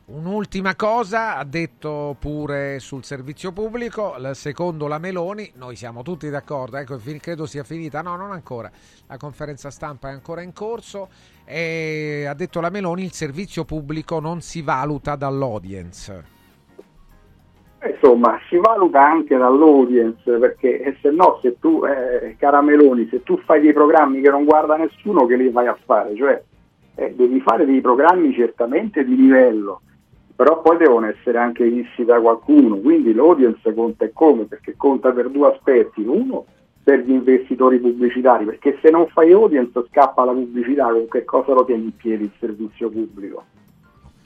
Un'ultima 0.06 0.74
cosa, 0.74 1.36
ha 1.36 1.44
detto 1.44 2.16
pure 2.18 2.80
sul 2.80 3.04
servizio 3.04 3.52
pubblico, 3.52 4.16
secondo 4.34 4.88
la 4.88 4.98
Meloni, 4.98 5.52
noi 5.54 5.76
siamo 5.76 6.02
tutti 6.02 6.28
d'accordo, 6.28 6.78
ecco, 6.78 6.98
credo 7.20 7.46
sia 7.46 7.62
finita, 7.62 8.02
no, 8.02 8.16
non 8.16 8.32
ancora, 8.32 8.68
la 9.06 9.16
conferenza 9.16 9.70
stampa 9.70 10.08
è 10.08 10.12
ancora 10.12 10.42
in 10.42 10.52
corso, 10.52 11.08
e 11.44 12.24
ha 12.28 12.34
detto 12.34 12.60
la 12.60 12.70
Meloni, 12.70 13.04
il 13.04 13.12
servizio 13.12 13.64
pubblico 13.64 14.18
non 14.18 14.40
si 14.40 14.62
valuta 14.62 15.14
dall'audience. 15.14 16.38
Insomma, 17.82 18.38
si 18.48 18.58
valuta 18.58 19.02
anche 19.02 19.36
dall'audience 19.38 20.36
perché 20.38 20.82
eh, 20.82 20.96
se 21.00 21.10
no, 21.10 21.38
se 21.40 21.58
tu, 21.58 21.82
eh, 21.84 22.36
cara 22.38 22.60
Meloni, 22.60 23.08
se 23.08 23.22
tu 23.22 23.38
fai 23.38 23.62
dei 23.62 23.72
programmi 23.72 24.20
che 24.20 24.28
non 24.28 24.44
guarda 24.44 24.76
nessuno, 24.76 25.24
che 25.24 25.36
li 25.36 25.48
vai 25.48 25.66
a 25.66 25.78
fare? 25.86 26.14
Cioè, 26.14 26.42
eh, 26.96 27.14
devi 27.14 27.40
fare 27.40 27.64
dei 27.64 27.80
programmi 27.80 28.34
certamente 28.34 29.02
di 29.02 29.16
livello, 29.16 29.80
però 30.36 30.60
poi 30.60 30.76
devono 30.76 31.06
essere 31.06 31.38
anche 31.38 31.64
visti 31.64 32.04
da 32.04 32.20
qualcuno, 32.20 32.76
quindi 32.76 33.14
l'audience 33.14 33.72
conta 33.72 34.06
come, 34.12 34.44
perché 34.44 34.74
conta 34.76 35.10
per 35.12 35.30
due 35.30 35.48
aspetti. 35.48 36.02
Uno, 36.04 36.44
per 36.82 37.00
gli 37.00 37.12
investitori 37.12 37.78
pubblicitari, 37.78 38.44
perché 38.44 38.78
se 38.82 38.90
non 38.90 39.06
fai 39.08 39.32
audience 39.32 39.84
scappa 39.88 40.24
la 40.24 40.32
pubblicità, 40.32 40.90
con 40.90 41.08
che 41.08 41.24
cosa 41.24 41.54
lo 41.54 41.64
tieni 41.64 41.84
in 41.84 41.96
piedi 41.96 42.24
il 42.24 42.32
servizio 42.38 42.90
pubblico? 42.90 43.44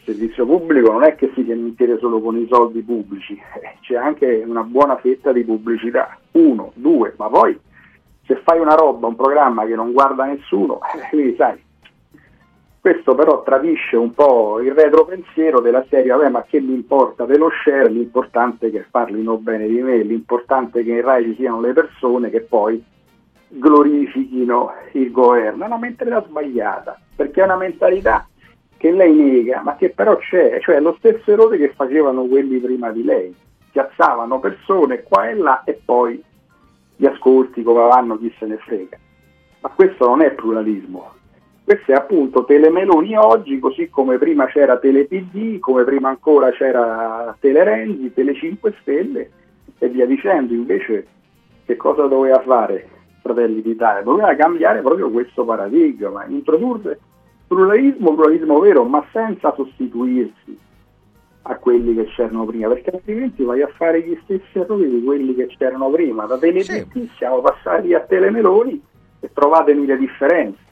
Servizio 0.04 0.44
pubblico 0.44 0.92
non 0.92 1.02
è 1.02 1.14
che 1.14 1.30
si 1.34 1.40
in 1.40 1.74
piedi 1.74 1.96
solo 1.98 2.20
con 2.20 2.36
i 2.36 2.46
soldi 2.50 2.82
pubblici, 2.82 3.32
eh, 3.32 3.78
c'è 3.80 3.96
anche 3.96 4.44
una 4.46 4.62
buona 4.62 4.96
fetta 4.96 5.32
di 5.32 5.44
pubblicità. 5.44 6.18
Uno, 6.32 6.72
due, 6.74 7.14
ma 7.16 7.28
poi 7.28 7.58
se 8.26 8.36
fai 8.44 8.58
una 8.58 8.74
roba, 8.74 9.06
un 9.06 9.16
programma 9.16 9.64
che 9.64 9.74
non 9.74 9.92
guarda 9.92 10.24
nessuno, 10.24 10.80
eh, 10.94 11.08
quindi 11.08 11.34
sai, 11.36 11.62
questo 12.80 13.14
però 13.14 13.42
tradisce 13.42 13.96
un 13.96 14.12
po' 14.12 14.60
il 14.60 14.72
retropensiero 14.72 15.60
della 15.60 15.86
serie, 15.88 16.10
vabbè 16.10 16.28
ma 16.28 16.42
che 16.42 16.60
mi 16.60 16.74
importa 16.74 17.24
dello 17.24 17.48
share, 17.64 17.88
l'importante 17.88 18.66
è 18.66 18.70
che 18.70 18.84
parlino 18.90 19.38
bene 19.38 19.66
di 19.66 19.80
me, 19.80 20.02
l'importante 20.02 20.80
è 20.80 20.84
che 20.84 20.90
in 20.90 21.00
Rai 21.00 21.24
ci 21.24 21.34
siano 21.36 21.62
le 21.62 21.72
persone 21.72 22.28
che 22.28 22.42
poi 22.42 22.82
glorifichino 23.48 24.70
il 24.92 25.10
governo, 25.10 25.64
è 25.64 25.66
una 25.66 25.78
mentalità 25.78 26.22
sbagliata, 26.26 27.00
perché 27.16 27.40
è 27.40 27.44
una 27.44 27.56
mentalità 27.56 28.28
che 28.84 28.90
lei 28.90 29.14
nega, 29.14 29.62
ma 29.62 29.76
che 29.76 29.88
però 29.88 30.18
c'è, 30.18 30.60
cioè 30.60 30.78
lo 30.78 30.94
stesso 30.98 31.32
errore 31.32 31.56
che 31.56 31.72
facevano 31.74 32.26
quelli 32.26 32.58
prima 32.58 32.90
di 32.90 33.02
lei, 33.02 33.34
piazzavano 33.72 34.38
persone 34.40 35.02
qua 35.02 35.30
e 35.30 35.34
là 35.36 35.64
e 35.64 35.80
poi 35.82 36.22
gli 36.94 37.06
ascolti 37.06 37.62
come 37.62 37.80
vanno 37.80 38.18
chi 38.18 38.30
se 38.38 38.44
ne 38.44 38.58
frega. 38.58 38.98
Ma 39.60 39.70
questo 39.70 40.06
non 40.06 40.20
è 40.20 40.32
pluralismo, 40.32 41.14
questo 41.64 41.92
è 41.92 41.94
appunto 41.94 42.44
Telemeloni 42.44 43.16
oggi, 43.16 43.58
così 43.58 43.88
come 43.88 44.18
prima 44.18 44.44
c'era 44.48 44.76
TelePD, 44.76 45.60
come 45.60 45.84
prima 45.84 46.10
ancora 46.10 46.50
c'era 46.50 47.34
Telerenzi, 47.40 48.12
Tele 48.12 48.34
5 48.34 48.74
Stelle 48.82 49.30
e 49.78 49.88
via 49.88 50.04
dicendo. 50.04 50.52
Invece 50.52 51.06
che 51.64 51.76
cosa 51.76 52.04
doveva 52.04 52.42
fare 52.42 52.86
Fratelli 53.22 53.62
d'Italia? 53.62 54.02
Doveva 54.02 54.36
cambiare 54.36 54.82
proprio 54.82 55.10
questo 55.10 55.46
paradigma, 55.46 56.26
introdurre 56.26 56.98
pluralismo, 57.46 58.14
pluralismo 58.14 58.58
vero, 58.60 58.84
ma 58.84 59.04
senza 59.12 59.52
sostituirsi 59.54 60.58
a 61.46 61.56
quelli 61.56 61.94
che 61.94 62.04
c'erano 62.06 62.44
prima, 62.46 62.68
perché 62.68 62.90
altrimenti 62.90 63.42
vai 63.42 63.62
a 63.62 63.68
fare 63.68 64.02
gli 64.02 64.18
stessi 64.24 64.58
errori 64.58 64.88
di 64.88 65.04
quelli 65.04 65.34
che 65.34 65.46
c'erano 65.48 65.90
prima. 65.90 66.24
Da 66.24 66.38
TelePD 66.38 66.90
sì. 66.92 67.10
siamo 67.16 67.40
passati 67.40 67.92
a 67.92 68.00
Telemeloni 68.00 68.82
e 69.20 69.30
trovatemi 69.32 69.84
le 69.86 69.98
differenze. 69.98 70.63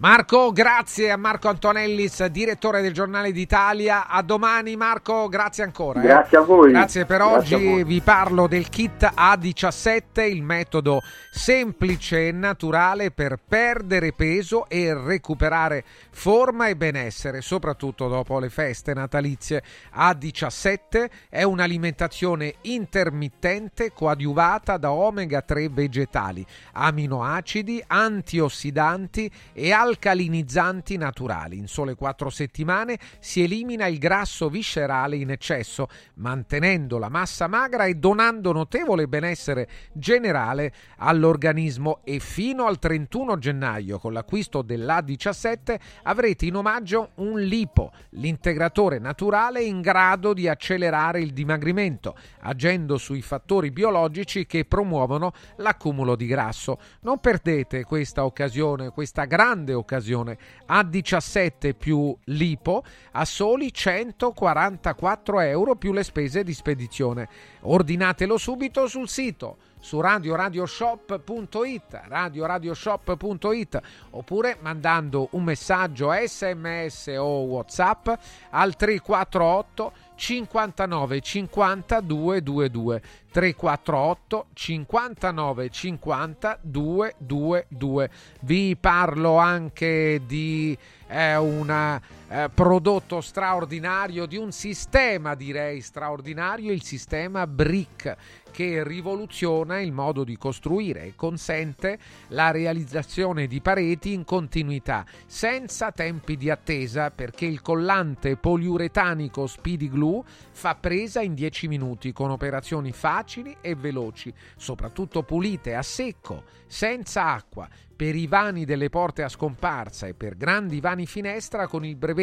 Marco, 0.00 0.50
grazie 0.50 1.10
a 1.10 1.18
Marco 1.18 1.48
Antonellis, 1.48 2.24
direttore 2.28 2.80
del 2.80 2.94
Giornale 2.94 3.32
d'Italia. 3.32 4.08
A 4.08 4.22
domani 4.22 4.74
Marco, 4.74 5.28
grazie 5.28 5.62
ancora. 5.62 6.00
Grazie 6.00 6.38
eh. 6.38 6.40
a 6.40 6.44
voi. 6.44 6.70
Grazie 6.70 7.04
per 7.04 7.18
Grazie 7.18 7.56
oggi. 7.56 7.84
Vi 7.84 8.00
parlo 8.00 8.46
del 8.46 8.70
kit 8.70 9.02
A17, 9.14 10.26
il 10.26 10.42
metodo 10.42 11.02
semplice 11.30 12.28
e 12.28 12.32
naturale 12.32 13.10
per 13.10 13.38
perdere 13.46 14.14
peso 14.14 14.70
e 14.70 14.94
recuperare 14.94 15.84
forma 16.10 16.68
e 16.68 16.76
benessere, 16.76 17.42
soprattutto 17.42 18.08
dopo 18.08 18.38
le 18.38 18.48
feste 18.48 18.94
natalizie. 18.94 19.62
A17 19.96 21.10
è 21.28 21.42
un'alimentazione 21.42 22.54
intermittente 22.62 23.92
coadiuvata 23.92 24.78
da 24.78 24.92
omega 24.92 25.42
3 25.42 25.68
vegetali, 25.68 26.42
aminoacidi, 26.72 27.84
antiossidanti 27.86 29.30
e 29.52 29.72
alcalinizzanti 29.90 30.96
naturali. 30.96 31.58
In 31.58 31.66
sole 31.66 31.94
4 31.94 32.30
settimane 32.30 32.98
si 33.18 33.42
elimina 33.42 33.86
il 33.86 33.98
grasso 33.98 34.48
viscerale 34.48 35.16
in 35.16 35.30
eccesso, 35.30 35.88
mantenendo 36.14 36.98
la 36.98 37.08
massa 37.08 37.46
magra 37.48 37.84
e 37.84 37.94
donando 37.94 38.52
notevole 38.52 39.08
benessere 39.08 39.68
generale 39.92 40.72
all'organismo 40.98 42.00
e 42.04 42.20
fino 42.20 42.66
al 42.66 42.78
31 42.78 43.38
gennaio 43.38 43.98
con 43.98 44.12
l'acquisto 44.12 44.62
dell'A17 44.62 45.78
avrete 46.04 46.46
in 46.46 46.56
omaggio 46.56 47.10
un 47.16 47.40
lipo, 47.40 47.92
l'integratore 48.10 48.98
naturale 48.98 49.62
in 49.62 49.80
grado 49.80 50.32
di 50.32 50.48
accelerare 50.48 51.20
il 51.20 51.32
dimagrimento, 51.32 52.16
agendo 52.40 52.96
sui 52.96 53.22
fattori 53.22 53.70
biologici 53.70 54.46
che 54.46 54.64
promuovono 54.64 55.32
l'accumulo 55.56 56.14
di 56.14 56.26
grasso. 56.26 56.78
Non 57.00 57.18
perdete 57.18 57.84
questa 57.84 58.24
occasione, 58.24 58.90
questa 58.90 59.24
grande 59.24 59.72
occasione 59.72 59.79
A17 59.88 61.74
più 61.76 62.14
l'IPO 62.24 62.84
a 63.12 63.24
soli 63.24 63.72
144 63.72 65.40
euro 65.40 65.76
più 65.76 65.92
le 65.92 66.02
spese 66.02 66.44
di 66.44 66.52
spedizione. 66.52 67.28
Ordinatelo 67.60 68.36
subito 68.36 68.86
sul 68.86 69.08
sito 69.08 69.56
su 69.80 70.00
radioradioshop.it 70.00 72.02
radioradioshop.it 72.06 73.80
oppure 74.10 74.58
mandando 74.60 75.28
un 75.32 75.42
messaggio 75.42 76.12
sms 76.12 77.14
o 77.16 77.44
whatsapp 77.44 78.08
al 78.50 78.76
348 78.76 79.92
59 80.20 81.20
50 81.20 82.00
222 82.02 83.02
348 83.32 84.46
59 84.52 85.70
50 85.70 86.58
222 86.60 88.10
vi 88.42 88.76
parlo 88.76 89.38
anche 89.38 90.20
di 90.26 90.76
eh, 91.08 91.36
un 91.36 91.98
eh, 92.30 92.48
prodotto 92.54 93.20
straordinario 93.20 94.24
di 94.24 94.36
un 94.36 94.52
sistema 94.52 95.34
direi 95.34 95.80
straordinario 95.80 96.70
il 96.70 96.82
sistema 96.82 97.44
BRIC 97.44 98.16
che 98.52 98.84
rivoluziona 98.84 99.80
il 99.80 99.90
modo 99.90 100.22
di 100.22 100.36
costruire 100.36 101.06
e 101.06 101.14
consente 101.16 101.98
la 102.28 102.52
realizzazione 102.52 103.46
di 103.48 103.60
pareti 103.60 104.12
in 104.12 104.24
continuità 104.24 105.04
senza 105.26 105.90
tempi 105.90 106.36
di 106.36 106.50
attesa 106.50 107.10
perché 107.10 107.46
il 107.46 107.62
collante 107.62 108.36
poliuretanico 108.36 109.48
Speedy 109.48 109.88
Glue 109.88 110.22
fa 110.52 110.76
presa 110.76 111.20
in 111.20 111.34
10 111.34 111.68
minuti 111.68 112.12
con 112.12 112.30
operazioni 112.30 112.92
facili 112.92 113.56
e 113.60 113.74
veloci, 113.74 114.32
soprattutto 114.56 115.22
pulite 115.22 115.74
a 115.74 115.82
secco, 115.82 116.44
senza 116.66 117.32
acqua, 117.32 117.68
per 117.96 118.14
i 118.14 118.26
vani 118.26 118.64
delle 118.64 118.88
porte 118.88 119.22
a 119.22 119.28
scomparsa 119.28 120.06
e 120.06 120.14
per 120.14 120.36
grandi 120.36 120.80
vani 120.80 121.06
finestra 121.06 121.66
con 121.66 121.84
il 121.84 121.96
brevetto 121.96 122.19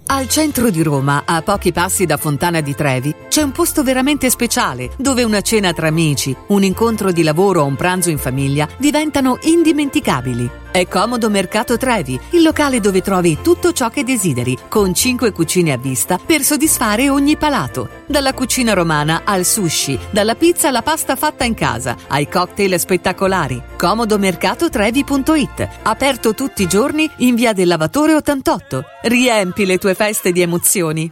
Al 0.09 0.29
centro 0.29 0.69
di 0.69 0.83
Roma, 0.83 1.23
a 1.25 1.41
pochi 1.41 1.73
passi 1.73 2.05
da 2.05 2.15
Fontana 2.15 2.61
di 2.61 2.73
Trevi, 2.73 3.13
c'è 3.27 3.41
un 3.41 3.51
posto 3.51 3.83
veramente 3.83 4.29
speciale 4.29 4.91
dove 4.95 5.23
una 5.23 5.41
cena 5.41 5.73
tra 5.73 5.89
amici, 5.89 6.33
un 6.47 6.63
incontro 6.63 7.11
di 7.11 7.23
lavoro 7.23 7.61
o 7.61 7.65
un 7.65 7.75
pranzo 7.75 8.09
in 8.09 8.17
famiglia 8.17 8.69
diventano 8.77 9.37
indimenticabili. 9.41 10.49
È 10.71 10.87
Comodo 10.87 11.29
Mercato 11.29 11.75
Trevi, 11.75 12.19
il 12.31 12.43
locale 12.43 12.79
dove 12.79 13.01
trovi 13.01 13.39
tutto 13.41 13.73
ciò 13.73 13.89
che 13.89 14.03
desideri, 14.03 14.55
con 14.69 14.93
5 14.93 15.31
cucine 15.31 15.71
a 15.71 15.77
vista 15.77 16.19
per 16.23 16.43
soddisfare 16.43 17.09
ogni 17.09 17.35
palato. 17.35 17.89
Dalla 18.05 18.33
cucina 18.33 18.73
romana 18.73 19.21
al 19.23 19.43
sushi, 19.43 19.97
dalla 20.11 20.35
pizza 20.35 20.67
alla 20.67 20.83
pasta 20.83 21.15
fatta 21.15 21.45
in 21.45 21.55
casa, 21.55 21.97
ai 22.07 22.29
cocktail 22.29 22.79
spettacolari. 22.79 23.59
Comodomercatotrevi.it, 23.75 25.67
aperto 25.81 26.35
tutti 26.35 26.61
i 26.61 26.67
giorni 26.67 27.09
in 27.17 27.33
via 27.33 27.53
del 27.53 27.67
Lavatore 27.67 28.13
88. 28.13 28.83
Riempi 29.01 29.65
le 29.65 29.79
tue 29.79 29.95
feste 29.97 30.31
di 30.31 30.41
emozioni. 30.43 31.11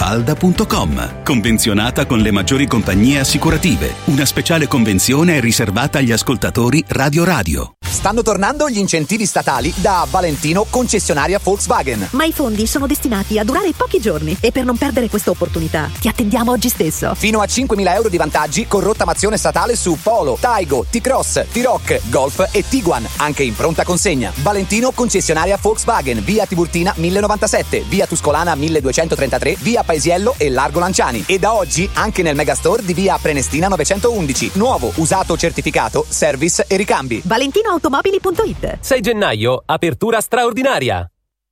villamafalda.com. 0.01 1.23
Convenzionata 1.23 2.05
con 2.05 2.19
le 2.19 2.31
maggiori 2.31 2.65
compagnie 2.65 3.19
assicurative. 3.19 3.93
Una 4.05 4.25
speciale 4.25 4.67
convenzione 4.67 5.37
è 5.37 5.39
riservata 5.39 5.99
agli 5.99 6.11
ascoltatori 6.11 6.83
Radio 6.87 7.23
Radio. 7.23 7.75
Stanno 8.01 8.23
tornando 8.23 8.67
gli 8.67 8.79
incentivi 8.79 9.27
statali 9.27 9.71
da 9.75 10.07
Valentino 10.09 10.65
concessionaria 10.67 11.39
Volkswagen. 11.43 12.07
Ma 12.11 12.23
i 12.23 12.31
fondi 12.31 12.65
sono 12.65 12.87
destinati 12.87 13.37
a 13.37 13.43
durare 13.43 13.73
pochi 13.77 13.99
giorni 13.99 14.35
e 14.39 14.51
per 14.51 14.63
non 14.63 14.75
perdere 14.75 15.07
questa 15.07 15.29
opportunità 15.29 15.87
ti 15.99 16.07
attendiamo 16.07 16.51
oggi 16.51 16.69
stesso. 16.69 17.13
Fino 17.13 17.41
a 17.41 17.45
5.000 17.45 17.93
euro 17.93 18.09
di 18.09 18.17
vantaggi 18.17 18.65
con 18.65 18.81
rottamazione 18.81 19.37
statale 19.37 19.75
su 19.75 19.99
Polo, 20.01 20.35
Taigo, 20.39 20.85
T-Cross, 20.89 21.45
T-Rock, 21.51 22.09
Golf 22.09 22.49
e 22.51 22.63
Tiguan, 22.67 23.05
anche 23.17 23.43
in 23.43 23.55
pronta 23.55 23.83
consegna. 23.83 24.31
Valentino 24.37 24.89
concessionaria 24.91 25.59
Volkswagen, 25.61 26.23
via 26.23 26.47
Tiburtina 26.47 26.93
1097, 26.95 27.83
via 27.87 28.07
Tuscolana 28.07 28.55
1233, 28.55 29.57
via 29.59 29.83
Paesiello 29.91 30.35
e 30.37 30.49
Largo 30.49 30.79
Lanciani. 30.79 31.25
E 31.27 31.37
da 31.37 31.53
oggi 31.53 31.89
anche 31.95 32.23
nel 32.23 32.33
megastore 32.33 32.81
di 32.81 32.93
via 32.93 33.17
Prenestina 33.21 33.67
911. 33.67 34.51
Nuovo, 34.53 34.93
usato, 34.95 35.35
certificato, 35.35 36.05
service 36.07 36.63
e 36.65 36.77
ricambi. 36.77 37.21
ValentinoAutomobili.it 37.25 38.77
6 38.79 39.01
gennaio, 39.01 39.61
apertura 39.65 40.21
straordinaria. 40.21 41.05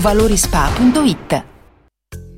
valorispa.it. 0.00 1.49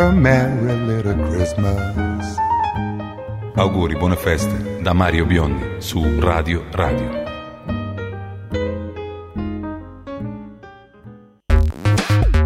a 0.00 0.12
merry 0.12 0.76
little 0.86 1.28
Christmas. 1.28 2.36
Auguri, 3.54 3.96
buone 3.96 4.14
feste 4.14 4.80
da 4.80 4.92
Mario 4.92 5.26
Biondi 5.26 5.80
su 5.80 6.20
Radio 6.20 6.64
Radio. 6.70 7.26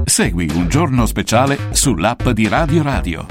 Segui 0.05 0.51
un 0.55 0.69
giorno 0.69 1.05
speciale 1.05 1.59
sull'app 1.73 2.29
di 2.29 2.49
Radio 2.49 2.83
Radio. 2.83 3.27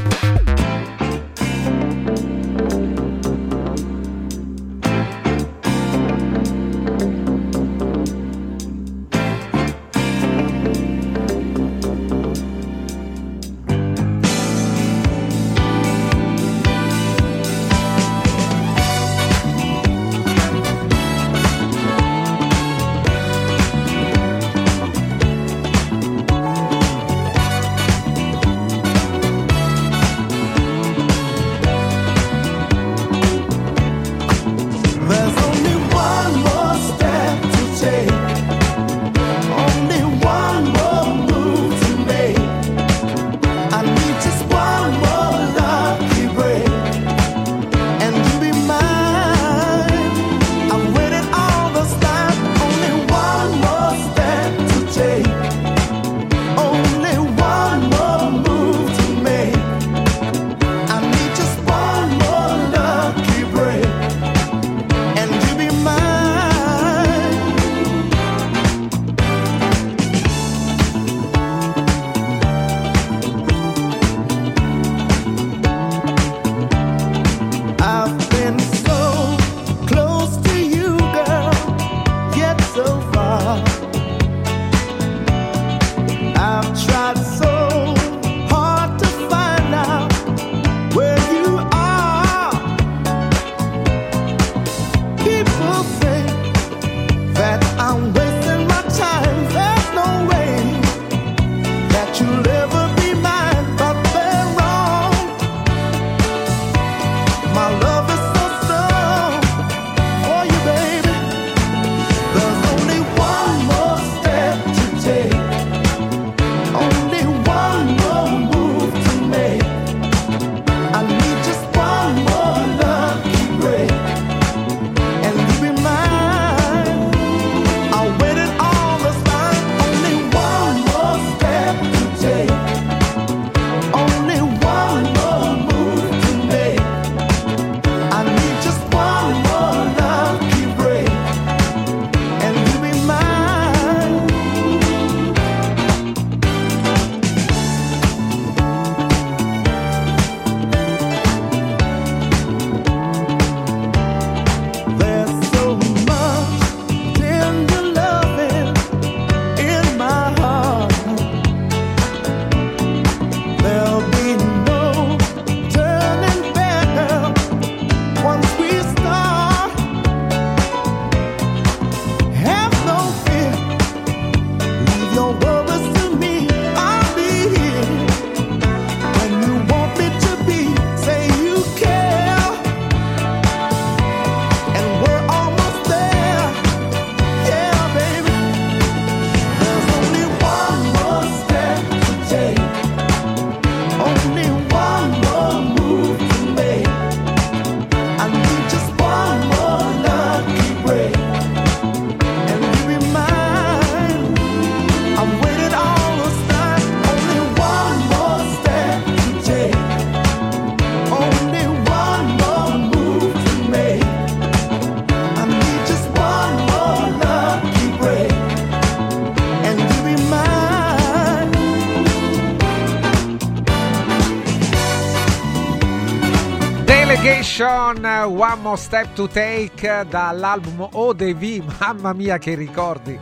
Delegation 227.62 228.40
One 228.40 228.62
More 228.64 228.76
Step 228.76 229.14
to 229.14 229.28
Take 229.28 230.06
dall'album 230.10 230.88
ODV, 230.94 231.64
mamma 231.80 232.12
mia 232.12 232.40
che 232.40 232.56
ricordi. 232.56 233.16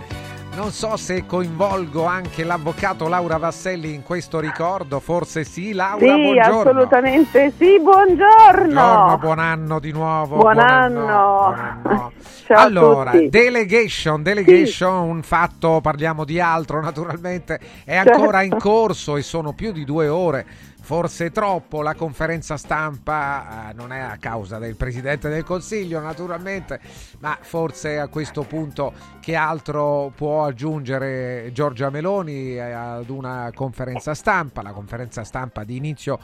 Non 0.55 0.71
so 0.71 0.95
se 0.95 1.25
coinvolgo 1.25 2.05
anche 2.05 2.45
l'avvocato 2.45 3.09
Laura 3.09 3.35
Vasselli 3.37 3.93
in 3.93 4.01
questo 4.01 4.39
ricordo, 4.39 5.01
forse 5.01 5.43
sì. 5.43 5.73
Laura, 5.73 5.99
Sì, 6.05 6.21
buongiorno. 6.21 6.59
assolutamente 6.61 7.53
sì, 7.57 7.79
buongiorno. 7.81 8.73
Buongiorno, 8.73 9.17
buon 9.17 9.39
anno 9.39 9.79
di 9.79 9.91
nuovo. 9.91 10.37
Buon 10.37 10.53
buon 10.53 10.59
anno. 10.69 11.55
Ciao 12.47 12.57
a 12.57 12.61
allora, 12.61 13.11
tutti. 13.11 13.29
delegation, 13.29 14.23
delegation, 14.23 15.09
un 15.09 15.21
fatto, 15.21 15.81
parliamo 15.81 16.23
di 16.23 16.39
altro 16.39 16.81
naturalmente, 16.81 17.59
è 17.83 17.95
ancora 17.97 18.39
Certo. 18.39 18.55
in 18.55 18.59
corso 18.61 19.17
e 19.17 19.21
sono 19.21 19.51
più 19.51 19.73
di 19.73 19.83
due 19.83 20.07
ore. 20.07 20.45
Forse 20.89 21.29
troppo 21.29 21.83
la 21.83 21.93
conferenza 21.93 22.57
stampa 22.57 23.69
eh, 23.69 23.73
non 23.73 23.93
è 23.93 23.99
a 23.99 24.17
causa 24.19 24.57
del 24.57 24.75
Presidente 24.75 25.29
del 25.29 25.43
Consiglio 25.43 25.99
naturalmente, 25.99 26.79
ma 27.19 27.37
forse 27.39 27.99
a 27.99 28.07
questo 28.07 28.41
punto 28.41 28.93
che 29.19 29.35
altro 29.35 30.11
può 30.15 30.45
aggiungere 30.45 31.51
Giorgia 31.53 31.91
Meloni 31.91 32.55
eh, 32.55 32.71
ad 32.71 33.09
una 33.09 33.51
conferenza 33.53 34.15
stampa, 34.15 34.63
la 34.63 34.71
conferenza 34.71 35.23
stampa 35.23 35.63
di 35.63 35.75
inizio 35.75 36.17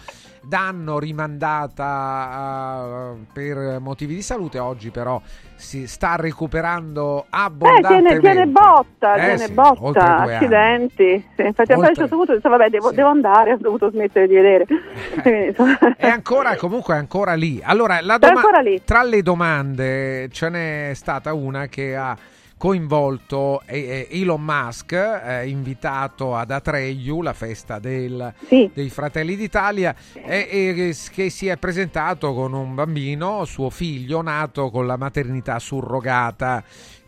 d'anno 0.48 1.00
rimandata 1.00 3.14
eh, 3.16 3.26
per 3.34 3.80
motivi 3.80 4.16
di 4.16 4.22
salute, 4.22 4.60
oggi 4.60 4.92
però 4.92 5.20
si 5.56 5.88
sta 5.88 6.16
recuperando 6.18 7.24
Eh, 7.24 7.28
abbondantemente. 7.30 8.20
tiene, 8.20 8.22
tiene 8.42 8.46
botta, 8.48 9.16
Eh 9.16 9.20
tiene 9.20 9.38
sì, 9.38 9.54
oltre 9.58 10.04
botta, 10.04 10.22
accidenti. 10.22 11.28
Sì, 11.36 11.42
infatti 11.46 11.72
a 11.72 11.76
un 11.76 11.82
Oltre- 11.82 11.96
certo 11.96 12.16
punto 12.16 12.32
ho 12.32 12.36
detto, 12.36 12.50
vabbè, 12.50 12.70
devo, 12.70 12.92
devo 12.92 13.10
andare, 13.10 13.54
ho 13.54 13.58
dovuto 13.58 13.90
smettere 13.90 14.28
di 14.28 14.36
vedere. 14.36 14.66
È 15.98 16.08
ancora, 16.08 16.56
comunque 16.56 16.96
è 16.96 16.98
ancora 16.98 17.34
lì. 17.34 17.62
Allora, 17.64 18.00
doma- 18.02 18.18
ancora 18.36 18.60
lì. 18.60 18.82
tra 18.84 19.04
le 19.04 19.22
domande 19.22 20.30
ce 20.30 20.50
n'è 20.50 20.92
stata 20.94 21.34
una 21.34 21.68
che 21.68 21.96
ha 21.96 22.16
coinvolto 22.58 23.62
Elon 24.10 24.42
Musk, 24.42 24.94
eh, 24.94 25.48
invitato 25.48 26.36
ad 26.36 26.52
Atreyu, 26.52 27.22
la 27.22 27.34
festa 27.34 27.80
del- 27.80 28.34
dei 28.74 28.90
Fratelli 28.90 29.36
d'Italia, 29.36 29.94
e, 30.14 30.48
e 30.50 30.96
che 31.12 31.30
si 31.30 31.48
è 31.48 31.58
presentato 31.58 32.34
con 32.34 32.54
un 32.54 32.74
bambino, 32.74 33.44
suo 33.46 33.70
figlio, 33.70 34.22
nato 34.22 34.70
con 34.70 34.88
la 34.88 34.98
maternità 34.98 35.60
surrogata 35.60 36.64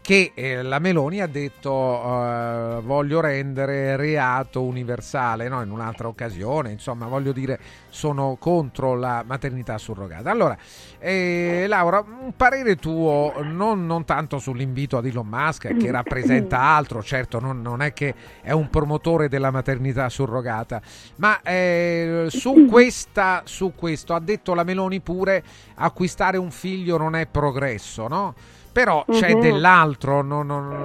che 0.08 0.32
eh, 0.36 0.62
la 0.62 0.80
Meloni 0.80 1.20
ha 1.20 1.28
detto 1.28 1.70
eh, 1.70 2.80
voglio 2.82 3.20
rendere 3.20 3.98
reato 3.98 4.64
universale 4.64 5.50
no? 5.50 5.62
in 5.62 5.70
un'altra 5.70 6.08
occasione, 6.08 6.72
insomma 6.72 7.08
voglio 7.08 7.34
dire 7.34 7.60
sono 7.90 8.38
contro 8.40 8.96
la 8.96 9.26
maternità 9.28 9.78
surrogata. 9.78 10.32
Allora, 10.32 10.58
eh, 10.98 11.66
Laura, 11.68 12.06
un 12.08 12.32
parere 12.38 12.78
tuo 12.78 13.34
non, 13.42 13.86
non 13.86 14.06
tanto 14.06 14.40
sull'invito 14.40 14.96
ad 14.96 15.08
Elon 15.08 15.28
Musk 15.28 15.76
che 15.76 15.92
rappresenta 15.92 16.58
altro, 16.74 17.04
certo 17.04 17.42
non, 17.42 17.62
non 17.62 17.82
è 17.82 17.92
che 17.92 18.16
è 18.42 18.54
un 18.54 18.70
promotore 18.70 19.28
della 19.28 19.52
maternità 19.52 20.08
surrogata, 20.08 20.82
ma 21.18 21.42
eh, 21.42 22.28
su, 22.30 22.66
questa, 22.72 23.42
su 23.44 23.74
questo 23.76 24.14
ha 24.14 24.22
detto 24.22 24.54
la 24.54 24.64
Meloni 24.64 25.02
pure 25.02 25.44
acquistare 25.76 26.38
un 26.38 26.52
figlio 26.52 26.96
non 26.96 27.14
è 27.14 27.26
progresso, 27.26 28.08
no? 28.08 28.34
Però 28.78 29.04
c'è 29.10 29.34
Mhm. 29.34 29.40
dell'altro, 29.40 30.22
no, 30.22 30.44
no, 30.44 30.60
no, 30.60 30.76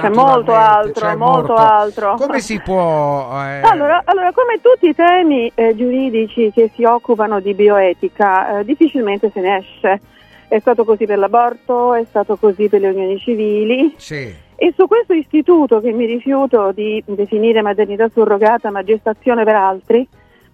C'è 0.00 0.08
molto 0.08 0.52
altro, 0.52 1.06
c'è 1.06 1.14
molto 1.14 1.52
molto. 1.52 1.54
altro. 1.54 2.14
Come 2.16 2.40
si 2.40 2.58
può... 2.60 3.30
eh, 3.40 3.60
Allora, 3.60 4.02
allora, 4.04 4.32
come 4.32 4.58
tutti 4.60 4.88
i 4.88 4.94
temi 4.96 5.52
eh, 5.54 5.76
giuridici 5.76 6.50
che 6.52 6.72
si 6.74 6.82
occupano 6.82 7.38
di 7.38 7.54
bioetica, 7.54 8.58
eh, 8.58 8.64
difficilmente 8.64 9.30
se 9.32 9.40
ne 9.40 9.58
esce. 9.58 10.00
È 10.48 10.58
stato 10.58 10.84
così 10.84 11.06
per 11.06 11.18
l'aborto, 11.18 11.94
è 11.94 12.04
stato 12.08 12.34
così 12.34 12.68
per 12.68 12.80
le 12.80 12.88
unioni 12.88 13.16
civili. 13.20 13.94
Sì. 13.96 14.34
E 14.56 14.72
su 14.76 14.88
questo 14.88 15.12
istituto 15.12 15.80
che 15.80 15.92
mi 15.92 16.04
rifiuto 16.06 16.72
di 16.72 17.00
definire 17.06 17.62
maternità 17.62 18.08
surrogata 18.12 18.72
ma 18.72 18.82
gestazione 18.82 19.44
per 19.44 19.54
altri, 19.54 20.04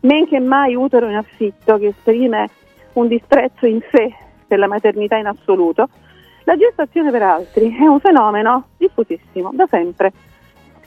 men 0.00 0.28
che 0.28 0.40
mai 0.40 0.74
utero 0.74 1.08
in 1.08 1.16
affitto, 1.16 1.78
che 1.78 1.86
esprime 1.86 2.50
un 2.94 3.08
disprezzo 3.08 3.64
in 3.64 3.80
sé 3.90 4.12
per 4.46 4.58
la 4.58 4.66
maternità 4.66 5.16
in 5.16 5.26
assoluto, 5.26 5.88
la 6.44 6.56
gestazione 6.56 7.10
per 7.10 7.22
altri 7.22 7.76
è 7.76 7.86
un 7.86 8.00
fenomeno 8.00 8.68
diffusissimo 8.76 9.50
da 9.52 9.66
sempre. 9.68 10.12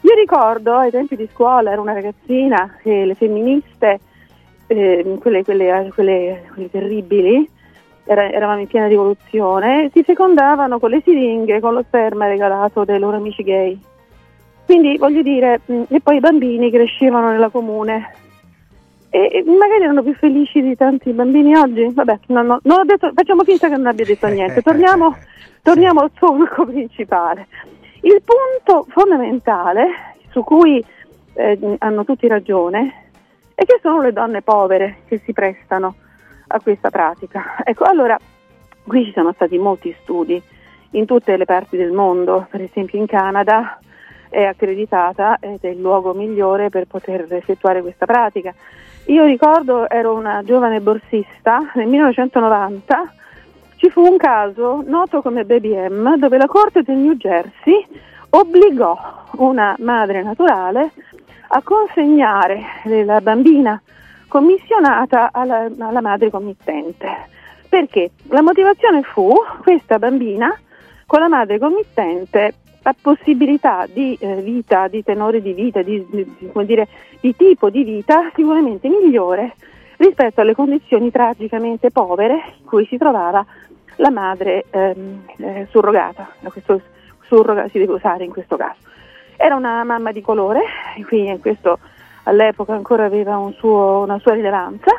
Io 0.02 0.14
ricordo 0.16 0.76
ai 0.76 0.92
tempi 0.92 1.16
di 1.16 1.28
scuola, 1.32 1.72
ero 1.72 1.82
una 1.82 1.94
ragazzina, 1.94 2.78
che 2.82 3.06
le 3.06 3.16
femministe, 3.16 4.00
eh, 4.68 5.18
quelle, 5.20 5.44
quelle- 5.44 5.92
quelle- 5.94 6.44
quelle 6.54 6.70
terribili, 6.70 7.50
era- 8.04 8.30
eravamo 8.30 8.60
in 8.60 8.68
piena 8.68 8.88
rivoluzione, 8.88 9.90
si 9.92 10.04
fecondavano 10.04 10.80
con 10.80 10.92
le 10.92 11.02
siringhe, 11.04 11.60
con 11.60 11.74
lo 11.74 11.82
sperma 11.82 12.28
regalato 12.28 12.84
dai 12.84 13.00
loro 13.00 13.18
amici 13.18 13.42
gay. 13.44 13.80
Quindi 14.66 14.98
voglio 14.98 15.22
dire, 15.22 15.62
mh, 15.66 15.84
e 15.90 16.00
poi 16.02 16.18
i 16.18 16.20
bambini 16.20 16.70
crescevano 16.72 17.32
nella 17.32 17.50
comune. 17.50 18.14
E 19.16 19.44
magari 19.46 19.84
erano 19.84 20.04
più 20.04 20.14
felici 20.16 20.62
di 20.62 20.76
tanti 20.76 21.14
bambini 21.14 21.56
oggi. 21.56 21.90
Vabbè, 21.90 22.20
non, 22.28 22.46
non- 22.48 22.60
non 22.64 22.80
ho 22.80 22.84
detto, 22.84 23.12
facciamo 23.14 23.46
finta 23.46 23.70
che 23.70 23.78
non 23.78 23.88
abbia 23.88 24.04
detto 24.04 24.28
niente. 24.28 24.60
Torniamo, 24.64 25.16
torniamo 25.62 26.02
al 26.02 26.12
solco 26.20 26.66
principale. 26.66 27.48
Il 28.02 28.22
punto 28.24 28.86
fondamentale 28.90 30.16
su 30.32 30.44
cui 30.44 30.84
eh, 31.34 31.78
hanno 31.78 32.04
tutti 32.04 32.28
ragione 32.28 33.06
è 33.56 33.64
che 33.64 33.80
sono 33.82 34.02
le 34.02 34.12
donne 34.12 34.42
povere 34.42 34.98
che 35.08 35.22
si 35.24 35.32
prestano 35.32 35.96
a 36.48 36.60
questa 36.60 36.90
pratica. 36.90 37.64
Ecco, 37.64 37.86
allora 37.86 38.20
qui 38.86 39.06
ci 39.06 39.14
sono 39.14 39.32
stati 39.32 39.58
molti 39.58 39.96
studi 40.02 40.42
in 40.92 41.06
tutte 41.06 41.38
le 41.38 41.46
parti 41.46 41.78
del 41.78 41.92
mondo, 41.94 42.48
per 42.50 42.62
esempio 42.62 43.00
in 43.00 43.06
Canada 43.06 43.80
è 44.28 44.44
accreditata 44.44 45.38
ed 45.40 45.60
è 45.62 45.68
il 45.68 45.80
luogo 45.80 46.14
migliore 46.14 46.70
per 46.70 46.86
poter 46.86 47.26
effettuare 47.30 47.82
questa 47.82 48.06
pratica. 48.06 48.54
Io 49.08 49.24
ricordo, 49.26 49.88
ero 49.88 50.16
una 50.16 50.42
giovane 50.44 50.80
borsista, 50.80 51.72
nel 51.76 51.88
1990 51.88 53.14
ci 53.76 53.90
fu 53.92 54.02
un 54.02 54.18
caso 54.18 54.84
noto 54.84 55.22
come 55.22 55.44
Baby 55.44 55.76
M 55.90 56.18
dove 56.18 56.38
la 56.38 56.48
Corte 56.48 56.82
del 56.82 56.96
New 56.96 57.14
Jersey 57.14 57.86
obbligò 58.30 58.98
una 59.34 59.76
madre 59.80 60.24
naturale 60.24 60.92
a 61.50 61.62
consegnare 61.62 62.64
la 63.06 63.22
bambina 63.22 63.80
commissionata 64.28 65.30
alla, 65.32 65.68
alla 65.78 66.02
madre 66.02 66.32
committente. 66.32 67.08
Perché? 67.70 68.10
La 68.30 68.42
motivazione 68.42 69.04
fu 69.04 69.32
questa 69.62 70.00
bambina 70.00 70.52
con 71.06 71.20
la 71.20 71.28
madre 71.28 71.60
committente 71.60 72.54
ha 72.88 72.96
possibilità 73.00 73.88
di 73.92 74.16
eh, 74.20 74.42
vita, 74.42 74.88
di 74.88 75.04
tenore 75.04 75.42
di 75.42 75.54
vita, 75.54 75.82
di, 75.82 76.06
di- 76.10 76.36
di- 76.38 76.66
dire, 76.66 76.88
di 77.26 77.36
tipo 77.36 77.72
di 77.72 77.84
vita 77.84 78.30
sicuramente 78.36 78.88
migliore 78.88 79.56
rispetto 79.98 80.42
alle 80.42 80.54
condizioni 80.54 81.10
tragicamente 81.10 81.90
povere 81.90 82.34
in 82.60 82.66
cui 82.66 82.86
si 82.86 82.98
trovava 82.98 83.44
la 83.96 84.12
madre 84.12 84.66
ehm, 84.70 85.24
eh, 85.38 85.68
surrogata, 85.72 86.30
questo 86.52 86.82
surroga 87.22 87.68
si 87.70 87.80
deve 87.80 87.94
usare 87.94 88.26
in 88.26 88.30
questo 88.30 88.58
caso. 88.58 88.78
Era 89.38 89.56
una 89.56 89.84
mamma 89.84 90.12
di 90.12 90.22
colore, 90.22 90.62
quindi 91.08 91.40
questo 91.40 91.80
all'epoca 92.24 92.74
ancora 92.74 93.06
aveva 93.06 93.38
un 93.38 93.54
suo- 93.54 94.04
una 94.04 94.20
sua 94.20 94.34
rilevanza 94.34 94.92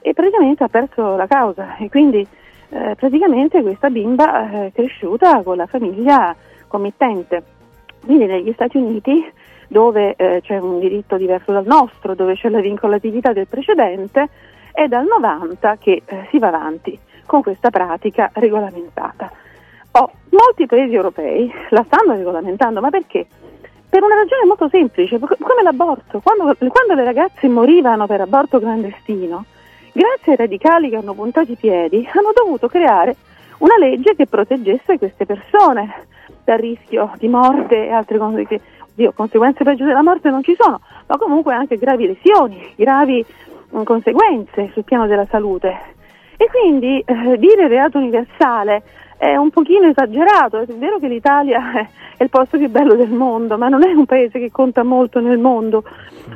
e 0.00 0.12
praticamente 0.12 0.62
ha 0.62 0.68
perso 0.68 1.16
la 1.16 1.26
causa 1.26 1.76
e 1.78 1.88
quindi 1.88 2.24
eh, 2.68 2.94
praticamente 2.94 3.62
questa 3.62 3.90
bimba 3.90 4.48
eh, 4.48 4.66
è 4.66 4.72
cresciuta 4.72 5.42
con 5.42 5.56
la 5.56 5.66
famiglia 5.66 6.36
committente. 6.68 7.42
Quindi 8.04 8.26
negli 8.26 8.52
Stati 8.52 8.76
Uniti 8.76 9.24
dove 9.68 10.14
eh, 10.16 10.40
c'è 10.42 10.58
un 10.58 10.78
diritto 10.78 11.16
diverso 11.16 11.52
dal 11.52 11.66
nostro, 11.66 12.14
dove 12.14 12.34
c'è 12.34 12.48
la 12.48 12.60
vincolatività 12.60 13.32
del 13.32 13.46
precedente, 13.46 14.28
è 14.72 14.86
dal 14.88 15.06
90 15.06 15.76
che 15.78 16.02
eh, 16.04 16.26
si 16.30 16.38
va 16.38 16.48
avanti 16.48 16.98
con 17.26 17.42
questa 17.42 17.70
pratica 17.70 18.30
regolamentata. 18.34 19.30
Oh, 19.92 20.10
molti 20.30 20.66
paesi 20.66 20.94
europei 20.94 21.52
la 21.70 21.84
stanno 21.86 22.16
regolamentando, 22.16 22.80
ma 22.80 22.90
perché? 22.90 23.26
Per 23.88 24.02
una 24.02 24.16
ragione 24.16 24.44
molto 24.44 24.68
semplice, 24.68 25.18
co- 25.18 25.36
come 25.38 25.62
l'aborto. 25.62 26.20
Quando, 26.20 26.56
quando 26.56 26.94
le 26.94 27.04
ragazze 27.04 27.48
morivano 27.48 28.06
per 28.06 28.20
aborto 28.20 28.58
clandestino, 28.58 29.44
grazie 29.92 30.32
ai 30.32 30.36
radicali 30.38 30.90
che 30.90 30.96
hanno 30.96 31.14
puntato 31.14 31.52
i 31.52 31.56
piedi, 31.56 32.08
hanno 32.12 32.32
dovuto 32.34 32.66
creare 32.66 33.14
una 33.58 33.78
legge 33.78 34.16
che 34.16 34.26
proteggesse 34.26 34.98
queste 34.98 35.26
persone 35.26 36.06
dal 36.42 36.58
rischio 36.58 37.12
di 37.18 37.28
morte 37.28 37.86
e 37.86 37.90
altre 37.90 38.18
cose 38.18 38.46
oddio, 38.94 39.12
conseguenze 39.12 39.64
peggio 39.64 39.84
della 39.84 40.02
morte 40.02 40.30
non 40.30 40.42
ci 40.42 40.56
sono, 40.58 40.80
ma 41.06 41.16
comunque 41.16 41.54
anche 41.54 41.76
gravi 41.76 42.06
lesioni, 42.06 42.72
gravi 42.76 43.24
mh, 43.70 43.82
conseguenze 43.82 44.70
sul 44.72 44.84
piano 44.84 45.06
della 45.06 45.26
salute. 45.30 45.92
E 46.36 46.48
quindi 46.50 47.02
eh, 47.04 47.38
dire 47.38 47.68
reato 47.68 47.98
universale 47.98 48.76
è 48.76 48.82
è 49.16 49.36
un 49.36 49.50
pochino 49.50 49.88
esagerato, 49.88 50.58
è 50.58 50.66
vero 50.66 50.98
che 50.98 51.08
l'Italia 51.08 51.72
è 52.16 52.22
il 52.22 52.28
posto 52.28 52.58
più 52.58 52.68
bello 52.68 52.94
del 52.94 53.10
mondo, 53.10 53.56
ma 53.56 53.68
non 53.68 53.82
è 53.82 53.92
un 53.92 54.04
paese 54.04 54.38
che 54.38 54.50
conta 54.50 54.82
molto 54.82 55.20
nel 55.20 55.38
mondo, 55.38 55.82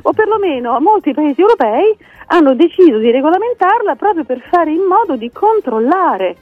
o 0.01 0.11
perlomeno 0.11 0.79
molti 0.79 1.13
paesi 1.13 1.39
europei 1.39 1.95
hanno 2.27 2.55
deciso 2.55 2.97
di 2.97 3.11
regolamentarla 3.11 3.95
proprio 3.95 4.23
per 4.23 4.39
fare 4.49 4.71
in 4.71 4.81
modo 4.81 5.15
di 5.15 5.31
controllare 5.31 6.35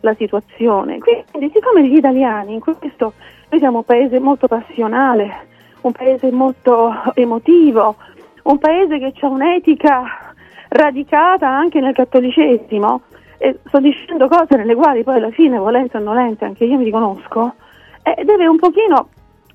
la 0.00 0.14
situazione. 0.14 0.98
Quindi 0.98 1.50
siccome 1.52 1.86
gli 1.86 1.96
italiani 1.96 2.54
in 2.54 2.60
questo, 2.60 3.14
noi 3.48 3.60
siamo 3.60 3.78
un 3.78 3.84
paese 3.84 4.18
molto 4.18 4.48
passionale, 4.48 5.46
un 5.86 5.92
paese 5.92 6.30
molto 6.30 6.92
emotivo, 7.14 7.96
un 8.42 8.58
paese 8.58 8.98
che 8.98 9.12
ha 9.20 9.28
un'etica 9.28 10.34
radicata 10.68 11.48
anche 11.48 11.80
nel 11.80 11.94
cattolicesimo, 11.94 13.00
e 13.38 13.58
sto 13.66 13.78
dicendo 13.78 14.28
cose 14.28 14.56
nelle 14.56 14.74
quali 14.74 15.04
poi 15.04 15.16
alla 15.16 15.30
fine, 15.30 15.58
volente 15.58 15.96
o 15.96 16.00
nolente, 16.00 16.44
anche 16.44 16.64
io 16.64 16.76
mi 16.76 16.84
riconosco, 16.84 17.54
eh, 18.02 18.24
deve 18.24 18.46
un 18.46 18.56
pochino 18.56 19.08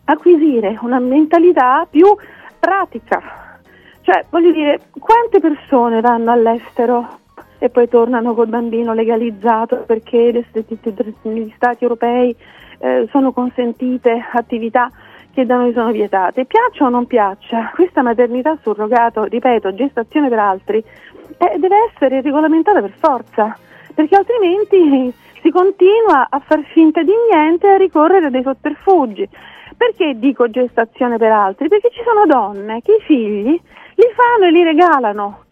acquisire 0.06 0.78
una 0.82 1.00
mentalità 1.00 1.86
più 1.90 2.06
pratica. 2.60 3.60
Cioè, 4.02 4.26
voglio 4.30 4.52
dire, 4.52 4.82
quante 5.00 5.40
persone 5.40 6.02
vanno 6.02 6.32
all'estero 6.32 7.20
e 7.60 7.70
poi 7.70 7.88
tornano 7.88 8.34
col 8.34 8.48
bambino 8.48 8.94
legalizzato 8.94 9.84
perché 9.86 10.46
negli 11.24 11.54
stati 11.56 11.84
europei 11.84 12.36
eh, 12.80 13.08
sono 13.12 13.32
consentite 13.32 14.28
attività 14.32 14.90
che 15.34 15.46
da 15.46 15.56
noi 15.58 15.74
sono 15.74 15.92
vietate. 15.92 16.46
Piaccia 16.46 16.86
o 16.86 16.90
non 16.90 17.08
piaccia, 17.08 17.72
questa 17.74 18.02
maternità 18.02 18.58
surrogato, 18.62 19.24
ripeto, 19.24 19.74
gestazione 19.74 20.30
per 20.30 20.40
altri, 20.40 20.78
eh, 21.38 21.58
deve 21.58 21.76
essere 21.92 22.22
regolamentata 22.22 22.82
per 22.82 22.94
forza 23.00 23.58
perché 23.94 24.16
altrimenti 24.16 25.14
si 25.42 25.50
continua 25.50 26.28
a 26.30 26.40
far 26.40 26.64
finta 26.74 27.04
di 27.04 27.12
niente 27.32 27.68
e 27.68 27.72
a 27.72 27.78
ricorrere 27.78 28.28
a 28.28 28.30
dei 28.30 28.44
sotterfugi. 28.44 29.28
Perché 29.76 30.18
dico 30.18 30.50
gestazione 30.50 31.18
per 31.18 31.32
altri? 31.32 31.68
Perché 31.68 31.90
ci 31.92 32.02
sono 32.04 32.26
donne 32.26 32.82
che 32.82 32.94
i 32.94 33.02
figli 33.02 33.50
li 33.50 34.08
fanno 34.16 34.46
e 34.48 34.52
li 34.52 34.64
regalano. 34.64 35.46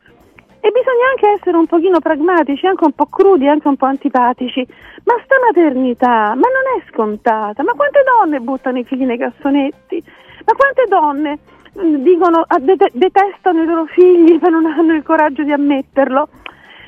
E 0.61 0.71
bisogna 0.71 1.09
anche 1.11 1.39
essere 1.39 1.55
un 1.55 1.67
pochino 1.67 1.99
pragmatici, 1.99 2.65
anche 2.67 2.83
un 2.83 2.91
po' 2.91 3.05
crudi, 3.05 3.47
anche 3.47 3.67
un 3.67 3.77
po' 3.77 3.85
antipatici. 3.85 4.65
Ma 5.05 5.15
sta 5.23 5.35
maternità, 5.45 6.35
ma 6.35 6.47
non 6.47 6.65
è 6.77 6.83
scontata. 6.91 7.63
Ma 7.63 7.73
quante 7.73 8.03
donne 8.03 8.39
buttano 8.39 8.79
i 8.79 8.83
figli 8.83 9.05
nei 9.05 9.17
cassonetti? 9.17 10.03
Ma 10.45 10.53
quante 10.53 10.85
donne 10.87 11.39
mm, 11.79 11.95
dicono, 12.03 12.45
detestano 12.91 13.61
i 13.61 13.65
loro 13.65 13.85
figli 13.85 14.37
ma 14.41 14.49
non 14.49 14.65
hanno 14.65 14.93
il 14.93 15.03
coraggio 15.03 15.43
di 15.43 15.51
ammetterlo? 15.51 16.27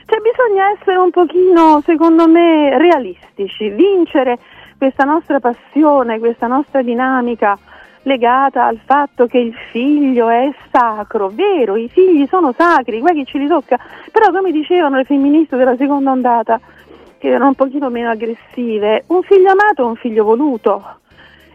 Cioè 0.06 0.20
bisogna 0.20 0.72
essere 0.72 0.98
un 0.98 1.10
pochino, 1.10 1.82
secondo 1.86 2.28
me, 2.28 2.78
realistici, 2.78 3.70
vincere 3.70 4.38
questa 4.78 5.06
nostra 5.06 5.40
passione, 5.40 6.20
questa 6.20 6.48
nostra 6.48 6.82
dinamica 6.82 7.58
legata 8.04 8.66
al 8.66 8.80
fatto 8.84 9.28
che 9.28 9.38
il 9.38 9.54
figlio 9.72 10.30
è 10.30 10.52
sacro, 10.72 11.30
vero, 11.30 11.76
i 11.76 11.90
figli 11.90 12.26
sono 12.28 12.54
sacri, 12.58 13.00
guai 13.00 13.16
chi 13.16 13.26
ce 13.26 13.38
li 13.38 13.48
tocca, 13.48 13.80
però 14.12 14.32
come 14.32 14.52
dicevano 14.52 14.98
le 14.98 15.04
femministe 15.04 15.56
della 15.56 15.76
seconda 15.76 16.12
ondata, 16.12 16.60
che 17.18 17.28
erano 17.28 17.48
un 17.48 17.56
pochino 17.56 17.90
meno 17.90 18.10
aggressive, 18.10 19.04
un 19.08 19.22
figlio 19.22 19.52
amato 19.52 19.84
è 19.84 19.86
un 19.86 19.96
figlio 19.96 20.24
voluto. 20.24 21.00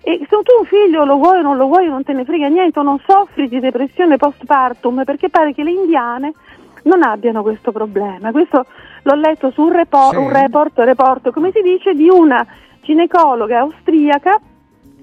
E 0.03 0.19
se 0.21 0.27
tu 0.29 0.53
un 0.61 0.67
figlio 0.67 1.05
lo 1.05 1.17
vuoi 1.17 1.39
o 1.39 1.43
non 1.43 1.57
lo 1.57 1.67
vuoi 1.67 1.89
non 1.89 2.05
te 2.05 2.13
ne 2.13 2.25
frega 2.25 2.47
niente, 2.47 2.81
non 2.81 3.01
soffri 3.05 3.49
di 3.49 3.59
depressione 3.59 4.17
postpartum, 4.17 5.03
perché 5.03 5.29
pare 5.29 5.53
che 5.53 5.65
le 5.65 5.73
indiane 5.73 6.33
non 6.85 7.03
abbiano 7.03 7.43
questo 7.43 7.73
problema. 7.73 8.31
Questo 8.31 8.67
l'ho 9.03 9.15
letto 9.17 9.51
su 9.51 9.63
un, 9.63 9.73
report, 9.73 10.13
sì. 10.13 10.23
un 10.23 10.33
report, 10.33 10.79
report, 10.79 11.31
come 11.33 11.51
si 11.53 11.61
dice, 11.61 11.95
di 11.95 12.09
una 12.09 12.47
ginecologa 12.83 13.59
austriaca 13.59 14.41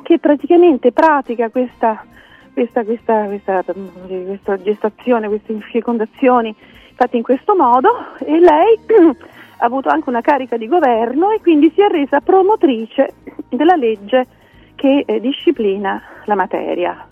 che 0.04 0.20
praticamente 0.20 0.92
pratica 0.92 1.50
questa, 1.50 2.06
questa, 2.54 2.84
questa, 2.84 3.26
questa 3.26 4.62
gestazione, 4.62 5.28
queste 5.28 5.60
fecondazioni 5.72 6.56
fatte 6.94 7.18
in 7.18 7.24
questo 7.24 7.56
modo 7.56 7.90
e 8.20 8.40
lei 8.40 8.80
ha 9.58 9.66
avuto 9.66 9.90
anche 9.90 10.10
una 10.10 10.22
carica 10.22 10.58
di 10.58 10.68
governo 10.68 11.32
e 11.32 11.40
quindi 11.42 11.72
si 11.74 11.82
è 11.82 11.88
resa 11.88 12.20
promotrice 12.22 13.16
della 13.50 13.76
legge 13.76 14.28
che 14.76 15.04
eh, 15.08 15.20
disciplina 15.20 16.02
la 16.26 16.36
materia. 16.36 17.08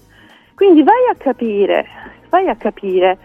Quindi 0.53 0.83
vai 0.83 1.07
a 1.09 1.15
capire, 1.15 1.87
vai 2.29 2.47
a 2.47 2.55
capire 2.55 3.17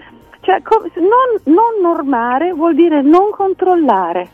cioè, 0.46 0.62
non, 0.94 1.54
non 1.54 1.80
normare 1.82 2.52
vuol 2.52 2.76
dire 2.76 3.02
non 3.02 3.30
controllare. 3.30 4.28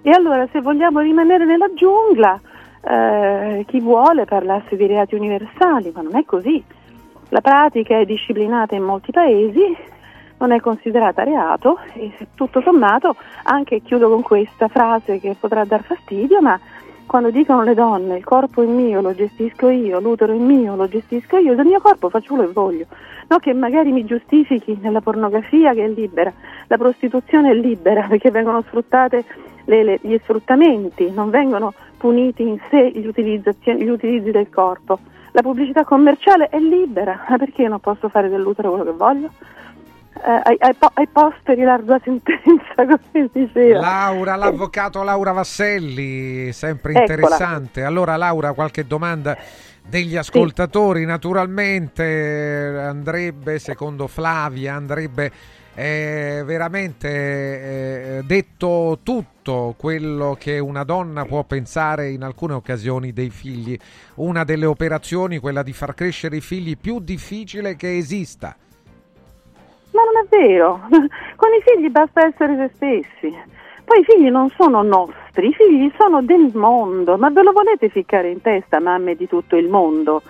E 0.00 0.10
allora 0.10 0.48
se 0.50 0.62
vogliamo 0.62 1.00
rimanere 1.00 1.44
nella 1.44 1.70
giungla, 1.74 2.40
eh, 2.80 3.64
chi 3.66 3.80
vuole 3.80 4.24
parlarsi 4.24 4.76
di 4.76 4.86
reati 4.86 5.14
universali, 5.14 5.92
ma 5.94 6.02
non 6.02 6.16
è 6.16 6.24
così. 6.24 6.62
La 7.30 7.40
pratica 7.40 7.98
è 7.98 8.04
disciplinata 8.04 8.74
in 8.74 8.82
molti 8.82 9.12
paesi, 9.12 9.76
non 10.38 10.52
è 10.52 10.60
considerata 10.60 11.24
reato 11.24 11.78
e 11.94 12.12
tutto 12.34 12.60
sommato, 12.60 13.16
anche 13.44 13.82
chiudo 13.82 14.08
con 14.08 14.22
questa 14.22 14.68
frase 14.68 15.18
che 15.18 15.36
potrà 15.38 15.64
dar 15.64 15.82
fastidio, 15.82 16.40
ma 16.40 16.58
quando 17.06 17.30
dicono 17.30 17.62
le 17.62 17.74
donne 17.74 18.18
il 18.18 18.24
corpo 18.24 18.62
è 18.62 18.66
mio, 18.66 19.00
lo 19.00 19.14
gestisco 19.14 19.68
io, 19.68 19.98
l'utero 20.00 20.32
è 20.32 20.38
mio, 20.38 20.76
lo 20.76 20.88
gestisco 20.88 21.38
io, 21.38 21.54
del 21.54 21.66
mio 21.66 21.80
corpo 21.80 22.08
faccio 22.08 22.34
quello 22.34 22.46
che 22.46 22.52
voglio 22.52 22.86
no, 23.28 23.38
che 23.38 23.52
magari 23.52 23.92
mi 23.92 24.04
giustifichi 24.04 24.78
nella 24.80 25.00
pornografia 25.00 25.72
che 25.72 25.84
è 25.84 25.88
libera, 25.88 26.32
la 26.66 26.76
prostituzione 26.76 27.50
è 27.50 27.54
libera 27.54 28.06
perché 28.08 28.30
vengono 28.30 28.62
sfruttate 28.62 29.24
le, 29.64 29.82
le, 29.82 29.98
gli 30.02 30.18
sfruttamenti, 30.22 31.10
non 31.10 31.30
vengono 31.30 31.74
puniti 31.98 32.42
in 32.42 32.58
sé 32.70 32.90
gli, 32.90 33.00
gli 33.00 33.88
utilizzi 33.88 34.30
del 34.30 34.48
corpo. 34.48 34.98
La 35.32 35.42
pubblicità 35.42 35.84
commerciale 35.84 36.48
è 36.48 36.58
libera, 36.58 37.26
ma 37.28 37.36
perché 37.36 37.62
io 37.62 37.68
non 37.68 37.80
posso 37.80 38.08
fare 38.08 38.28
dell'utero 38.28 38.70
quello 38.70 38.84
che 38.84 38.96
voglio? 38.96 39.30
Eh, 40.14 40.40
ai, 40.42 40.56
ai, 40.58 40.76
ai, 40.94 41.06
posteri 41.06 41.62
l'ardua 41.62 42.00
sentenza, 42.02 42.74
come 42.74 43.28
diceva. 43.32 43.78
Laura, 43.78 44.34
l'avvocato 44.34 45.02
Laura 45.02 45.32
Vasselli, 45.32 46.50
sempre 46.52 46.92
interessante. 46.94 47.80
Eccola. 47.80 47.86
Allora 47.86 48.16
Laura, 48.16 48.52
qualche 48.52 48.86
domanda 48.86 49.36
degli 49.86 50.16
ascoltatori. 50.16 51.00
Sì. 51.00 51.06
Naturalmente 51.06 52.74
andrebbe, 52.80 53.58
secondo 53.58 54.06
Flavia, 54.08 54.74
andrebbe 54.74 55.30
eh, 55.78 56.42
veramente 56.44 57.08
eh, 57.08 58.22
detto 58.24 58.98
tutto 59.04 59.76
quello 59.78 60.36
che 60.36 60.58
una 60.58 60.82
donna 60.82 61.24
può 61.24 61.44
pensare 61.44 62.10
in 62.10 62.24
alcune 62.24 62.54
occasioni 62.54 63.12
dei 63.12 63.30
figli. 63.30 63.78
Una 64.16 64.42
delle 64.42 64.66
operazioni, 64.66 65.38
quella 65.38 65.62
di 65.62 65.72
far 65.72 65.94
crescere 65.94 66.38
i 66.38 66.40
figli, 66.40 66.76
più 66.76 66.98
difficile 66.98 67.76
che 67.76 67.96
esista. 67.96 68.56
Ma 69.92 70.00
non 70.02 70.24
è 70.24 70.26
vero, 70.28 70.80
con 70.90 71.50
i 71.52 71.62
figli 71.64 71.88
basta 71.90 72.26
essere 72.26 72.56
se 72.56 72.70
stessi 72.74 73.56
poi 73.88 74.00
i 74.00 74.04
figli 74.04 74.28
non 74.28 74.50
sono 74.50 74.82
nostri, 74.82 75.48
i 75.48 75.54
figli 75.54 75.90
sono 75.96 76.20
del 76.20 76.50
mondo, 76.52 77.16
ma 77.16 77.30
ve 77.30 77.42
lo 77.42 77.52
volete 77.52 77.88
ficcare 77.88 78.28
in 78.28 78.42
testa, 78.42 78.80
mamme 78.80 79.14
di 79.14 79.26
tutto 79.26 79.56
il 79.56 79.66
mondo? 79.66 80.20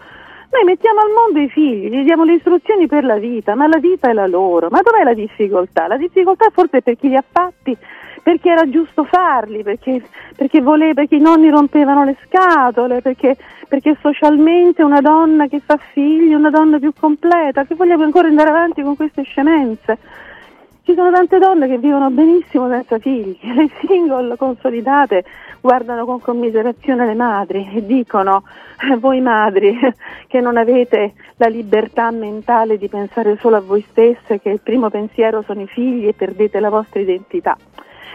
Noi 0.51 0.65
mettiamo 0.65 1.01
al 1.01 1.11
mondo 1.13 1.41
i 1.41 1.49
figli, 1.51 1.91
gli 1.91 2.05
diamo 2.05 2.25
le 2.25 2.35
istruzioni 2.35 2.87
per 2.87 3.05
la 3.05 3.19
vita, 3.19 3.55
ma 3.55 3.67
la 3.67 3.79
vita 3.79 4.09
è 4.09 4.15
la 4.15 4.27
loro. 4.27 4.69
Ma 4.71 4.81
dov'è 4.81 5.05
la 5.05 5.13
difficoltà? 5.13 5.87
La 5.87 5.99
difficoltà 5.99 6.49
forse 6.51 6.79
è 6.79 6.83
per 6.83 6.97
chi 6.97 7.09
li 7.09 7.17
ha 7.17 7.25
fatti, 7.31 7.77
perché 8.23 8.49
era 8.49 8.69
giusto 8.69 9.05
farli, 9.05 9.63
perché, 9.63 10.03
perché, 10.35 10.63
voleva, 10.63 10.95
perché 10.95 11.17
i 11.17 11.21
nonni 11.21 11.51
rompevano 11.51 12.05
le 12.05 12.17
scatole, 12.25 13.03
perché, 13.03 13.37
perché 13.69 13.97
socialmente 14.01 14.83
una 14.83 15.03
donna 15.03 15.49
che 15.49 15.61
fa 15.65 15.79
figli 15.93 16.33
è 16.33 16.35
una 16.35 16.51
donna 16.51 16.79
più 16.79 16.93
completa, 16.99 17.65
che 17.65 17.75
vogliamo 17.75 18.05
ancora 18.05 18.29
andare 18.29 18.49
avanti 18.49 18.83
con 18.83 18.97
queste 18.97 19.23
scemenze. 19.25 19.99
Ci 20.89 20.95
sono 20.95 21.11
tante 21.11 21.39
donne 21.39 21.69
che 21.69 21.77
vivono 21.77 22.09
benissimo 22.09 22.67
senza 22.71 22.99
figli, 22.99 23.39
le 23.55 23.69
single 23.79 24.39
consolidate 24.39 25.23
guardano 25.61 26.07
con 26.07 26.19
commiserazione 26.19 27.05
le 27.05 27.13
madri 27.13 27.71
e 27.75 27.85
dicono 27.85 28.45
eh, 28.91 28.97
voi 28.97 29.21
madri 29.21 29.79
che 30.27 30.41
non 30.41 30.57
avete 30.57 31.13
la 31.37 31.49
libertà 31.49 32.11
mentale 32.11 32.79
di 32.79 32.89
pensare 32.89 33.37
solo 33.39 33.57
a 33.57 33.61
voi 33.61 33.85
stesse, 33.91 34.41
che 34.41 34.49
il 34.49 34.61
primo 34.63 34.89
pensiero 34.89 35.43
sono 35.43 35.61
i 35.61 35.67
figli 35.67 36.09
e 36.09 36.15
perdete 36.15 36.59
la 36.59 36.71
vostra 36.71 37.01
identità. 37.01 37.55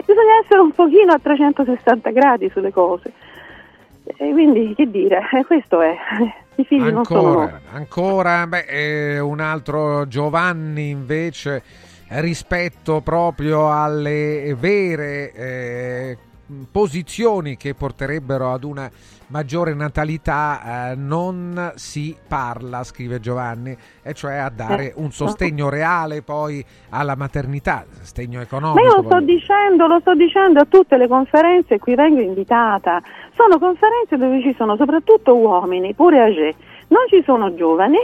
Bisogna 0.04 0.40
essere 0.42 0.58
un 0.58 0.72
pochino 0.72 1.12
a 1.12 1.20
360 1.22 2.10
gradi 2.10 2.50
sulle 2.50 2.72
cose. 2.72 3.12
E 4.04 4.30
quindi 4.32 4.74
che 4.74 4.90
dire, 4.90 5.20
eh, 5.32 5.44
questo 5.44 5.80
è. 5.80 5.96
I 6.56 6.64
figli 6.64 6.88
ancora, 6.88 6.92
non 6.92 7.04
sono. 7.04 7.60
Ancora, 7.72 8.46
beh, 8.48 8.64
eh, 8.68 9.18
un 9.20 9.38
altro 9.38 10.06
Giovanni 10.08 10.88
invece 10.88 11.62
rispetto 12.20 13.00
proprio 13.00 13.70
alle 13.70 14.54
vere 14.58 15.32
eh, 15.32 16.18
posizioni 16.70 17.56
che 17.56 17.74
porterebbero 17.74 18.52
ad 18.52 18.64
una 18.64 18.90
maggiore 19.28 19.74
natalità 19.74 20.90
eh, 20.90 20.94
non 20.94 21.72
si 21.76 22.14
parla, 22.28 22.84
scrive 22.84 23.18
Giovanni, 23.20 23.76
e 24.02 24.12
cioè 24.12 24.34
a 24.36 24.50
dare 24.50 24.92
un 24.96 25.10
sostegno 25.10 25.68
reale 25.70 26.22
poi 26.22 26.64
alla 26.90 27.16
maternità, 27.16 27.84
sostegno 27.90 28.38
Ma 28.38 28.44
economico. 28.44 28.80
io 28.86 28.94
lo 28.96 29.02
sto 29.02 29.08
voglio- 29.08 29.24
dicendo, 29.24 29.86
lo 29.86 29.98
sto 30.00 30.14
dicendo 30.14 30.60
a 30.60 30.66
tutte 30.66 30.96
le 30.96 31.08
conferenze 31.08 31.78
cui 31.78 31.94
vengo 31.94 32.20
invitata. 32.20 33.02
Sono 33.34 33.58
conferenze 33.58 34.16
dove 34.16 34.40
ci 34.42 34.54
sono 34.56 34.76
soprattutto 34.76 35.34
uomini, 35.34 35.94
pure 35.94 36.20
âgé, 36.20 36.54
non 36.88 37.06
ci 37.08 37.22
sono 37.24 37.54
giovani 37.54 37.98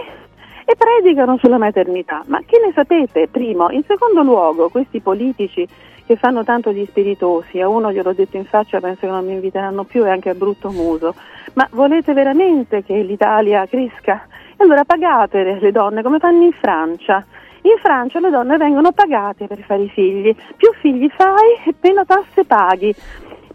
e 0.70 0.76
predicano 0.76 1.36
sulla 1.39 1.58
maternità. 1.58 2.23
Ma 2.26 2.40
che 2.47 2.60
ne 2.65 2.70
sapete? 2.73 3.26
Primo. 3.26 3.70
In 3.70 3.82
secondo 3.89 4.23
luogo, 4.23 4.68
questi 4.68 5.00
politici 5.00 5.66
che 6.07 6.15
fanno 6.15 6.44
tanto 6.44 6.70
gli 6.70 6.86
spiritosi, 6.86 7.60
a 7.60 7.68
uno 7.68 7.92
gliel'ho 7.92 8.12
detto 8.12 8.36
in 8.36 8.44
faccia, 8.44 8.78
penso 8.78 9.00
che 9.00 9.08
non 9.08 9.26
mi 9.26 9.32
inviteranno 9.32 9.82
più 9.82 10.05
e 10.05 10.10
anche 10.10 10.31
a 10.31 10.34
brutto 10.34 10.70
muso. 10.70 11.16
Ma 11.55 11.66
volete 11.73 12.12
veramente 12.12 12.84
che 12.84 13.02
l'Italia 13.02 13.66
cresca? 13.66 14.26
E 14.57 14.62
allora 14.62 14.84
pagate 14.84 15.58
le 15.60 15.73
donne 15.73 16.02
come 16.02 16.20
fanno 16.20 16.44
in 16.44 16.52
Francia. 16.52 17.24
In 17.62 17.76
Francia 17.82 18.20
le 18.20 18.31
donne 18.31 18.57
vengono 18.57 18.92
pagate 18.92 19.49
per 19.49 19.58
fare 19.62 19.82
i 19.82 19.89
figli, 19.89 20.32
più 20.57 20.70
figli 20.81 21.08
fai 21.08 21.65
e 21.66 21.74
meno 21.81 22.05
tasse 22.05 22.44
paghi. 22.44 22.94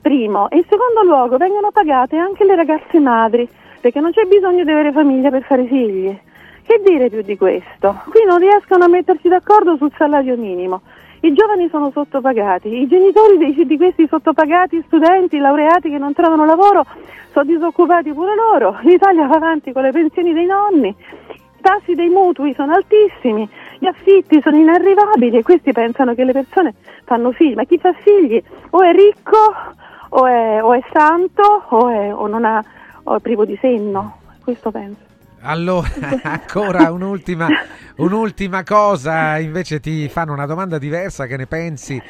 Primo. 0.01 0.49
E 0.49 0.57
in 0.57 0.63
secondo 0.63 1.01
luogo 1.03 1.37
vengono 1.37 1.71
pagate 1.71 2.17
anche 2.17 2.43
le 2.43 2.55
ragazze 2.55 2.99
madri, 2.99 3.47
perché 3.79 4.01
non 4.01 4.11
c'è 4.11 4.25
bisogno 4.25 4.65
di 4.65 4.71
avere 4.71 4.91
famiglia 4.91 5.29
per 5.29 5.43
fare 5.43 5.65
figli. 5.65 6.24
Che 6.65 6.81
dire 6.83 7.09
più 7.09 7.21
di 7.21 7.37
questo? 7.37 8.01
Qui 8.09 8.23
non 8.25 8.39
riescono 8.39 8.85
a 8.85 8.87
mettersi 8.87 9.27
d'accordo 9.27 9.77
sul 9.77 9.91
salario 9.97 10.35
minimo. 10.35 10.81
I 11.21 11.31
giovani 11.33 11.69
sono 11.69 11.91
sottopagati, 11.91 12.67
i 12.81 12.87
genitori 12.87 13.37
dei- 13.37 13.65
di 13.65 13.77
questi 13.77 14.07
sottopagati 14.07 14.83
studenti, 14.87 15.37
laureati 15.37 15.89
che 15.89 15.97
non 15.97 16.13
trovano 16.13 16.43
lavoro, 16.45 16.83
sono 17.31 17.45
disoccupati 17.45 18.11
pure 18.13 18.35
loro. 18.35 18.77
L'Italia 18.81 19.27
va 19.27 19.35
avanti 19.35 19.71
con 19.71 19.83
le 19.83 19.91
pensioni 19.91 20.33
dei 20.33 20.45
nonni, 20.45 20.87
i 20.89 21.61
tassi 21.61 21.93
dei 21.93 22.09
mutui 22.09 22.53
sono 22.53 22.73
altissimi, 22.73 23.47
gli 23.79 23.85
affitti 23.87 24.41
sono 24.41 24.57
inarrivabili 24.57 25.37
e 25.37 25.43
questi 25.43 25.71
pensano 25.71 26.13
che 26.15 26.23
le 26.23 26.31
persone 26.31 26.73
fanno 27.05 27.31
figli, 27.31 27.53
ma 27.55 27.63
chi 27.65 27.77
fa 27.77 27.93
figli 27.93 28.41
o 28.71 28.81
è 28.81 28.91
ricco 28.91 29.37
o 30.09 30.25
è, 30.25 30.63
o 30.63 30.73
è 30.73 30.81
santo 30.91 31.63
o, 31.69 31.89
è- 31.89 32.13
o 32.13 32.25
non 32.27 32.43
ha, 32.45 32.63
o 33.03 33.15
è 33.15 33.19
privo 33.19 33.45
di 33.45 33.57
senno, 33.61 34.17
questo 34.43 34.69
penso. 34.71 35.13
Allora, 35.45 35.89
ancora 36.23 36.91
un'ultima, 36.91 37.47
un'ultima 37.97 38.63
cosa, 38.63 39.37
invece 39.37 39.79
ti 39.79 40.09
fanno 40.09 40.33
una 40.33 40.45
domanda 40.47 40.77
diversa, 40.79 41.27
che 41.27 41.37
ne 41.37 41.45
pensi 41.45 42.01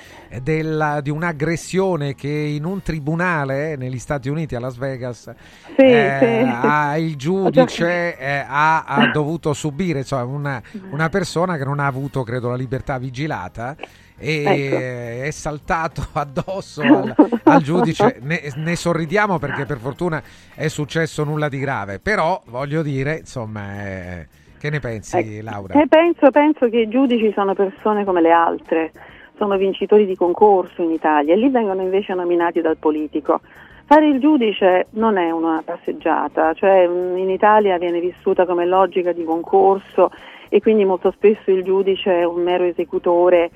della- 0.41 1.01
di 1.01 1.09
un'aggressione 1.09 2.15
che 2.15 2.29
in 2.29 2.63
un 2.65 2.81
tribunale 2.81 3.73
eh, 3.73 3.75
negli 3.75 3.99
Stati 3.99 4.29
Uniti, 4.29 4.55
a 4.55 4.59
Las 4.59 4.77
Vegas, 4.77 5.33
Sì, 5.75 5.81
eh, 5.83 6.17
sì. 6.19 6.49
ha- 6.49 6.97
il 6.97 7.15
giudice 7.17 8.17
eh, 8.17 8.45
ha, 8.47 8.83
ha 8.85 9.07
dovuto 9.11 9.53
subire, 9.53 9.99
insomma, 9.99 10.23
una, 10.23 10.61
una 10.91 11.09
persona 11.09 11.57
che 11.57 11.65
non 11.65 11.79
ha 11.79 11.85
avuto, 11.87 12.23
credo, 12.23 12.49
la 12.49 12.55
libertà 12.55 12.97
vigilata 12.97 13.75
e 14.17 14.43
Ecco. 14.43 14.49
eh, 14.49 15.23
è 15.25 15.31
saltato 15.31 16.05
addosso 16.13 16.81
al, 16.83 17.15
al 17.43 17.61
giudice. 17.61 18.19
Ne, 18.21 18.41
ne 18.55 18.75
sorridiamo 18.75 19.39
perché 19.39 19.65
per 19.65 19.77
fortuna 19.77 20.21
è 20.53 20.67
successo 20.67 21.23
nulla 21.23 21.49
di 21.49 21.59
grave, 21.59 21.99
però 21.99 22.41
voglio 22.47 22.81
dire, 22.81 23.17
insomma, 23.19 23.85
eh, 23.85 24.27
che 24.59 24.69
ne 24.69 24.79
pensi, 24.79 25.41
Laura? 25.41 25.79
Eh, 25.79 25.87
penso, 25.87 26.31
penso 26.31 26.69
che 26.69 26.79
i 26.79 26.87
giudici 26.87 27.31
sono 27.33 27.53
persone 27.53 28.03
come 28.03 28.21
le 28.21 28.31
altre, 28.31 28.91
sono 29.37 29.57
vincitori 29.57 30.05
di 30.05 30.15
concorso 30.15 30.81
in 30.81 30.91
Italia 30.91 31.33
e 31.33 31.37
lì 31.37 31.49
vengono 31.49 31.81
invece 31.81 32.13
nominati 32.13 32.61
dal 32.61 32.77
politico. 32.77 33.41
Fare 33.87 34.07
il 34.07 34.19
giudice 34.19 34.87
non 34.91 35.17
è 35.17 35.29
una 35.29 35.61
passeggiata, 35.63 36.53
cioè 36.53 36.85
in 36.85 37.29
Italia 37.29 37.77
viene 37.77 37.99
vissuta 37.99 38.45
come 38.45 38.65
logica 38.65 39.11
di 39.11 39.23
concorso 39.23 40.09
e 40.49 40.59
quindi 40.59 40.85
molto 40.85 41.11
spesso 41.11 41.51
il 41.51 41.63
giudice 41.63 42.21
è 42.21 42.23
un 42.23 42.41
mero 42.41 42.63
esecutore 42.63 43.51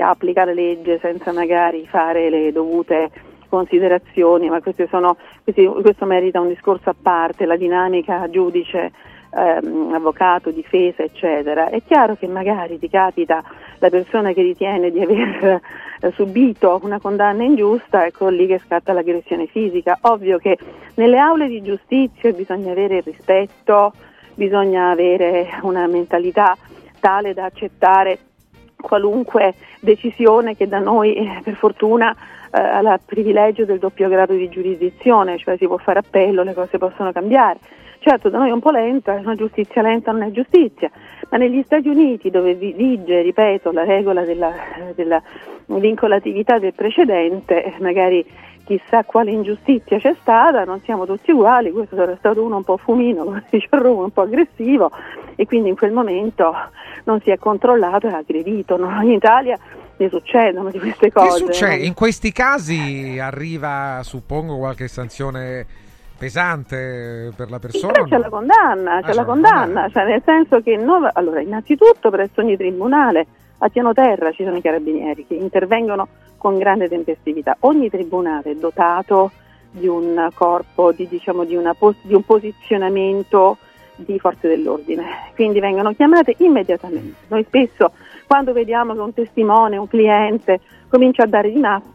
applica 0.00 0.44
la 0.44 0.52
legge 0.52 0.98
senza 1.00 1.32
magari 1.32 1.86
fare 1.86 2.30
le 2.30 2.52
dovute 2.52 3.10
considerazioni, 3.48 4.48
ma 4.48 4.60
sono, 4.88 5.16
questi- 5.42 5.66
questo 5.66 6.04
merita 6.04 6.40
un 6.40 6.48
discorso 6.48 6.90
a 6.90 6.94
parte, 7.00 7.46
la 7.46 7.56
dinamica 7.56 8.28
giudice, 8.28 8.92
ehm, 9.32 9.92
avvocato, 9.92 10.50
difesa, 10.50 11.02
eccetera. 11.02 11.68
È 11.68 11.82
chiaro 11.86 12.16
che 12.16 12.26
magari 12.26 12.78
ti 12.78 12.88
capita 12.88 13.42
la 13.78 13.90
persona 13.90 14.32
che 14.32 14.42
ritiene 14.42 14.90
di 14.90 15.00
aver 15.00 15.60
eh, 16.00 16.10
subito 16.12 16.80
una 16.82 17.00
condanna 17.00 17.44
ingiusta, 17.44 18.06
ecco 18.06 18.28
lì 18.28 18.46
che 18.46 18.60
scatta 18.64 18.92
l'aggressione 18.92 19.46
fisica. 19.46 19.98
Ovvio 20.02 20.38
che 20.38 20.58
nelle 20.94 21.18
aule 21.18 21.48
di 21.48 21.62
giustizia 21.62 22.32
bisogna 22.32 22.72
avere 22.72 23.00
rispetto, 23.00 23.92
bisogna 24.34 24.90
avere 24.90 25.48
una 25.62 25.86
mentalità 25.86 26.56
tale 27.00 27.34
da 27.34 27.44
accettare 27.44 28.18
qualunque 28.80 29.54
decisione 29.80 30.56
che 30.56 30.68
da 30.68 30.78
noi 30.78 31.14
eh, 31.14 31.40
per 31.42 31.54
fortuna 31.54 32.14
eh, 32.52 32.60
ha 32.60 32.80
il 32.80 33.00
privilegio 33.04 33.64
del 33.64 33.78
doppio 33.78 34.08
grado 34.08 34.34
di 34.34 34.48
giurisdizione, 34.48 35.38
cioè 35.38 35.56
si 35.56 35.66
può 35.66 35.76
fare 35.78 35.98
appello, 36.00 36.42
le 36.42 36.54
cose 36.54 36.78
possono 36.78 37.12
cambiare. 37.12 37.58
Certo, 37.98 38.28
da 38.28 38.38
noi 38.38 38.50
è 38.50 38.52
un 38.52 38.60
po' 38.60 38.70
lenta, 38.70 39.14
una 39.14 39.34
giustizia 39.34 39.82
lenta 39.82 40.12
non 40.12 40.22
è 40.22 40.30
giustizia, 40.30 40.90
ma 41.30 41.38
negli 41.38 41.62
Stati 41.64 41.88
Uniti 41.88 42.30
dove 42.30 42.54
vi- 42.54 42.72
vige, 42.72 43.22
ripeto, 43.22 43.72
la 43.72 43.84
regola 43.84 44.22
della, 44.22 44.52
della 44.94 45.20
vincolatività 45.66 46.58
del 46.58 46.74
precedente, 46.74 47.64
eh, 47.64 47.74
magari 47.80 48.24
chissà 48.66 49.04
quale 49.04 49.30
ingiustizia 49.30 49.98
c'è 49.98 50.14
stata, 50.20 50.64
non 50.64 50.80
siamo 50.82 51.06
tutti 51.06 51.30
uguali, 51.30 51.70
questo 51.70 51.94
sarà 51.94 52.16
stato 52.16 52.42
uno 52.42 52.56
un 52.56 52.64
po' 52.64 52.76
fumino, 52.76 53.22
come 53.24 53.44
si 53.48 53.56
dice 53.58 53.68
a 53.70 53.78
Roma, 53.78 54.02
un 54.02 54.10
po' 54.10 54.22
aggressivo 54.22 54.90
e 55.36 55.46
quindi 55.46 55.68
in 55.68 55.76
quel 55.76 55.92
momento 55.92 56.52
non 57.04 57.20
si 57.20 57.30
è 57.30 57.38
controllato 57.38 58.08
e 58.08 58.12
ha 58.12 58.16
aggredito. 58.18 58.76
No? 58.76 59.00
In 59.02 59.12
Italia 59.12 59.56
ne 59.96 60.08
succedono 60.08 60.70
di 60.70 60.78
queste 60.78 61.06
Che 61.06 61.12
cose. 61.12 61.38
succede? 61.38 61.84
In 61.84 61.94
questi 61.94 62.32
casi 62.32 63.18
arriva, 63.20 64.00
suppongo, 64.02 64.58
qualche 64.58 64.88
sanzione 64.88 65.64
pesante 66.18 67.32
per 67.36 67.50
la 67.50 67.58
persona? 67.58 67.92
C'è 68.04 68.18
la 68.18 68.28
condanna, 68.28 69.00
c'è 69.00 69.06
c'è 69.08 69.14
la 69.14 69.20
la 69.20 69.24
condanna, 69.24 69.88
cioè 69.90 70.04
nel 70.06 70.22
senso 70.24 70.60
che 70.60 70.76
noi- 70.76 71.08
allora, 71.12 71.40
innanzitutto 71.40 72.10
presso 72.10 72.40
ogni 72.40 72.56
tribunale 72.56 73.26
a 73.58 73.68
piano 73.68 73.92
terra 73.92 74.32
ci 74.32 74.44
sono 74.44 74.56
i 74.56 74.60
carabinieri 74.60 75.26
che 75.26 75.34
intervengono 75.34 76.08
con 76.36 76.58
grande 76.58 76.88
tempestività. 76.88 77.56
Ogni 77.60 77.88
tribunale 77.90 78.52
è 78.52 78.54
dotato 78.54 79.30
di 79.70 79.86
un 79.86 80.28
corpo, 80.34 80.92
di, 80.92 81.06
diciamo, 81.08 81.44
di, 81.44 81.56
una 81.56 81.74
pos- 81.74 81.96
di 82.02 82.14
un 82.14 82.22
posizionamento 82.22 83.58
di 83.96 84.18
forze 84.18 84.48
dell'ordine, 84.48 85.04
quindi 85.34 85.58
vengono 85.58 85.92
chiamate 85.94 86.34
immediatamente. 86.38 87.14
Noi 87.28 87.44
spesso 87.44 87.92
quando 88.26 88.52
vediamo 88.52 88.92
che 88.92 89.00
un 89.00 89.14
testimone, 89.14 89.76
un 89.78 89.88
cliente 89.88 90.60
comincia 90.88 91.22
a 91.22 91.26
dare 91.26 91.50
di 91.50 91.58
matto, 91.58 91.94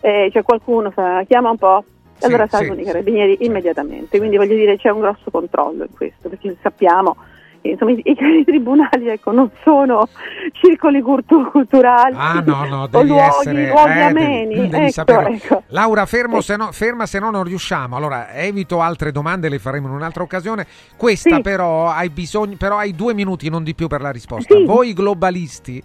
eh, 0.00 0.28
c'è 0.30 0.42
qualcuno 0.42 0.90
fa 0.90 1.24
chiama 1.26 1.50
un 1.50 1.56
po', 1.56 1.78
e 1.78 1.84
Sì, 2.18 2.24
allora 2.26 2.44
sì, 2.44 2.56
salgono 2.56 2.80
i 2.80 2.84
carabinieri 2.84 3.38
immediatamente. 3.40 4.18
Quindi 4.18 4.36
voglio 4.36 4.54
dire 4.54 4.76
c'è 4.76 4.90
un 4.90 5.00
grosso 5.00 5.30
controllo 5.30 5.84
in 5.84 5.94
questo, 5.94 6.28
perché 6.28 6.56
sappiamo 6.60 7.16
insomma, 7.62 7.90
i, 7.92 8.02
i 8.04 8.14
tribunali 8.44 9.08
ecco, 9.08 9.32
non 9.32 9.50
sono 9.62 10.08
circoli 10.52 11.00
cultu- 11.02 11.50
culturali 11.50 12.14
Ah 12.16 12.42
no, 12.44 12.64
no, 12.66 12.82
o 12.82 12.86
devi 12.86 13.08
luoghi, 13.08 13.22
essere... 13.22 13.68
luoghi 13.68 13.90
eh, 13.90 13.94
devi- 13.94 14.24
ameni. 14.24 14.54
devi 14.68 14.76
ecco, 14.84 14.90
saperlo. 14.92 15.28
ecco. 15.28 15.62
Laura, 15.68 16.06
fermo 16.06 16.40
se 16.40 16.56
no- 16.56 16.72
ferma 16.72 17.06
se 17.06 17.18
no 17.18 17.30
non 17.30 17.44
riusciamo. 17.44 17.96
Allora, 17.96 18.32
evito 18.32 18.80
altre 18.80 19.12
domande, 19.12 19.48
le 19.48 19.58
faremo 19.58 19.88
in 19.88 19.94
un'altra 19.94 20.22
occasione. 20.22 20.66
Questa 20.96 21.36
Sì. 21.36 21.40
però 21.42 21.88
hai 21.88 22.08
bisogno, 22.10 22.56
però 22.56 22.76
hai 22.78 22.94
due 22.94 23.14
minuti, 23.14 23.48
non 23.48 23.62
di 23.62 23.74
più 23.74 23.86
per 23.88 24.00
la 24.00 24.10
risposta. 24.10 24.54
Sì. 24.54 24.64
Voi 24.64 24.92
globalisti... 24.92 25.82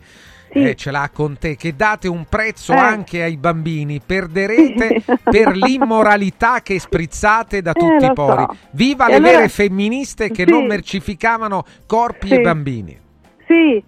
Sì. 0.55 0.63
eh, 0.69 0.75
ce 0.75 0.89
l'ha 0.91 1.09
con 1.13 1.37
te 1.37 1.57
che 1.57 1.75
date 1.75 2.07
un 2.07 2.25
prezzo 2.29 2.71
Eh. 2.71 2.77
anche 2.77 3.21
ai 3.23 3.35
bambini 3.35 3.99
perderete 3.99 5.03
per 5.23 5.53
l'immoralità 5.55 6.61
che 6.61 6.79
sprizzate 6.79 7.61
da 7.61 7.73
tutti 7.73 8.05
Eh, 8.05 8.07
lo 8.07 8.11
i 8.11 8.13
pori 8.13 8.45
so. 8.47 8.55
viva 8.71 9.05
E 9.07 9.09
le 9.09 9.15
allora- 9.17 9.31
vere 9.33 9.49
femministe 9.49 10.29
che 10.31 10.43
Sì. 10.45 10.49
non 10.51 10.65
mercificavano 10.65 11.65
corpi 11.85 12.27
Sì. 12.27 12.33
e 12.35 12.39
bambini 12.41 12.99
Sì, 13.47 13.83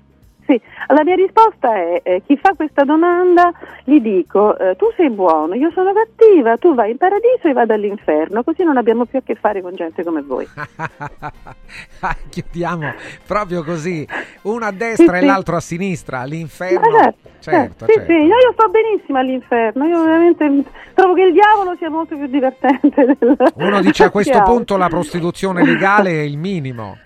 sì. 0.47 0.59
La 0.87 1.03
mia 1.03 1.15
risposta 1.15 1.75
è, 1.75 1.99
eh, 2.03 2.21
chi 2.25 2.37
fa 2.37 2.53
questa 2.55 2.83
domanda 2.85 3.51
gli 3.83 3.99
dico, 3.99 4.57
eh, 4.57 4.75
tu 4.77 4.85
sei 4.95 5.09
buono, 5.09 5.53
io 5.53 5.69
sono 5.71 5.91
cattiva, 5.93 6.57
tu 6.57 6.73
vai 6.73 6.91
in 6.91 6.97
paradiso 6.97 7.47
e 7.49 7.53
vado 7.53 7.73
all'inferno, 7.73 8.43
così 8.43 8.63
non 8.63 8.77
abbiamo 8.77 9.05
più 9.05 9.19
a 9.19 9.21
che 9.21 9.35
fare 9.35 9.61
con 9.61 9.75
gente 9.75 10.03
come 10.03 10.21
voi. 10.21 10.47
Ah, 11.99 12.15
chiudiamo 12.29 12.93
proprio 13.25 13.63
così 13.63 14.07
uno 14.43 14.65
a 14.65 14.71
destra 14.71 15.13
Sì, 15.13 15.17
e 15.17 15.19
sì. 15.19 15.25
l'altro 15.25 15.55
a 15.55 15.59
sinistra 15.59 16.19
all'inferno 16.19 16.79
Ma 16.79 17.01
certo, 17.01 17.29
certo, 17.39 17.85
sì, 17.85 17.93
certo. 17.93 18.11
sì, 18.11 18.17
io, 18.19 18.35
io 18.35 18.51
sto 18.53 18.69
benissimo 18.69 19.17
all'inferno, 19.17 19.85
io 19.85 20.03
veramente 20.03 20.63
trovo 20.93 21.13
che 21.13 21.23
il 21.23 21.33
diavolo 21.33 21.75
sia 21.77 21.89
molto 21.89 22.15
più 22.15 22.27
divertente 22.27 23.05
del 23.05 23.37
uno 23.55 23.81
dice 23.81 24.05
a 24.05 24.09
questo 24.09 24.41
punto 24.43 24.77
la 24.77 24.87
prostituzione 24.87 25.63
legale 25.65 26.11
è 26.11 26.21
il 26.21 26.37
minimo 26.37 26.97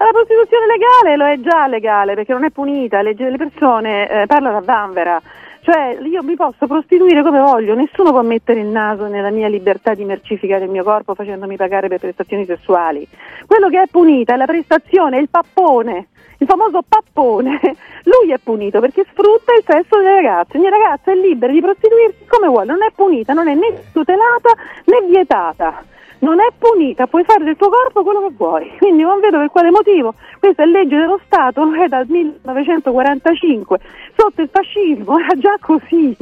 La 0.00 0.12
prostituzione 0.12 0.64
legale 0.66 1.16
lo 1.16 1.26
è 1.26 1.38
già 1.40 1.66
legale 1.66 2.14
perché 2.14 2.32
non 2.32 2.44
è 2.44 2.50
punita, 2.50 3.02
le, 3.02 3.14
le 3.14 3.36
persone, 3.36 4.08
eh, 4.08 4.26
parla 4.26 4.50
da 4.50 4.60
Vanvera, 4.60 5.20
Cioè 5.60 5.98
io 6.00 6.22
mi 6.22 6.36
posso 6.36 6.66
prostituire 6.66 7.22
come 7.22 7.38
voglio, 7.38 7.74
nessuno 7.74 8.10
può 8.10 8.22
mettere 8.22 8.60
il 8.60 8.68
naso 8.68 9.08
nella 9.08 9.28
mia 9.28 9.48
libertà 9.48 9.92
di 9.92 10.06
mercificare 10.06 10.64
il 10.64 10.70
mio 10.70 10.84
corpo 10.84 11.14
facendomi 11.14 11.54
pagare 11.56 11.88
per 11.88 11.98
prestazioni 11.98 12.46
sessuali. 12.46 13.06
Quello 13.44 13.68
che 13.68 13.82
è 13.82 13.86
punita 13.90 14.32
è 14.32 14.36
la 14.38 14.46
prestazione, 14.46 15.18
il 15.18 15.28
pappone, 15.28 16.08
il 16.38 16.46
famoso 16.46 16.80
pappone. 16.88 17.60
Lui 18.04 18.32
è 18.32 18.38
punito 18.42 18.80
perché 18.80 19.04
sfrutta 19.10 19.52
il 19.52 19.64
sesso 19.66 19.98
delle 19.98 20.14
ragazze. 20.14 20.56
Ogni 20.56 20.70
ragazza 20.70 21.12
è 21.12 21.14
libera 21.14 21.52
di 21.52 21.60
prostituirsi 21.60 22.24
come 22.26 22.48
vuole, 22.48 22.64
non 22.64 22.82
è 22.82 22.90
punita, 22.94 23.34
non 23.34 23.48
è 23.48 23.54
né 23.54 23.82
tutelata 23.92 24.50
né 24.86 25.06
vietata 25.06 25.84
non 26.20 26.40
è 26.40 26.48
punita, 26.56 27.06
puoi 27.06 27.24
fare 27.24 27.44
del 27.44 27.56
tuo 27.56 27.68
corpo 27.68 28.02
quello 28.02 28.26
che 28.28 28.34
vuoi. 28.36 28.72
Quindi 28.78 29.02
non 29.02 29.20
vedo 29.20 29.38
per 29.38 29.50
quale 29.50 29.70
motivo. 29.70 30.14
Questa 30.38 30.62
è 30.62 30.66
legge 30.66 30.96
dello 30.96 31.20
Stato, 31.24 31.64
non 31.64 31.78
è 31.80 31.88
dal 31.88 32.06
1945, 32.06 33.78
sotto 34.16 34.42
il 34.42 34.48
fascismo, 34.50 35.18
era 35.18 35.34
già 35.36 35.56
così. 35.60 36.16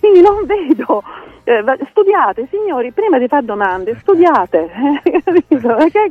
Quindi 0.00 0.20
non 0.20 0.44
vedo. 0.44 1.02
Eh, 1.46 1.62
studiate, 1.90 2.48
signori, 2.50 2.90
prima 2.92 3.18
di 3.18 3.28
fare 3.28 3.44
domande, 3.44 3.98
studiate. 4.00 4.70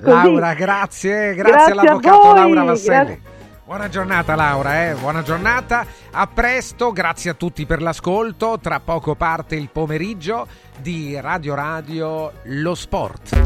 Laura, 0.01 0.53
grazie, 0.53 1.33
grazie, 1.33 1.33
grazie 1.33 1.71
all'avvocato 1.71 2.33
Laura 2.33 2.63
Vasselli. 2.63 3.05
Grazie. 3.05 3.32
Buona 3.65 3.87
giornata 3.87 4.35
Laura, 4.35 4.89
eh? 4.89 4.93
buona 4.95 5.23
giornata, 5.23 5.85
a 6.11 6.27
presto, 6.27 6.91
grazie 6.91 7.31
a 7.31 7.33
tutti 7.33 7.65
per 7.65 7.81
l'ascolto, 7.81 8.59
tra 8.61 8.81
poco 8.81 9.15
parte 9.15 9.55
il 9.55 9.69
pomeriggio 9.71 10.47
di 10.81 11.17
Radio 11.19 11.55
Radio 11.55 12.33
Lo 12.43 12.75
Sport. 12.75 13.39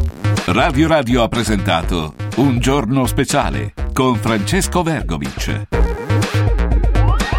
Radio 0.47 0.87
Radio 0.87 1.21
ha 1.21 1.27
presentato 1.27 2.15
Un 2.37 2.57
giorno 2.57 3.05
speciale 3.05 3.73
con 3.93 4.15
Francesco 4.15 4.81
Vergovic. 4.81 6.06